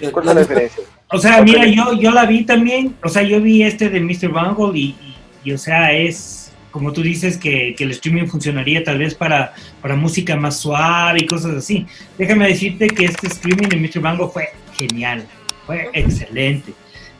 Eh, 0.00 0.10
¿Cuál 0.10 0.24
fue 0.24 0.34
la, 0.34 0.40
diferencia? 0.40 0.84
O 1.10 1.18
sea, 1.18 1.42
mira, 1.42 1.66
yo, 1.66 1.94
yo 1.94 2.10
la 2.10 2.26
vi 2.26 2.44
también, 2.44 2.96
o 3.02 3.08
sea, 3.08 3.22
yo 3.22 3.40
vi 3.40 3.62
este 3.62 3.88
de 3.88 4.00
Mr. 4.00 4.28
Bungle 4.28 4.78
y, 4.78 4.96
y, 5.42 5.52
o 5.52 5.58
sea, 5.58 5.92
es 5.92 6.52
como 6.70 6.92
tú 6.92 7.02
dices 7.02 7.38
que, 7.38 7.74
que, 7.76 7.84
el 7.84 7.92
streaming 7.92 8.26
funcionaría 8.26 8.82
tal 8.82 8.98
vez 8.98 9.14
para, 9.14 9.54
para 9.80 9.94
música 9.94 10.36
más 10.36 10.58
suave 10.58 11.20
y 11.20 11.26
cosas 11.26 11.54
así. 11.54 11.86
Déjame 12.18 12.48
decirte 12.48 12.88
que 12.88 13.04
este 13.04 13.28
streaming 13.28 13.68
de 13.68 13.76
Mr. 13.76 14.00
Bungle 14.00 14.28
fue 14.28 14.48
genial 14.76 15.24
fue 15.66 15.90
excelente. 15.92 16.72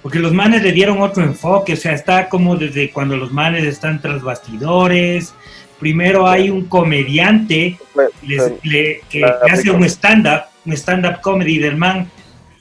Porque 0.02 0.18
los 0.18 0.32
manes 0.32 0.62
le 0.62 0.72
dieron 0.72 1.00
otro 1.00 1.22
enfoque, 1.24 1.72
o 1.72 1.76
sea, 1.76 1.92
está 1.92 2.28
como 2.28 2.56
desde 2.56 2.90
cuando 2.90 3.16
los 3.16 3.32
manes 3.32 3.64
están 3.64 4.02
tras 4.02 4.22
bastidores. 4.22 5.34
Primero 5.80 6.26
hay 6.26 6.50
un 6.50 6.66
comediante 6.66 7.78
que 8.22 9.24
hace 9.50 9.70
un 9.70 9.82
stand-up, 9.84 10.42
un 10.66 10.74
stand-up 10.74 11.20
comedy 11.22 11.58
del 11.58 11.76
man, 11.76 12.10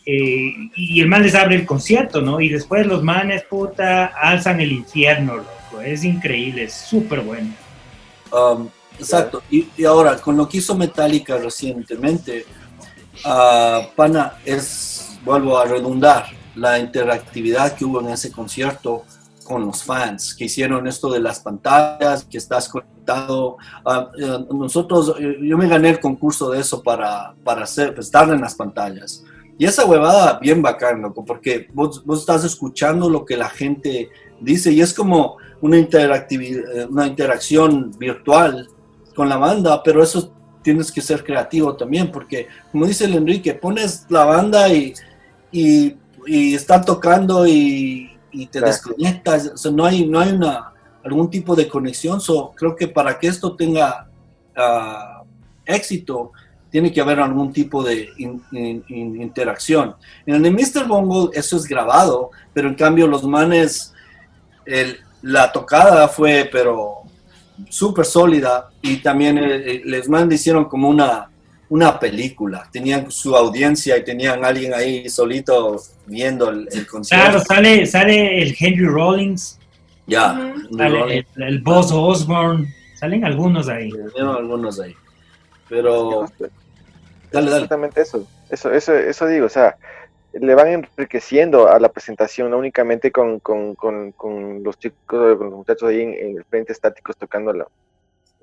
eh, 0.05 0.69
y 0.76 1.01
el 1.01 1.07
man 1.07 1.23
les 1.23 1.35
abre 1.35 1.55
el 1.55 1.65
concierto, 1.65 2.22
¿no? 2.22 2.41
Y 2.41 2.49
después 2.49 2.85
los 2.85 3.03
manes, 3.03 3.43
puta, 3.43 4.05
alzan 4.05 4.60
el 4.60 4.72
infierno, 4.72 5.38
loco. 5.38 5.81
Es 5.81 6.03
increíble, 6.03 6.65
es 6.65 6.73
súper 6.73 7.22
bueno. 7.22 7.53
Um, 8.31 8.68
exacto. 8.99 9.43
Y, 9.49 9.68
ahora, 9.85 10.18
con 10.18 10.35
lo 10.35 10.47
que 10.47 10.57
hizo 10.57 10.76
Metallica 10.76 11.38
recientemente, 11.38 12.45
uh, 13.26 13.85
Pana 13.95 14.34
es 14.45 14.93
vuelvo 15.24 15.58
a 15.58 15.66
redundar, 15.66 16.26
la 16.56 16.80
interactividad 16.80 17.74
que 17.74 17.86
hubo 17.86 18.00
en 18.02 18.10
ese 18.10 18.32
concierto 18.32 19.04
con 19.44 19.66
los 19.66 19.84
fans, 19.84 20.34
que 20.34 20.45
hicieron 20.45 20.88
esto 20.88 21.12
de 21.12 21.20
las 21.20 21.40
pantallas, 21.40 22.26
que 22.26 22.38
estás 22.38 22.70
conectado. 22.70 23.58
Eh, 24.20 24.45
nosotros, 24.54 25.16
eh, 25.20 25.38
yo 25.41 25.58
me 25.58 25.68
gané 25.68 25.90
el 25.90 26.00
concurso 26.00 26.52
de 26.52 26.62
eso 26.62 26.82
para, 26.82 27.34
para 27.44 27.64
hacer, 27.64 27.94
pues, 27.94 28.08
estar 28.08 28.30
en 28.30 28.41
las 28.41 28.56
pantallas. 28.56 29.24
Y 29.58 29.66
esa 29.66 29.86
huevada, 29.86 30.40
bien 30.40 30.62
bacán, 30.62 31.02
loco, 31.02 31.24
porque 31.26 31.68
vos, 31.74 32.04
vos 32.06 32.22
estás 32.22 32.44
escuchando 32.44 33.10
lo 33.10 33.26
que 33.26 33.38
la 33.38 33.50
gente 33.50 34.10
dice 34.40 34.72
y 34.72 34.82
es 34.82 34.94
como 34.94 35.38
una, 35.62 35.78
interactividad, 35.78 36.76
eh, 36.76 36.86
una 36.90 37.08
interacción 37.08 37.91
virtual 37.98 38.68
con 39.16 39.30
la 39.30 39.38
banda, 39.38 39.84
pero 39.84 40.02
eso 40.02 40.34
tienes 40.64 40.91
que 40.91 41.02
ser 41.02 41.24
creativo 41.24 41.76
también, 41.76 42.12
porque 42.12 42.48
como 42.72 42.86
dice 42.86 43.06
el 43.06 43.16
Enrique, 43.16 43.54
pones 43.54 44.06
la 44.10 44.26
banda 44.26 44.70
y, 44.70 44.94
y, 45.54 45.96
y 46.26 46.56
están 46.56 46.84
tocando 46.84 47.48
y, 47.48 48.12
y 48.32 48.48
te 48.48 48.60
desconectas, 48.60 49.52
o 49.54 49.58
sea, 49.58 49.72
no 49.72 49.86
hay, 49.86 50.06
no 50.06 50.20
hay 50.20 50.32
una, 50.32 50.74
algún 51.04 51.30
tipo 51.30 51.56
de 51.56 51.70
conexión, 51.70 52.20
so, 52.20 52.52
creo 52.56 52.76
que 52.76 52.88
para 52.88 53.18
que 53.20 53.28
esto 53.28 53.56
tenga 53.56 54.10
uh, 54.58 55.24
éxito, 55.66 56.32
tiene 56.70 56.92
que 56.92 57.02
haber 57.02 57.20
algún 57.20 57.54
tipo 57.54 57.84
de 57.84 58.10
in, 58.18 58.42
in, 58.52 58.84
in, 58.88 59.22
interacción. 59.22 59.96
En 60.26 60.36
el 60.36 60.42
de 60.42 60.50
Mr. 60.50 60.88
Bongo 60.88 61.32
eso 61.32 61.56
es 61.56 61.66
grabado, 61.66 62.32
pero 62.52 62.68
en 62.68 62.74
cambio 62.74 63.06
los 63.06 63.24
manes, 63.24 63.94
el, 64.66 64.98
la 65.22 65.52
tocada 65.52 66.08
fue 66.08 66.50
pero 66.52 67.04
súper 67.70 68.06
sólida 68.06 68.72
y 68.82 68.98
también 68.98 69.38
eh, 69.38 69.84
les 69.86 70.10
manes 70.10 70.40
hicieron 70.40 70.66
como 70.66 70.90
una, 70.90 71.30
una 71.74 72.00
película. 72.00 72.70
Tenían 72.72 73.10
su 73.10 73.36
audiencia 73.36 73.98
y 73.98 74.04
tenían 74.04 74.45
alguien 74.45 74.76
ahí 74.76 75.10
solito 75.10 75.82
viendo 76.06 76.50
el, 76.50 76.70
el 76.72 76.86
concierto. 76.86 77.26
Claro, 77.26 77.40
sale, 77.44 77.88
sale 77.88 78.44
el 78.44 78.56
Henry 78.60 78.86
Rollins. 78.86 79.60
Ya. 80.06 80.54
El, 80.70 81.26
el 81.36 81.62
Boss 81.62 81.91
Osborne. 81.91 82.72
Salen 82.94 83.26
algunos 83.26 83.70
ahí. 83.70 83.90
Salen 83.90 84.28
algunos 84.28 84.80
ahí. 84.80 84.95
Pero... 85.68 86.28
Dale, 86.38 86.52
dale. 87.32 87.56
Exactamente 87.56 88.02
eso. 88.02 88.28
Eso, 88.52 88.72
eso, 88.72 88.94
eso 88.94 89.26
digo, 89.26 89.48
o 89.48 89.50
sea, 89.50 89.76
le 90.34 90.54
van 90.54 90.68
enriqueciendo 90.68 91.68
a 91.68 91.80
la 91.80 91.90
presentación, 91.90 92.52
no 92.52 92.60
únicamente 92.60 93.12
con, 93.12 93.40
con, 93.40 93.74
con, 93.74 94.12
con 94.12 94.62
los 94.62 94.78
chicos, 94.78 95.00
con 95.08 95.50
los 95.50 95.54
muchachos 95.56 95.90
ahí 95.90 96.02
en, 96.02 96.14
en 96.14 96.38
el 96.38 96.44
frente 96.44 96.72
estáticos 96.72 97.18
tocando 97.18 97.52
la, 97.52 97.66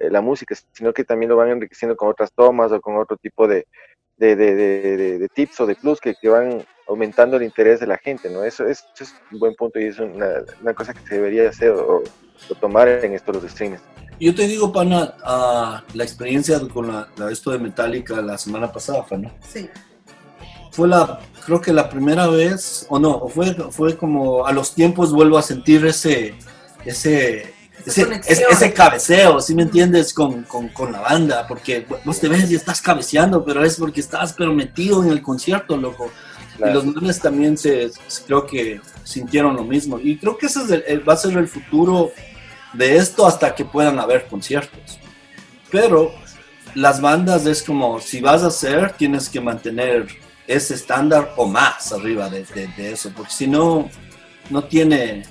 eh, 0.01 0.10
la 0.10 0.20
música, 0.20 0.55
sino 0.72 0.93
que 0.93 1.05
también 1.05 1.28
lo 1.28 1.36
van 1.36 1.51
enriqueciendo 1.51 1.97
con 1.97 2.09
otras 2.09 2.32
tomas 2.32 2.72
o 2.72 2.81
con 2.81 2.97
otro 2.97 3.16
tipo 3.16 3.47
de, 3.47 3.66
de, 4.16 4.35
de, 4.35 4.55
de, 4.55 5.18
de 5.18 5.28
tips 5.28 5.60
o 5.60 5.66
de 5.66 5.77
plus 5.77 6.01
que, 6.01 6.14
que, 6.20 6.28
van 6.28 6.64
aumentando 6.89 7.36
el 7.36 7.43
interés 7.43 7.81
de 7.81 7.86
la 7.86 7.98
gente, 7.98 8.28
¿no? 8.31 8.43
Eso, 8.43 8.66
eso 8.66 8.85
es 8.98 9.14
un 9.31 9.39
buen 9.39 9.55
punto 9.55 9.78
y 9.78 9.85
es 9.85 9.98
una, 9.98 10.43
una 10.60 10.74
cosa 10.74 10.93
que 10.93 11.06
se 11.06 11.16
debería 11.16 11.48
hacer 11.48 11.70
o, 11.70 12.02
o 12.02 12.55
tomar 12.56 12.89
en 12.89 13.14
estos 13.14 13.36
los 13.36 13.51
streams. 13.51 13.81
Yo 14.18 14.35
te 14.35 14.47
digo, 14.47 14.70
Pana, 14.70 15.14
uh, 15.20 15.97
la 15.97 16.05
experiencia 16.05 16.60
con 16.72 16.89
la, 16.89 17.09
la, 17.16 17.31
esto 17.31 17.51
de 17.51 17.59
Metallica 17.59 18.20
la 18.20 18.36
semana 18.36 18.70
pasada, 18.70 19.06
Pana. 19.06 19.32
Sí. 19.40 19.68
Fue 20.72 20.89
la, 20.89 21.20
creo 21.44 21.60
que 21.60 21.72
la 21.72 21.89
primera 21.89 22.27
vez, 22.27 22.86
o 22.90 22.98
no, 22.98 23.28
fue, 23.28 23.55
fue 23.70 23.97
como 23.97 24.47
a 24.47 24.52
los 24.52 24.74
tiempos 24.74 25.12
vuelvo 25.12 25.39
a 25.39 25.43
sentir 25.43 25.86
ese, 25.86 26.35
ese, 26.85 27.52
ese, 27.86 28.02
ese, 28.27 28.44
ese, 28.51 28.73
cabeceo, 28.73 29.40
¿sí 29.40 29.55
me 29.55 29.62
entiendes? 29.62 30.12
Con, 30.12 30.44
con, 30.44 30.69
con, 30.69 30.93
la 30.93 31.01
banda, 31.01 31.47
porque 31.47 31.86
vos 32.05 32.20
te 32.20 32.28
ves 32.28 32.51
y 32.51 32.55
estás 32.55 32.81
cabeceando, 32.81 33.44
pero 33.44 33.65
es 33.65 33.77
porque 33.77 34.01
estás 34.01 34.32
pero 34.32 34.55
metido 34.55 35.02
en 35.02 35.11
el 35.11 35.23
concierto, 35.23 35.77
loco. 35.77 36.11
Claro. 36.57 36.73
Y 36.73 36.74
los 36.74 36.94
manes 36.94 37.20
también 37.20 37.57
se, 37.57 37.90
creo 38.27 38.47
que 38.47 38.81
sintieron 39.05 39.57
lo 39.57 39.65
mismo. 39.65 39.98
Y 39.98 40.19
creo 40.19 40.36
que 40.36 40.47
ese 40.47 40.62
es 40.62 40.70
el, 40.70 40.85
el, 40.86 41.09
va 41.09 41.15
a 41.15 41.16
ser 41.16 41.36
el 41.36 41.48
futuro 41.48 42.12
de 42.73 42.97
esto 42.97 43.27
hasta 43.27 43.55
que 43.55 43.65
puedan 43.65 43.98
haber 43.98 44.27
conciertos. 44.27 44.98
Pero 45.70 46.12
las 46.74 47.01
bandas 47.01 47.47
es 47.47 47.62
como, 47.62 48.01
si 48.01 48.20
vas 48.20 48.43
a 48.43 48.48
hacer, 48.48 48.93
tienes 48.93 49.28
que 49.28 49.40
mantener 49.40 50.07
ese 50.47 50.74
estándar 50.74 51.32
o 51.36 51.47
más 51.47 51.93
arriba 51.93 52.28
de, 52.28 52.44
de, 52.44 52.69
de 52.77 52.93
eso, 52.93 53.12
porque 53.16 53.32
si 53.32 53.47
no, 53.47 53.89
no 54.51 54.65
tiene, 54.65 55.23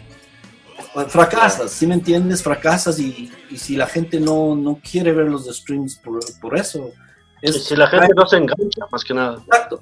fracasas, 1.07 1.71
si 1.71 1.79
¿sí 1.79 1.87
me 1.87 1.95
entiendes? 1.95 2.43
Fracasas 2.43 2.99
y, 2.99 3.31
y, 3.49 3.57
si 3.57 3.75
la 3.75 3.87
gente 3.87 4.19
no, 4.19 4.55
no 4.55 4.79
quiere 4.83 5.11
ver 5.11 5.27
los 5.27 5.45
streams 5.45 5.95
por, 5.97 6.19
por 6.39 6.57
eso. 6.57 6.91
Es, 7.41 7.65
si 7.65 7.75
la 7.75 7.87
gente 7.87 8.13
no 8.15 8.25
se 8.27 8.37
engancha, 8.37 8.85
más 8.91 9.03
que 9.03 9.13
nada. 9.13 9.37
Exacto, 9.45 9.81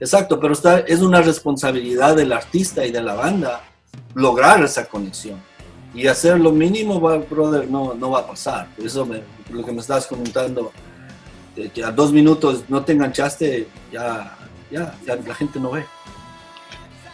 exacto, 0.00 0.40
pero 0.40 0.52
está, 0.52 0.80
es 0.80 1.00
una 1.00 1.22
responsabilidad 1.22 2.16
del 2.16 2.32
artista 2.32 2.84
y 2.84 2.90
de 2.90 3.02
la 3.02 3.14
banda 3.14 3.62
lograr 4.14 4.62
esa 4.62 4.86
conexión 4.86 5.40
y 5.94 6.06
hacer 6.06 6.38
lo 6.38 6.52
mínimo, 6.52 7.00
brother, 7.00 7.70
no, 7.70 7.94
no 7.94 8.10
va 8.10 8.20
a 8.20 8.26
pasar. 8.26 8.68
Por 8.76 8.86
eso 8.86 9.06
me, 9.06 9.22
lo 9.50 9.64
que 9.64 9.72
me 9.72 9.80
estabas 9.80 10.06
comentando, 10.06 10.72
que 11.74 11.82
a 11.82 11.90
dos 11.90 12.12
minutos 12.12 12.64
no 12.68 12.84
te 12.84 12.92
enganchaste, 12.92 13.68
ya, 13.92 14.36
ya, 14.70 14.94
ya 15.04 15.16
la 15.16 15.34
gente 15.34 15.58
no 15.58 15.70
ve. 15.70 15.84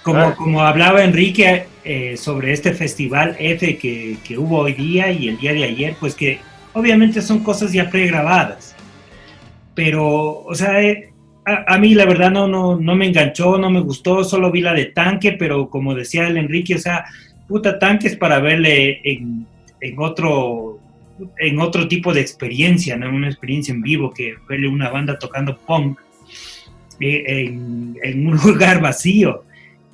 Como, 0.04 0.36
como 0.36 0.60
hablaba 0.60 1.02
Enrique 1.02 1.64
eh, 1.82 2.18
sobre 2.18 2.52
este 2.52 2.74
festival 2.74 3.36
F 3.38 3.78
que, 3.78 4.18
que, 4.22 4.36
hubo 4.36 4.58
hoy 4.58 4.74
día 4.74 5.10
y 5.10 5.28
el 5.28 5.38
día 5.38 5.54
de 5.54 5.64
ayer, 5.64 5.96
pues 5.98 6.14
que 6.14 6.40
obviamente 6.74 7.22
son 7.22 7.40
cosas 7.40 7.72
ya 7.72 7.88
pregrabadas. 7.88 8.76
Pero, 9.74 10.42
o 10.42 10.54
sea, 10.54 10.82
eh, 10.82 11.10
a, 11.46 11.74
a, 11.74 11.78
mí 11.78 11.94
la 11.94 12.04
verdad 12.04 12.30
no, 12.30 12.46
no, 12.46 12.76
no 12.76 12.94
me 12.94 13.06
enganchó, 13.06 13.56
no 13.56 13.70
me 13.70 13.80
gustó, 13.80 14.24
solo 14.24 14.52
vi 14.52 14.60
la 14.60 14.74
de 14.74 14.84
tanque, 14.84 15.32
pero 15.32 15.70
como 15.70 15.94
decía 15.94 16.26
el 16.26 16.36
Enrique, 16.36 16.74
o 16.74 16.78
sea, 16.78 17.06
puta 17.48 17.78
tanques 17.78 18.14
para 18.14 18.40
verle 18.40 19.00
en, 19.04 19.46
en, 19.80 19.98
otro 19.98 20.80
en 21.38 21.60
otro 21.60 21.88
tipo 21.88 22.12
de 22.12 22.20
experiencia, 22.20 22.96
¿no? 22.96 23.08
Una 23.08 23.28
experiencia 23.28 23.72
en 23.72 23.80
vivo 23.80 24.12
que 24.12 24.34
verle 24.48 24.68
una 24.68 24.90
banda 24.90 25.18
tocando 25.18 25.56
punk 25.56 25.98
eh, 27.00 27.24
en, 27.26 27.96
en, 28.02 28.26
un 28.26 28.36
lugar 28.44 28.82
vacío. 28.82 29.44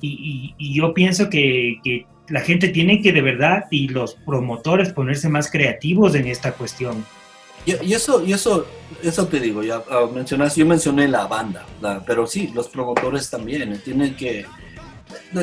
Y, 0.01 0.09
y, 0.09 0.55
y 0.57 0.73
yo 0.73 0.93
pienso 0.93 1.29
que, 1.29 2.05
la 2.27 2.41
gente 2.41 2.69
tiene 2.69 3.01
que 3.01 3.11
de 3.11 3.21
verdad 3.21 3.65
y 3.71 3.89
los 3.89 4.13
promotores 4.13 4.93
ponerse 4.93 5.27
más 5.27 5.51
creativos 5.51 6.15
en 6.15 6.27
esta 6.27 6.53
cuestión. 6.53 7.05
Y, 7.65 7.75
y 7.85 7.93
eso, 7.93 8.23
y 8.25 8.31
eso, 8.31 8.65
eso 9.03 9.27
te 9.27 9.39
digo, 9.39 9.63
ya 9.63 9.79
uh, 9.79 10.09
mencionas, 10.11 10.55
yo 10.55 10.65
mencioné 10.65 11.07
la 11.07 11.27
banda, 11.27 11.65
pero 12.07 12.25
sí, 12.25 12.49
los 12.53 12.69
promotores 12.69 13.29
también 13.29 13.79
tienen 13.83 14.15
que 14.15 14.45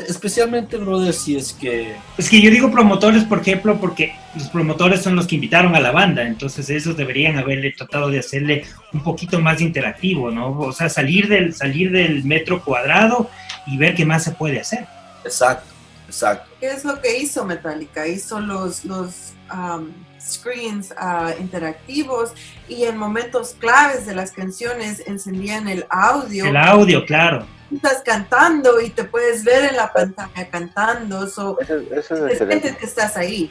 especialmente, 0.06 0.76
brother, 0.76 1.12
si 1.12 1.36
es 1.36 1.52
que... 1.52 1.96
Es 2.16 2.28
que 2.28 2.40
yo 2.40 2.50
digo 2.50 2.70
promotores, 2.70 3.24
por 3.24 3.40
ejemplo, 3.40 3.78
porque 3.80 4.14
los 4.34 4.48
promotores 4.48 5.02
son 5.02 5.16
los 5.16 5.26
que 5.26 5.36
invitaron 5.36 5.74
a 5.74 5.80
la 5.80 5.90
banda, 5.90 6.26
entonces 6.26 6.68
esos 6.70 6.96
deberían 6.96 7.38
haberle 7.38 7.72
tratado 7.72 8.10
de 8.10 8.18
hacerle 8.18 8.64
un 8.92 9.02
poquito 9.02 9.40
más 9.40 9.60
interactivo, 9.60 10.30
¿no? 10.30 10.58
O 10.58 10.72
sea, 10.72 10.88
salir 10.88 11.28
del, 11.28 11.54
salir 11.54 11.90
del 11.90 12.24
metro 12.24 12.62
cuadrado 12.62 13.30
y 13.66 13.76
ver 13.76 13.94
qué 13.94 14.04
más 14.04 14.24
se 14.24 14.32
puede 14.32 14.60
hacer. 14.60 14.86
Exacto, 15.24 15.72
exacto. 16.06 16.50
¿Qué 16.60 16.68
es 16.68 16.84
lo 16.84 17.00
que 17.00 17.18
hizo 17.18 17.44
Metallica? 17.44 18.06
Hizo 18.06 18.40
los, 18.40 18.84
los 18.84 19.32
um, 19.52 19.88
screens 20.20 20.92
uh, 20.92 21.40
interactivos 21.40 22.32
y 22.68 22.84
en 22.84 22.96
momentos 22.96 23.56
claves 23.58 24.06
de 24.06 24.14
las 24.14 24.32
canciones 24.32 25.02
encendían 25.06 25.68
el 25.68 25.86
audio. 25.90 26.46
El 26.46 26.56
audio, 26.56 27.04
claro 27.04 27.57
estás 27.76 28.02
cantando 28.04 28.80
y 28.80 28.90
te 28.90 29.04
puedes 29.04 29.44
ver 29.44 29.70
en 29.70 29.76
la 29.76 29.92
pantalla 29.92 30.48
cantando. 30.50 31.26
So, 31.26 31.58
eso, 31.60 31.76
eso 31.76 32.26
es 32.26 32.38
sientes 32.38 32.76
que 32.76 32.86
estás 32.86 33.16
ahí. 33.16 33.50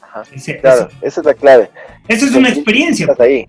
Ajá. 0.00 0.22
Claro, 0.60 0.88
eso, 0.88 0.98
esa 1.02 1.20
es 1.20 1.26
la 1.26 1.34
clave. 1.34 1.70
Eso 2.08 2.26
es 2.26 2.34
una 2.34 2.48
experiencia. 2.48 3.04
Estás 3.04 3.20
ahí. 3.20 3.48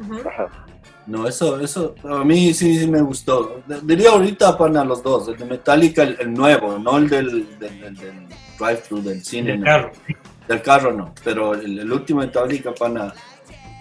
Uh 0.00 0.14
-huh. 0.14 0.28
Ajá. 0.28 0.66
No, 1.06 1.26
eso, 1.26 1.58
eso 1.60 1.94
a 2.04 2.24
mí 2.24 2.54
sí, 2.54 2.78
sí, 2.78 2.86
me 2.86 3.00
gustó. 3.00 3.62
Diría 3.82 4.10
ahorita 4.10 4.56
para 4.56 4.84
los 4.84 5.02
dos, 5.02 5.28
el 5.28 5.36
de 5.36 5.44
Metallica, 5.44 6.02
el, 6.02 6.16
el 6.20 6.32
nuevo, 6.32 6.78
no 6.78 6.98
el 6.98 7.08
del, 7.08 7.58
del, 7.58 7.80
del, 7.80 7.96
del 7.96 8.28
drive-thru 8.58 9.02
del 9.02 9.24
cine. 9.24 9.52
Del 9.52 9.64
carro. 9.64 9.90
No. 10.08 10.16
Del 10.46 10.62
carro 10.62 10.92
no, 10.92 11.14
pero 11.24 11.54
el, 11.54 11.78
el 11.80 11.92
último 11.92 12.20
Metallica, 12.20 12.72
pana, 12.72 13.12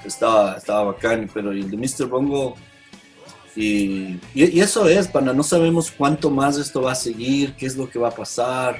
estaba, 0.03 0.55
estaba 0.55 0.83
bacán, 0.85 1.29
pero 1.31 1.51
el 1.51 1.69
de 1.69 1.77
Mr. 1.77 2.07
Bongo 2.07 2.55
y, 3.59 4.17
y, 4.33 4.61
eso 4.61 4.87
es, 4.87 5.09
pana, 5.09 5.33
no 5.33 5.43
sabemos 5.43 5.91
cuánto 5.91 6.29
más 6.29 6.57
esto 6.57 6.81
va 6.81 6.93
a 6.93 6.95
seguir, 6.95 7.55
qué 7.55 7.65
es 7.65 7.75
lo 7.75 7.89
que 7.89 7.99
va 7.99 8.07
a 8.07 8.15
pasar, 8.15 8.79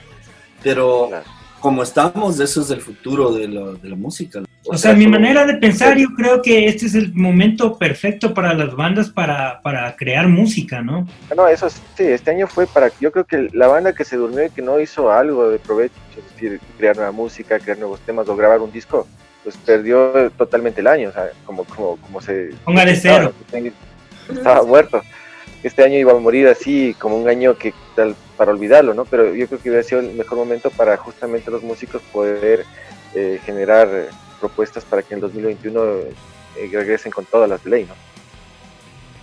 pero 0.64 1.08
claro. 1.10 1.26
como 1.60 1.84
estamos, 1.84 2.40
eso 2.40 2.62
es 2.62 2.70
el 2.70 2.80
futuro 2.80 3.34
de, 3.34 3.50
lo, 3.50 3.74
de 3.74 3.90
la 3.90 3.98
música. 3.98 4.42
O 4.64 4.78
sea, 4.78 4.94
mi 4.94 5.06
manera 5.06 5.46
de 5.46 5.56
pensar, 5.56 5.98
yo 5.98 6.08
creo 6.16 6.42
que 6.42 6.68
este 6.68 6.86
es 6.86 6.96
el 6.96 7.14
momento 7.14 7.78
perfecto 7.78 8.34
para 8.34 8.54
las 8.54 8.74
bandas 8.74 9.10
para, 9.10 9.62
para 9.62 9.98
crear 9.98 10.30
música, 10.30 10.82
¿no? 10.82 11.06
No, 11.36 11.48
eso 11.50 11.70
sí, 11.70 12.04
este 12.04 12.32
año 12.32 12.48
fue 12.48 12.66
para, 12.66 12.90
yo 13.02 13.12
creo 13.12 13.26
que 13.26 13.50
la 13.52 13.68
banda 13.68 13.92
que 13.92 14.06
se 14.06 14.16
durmió 14.16 14.46
y 14.46 14.50
que 14.50 14.62
no 14.62 14.80
hizo 14.80 15.12
algo 15.12 15.50
de 15.50 15.60
provecho, 15.60 15.94
es 16.18 16.34
decir, 16.36 16.62
crear 16.78 16.96
nueva 16.96 17.12
música, 17.12 17.60
crear 17.60 17.78
nuevos 17.78 18.00
temas 18.00 18.30
o 18.30 18.36
grabar 18.38 18.62
un 18.62 18.72
disco, 18.72 19.06
pues 19.44 19.58
perdió 19.58 20.32
totalmente 20.38 20.80
el 20.80 20.88
año, 20.88 21.10
o 21.10 21.12
sea, 21.12 21.32
como, 21.46 21.66
como, 21.66 21.98
como 21.98 22.22
se... 22.22 22.52
Ponga 22.64 22.86
de 22.86 22.96
cero 22.96 23.34
estaba 24.34 24.64
muerto. 24.64 25.02
Este 25.64 25.84
año 25.84 25.98
iba 25.98 26.14
a 26.14 26.20
morir 26.20 26.48
así, 26.48 26.96
como 26.98 27.18
un 27.18 27.28
año 27.28 27.58
que 27.58 27.74
tal 27.96 28.16
para 28.38 28.52
olvidarlo, 28.52 28.94
¿no? 28.94 29.04
Pero 29.06 29.36
yo 29.36 29.48
creo 29.48 29.60
que 29.60 29.70
hubiera 29.70 29.84
sido 29.84 30.00
el 30.00 30.14
mejor 30.14 30.38
momento 30.38 30.70
para 30.72 30.96
justamente 30.96 31.52
los 31.52 31.62
músicos 31.62 32.02
poder 32.14 32.66
eh, 33.14 33.40
generar 33.46 34.08
propuestas 34.40 34.86
para 34.86 35.02
que 35.02 35.14
en 35.14 35.20
2021 35.20 35.84
eh, 35.84 36.70
regresen 36.72 37.12
con 37.12 37.26
todas 37.26 37.50
las 37.50 37.62
de 37.64 37.70
ley, 37.70 37.86
¿no? 37.86 37.96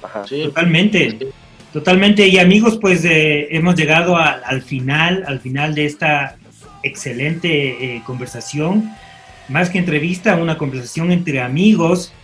Ajá. 0.07 0.25
Totalmente, 0.25 1.33
Totalmente, 1.77 2.27
y 2.27 2.39
amigos, 2.39 2.79
pues 2.81 3.05
eh, 3.05 3.49
hemos 3.51 3.75
llegado 3.75 4.17
al 4.17 4.63
final, 4.63 5.25
al 5.27 5.41
final 5.41 5.75
de 5.75 5.85
esta 5.85 6.39
excelente 6.83 7.97
eh, 7.97 8.03
conversación, 8.07 8.91
más 9.49 9.69
que 9.69 9.77
entrevista, 9.77 10.37
una 10.37 10.57
conversación 10.57 11.13
entre 11.13 11.43
amigos. 11.43 12.15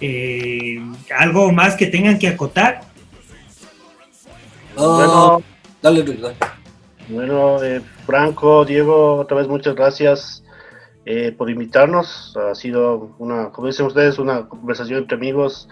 Eh, 0.00 0.78
¿Algo 1.16 1.52
más 1.52 1.76
que 1.76 1.86
tengan 1.86 2.18
que 2.18 2.28
acotar? 2.28 2.82
bueno, 4.76 5.42
dale, 5.80 6.04
Bueno, 7.08 7.58
Franco, 8.04 8.64
Diego, 8.64 9.16
otra 9.16 9.38
vez 9.38 9.48
muchas 9.48 9.74
gracias 9.74 10.42
por 11.38 11.48
invitarnos. 11.48 12.36
Ha 12.36 12.54
sido 12.54 13.14
una, 13.18 13.50
como 13.50 13.68
dicen 13.68 13.86
ustedes, 13.86 14.18
una 14.18 14.48
conversación 14.48 14.98
entre 14.98 15.16
amigos 15.16 15.68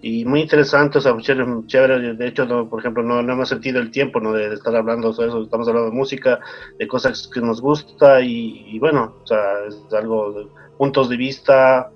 y 0.00 0.24
muy 0.24 0.42
interesante, 0.42 0.98
o 0.98 1.00
sea, 1.00 1.16
chévere, 1.18 2.14
de 2.14 2.28
hecho, 2.28 2.46
no, 2.46 2.68
por 2.68 2.80
ejemplo, 2.80 3.02
no, 3.02 3.20
no, 3.20 3.32
hemos 3.32 3.48
sentido 3.48 3.80
el 3.80 3.90
tiempo 3.90 4.20
¿no? 4.20 4.32
de 4.32 4.54
estar 4.54 4.74
hablando 4.76 5.12
de 5.12 5.26
eso, 5.26 5.42
estamos 5.42 5.66
hablando 5.66 5.90
de 5.90 5.96
música, 5.96 6.38
de 6.78 6.86
cosas 6.86 7.28
que 7.32 7.40
nos 7.40 7.60
gusta 7.60 8.20
y, 8.20 8.78
bueno, 8.78 9.16
o 9.24 9.26
sea, 9.26 9.64
es 9.66 9.76
algo, 9.92 10.32
de 10.32 10.46
puntos 10.76 11.08
de 11.08 11.16
vista, 11.16 11.90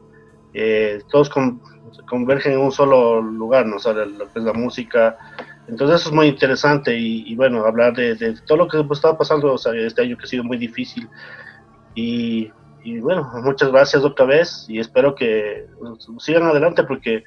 eh, 0.55 1.03
todos 1.11 1.31
convergen 2.09 2.53
en 2.53 2.61
un 2.61 2.73
solo 2.73 3.21
lugar, 3.21 3.67
¿no? 3.67 3.77
O 3.77 3.79
sea, 3.79 3.93
lo 3.93 4.31
que 4.33 4.39
es 4.39 4.45
la 4.45 4.53
música, 4.53 5.17
entonces 5.69 6.01
eso 6.01 6.09
es 6.11 6.15
muy 6.15 6.27
interesante 6.27 6.97
y, 6.97 7.35
bueno, 7.37 7.65
hablar 7.65 7.95
de, 7.95 8.37
todo 8.47 8.59
lo 8.59 8.69
que 8.69 8.85
estaba 8.93 9.17
pasando 9.17 9.53
o 9.53 9.59
sea, 9.59 9.73
este 9.75 10.03
año 10.03 10.17
que 10.17 10.25
ha 10.25 10.27
sido 10.27 10.45
muy 10.45 10.57
difícil 10.57 11.09
y, 11.95 12.51
bueno, 13.01 13.31
muchas 13.43 13.71
gracias 13.71 14.03
otra 14.05 14.27
vez 14.27 14.67
y 14.69 14.81
espero 14.81 15.15
que 15.15 15.67
sigan 16.19 16.45
adelante 16.45 16.83
porque 16.83 17.25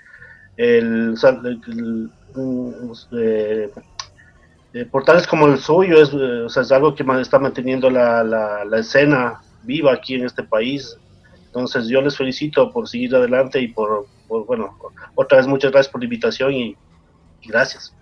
el, 0.57 1.15
eh, 3.11 3.71
eh, 4.73 4.85
portales 4.85 5.27
como 5.27 5.47
el 5.47 5.57
suyo 5.57 6.01
es, 6.01 6.11
eh, 6.13 6.45
es 6.47 6.71
algo 6.71 6.93
que 6.93 7.05
está 7.21 7.39
manteniendo 7.39 7.89
la, 7.89 8.23
la, 8.23 8.77
escena 8.77 9.41
viva 9.63 9.93
aquí 9.93 10.15
en 10.15 10.25
este 10.25 10.43
país. 10.43 10.97
Entonces 11.55 11.87
yo 11.87 12.01
les 12.01 12.17
felicito 12.17 12.69
por 12.69 12.89
seguir 12.89 13.15
adelante 13.15 13.61
y 13.61 13.69
por, 13.69 14.07
bueno, 14.27 14.77
otra 15.15 15.37
vez 15.37 15.47
muchas 15.47 15.71
gracias 15.71 15.89
por 15.89 16.01
la 16.01 16.05
invitación 16.05 16.51
y, 16.51 16.75
gracias. 17.45 17.95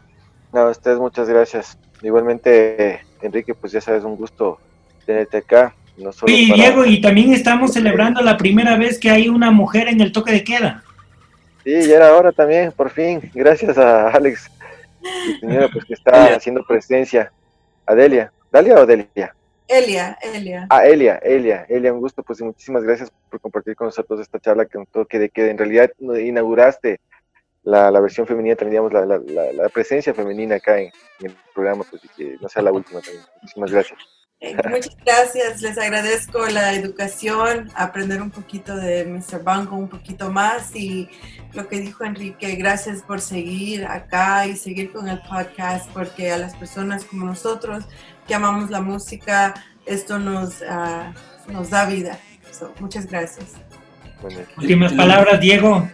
No, 0.52 0.62
a 0.62 0.72
ustedes 0.72 0.98
muchas 0.98 1.30
gracias. 1.30 1.78
Igualmente, 2.02 3.02
Enrique, 3.22 3.54
pues 3.54 3.72
ya 3.72 3.80
sabes, 3.80 4.04
un 4.06 4.16
gusto 4.16 4.58
tenerte 5.06 5.38
acá. 5.38 5.76
No 5.98 6.10
y 6.26 6.52
Diego, 6.52 6.84
y 6.84 7.00
también 7.00 7.32
estamos 7.32 7.74
celebrando 7.74 8.22
la 8.22 8.38
primera 8.38 8.76
vez 8.76 8.98
que 8.98 9.12
hay 9.12 9.30
una 9.30 9.52
mujer 9.52 9.88
en 9.88 10.02
el 10.02 10.12
toque 10.12 10.32
de 10.32 10.44
queda. 10.44 10.84
Sí, 11.64 11.88
ya 11.88 11.98
era 11.98 12.16
hora 12.16 12.32
también, 12.32 12.72
por 12.72 12.90
fin. 12.90 13.22
Gracias 13.36 13.78
a 13.78 14.10
Alex, 14.10 14.50
señora, 15.40 15.70
pues 15.72 15.86
que 15.86 15.94
está 15.94 16.36
haciendo 16.36 16.66
presencia. 16.66 17.32
Adelia, 17.86 18.32
¿Dalia 18.52 18.80
o 18.80 18.86
Delia? 18.88 19.36
Elia, 19.68 20.18
Elia. 20.22 20.68
Ah, 20.70 20.86
Elia, 20.86 21.18
Elia, 21.18 21.66
Elia, 21.70 21.94
un 21.94 22.00
gusto, 22.00 22.24
pues 22.24 22.40
y 22.42 22.44
muchísimas 22.44 22.84
gracias 22.84 23.12
por 23.30 23.40
compartir 23.40 23.76
con 23.76 23.88
nosotros 23.88 24.20
esta 24.20 24.40
charla 24.40 24.66
que 24.66 25.20
de 25.20 25.30
que 25.30 25.50
en 25.50 25.58
realidad 25.58 25.92
inauguraste 26.00 27.00
la, 27.64 27.90
la 27.90 28.00
versión 28.00 28.28
femenina, 28.28 28.56
digamos, 28.56 28.92
la, 28.92 29.06
la, 29.06 29.18
la, 29.18 29.70
presencia 29.70 30.14
femenina 30.14 30.56
acá 30.56 30.80
en, 30.80 30.92
en, 31.20 31.28
el 31.28 31.38
programa, 31.54 31.86
pues 31.90 32.04
y 32.04 32.08
que 32.10 32.38
no 32.42 32.50
sea 32.50 32.62
la 32.62 32.72
última 32.72 33.00
también. 33.00 33.24
Muchísimas 33.42 33.72
gracias. 33.72 34.00
Muchas 34.70 34.98
gracias, 35.06 35.62
les 35.62 35.78
agradezco 35.78 36.46
la 36.48 36.74
educación, 36.74 37.72
aprender 37.76 38.22
un 38.22 38.30
poquito 38.30 38.76
de 38.76 39.06
Mr. 39.06 39.42
Banco, 39.42 39.76
un 39.76 39.88
poquito 39.88 40.30
más 40.32 40.76
y 40.76 41.08
lo 41.54 41.70
que 41.70 41.80
dijo 41.80 42.04
Enrique, 42.04 42.56
gracias 42.56 43.04
por 43.04 43.22
seguir 43.22 43.86
acá 43.86 44.46
y 44.46 44.58
seguir 44.58 44.92
con 44.92 45.08
el 45.08 45.22
podcast 45.22 45.90
porque 45.94 46.30
a 46.34 46.38
las 46.38 46.58
personas 46.58 47.06
como 47.06 47.26
nosotros 47.26 47.86
que 48.28 48.36
amamos 48.36 48.70
la 48.70 48.82
música, 48.82 49.54
esto 49.86 50.20
nos, 50.20 50.62
uh, 50.62 51.52
nos 51.52 51.70
da 51.70 51.86
vida. 51.86 52.18
muchas 52.80 53.08
gracias. 53.08 53.54
Últimas 54.58 54.94
palabras, 54.94 55.40
Diego, 55.40 55.88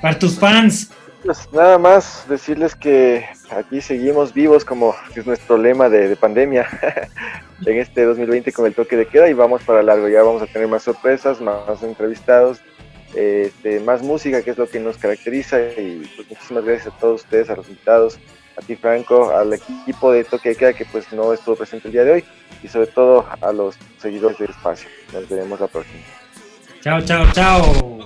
para 0.00 0.18
tus 0.18 0.38
fans. 0.38 0.90
Pues 1.24 1.46
nada 1.52 1.76
más 1.76 2.24
decirles 2.28 2.74
que 2.74 3.26
aquí 3.50 3.82
seguimos 3.82 4.32
vivos 4.32 4.64
como 4.64 4.94
es 5.14 5.26
nuestro 5.26 5.58
lema 5.58 5.90
de, 5.90 6.16
pandemia 6.16 6.66
en 7.66 7.76
este 7.76 8.04
2020 8.04 8.50
con 8.52 8.64
el 8.64 8.74
toque 8.74 8.96
de 8.96 9.06
queda 9.06 9.28
y 9.28 9.34
vamos 9.34 9.62
para 9.62 9.82
largo. 9.82 10.08
Ya 10.08 10.22
vamos 10.22 10.40
a 10.40 10.46
tener 10.46 10.66
más 10.66 10.84
sorpresas, 10.84 11.42
más 11.42 11.82
entrevistados, 11.82 12.62
este, 13.14 13.80
más 13.80 14.02
música 14.02 14.40
que 14.40 14.52
es 14.52 14.58
lo 14.58 14.66
que 14.66 14.80
nos 14.80 14.96
caracteriza 14.96 15.60
y 15.60 16.10
pues, 16.16 16.30
muchísimas 16.30 16.64
gracias 16.64 16.94
a 16.94 16.98
todos 16.98 17.22
ustedes, 17.22 17.50
a 17.50 17.56
los 17.56 17.68
invitados, 17.68 18.18
a 18.56 18.62
ti 18.62 18.76
Franco, 18.76 19.30
al 19.36 19.52
equipo 19.52 20.12
de 20.12 20.24
toque 20.24 20.50
de 20.50 20.56
queda 20.56 20.72
que 20.72 20.84
pues 20.84 21.12
no 21.12 21.32
estuvo 21.32 21.56
presente 21.56 21.88
el 21.88 21.92
día 21.92 22.04
de 22.04 22.12
hoy 22.12 22.24
y 22.62 22.68
sobre 22.68 22.88
todo 22.88 23.26
a 23.40 23.52
los 23.52 23.76
seguidores 23.98 24.38
del 24.38 24.50
espacio. 24.50 24.88
Nos 25.12 25.28
veremos 25.28 25.60
la 25.60 25.66
próxima. 25.66 26.00
Chao, 26.82 27.00
chao, 27.02 27.26
chao. 27.32 27.98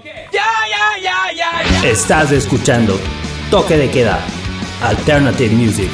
Estás 1.85 2.33
escuchando 2.33 2.99
Toque 3.51 3.77
de 3.77 3.91
Queda, 3.91 4.21
Alternative 4.83 5.55
Music. 5.55 5.91